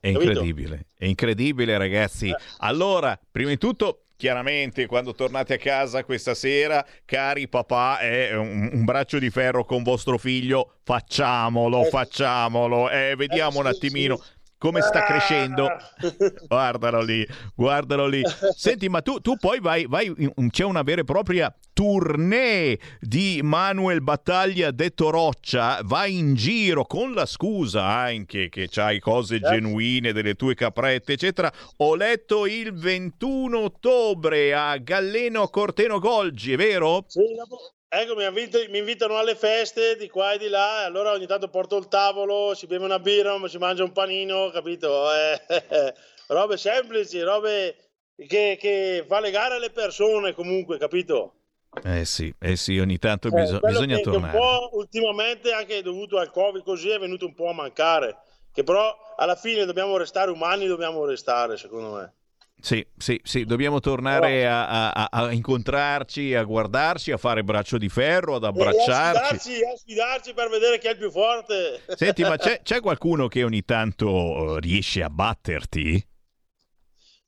È 0.00 0.08
incredibile, 0.08 0.86
è 0.98 1.04
incredibile 1.04 1.78
ragazzi. 1.78 2.34
Allora, 2.58 3.16
prima 3.30 3.50
di 3.50 3.58
tutto 3.58 4.06
chiaramente 4.20 4.84
quando 4.84 5.14
tornate 5.14 5.54
a 5.54 5.56
casa 5.56 6.04
questa 6.04 6.34
sera, 6.34 6.84
cari 7.06 7.48
papà, 7.48 8.00
è 8.00 8.36
un, 8.36 8.68
un 8.70 8.84
braccio 8.84 9.18
di 9.18 9.30
ferro 9.30 9.64
con 9.64 9.82
vostro 9.82 10.18
figlio, 10.18 10.74
facciamolo, 10.84 11.84
facciamolo, 11.84 12.90
eh, 12.90 13.14
vediamo 13.16 13.60
un 13.60 13.66
attimino 13.66 14.22
come 14.60 14.82
sta 14.82 15.04
crescendo. 15.04 15.66
Guardalo 16.46 17.00
lì, 17.02 17.26
guardalo 17.54 18.06
lì. 18.06 18.20
Senti, 18.54 18.90
ma 18.90 19.00
tu, 19.00 19.18
tu 19.20 19.36
poi 19.36 19.58
vai, 19.58 19.86
vai 19.88 20.12
in- 20.18 20.50
c'è 20.50 20.64
una 20.64 20.82
vera 20.82 21.00
e 21.00 21.04
propria 21.04 21.52
tournée 21.72 22.78
di 23.00 23.40
Manuel 23.42 24.02
Battaglia 24.02 24.70
detto 24.70 25.08
Roccia, 25.08 25.80
vai 25.84 26.18
in 26.18 26.34
giro 26.34 26.84
con 26.84 27.14
la 27.14 27.24
scusa 27.24 27.86
anche 27.86 28.50
che 28.50 28.68
c'hai 28.70 28.98
cose 29.00 29.40
genuine 29.40 30.12
delle 30.12 30.34
tue 30.34 30.54
caprette, 30.54 31.14
eccetera. 31.14 31.50
Ho 31.78 31.94
letto 31.94 32.44
il 32.44 32.74
21 32.74 33.58
ottobre 33.60 34.52
a 34.54 34.76
Galleno 34.76 35.48
Corteno 35.48 35.98
Golgi, 35.98 36.52
è 36.52 36.56
vero? 36.56 37.04
Sì, 37.06 37.20
dopo- 37.34 37.76
Ecco, 37.92 38.14
mi, 38.14 38.24
invit- 38.24 38.68
mi 38.68 38.78
invitano 38.78 39.18
alle 39.18 39.34
feste 39.34 39.96
di 39.96 40.08
qua 40.08 40.32
e 40.32 40.38
di 40.38 40.48
là, 40.48 40.82
e 40.82 40.84
allora 40.84 41.10
ogni 41.12 41.26
tanto 41.26 41.48
porto 41.48 41.76
il 41.76 41.88
tavolo, 41.88 42.54
si 42.54 42.66
beve 42.66 42.84
una 42.84 43.00
birra, 43.00 43.36
si 43.48 43.58
mangia 43.58 43.82
un 43.84 43.92
panino, 43.92 44.48
capito? 44.50 45.12
Eh, 45.12 45.40
robe 46.28 46.56
semplici, 46.56 47.20
robe 47.20 47.76
che, 48.14 48.56
che 48.60 49.04
fa 49.08 49.18
legare 49.20 49.58
le 49.58 49.70
persone 49.70 50.32
comunque, 50.34 50.78
capito? 50.78 51.34
Eh 51.82 52.04
sì, 52.04 52.32
eh 52.38 52.56
sì, 52.56 52.78
ogni 52.78 52.98
tanto 52.98 53.30
Eh, 53.32 53.56
quello 53.58 53.60
bisogna 53.60 53.86
che, 53.86 54.06
che 54.06 54.16
un 54.16 54.26
tornare. 54.26 54.28
po' 54.28 54.68
ultimamente, 54.72 55.52
anche 55.52 55.80
dovuto 55.82 56.18
al 56.18 56.30
Covid, 56.30 56.62
così 56.62 56.90
è 56.90 56.98
venuto 56.98 57.24
un 57.26 57.34
po' 57.34 57.48
a 57.48 57.54
mancare. 57.54 58.18
Che 58.52 58.62
però 58.64 58.94
alla 59.16 59.36
fine 59.36 59.64
dobbiamo 59.64 59.96
restare 59.96 60.30
umani, 60.30 60.66
dobbiamo 60.66 61.04
restare, 61.06 61.56
secondo 61.56 61.92
me. 61.94 62.14
Sì, 62.62 62.86
sì, 62.96 63.20
sì, 63.24 63.44
dobbiamo 63.44 63.80
tornare 63.80 64.46
a, 64.46 64.90
a- 64.90 65.08
a 65.10 65.32
incontrarci, 65.32 66.34
a 66.34 66.42
guardarci, 66.44 67.10
a 67.10 67.16
fare 67.16 67.42
braccio 67.42 67.78
di 67.78 67.88
ferro, 67.88 68.34
ad 68.36 68.44
E 68.44 68.46
a 68.46 68.48
abbracciarci. 68.48 69.38
sfidarci, 69.38 69.64
a 69.64 69.76
sfidarci 69.76 70.34
per 70.34 70.48
vedere 70.48 70.78
chi 70.78 70.86
è 70.88 70.90
il 70.90 70.96
più 70.98 71.10
forte. 71.10 71.80
Senti, 71.96 72.22
ma 72.22 72.36
c'è, 72.36 72.60
c'è 72.62 72.80
qualcuno 72.80 73.28
che 73.28 73.42
ogni 73.44 73.64
tanto 73.64 74.58
riesce 74.58 75.02
a 75.02 75.08
batterti? 75.10 76.06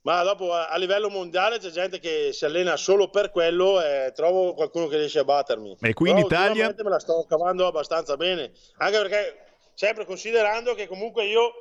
Ma 0.03 0.23
dopo 0.25 0.53
a, 0.53 0.77
livello 0.79 1.09
mondiale 1.09 1.59
c'è 1.59 1.71
gente 1.71 2.01
che 2.01 2.31
si 2.33 2.45
allena 2.45 2.77
solo 2.77 3.09
per 3.09 3.31
quello 3.31 3.81
e 3.81 4.11
trovo 4.15 4.53
qualcuno 4.53 4.89
che 4.89 4.97
riesce 4.97 5.21
a 5.21 5.25
battermi. 5.25 5.77
E 5.81 5.93
qui 5.93 6.11
in 6.11 6.19
Italia? 6.19 6.75
me 6.77 6.91
la 6.91 6.99
sto 6.99 7.25
cavando 7.29 7.67
abbastanza 7.69 8.17
bene, 8.17 8.51
anche 8.79 8.99
perché 8.99 9.45
sempre 9.75 10.05
considerando 10.05 10.75
che 10.75 10.89
comunque 10.89 11.25
io 11.27 11.53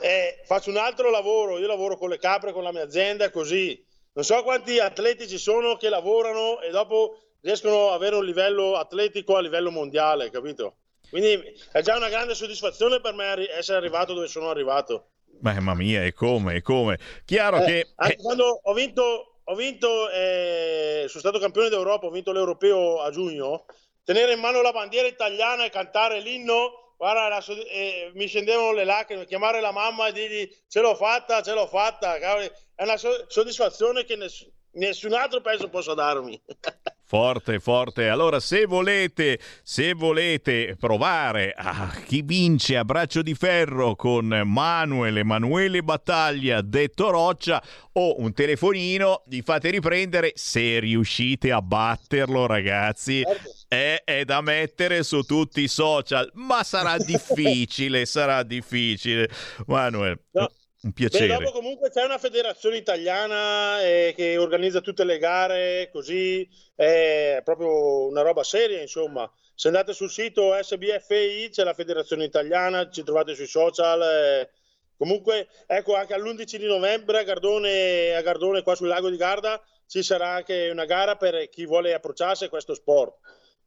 eh, 0.00 0.40
faccio 0.44 0.70
un 0.70 0.76
altro 0.76 1.10
lavoro, 1.10 1.58
io 1.58 1.66
lavoro 1.66 1.96
con 1.96 2.08
le 2.08 2.18
capre, 2.18 2.52
con 2.52 2.62
la 2.62 2.72
mia 2.72 2.82
azienda, 2.82 3.30
così. 3.30 3.82
Non 4.12 4.24
so 4.24 4.42
quanti 4.42 4.78
atleti 4.78 5.28
ci 5.28 5.38
sono 5.38 5.76
che 5.76 5.88
lavorano 5.88 6.60
e 6.60 6.70
dopo 6.70 7.18
riescono 7.42 7.88
ad 7.88 7.94
avere 7.94 8.16
un 8.16 8.24
livello 8.24 8.76
atletico 8.76 9.36
a 9.36 9.40
livello 9.40 9.70
mondiale, 9.70 10.30
capito? 10.30 10.76
Quindi 11.08 11.40
è 11.72 11.80
già 11.82 11.96
una 11.96 12.08
grande 12.08 12.34
soddisfazione 12.34 13.00
per 13.00 13.14
me 13.14 13.48
essere 13.50 13.78
arrivato 13.78 14.12
dove 14.12 14.28
sono 14.28 14.50
arrivato. 14.50 15.10
Mamma 15.40 15.74
mia, 15.74 16.04
e 16.04 16.12
come, 16.12 16.56
e 16.56 16.62
come? 16.62 16.98
Chiaro 17.24 17.58
Eh, 17.58 17.64
che... 17.64 17.92
anche 17.96 18.16
quando 18.16 18.60
ho 18.62 18.72
vinto, 18.74 19.40
ho 19.42 19.54
vinto 19.54 20.10
eh, 20.10 21.06
sono 21.08 21.20
stato 21.20 21.38
campione 21.38 21.68
d'Europa, 21.68 22.06
ho 22.06 22.10
vinto 22.10 22.30
l'Europeo 22.30 23.00
a 23.00 23.10
giugno, 23.10 23.64
tenere 24.04 24.32
in 24.34 24.40
mano 24.40 24.60
la 24.60 24.72
bandiera 24.72 25.08
italiana 25.08 25.64
e 25.64 25.70
cantare 25.70 26.20
l'inno, 26.20 26.89
guarda, 27.00 27.42
eh, 27.70 28.10
mi 28.14 28.26
scendevano 28.26 28.72
le 28.74 28.84
lacrime, 28.84 29.24
chiamare 29.24 29.62
la 29.62 29.72
mamma 29.72 30.08
e 30.08 30.12
dirgli 30.12 30.46
ce 30.68 30.82
l'ho 30.82 30.94
fatta, 30.94 31.40
ce 31.40 31.54
l'ho 31.54 31.66
fatta, 31.66 32.18
cavoli, 32.18 32.50
è 32.74 32.82
una 32.82 32.98
so- 32.98 33.24
soddisfazione 33.26 34.04
che 34.04 34.16
ness- 34.16 34.46
nessun 34.72 35.14
altro 35.14 35.40
penso 35.40 35.70
possa 35.70 35.94
darmi. 35.94 36.38
Forte, 37.10 37.58
forte. 37.58 38.08
Allora, 38.08 38.38
se 38.38 38.66
volete, 38.66 39.40
se 39.64 39.94
volete 39.94 40.76
provare 40.78 41.52
a 41.56 41.90
chi 42.06 42.22
vince 42.22 42.76
a 42.76 42.84
braccio 42.84 43.20
di 43.20 43.34
ferro 43.34 43.96
con 43.96 44.42
Manuel 44.44 45.16
Emanuele 45.16 45.82
Battaglia, 45.82 46.60
detto 46.60 47.10
Roccia, 47.10 47.60
o 47.94 48.20
un 48.20 48.32
telefonino, 48.32 49.24
gli 49.26 49.40
fate 49.42 49.70
riprendere. 49.70 50.30
Se 50.36 50.78
riuscite 50.78 51.50
a 51.50 51.60
batterlo, 51.60 52.46
ragazzi, 52.46 53.24
è, 53.70 54.02
è 54.04 54.24
da 54.24 54.40
mettere 54.40 55.04
su 55.04 55.22
tutti 55.22 55.60
i 55.60 55.68
social. 55.68 56.28
Ma 56.34 56.64
sarà 56.64 56.96
difficile, 56.98 58.04
sarà 58.04 58.42
difficile. 58.42 59.28
Manuel, 59.66 60.18
un 60.32 60.48
Beh, 60.80 60.92
piacere. 60.92 61.26
dopo 61.28 61.52
comunque 61.52 61.90
c'è 61.90 62.02
una 62.04 62.18
federazione 62.18 62.78
italiana 62.78 63.80
eh, 63.82 64.12
che 64.16 64.36
organizza 64.38 64.80
tutte 64.80 65.04
le 65.04 65.18
gare, 65.18 65.88
così 65.92 66.48
è 66.74 67.40
proprio 67.44 68.08
una 68.08 68.22
roba 68.22 68.42
seria, 68.42 68.80
insomma. 68.80 69.30
Se 69.54 69.68
andate 69.68 69.92
sul 69.92 70.10
sito 70.10 70.52
SBFI 70.60 71.50
c'è 71.52 71.62
la 71.62 71.74
federazione 71.74 72.24
italiana, 72.24 72.90
ci 72.90 73.04
trovate 73.04 73.34
sui 73.36 73.46
social. 73.46 74.02
eh. 74.02 74.50
Comunque, 74.96 75.46
ecco, 75.66 75.94
anche 75.94 76.14
all'11 76.14 76.56
di 76.56 76.66
novembre 76.66 77.20
a 77.20 77.22
Gardone, 77.22 78.14
a 78.14 78.20
Gardone, 78.22 78.62
qua 78.62 78.74
sul 78.74 78.88
lago 78.88 79.08
di 79.10 79.16
Garda, 79.16 79.62
ci 79.86 80.02
sarà 80.02 80.30
anche 80.34 80.70
una 80.70 80.86
gara 80.86 81.16
per 81.16 81.48
chi 81.50 81.66
vuole 81.66 81.94
approcciarsi 81.94 82.44
a 82.44 82.48
questo 82.48 82.74
sport, 82.74 83.18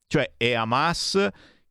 Cioè 0.06 0.32
è 0.36 0.52
Hamas 0.52 1.28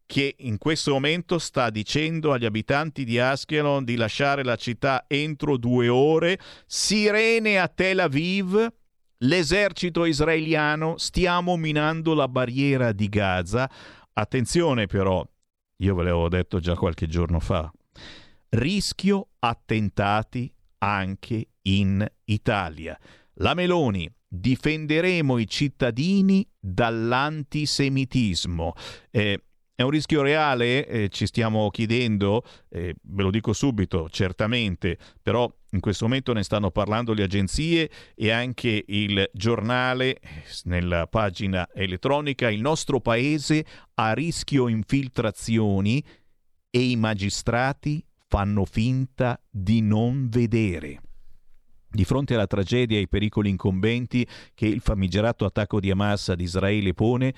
che 0.07 0.35
in 0.39 0.57
questo 0.57 0.91
momento 0.93 1.37
sta 1.37 1.69
dicendo 1.69 2.31
agli 2.31 2.45
abitanti 2.45 3.03
di 3.03 3.19
Askelon 3.19 3.83
di 3.83 3.95
lasciare 3.95 4.43
la 4.43 4.55
città 4.55 5.05
entro 5.07 5.57
due 5.57 5.87
ore. 5.87 6.39
Sirene 6.65 7.59
a 7.59 7.67
Tel 7.67 7.99
Aviv. 7.99 8.73
L'esercito 9.21 10.05
israeliano 10.05 10.97
stiamo 10.97 11.57
minando 11.57 12.13
la 12.13 12.27
barriera 12.27 12.91
di 12.91 13.09
Gaza. 13.09 13.69
Attenzione 14.19 14.87
però, 14.87 15.23
io 15.77 15.95
ve 15.95 16.03
l'avevo 16.03 16.27
detto 16.27 16.59
già 16.59 16.73
qualche 16.73 17.05
giorno 17.05 17.39
fa, 17.39 17.71
rischio 18.49 19.27
attentati 19.37 20.51
anche 20.79 21.49
in 21.61 22.03
Italia. 22.23 22.99
La 23.35 23.53
Meloni, 23.53 24.11
difenderemo 24.27 25.37
i 25.37 25.47
cittadini 25.47 26.43
dall'antisemitismo. 26.59 28.73
Eh, 29.11 29.39
è 29.79 29.83
un 29.83 29.91
rischio 29.91 30.23
reale? 30.23 30.87
Eh, 30.87 31.09
ci 31.09 31.27
stiamo 31.27 31.69
chiedendo, 31.69 32.43
eh, 32.69 32.95
ve 32.99 33.21
lo 33.21 33.29
dico 33.29 33.53
subito, 33.53 34.09
certamente, 34.09 34.97
però 35.21 35.47
in 35.73 35.81
questo 35.81 36.05
momento 36.05 36.33
ne 36.33 36.41
stanno 36.41 36.71
parlando 36.71 37.13
le 37.13 37.21
agenzie 37.21 37.87
e 38.15 38.31
anche 38.31 38.85
il 38.87 39.29
giornale 39.33 40.19
nella 40.63 41.05
pagina 41.05 41.69
elettronica. 41.71 42.49
Il 42.49 42.61
nostro 42.61 43.01
paese 43.01 43.63
a 43.93 44.13
rischio 44.13 44.67
infiltrazioni 44.67 46.03
e 46.71 46.79
i 46.79 46.95
magistrati 46.95 48.03
fanno 48.25 48.65
finta 48.65 49.39
di 49.47 49.81
non 49.81 50.27
vedere. 50.27 51.01
di 51.89 52.03
fronte 52.03 52.33
alla 52.33 52.47
tragedia 52.47 52.97
e 52.97 53.01
ai 53.01 53.07
pericoli 53.07 53.49
incombenti 53.49 54.27
che 54.53 54.67
il 54.67 54.81
famigerato 54.81 55.45
attacco 55.45 55.79
di 55.79 55.89
Hamas 55.89 56.29
ad 56.29 56.41
Israele 56.41 56.93
pone, 56.93 57.33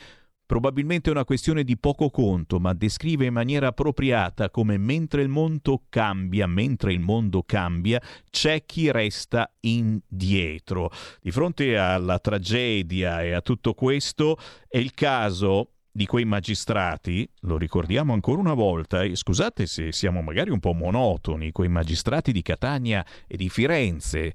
probabilmente 0.50 1.10
è 1.10 1.14
una 1.14 1.26
questione 1.26 1.64
di 1.64 1.78
poco 1.78 2.10
conto, 2.10 2.60
ma 2.60 2.74
descrive 2.74 3.28
in 3.28 3.34
maniera 3.34 3.68
appropriata 3.68 4.50
come 4.50 4.80
mentre 4.80 5.22
il 5.22 5.30
mondo 5.30 5.84
cambia, 5.90 6.48
mentre 6.48 6.92
il 6.92 7.02
mondo 7.02 7.44
cambia, 7.44 8.02
c'è 8.32 8.66
chi 8.66 8.90
resta 8.90 9.54
indietro. 9.60 10.90
Di 11.22 11.30
fronte 11.30 11.78
alla 11.78 12.18
tragedia 12.18 13.22
e 13.22 13.34
a 13.34 13.42
tutto 13.42 13.76
questo 13.76 14.40
è 14.68 14.80
il 14.80 14.96
caso 14.96 15.74
di 15.92 16.08
quei 16.08 16.26
magistrati, 16.26 17.30
lo 17.42 17.58
ricordiamo 17.58 18.14
ancora 18.14 18.40
una 18.40 18.56
volta, 18.56 19.04
e 19.04 19.16
scusate 19.16 19.68
se 19.68 19.92
siamo 19.92 20.24
magari 20.24 20.50
un 20.50 20.60
po' 20.60 20.74
monotoni, 20.74 21.52
quei 21.52 21.70
magistrati 21.70 22.32
di 22.32 22.42
Catania 22.42 23.06
e 23.28 23.38
di 23.38 23.50
Firenze, 23.50 24.34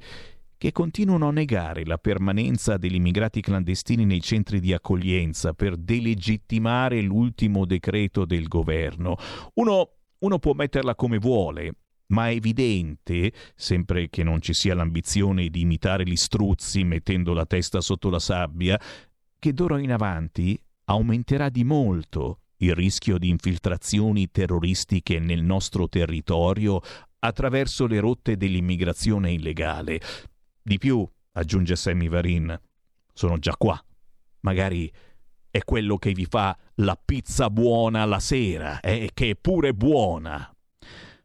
che 0.65 0.73
continuano 0.73 1.29
a 1.29 1.31
negare 1.31 1.85
la 1.85 1.99
permanenza 1.99 2.79
degli 2.79 2.95
immigrati 2.95 3.43
clandestini 3.43 4.07
nei 4.07 4.23
centri 4.23 4.61
di 4.61 4.73
accoglienza 4.73 5.53
per 5.53 5.77
delegittimare 5.77 7.03
l'ultimo 7.03 7.67
decreto 7.67 8.25
del 8.25 8.49
governo. 8.49 9.17
Uno, 9.57 9.91
uno 10.21 10.39
può 10.39 10.55
metterla 10.55 10.95
come 10.95 11.19
vuole, 11.19 11.75
ma 12.07 12.31
è 12.31 12.37
evidente, 12.37 13.31
sempre 13.55 14.09
che 14.09 14.23
non 14.23 14.41
ci 14.41 14.55
sia 14.55 14.75
l'ambizione 14.75 15.51
di 15.51 15.61
imitare 15.61 16.05
gli 16.05 16.17
struzzi 16.17 16.83
mettendo 16.83 17.35
la 17.35 17.45
testa 17.45 17.83
sotto 17.83 18.09
la 18.09 18.19
sabbia, 18.19 18.81
che 19.39 19.53
d'ora 19.53 19.79
in 19.79 19.93
avanti 19.93 20.59
aumenterà 20.85 21.51
di 21.51 21.63
molto 21.63 22.39
il 22.61 22.75
rischio 22.75 23.19
di 23.19 23.29
infiltrazioni 23.29 24.31
terroristiche 24.31 25.19
nel 25.19 25.43
nostro 25.43 25.91
territorio 25.91 26.81
attraverso 27.19 27.87
le 27.87 28.01
rotte 28.01 28.39
dell'immigrazione 28.39 29.31
illegale. 29.31 30.01
Di 30.67 30.79
più, 30.79 31.07
aggiunge 31.33 31.77
Sammy 31.77 32.09
Varin, 32.09 32.59
sono 33.13 33.37
già 33.37 33.55
qua. 33.55 33.79
Magari 34.41 34.91
è 35.51 35.63
quello 35.63 35.99
che 35.99 36.13
vi 36.13 36.25
fa 36.25 36.57
la 36.77 36.97
pizza 36.97 37.51
buona 37.51 38.07
la 38.07 38.19
sera, 38.19 38.81
eh, 38.81 39.11
che 39.13 39.31
è 39.31 39.37
pure 39.37 39.75
buona. 39.75 40.51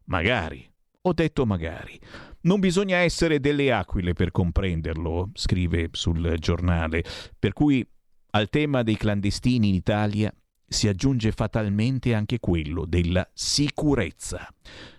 Magari. 0.08 0.70
Ho 1.04 1.14
detto 1.14 1.46
magari. 1.46 1.98
Non 2.42 2.60
bisogna 2.60 2.98
essere 2.98 3.40
delle 3.40 3.72
aquile 3.72 4.12
per 4.12 4.32
comprenderlo, 4.32 5.30
scrive 5.34 5.88
sul 5.94 6.36
giornale, 6.38 7.02
per 7.40 7.54
cui 7.54 7.88
al 8.32 8.50
tema 8.50 8.84
dei 8.84 8.98
clandestini 8.98 9.70
in 9.70 9.76
Italia 9.76 10.34
si 10.68 10.90
aggiunge 10.90 11.32
fatalmente 11.32 12.14
anche 12.14 12.40
quello 12.40 12.86
della 12.86 13.26
sicurezza. 13.34 14.54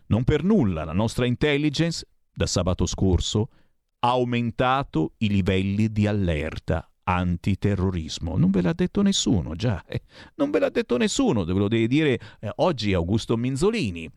Non 0.06 0.24
per 0.24 0.44
nulla 0.44 0.84
la 0.84 0.94
nostra 0.94 1.26
intelligence, 1.26 2.08
da 2.32 2.46
sabato 2.46 2.86
scorso, 2.86 3.50
aumentato 4.01 5.14
i 5.18 5.28
livelli 5.28 5.90
di 5.93 6.06
allerta 6.06 6.90
antiterrorismo. 7.05 8.36
Non 8.36 8.51
ve 8.51 8.62
l'ha 8.62 8.72
detto 8.72 9.02
nessuno, 9.02 9.55
già. 9.55 9.82
Eh? 9.86 10.02
Non 10.36 10.51
ve 10.51 10.59
l'ha 10.59 10.70
detto 10.70 10.97
nessuno, 10.97 11.44
ve 11.44 11.52
lo 11.52 11.68
deve 11.68 11.86
dire 11.86 12.20
eh, 12.40 12.51
oggi 12.56 12.93
Augusto 12.93 13.36
Minzolini. 13.36 14.09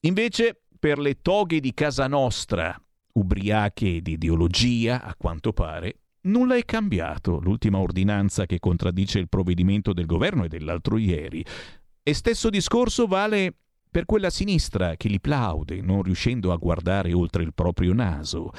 Invece, 0.00 0.62
per 0.78 0.98
le 0.98 1.20
toghe 1.20 1.60
di 1.60 1.72
casa 1.74 2.06
nostra, 2.06 2.80
ubriache 3.12 4.00
di 4.00 4.12
ideologia, 4.12 5.02
a 5.02 5.14
quanto 5.16 5.52
pare, 5.52 6.00
Nulla 6.20 6.56
è 6.56 6.64
cambiato, 6.64 7.38
l'ultima 7.38 7.78
ordinanza 7.78 8.44
che 8.44 8.58
contraddice 8.58 9.18
il 9.18 9.28
provvedimento 9.28 9.92
del 9.92 10.04
governo 10.04 10.44
è 10.44 10.48
dell'altro 10.48 10.98
ieri. 10.98 11.44
E 12.02 12.14
stesso 12.14 12.50
discorso 12.50 13.06
vale 13.06 13.54
per 13.98 14.06
quella 14.06 14.30
sinistra 14.30 14.94
che 14.94 15.08
li 15.08 15.18
plaude, 15.18 15.80
non 15.80 16.04
riuscendo 16.04 16.52
a 16.52 16.56
guardare 16.56 17.12
oltre 17.12 17.42
il 17.42 17.52
proprio 17.52 17.92
naso. 17.92 18.52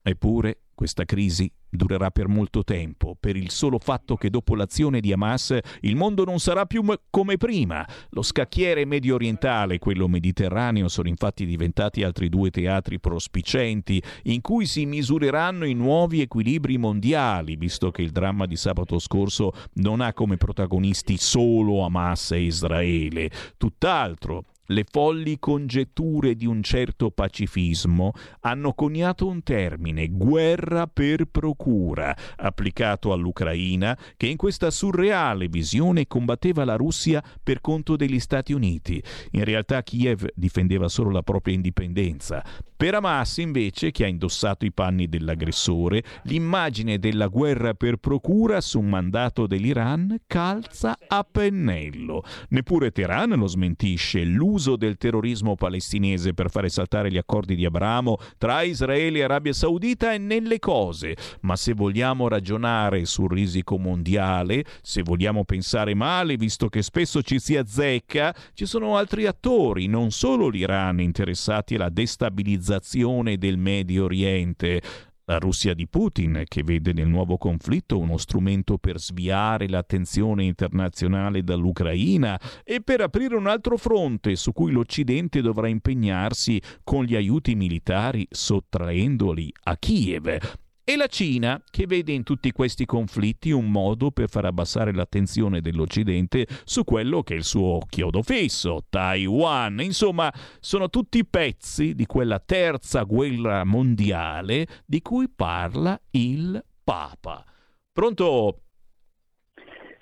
Eppure 0.00 0.66
questa 0.72 1.04
crisi 1.04 1.50
durerà 1.68 2.12
per 2.12 2.28
molto 2.28 2.62
tempo, 2.62 3.16
per 3.18 3.34
il 3.34 3.50
solo 3.50 3.80
fatto 3.80 4.14
che 4.14 4.30
dopo 4.30 4.54
l'azione 4.54 5.00
di 5.00 5.12
Hamas 5.12 5.58
il 5.80 5.96
mondo 5.96 6.22
non 6.22 6.38
sarà 6.38 6.64
più 6.64 6.82
m- 6.82 6.94
come 7.10 7.38
prima. 7.38 7.84
Lo 8.10 8.22
scacchiere 8.22 8.84
medio 8.84 9.16
orientale 9.16 9.74
e 9.74 9.78
quello 9.80 10.06
mediterraneo 10.06 10.86
sono 10.86 11.08
infatti 11.08 11.44
diventati 11.44 12.04
altri 12.04 12.28
due 12.28 12.50
teatri 12.50 13.00
prospicenti 13.00 14.00
in 14.26 14.40
cui 14.40 14.64
si 14.64 14.86
misureranno 14.86 15.64
i 15.64 15.74
nuovi 15.74 16.20
equilibri 16.20 16.78
mondiali, 16.78 17.56
visto 17.56 17.90
che 17.90 18.02
il 18.02 18.12
dramma 18.12 18.46
di 18.46 18.54
sabato 18.54 19.00
scorso 19.00 19.50
non 19.72 20.00
ha 20.00 20.12
come 20.12 20.36
protagonisti 20.36 21.16
solo 21.16 21.84
Hamas 21.84 22.30
e 22.30 22.42
Israele. 22.42 23.28
Tutt'altro, 23.56 24.44
le 24.70 24.84
folli 24.90 25.38
congetture 25.38 26.34
di 26.34 26.46
un 26.46 26.62
certo 26.62 27.10
pacifismo 27.10 28.12
hanno 28.40 28.72
coniato 28.74 29.26
un 29.26 29.42
termine, 29.42 30.08
guerra 30.08 30.86
per 30.86 31.26
procura, 31.26 32.14
applicato 32.36 33.12
all'Ucraina, 33.12 33.96
che 34.16 34.26
in 34.26 34.36
questa 34.36 34.70
surreale 34.70 35.48
visione 35.48 36.06
combatteva 36.06 36.64
la 36.64 36.76
Russia 36.76 37.22
per 37.42 37.60
conto 37.60 37.96
degli 37.96 38.20
Stati 38.20 38.52
Uniti. 38.52 39.02
In 39.32 39.44
realtà 39.44 39.82
Kiev 39.82 40.26
difendeva 40.34 40.88
solo 40.88 41.10
la 41.10 41.22
propria 41.22 41.54
indipendenza. 41.54 42.44
Per 42.76 42.94
Hamas, 42.94 43.38
invece, 43.38 43.90
che 43.90 44.04
ha 44.04 44.06
indossato 44.06 44.64
i 44.64 44.72
panni 44.72 45.08
dell'aggressore, 45.08 46.02
l'immagine 46.24 46.98
della 46.98 47.26
guerra 47.26 47.74
per 47.74 47.96
procura 47.96 48.60
su 48.60 48.78
un 48.78 48.88
mandato 48.88 49.48
dell'Iran 49.48 50.20
calza 50.26 50.96
a 51.08 51.26
pennello. 51.28 52.22
Neppure 52.50 52.92
Teheran 52.92 53.30
lo 53.30 53.46
smentisce. 53.48 54.22
L'uso 54.58 54.74
del 54.74 54.96
terrorismo 54.96 55.54
palestinese 55.54 56.34
per 56.34 56.50
fare 56.50 56.68
saltare 56.68 57.12
gli 57.12 57.16
accordi 57.16 57.54
di 57.54 57.64
Abramo 57.64 58.18
tra 58.38 58.62
Israele 58.62 59.20
e 59.20 59.22
Arabia 59.22 59.52
Saudita 59.52 60.12
è 60.12 60.18
nelle 60.18 60.58
cose. 60.58 61.14
Ma 61.42 61.54
se 61.54 61.74
vogliamo 61.74 62.26
ragionare 62.26 63.04
sul 63.04 63.30
risico 63.30 63.78
mondiale, 63.78 64.64
se 64.82 65.02
vogliamo 65.02 65.44
pensare 65.44 65.94
male, 65.94 66.36
visto 66.36 66.68
che 66.68 66.82
spesso 66.82 67.22
ci 67.22 67.38
si 67.38 67.56
azzecca, 67.56 68.34
ci 68.52 68.66
sono 68.66 68.96
altri 68.96 69.26
attori, 69.26 69.86
non 69.86 70.10
solo 70.10 70.48
l'Iran, 70.48 70.98
interessati 70.98 71.76
alla 71.76 71.88
destabilizzazione 71.88 73.38
del 73.38 73.58
Medio 73.58 74.06
Oriente. 74.06 74.82
La 75.28 75.36
Russia 75.36 75.74
di 75.74 75.86
Putin, 75.86 76.44
che 76.48 76.62
vede 76.62 76.94
nel 76.94 77.06
nuovo 77.06 77.36
conflitto 77.36 77.98
uno 77.98 78.16
strumento 78.16 78.78
per 78.78 78.98
sviare 78.98 79.68
l'attenzione 79.68 80.44
internazionale 80.44 81.44
dall'Ucraina 81.44 82.40
e 82.64 82.80
per 82.80 83.02
aprire 83.02 83.36
un 83.36 83.46
altro 83.46 83.76
fronte 83.76 84.36
su 84.36 84.52
cui 84.52 84.72
l'Occidente 84.72 85.42
dovrà 85.42 85.68
impegnarsi 85.68 86.62
con 86.82 87.04
gli 87.04 87.14
aiuti 87.14 87.54
militari 87.54 88.26
sottraendoli 88.30 89.52
a 89.64 89.76
Kiev. 89.76 90.67
E 90.90 90.96
la 90.96 91.06
Cina, 91.06 91.62
che 91.70 91.84
vede 91.86 92.12
in 92.12 92.22
tutti 92.22 92.50
questi 92.50 92.86
conflitti 92.86 93.50
un 93.50 93.70
modo 93.70 94.10
per 94.10 94.30
far 94.30 94.46
abbassare 94.46 94.94
l'attenzione 94.94 95.60
dell'Occidente 95.60 96.46
su 96.64 96.82
quello 96.84 97.22
che 97.22 97.34
è 97.34 97.36
il 97.36 97.42
suo 97.42 97.80
chiodo 97.86 98.22
fisso, 98.22 98.84
Taiwan. 98.88 99.80
Insomma, 99.82 100.32
sono 100.60 100.88
tutti 100.88 101.26
pezzi 101.26 101.94
di 101.94 102.06
quella 102.06 102.38
terza 102.38 103.02
guerra 103.02 103.64
mondiale 103.66 104.64
di 104.86 105.02
cui 105.02 105.28
parla 105.28 106.00
il 106.12 106.64
Papa. 106.82 107.44
Pronto? 107.92 108.60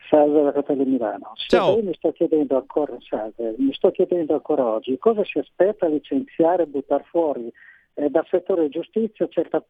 Salve 0.09 0.41
da 0.41 0.53
Fratelli 0.53 0.85
Milano. 0.85 1.33
Ciao. 1.49 1.83
mi 1.83 1.95
sto 1.95 2.13
chiedendo 2.13 2.59
ancora, 2.59 2.97
salve, 3.01 3.57
mi 3.59 3.73
sto 3.73 3.91
chiedendo 3.91 4.35
ancora 4.35 4.65
oggi 4.65 4.97
cosa 4.99 5.25
si 5.25 5.41
aspetta 5.41 5.87
a 5.87 5.89
licenziare 5.89 6.63
e 6.63 6.67
buttare 6.67 7.05
fuori 7.11 7.53
eh, 7.99 8.11
dal 8.11 8.27
settore 8.29 8.69
giustizia 8.69 9.27
certa 9.29 9.65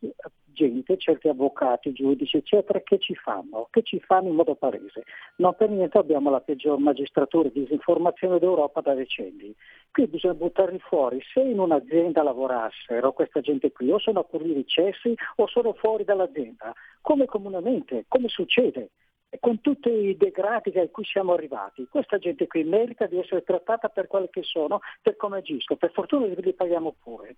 gente, 0.53 0.99
certi 0.99 1.29
avvocati, 1.29 1.93
giudici, 1.93 2.39
eccetera, 2.39 2.81
che 2.81 2.99
ci 2.99 3.15
fanno, 3.15 3.69
che 3.71 3.83
ci 3.83 4.01
fanno 4.01 4.29
in 4.29 4.35
modo 4.35 4.57
palese. 4.57 5.05
Non 5.37 5.55
per 5.55 5.71
niente 5.71 5.97
abbiamo 5.97 6.31
la 6.31 6.41
peggior 6.41 6.79
magistratura 6.79 7.49
di 7.49 7.61
disinformazione 7.61 8.41
d'Europa 8.41 8.81
da 8.81 8.95
decenni. 8.95 9.55
Qui 9.93 10.09
bisogna 10.09 10.35
buttarli 10.35 10.79
fuori. 10.81 11.21
Se 11.33 11.41
in 11.41 11.61
un'azienda 11.61 12.25
lavorassero 12.25 13.13
questa 13.13 13.41
gente 13.41 13.71
qui, 13.71 13.93
o 13.93 13.99
sono 14.01 14.25
pure 14.25 14.53
ricessi 14.53 15.15
o 15.37 15.47
sono 15.47 15.75
fuori 15.75 16.03
dall'azienda, 16.03 16.75
come 17.01 17.27
comunemente, 17.27 18.07
come 18.09 18.29
succede 18.29 18.91
con 19.39 19.61
tutti 19.61 19.91
i 19.91 20.17
degradi 20.17 20.77
a 20.79 20.89
cui 20.89 21.05
siamo 21.05 21.35
arrivati. 21.35 21.87
Questa 21.89 22.17
gente 22.19 22.47
qui 22.47 22.65
merita 22.65 23.07
di 23.07 23.19
essere 23.19 23.43
trattata 23.43 23.89
per 23.89 24.07
quelle 24.07 24.31
che 24.31 24.43
sono, 24.43 24.81
per 25.03 25.17
come 25.17 25.39
agiscono. 25.39 25.79
Per 25.79 25.93
fortuna 25.93 26.27
li 26.27 26.55
paghiamo 26.55 26.97
pure. 27.03 27.37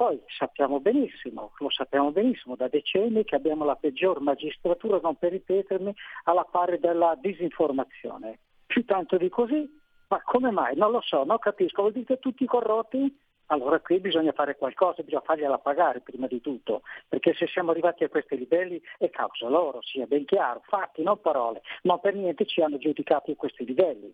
Poi 0.00 0.18
sappiamo 0.34 0.80
benissimo, 0.80 1.52
lo 1.58 1.68
sappiamo 1.68 2.10
benissimo 2.10 2.56
da 2.56 2.68
decenni 2.68 3.22
che 3.22 3.34
abbiamo 3.34 3.66
la 3.66 3.76
peggior 3.76 4.22
magistratura, 4.22 4.98
non 5.02 5.16
per 5.16 5.32
ripetermi, 5.32 5.94
alla 6.24 6.44
pari 6.50 6.78
della 6.78 7.18
disinformazione. 7.20 8.38
Più 8.64 8.86
tanto 8.86 9.18
di 9.18 9.28
così, 9.28 9.68
ma 10.08 10.22
come 10.22 10.50
mai? 10.52 10.74
Non 10.74 10.90
lo 10.90 11.02
so, 11.02 11.24
non 11.24 11.36
capisco. 11.36 11.82
Vuol 11.82 11.92
dire 11.92 12.06
che 12.06 12.18
tutti 12.18 12.46
corrotti? 12.46 13.14
Allora 13.48 13.78
qui 13.80 14.00
bisogna 14.00 14.32
fare 14.32 14.56
qualcosa, 14.56 15.02
bisogna 15.02 15.20
fargliela 15.20 15.58
pagare 15.58 16.00
prima 16.00 16.26
di 16.26 16.40
tutto, 16.40 16.80
perché 17.06 17.34
se 17.34 17.46
siamo 17.46 17.72
arrivati 17.72 18.02
a 18.02 18.08
questi 18.08 18.38
livelli 18.38 18.80
è 18.96 19.10
causa 19.10 19.50
loro, 19.50 19.82
sia 19.82 20.06
ben 20.06 20.24
chiaro, 20.24 20.62
fatti, 20.64 21.02
non 21.02 21.20
parole, 21.20 21.60
non 21.82 22.00
per 22.00 22.14
niente 22.14 22.46
ci 22.46 22.62
hanno 22.62 22.78
giudicati 22.78 23.32
a 23.32 23.36
questi 23.36 23.66
livelli. 23.66 24.10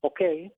Ok? 0.00 0.50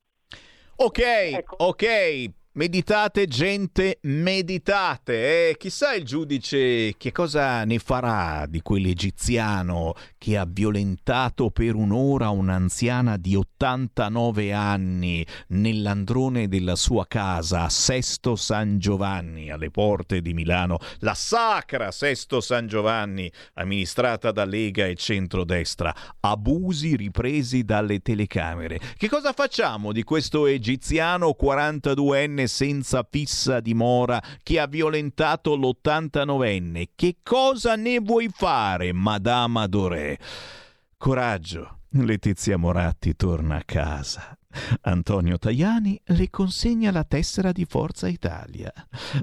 Ok, 0.77 1.01
ecco. 1.01 1.57
ok. 1.59 2.43
Meditate, 2.57 3.27
gente, 3.27 3.99
meditate. 4.03 5.49
Eh, 5.49 5.57
chissà 5.57 5.93
il 5.95 6.05
giudice 6.05 6.95
che 6.97 7.11
cosa 7.11 7.65
ne 7.65 7.81
farà 7.81 8.47
di 8.49 8.63
quell'egiziano 8.63 9.93
che 10.17 10.37
ha 10.37 10.47
violentato 10.49 11.51
per 11.51 11.75
un'ora 11.75 12.29
un'anziana 12.29 13.17
di 13.17 13.35
89 13.35 14.53
anni 14.53 15.27
nell'androne 15.49 16.47
della 16.47 16.77
sua 16.77 17.09
casa 17.09 17.65
a 17.65 17.69
Sesto 17.69 18.37
San 18.37 18.79
Giovanni, 18.79 19.51
alle 19.51 19.73
porte 19.73 20.21
di 20.21 20.33
Milano. 20.33 20.79
La 21.01 21.15
sacra 21.15 21.91
Sesto 21.91 22.41
San 22.41 22.69
Giovanni, 22.69 23.29
amministrata 23.55 24.31
da 24.31 24.45
Lega 24.45 24.87
e 24.87 24.95
centrodestra. 24.95 25.93
Abusi 26.21 26.95
ripresi 26.95 27.65
dalle 27.65 27.99
telecamere. 27.99 28.79
Che 28.97 29.09
cosa 29.09 29.33
facciamo 29.33 29.91
di 29.91 30.05
questo 30.05 30.47
egiziano 30.47 31.35
42enne 31.37 32.44
senza 32.47 33.07
fissa 33.09 33.61
dimora 33.61 34.23
che 34.43 34.59
ha 34.59 34.67
violentato 34.67 35.55
l'89enne. 35.55 36.89
Che 36.95 37.17
cosa 37.23 37.77
ne 37.77 38.01
vuoi 38.01 38.29
fare, 38.33 38.93
Madame 38.93 39.61
Adoré? 39.61 40.19
Coraggio, 40.97 41.79
Letizia 41.91 42.57
Moratti 42.57 43.15
torna 43.15 43.57
a 43.57 43.63
casa. 43.65 44.37
Antonio 44.83 45.39
Tajani 45.39 46.01
le 46.07 46.31
consegna 46.31 46.91
la 46.91 47.05
tessera 47.05 47.53
di 47.53 47.65
Forza 47.65 48.09
Italia. 48.09 48.73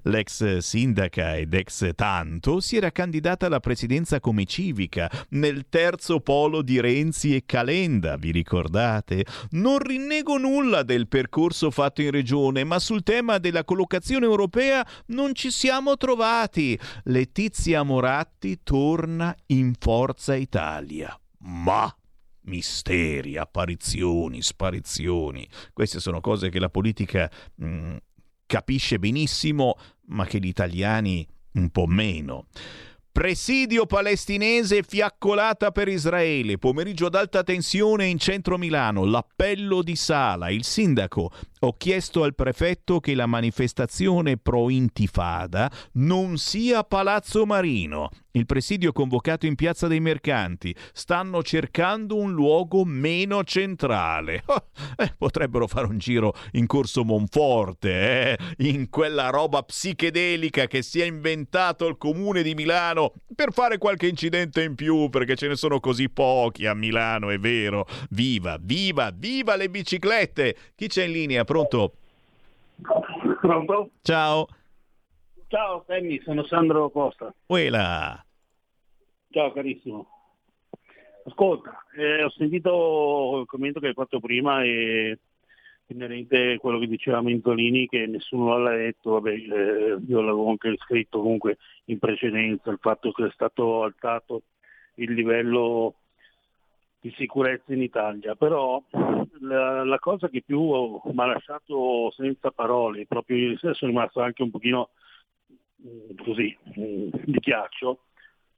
L'ex 0.03 0.57
sindaca 0.57 1.35
ed 1.35 1.53
ex 1.53 1.91
tanto 1.95 2.59
si 2.59 2.77
era 2.77 2.91
candidata 2.91 3.45
alla 3.45 3.59
presidenza 3.59 4.19
come 4.19 4.45
civica 4.45 5.09
nel 5.29 5.65
terzo 5.69 6.19
polo 6.19 6.61
di 6.61 6.79
Renzi 6.79 7.35
e 7.35 7.43
Calenda, 7.45 8.17
vi 8.17 8.31
ricordate? 8.31 9.25
Non 9.51 9.79
rinnego 9.79 10.37
nulla 10.37 10.83
del 10.83 11.07
percorso 11.07 11.71
fatto 11.71 12.01
in 12.01 12.11
regione, 12.11 12.63
ma 12.63 12.79
sul 12.79 13.03
tema 13.03 13.37
della 13.37 13.63
collocazione 13.63 14.25
europea 14.25 14.85
non 15.07 15.33
ci 15.33 15.51
siamo 15.51 15.97
trovati. 15.97 16.79
Letizia 17.03 17.83
Moratti 17.83 18.59
torna 18.63 19.35
in 19.47 19.73
Forza 19.77 20.35
Italia. 20.35 21.17
Ma 21.43 21.93
misteri, 22.43 23.37
apparizioni, 23.37 24.41
sparizioni. 24.41 25.47
Queste 25.73 25.99
sono 25.99 26.21
cose 26.21 26.49
che 26.49 26.59
la 26.59 26.69
politica 26.69 27.29
mh, 27.55 27.65
mm, 27.65 27.95
capisce 28.45 28.99
benissimo, 28.99 29.75
ma 30.07 30.25
che 30.25 30.39
gli 30.39 30.47
italiani 30.47 31.27
un 31.53 31.69
po' 31.69 31.85
meno. 31.85 32.47
Presidio 33.11 33.85
palestinese 33.85 34.83
fiaccolata 34.83 35.71
per 35.71 35.89
Israele. 35.89 36.57
Pomeriggio 36.57 37.07
ad 37.07 37.15
alta 37.15 37.43
tensione 37.43 38.05
in 38.05 38.17
centro 38.17 38.57
Milano. 38.57 39.03
L'appello 39.03 39.81
di 39.81 39.97
Sala. 39.97 40.49
Il 40.49 40.63
sindaco. 40.63 41.29
Ho 41.63 41.75
chiesto 41.77 42.23
al 42.23 42.33
prefetto 42.33 42.99
che 42.99 43.13
la 43.13 43.27
manifestazione 43.27 44.37
pro 44.37 44.71
intifada 44.71 45.71
non 45.93 46.39
sia 46.39 46.83
Palazzo 46.83 47.45
Marino. 47.45 48.09
Il 48.33 48.45
presidio 48.45 48.91
convocato 48.93 49.45
in 49.45 49.55
Piazza 49.55 49.87
dei 49.87 49.99
Mercanti. 49.99 50.73
Stanno 50.93 51.43
cercando 51.43 52.15
un 52.15 52.31
luogo 52.31 52.83
meno 52.83 53.43
centrale. 53.43 54.43
Eh, 54.95 55.13
potrebbero 55.17 55.67
fare 55.67 55.87
un 55.87 55.97
giro 55.97 56.33
in 56.51 56.67
Corso 56.67 57.03
Monforte, 57.03 58.37
eh? 58.37 58.37
in 58.69 58.89
quella 58.89 59.29
roba 59.29 59.63
psichedelica 59.63 60.67
che 60.67 60.81
si 60.81 60.99
è 61.01 61.05
inventato 61.05 61.87
il 61.87 61.97
comune 61.97 62.43
di 62.43 62.53
Milano 62.53 63.13
per 63.33 63.51
fare 63.51 63.77
qualche 63.77 64.07
incidente 64.07 64.63
in 64.63 64.75
più, 64.75 65.09
perché 65.09 65.35
ce 65.35 65.47
ne 65.47 65.55
sono 65.55 65.79
così 65.79 66.09
pochi 66.09 66.65
a 66.65 66.73
Milano, 66.73 67.29
è 67.29 67.39
vero. 67.39 67.87
Viva, 68.09 68.57
viva, 68.61 69.11
viva 69.15 69.55
le 69.55 69.69
biciclette! 69.69 70.55
Chi 70.75 70.87
c'è 70.87 71.05
in 71.05 71.11
linea? 71.11 71.43
Pronto? 71.51 71.91
Pronto? 73.41 73.89
Ciao. 74.03 74.47
Ciao 75.49 75.83
Sammy, 75.85 76.21
sono 76.21 76.45
Sandro 76.45 76.89
Costa. 76.89 77.33
Uela. 77.47 78.23
Ciao 79.31 79.51
carissimo. 79.51 80.07
Ascolta, 81.25 81.85
eh, 81.97 82.23
ho 82.23 82.29
sentito 82.29 83.39
il 83.41 83.47
commento 83.47 83.81
che 83.81 83.87
hai 83.87 83.93
fatto 83.93 84.21
prima 84.21 84.63
e 84.63 85.19
inerente 85.87 86.53
a 86.53 86.57
quello 86.57 86.79
che 86.79 86.87
diceva 86.87 87.21
Mentolini 87.21 87.85
che 87.89 88.05
nessuno 88.07 88.57
l'ha 88.57 88.71
letto, 88.71 89.19
vabbè, 89.19 89.31
eh, 89.33 89.97
io 90.07 90.21
l'avevo 90.21 90.51
anche 90.51 90.73
scritto 90.77 91.19
comunque 91.19 91.57
in 91.85 91.99
precedenza, 91.99 92.71
il 92.71 92.79
fatto 92.79 93.11
che 93.11 93.25
è 93.25 93.31
stato 93.33 93.83
alzato 93.83 94.43
il 94.95 95.11
livello 95.11 95.95
di 97.01 97.11
sicurezza 97.17 97.73
in 97.73 97.81
Italia, 97.81 98.35
però 98.35 98.81
la, 99.39 99.83
la 99.83 99.99
cosa 99.99 100.29
che 100.29 100.43
più 100.45 100.61
mi 100.61 101.13
ha 101.15 101.25
lasciato 101.25 102.11
senza 102.11 102.51
parole, 102.51 103.07
proprio 103.07 103.37
ieri 103.37 103.57
sera 103.57 103.73
sono 103.73 103.91
rimasto 103.91 104.21
anche 104.21 104.43
un 104.43 104.51
pochino 104.51 104.89
Mm, 105.87 106.15
così, 106.23 106.55
mm, 106.79 107.09
di 107.25 107.39
ghiaccio, 107.39 108.03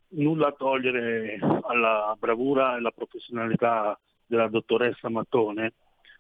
nulla 0.09 0.47
a 0.47 0.51
togliere 0.51 1.39
alla 1.61 2.15
bravura 2.19 2.73
e 2.73 2.77
alla 2.77 2.91
professionalità 2.91 3.97
della 4.25 4.49
dottoressa 4.49 5.09
Mattone. 5.09 5.73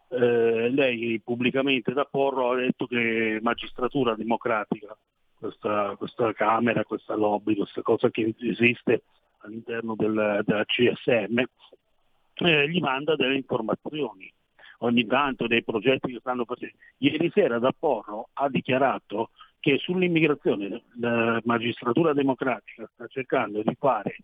Eh, 0.09 0.69
lei 0.69 1.19
pubblicamente 1.21 1.91
da 1.91 2.05
Porro 2.05 2.51
ha 2.51 2.55
detto 2.55 2.87
che 2.87 3.39
magistratura 3.41 4.15
democratica, 4.15 4.95
questa, 5.37 5.95
questa 5.97 6.31
Camera, 6.33 6.85
questa 6.85 7.15
lobby, 7.15 7.55
questa 7.55 7.81
cosa 7.81 8.09
che 8.09 8.33
esiste 8.39 9.03
all'interno 9.39 9.95
del, 9.95 10.41
della 10.45 10.65
CSM, 10.65 11.43
eh, 12.35 12.69
gli 12.69 12.79
manda 12.79 13.15
delle 13.15 13.35
informazioni 13.35 14.31
ogni 14.79 15.05
tanto 15.05 15.47
dei 15.47 15.63
progetti 15.63 16.11
che 16.11 16.19
stanno 16.19 16.45
facendo. 16.45 16.75
Ieri 16.97 17.31
sera 17.33 17.59
da 17.59 17.73
Porro 17.77 18.29
ha 18.33 18.49
dichiarato 18.49 19.29
che 19.59 19.77
sull'immigrazione 19.77 20.83
la 20.99 21.39
magistratura 21.45 22.13
democratica 22.13 22.89
sta 22.93 23.07
cercando 23.07 23.61
di 23.63 23.75
fare 23.79 24.17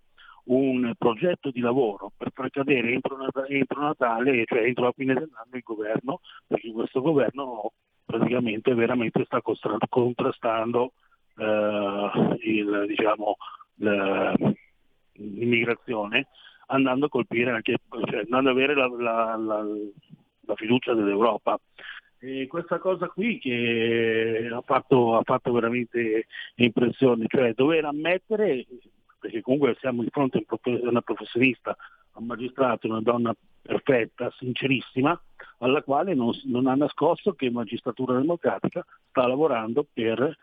un 0.45 0.94
progetto 0.98 1.52
di 1.52 1.60
lavoro 1.61 2.11
per 2.15 2.31
far 2.34 2.49
cadere 2.49 2.91
entro, 2.91 3.18
entro 3.48 3.81
Natale, 3.81 4.44
cioè 4.45 4.64
entro 4.64 4.86
la 4.86 4.91
fine 4.91 5.14
dell'anno, 5.14 5.52
il 5.52 5.61
governo, 5.64 6.22
perché 6.45 6.72
questo 6.72 7.02
governo 7.02 7.72
praticamente 8.03 8.73
veramente 8.73 9.23
sta 9.26 9.41
contrastando 9.41 10.94
eh, 11.38 12.38
il, 12.41 12.86
diciamo, 12.88 13.38
l'immigrazione 15.14 16.27
andando 16.69 17.05
a 17.05 17.09
colpire 17.09 17.51
anche, 17.51 17.77
cioè 17.89 18.21
andando 18.21 18.49
ad 18.49 18.55
avere 18.55 18.75
la, 18.75 18.87
la, 18.87 19.35
la, 19.35 19.65
la 20.41 20.55
fiducia 20.55 20.93
dell'Europa. 20.93 21.59
E 22.21 22.47
questa 22.47 22.79
cosa 22.79 23.07
qui 23.07 23.39
che 23.39 24.49
ha 24.51 24.61
fatto, 24.61 25.15
ha 25.15 25.23
fatto 25.23 25.51
veramente 25.53 26.25
impressione, 26.55 27.25
cioè 27.27 27.53
dover 27.53 27.85
ammettere, 27.85 28.65
perché 29.19 29.41
comunque 29.41 29.77
siamo 29.79 30.03
di 30.03 30.09
fronte 30.11 30.45
a 30.45 30.59
una 30.89 31.01
professionista, 31.01 31.71
a 31.71 32.19
un 32.19 32.25
magistrato, 32.25 32.87
una 32.87 33.01
donna 33.01 33.33
perfetta, 33.61 34.33
sincerissima, 34.37 35.19
alla 35.59 35.81
quale 35.81 36.13
non, 36.13 36.31
non 36.45 36.67
ha 36.67 36.75
nascosto 36.75 37.33
che 37.33 37.49
Magistratura 37.49 38.17
Democratica 38.17 38.85
sta 39.09 39.25
lavorando 39.25 39.85
per 39.91 40.37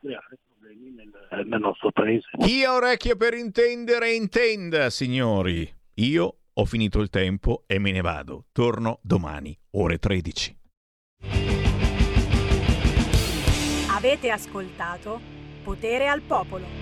creare 0.00 0.38
problemi 0.62 0.94
nel, 0.94 1.46
nel 1.46 1.60
nostro 1.60 1.90
paese. 1.90 2.28
Chi 2.38 2.64
ha 2.64 2.74
orecchie 2.74 3.16
per 3.16 3.34
intendere, 3.34 4.14
intenda, 4.14 4.90
signori. 4.90 5.68
Io 5.94 6.36
ho 6.52 6.64
finito 6.64 7.00
il 7.00 7.10
tempo 7.10 7.64
e 7.66 7.78
me 7.78 7.90
ne 7.90 8.00
vado. 8.00 8.46
Torno 8.52 9.00
domani, 9.02 9.56
ore 9.72 9.98
13. 9.98 10.56
Avete 13.90 14.30
ascoltato 14.30 15.20
Potere 15.62 16.08
al 16.08 16.22
Popolo. 16.22 16.81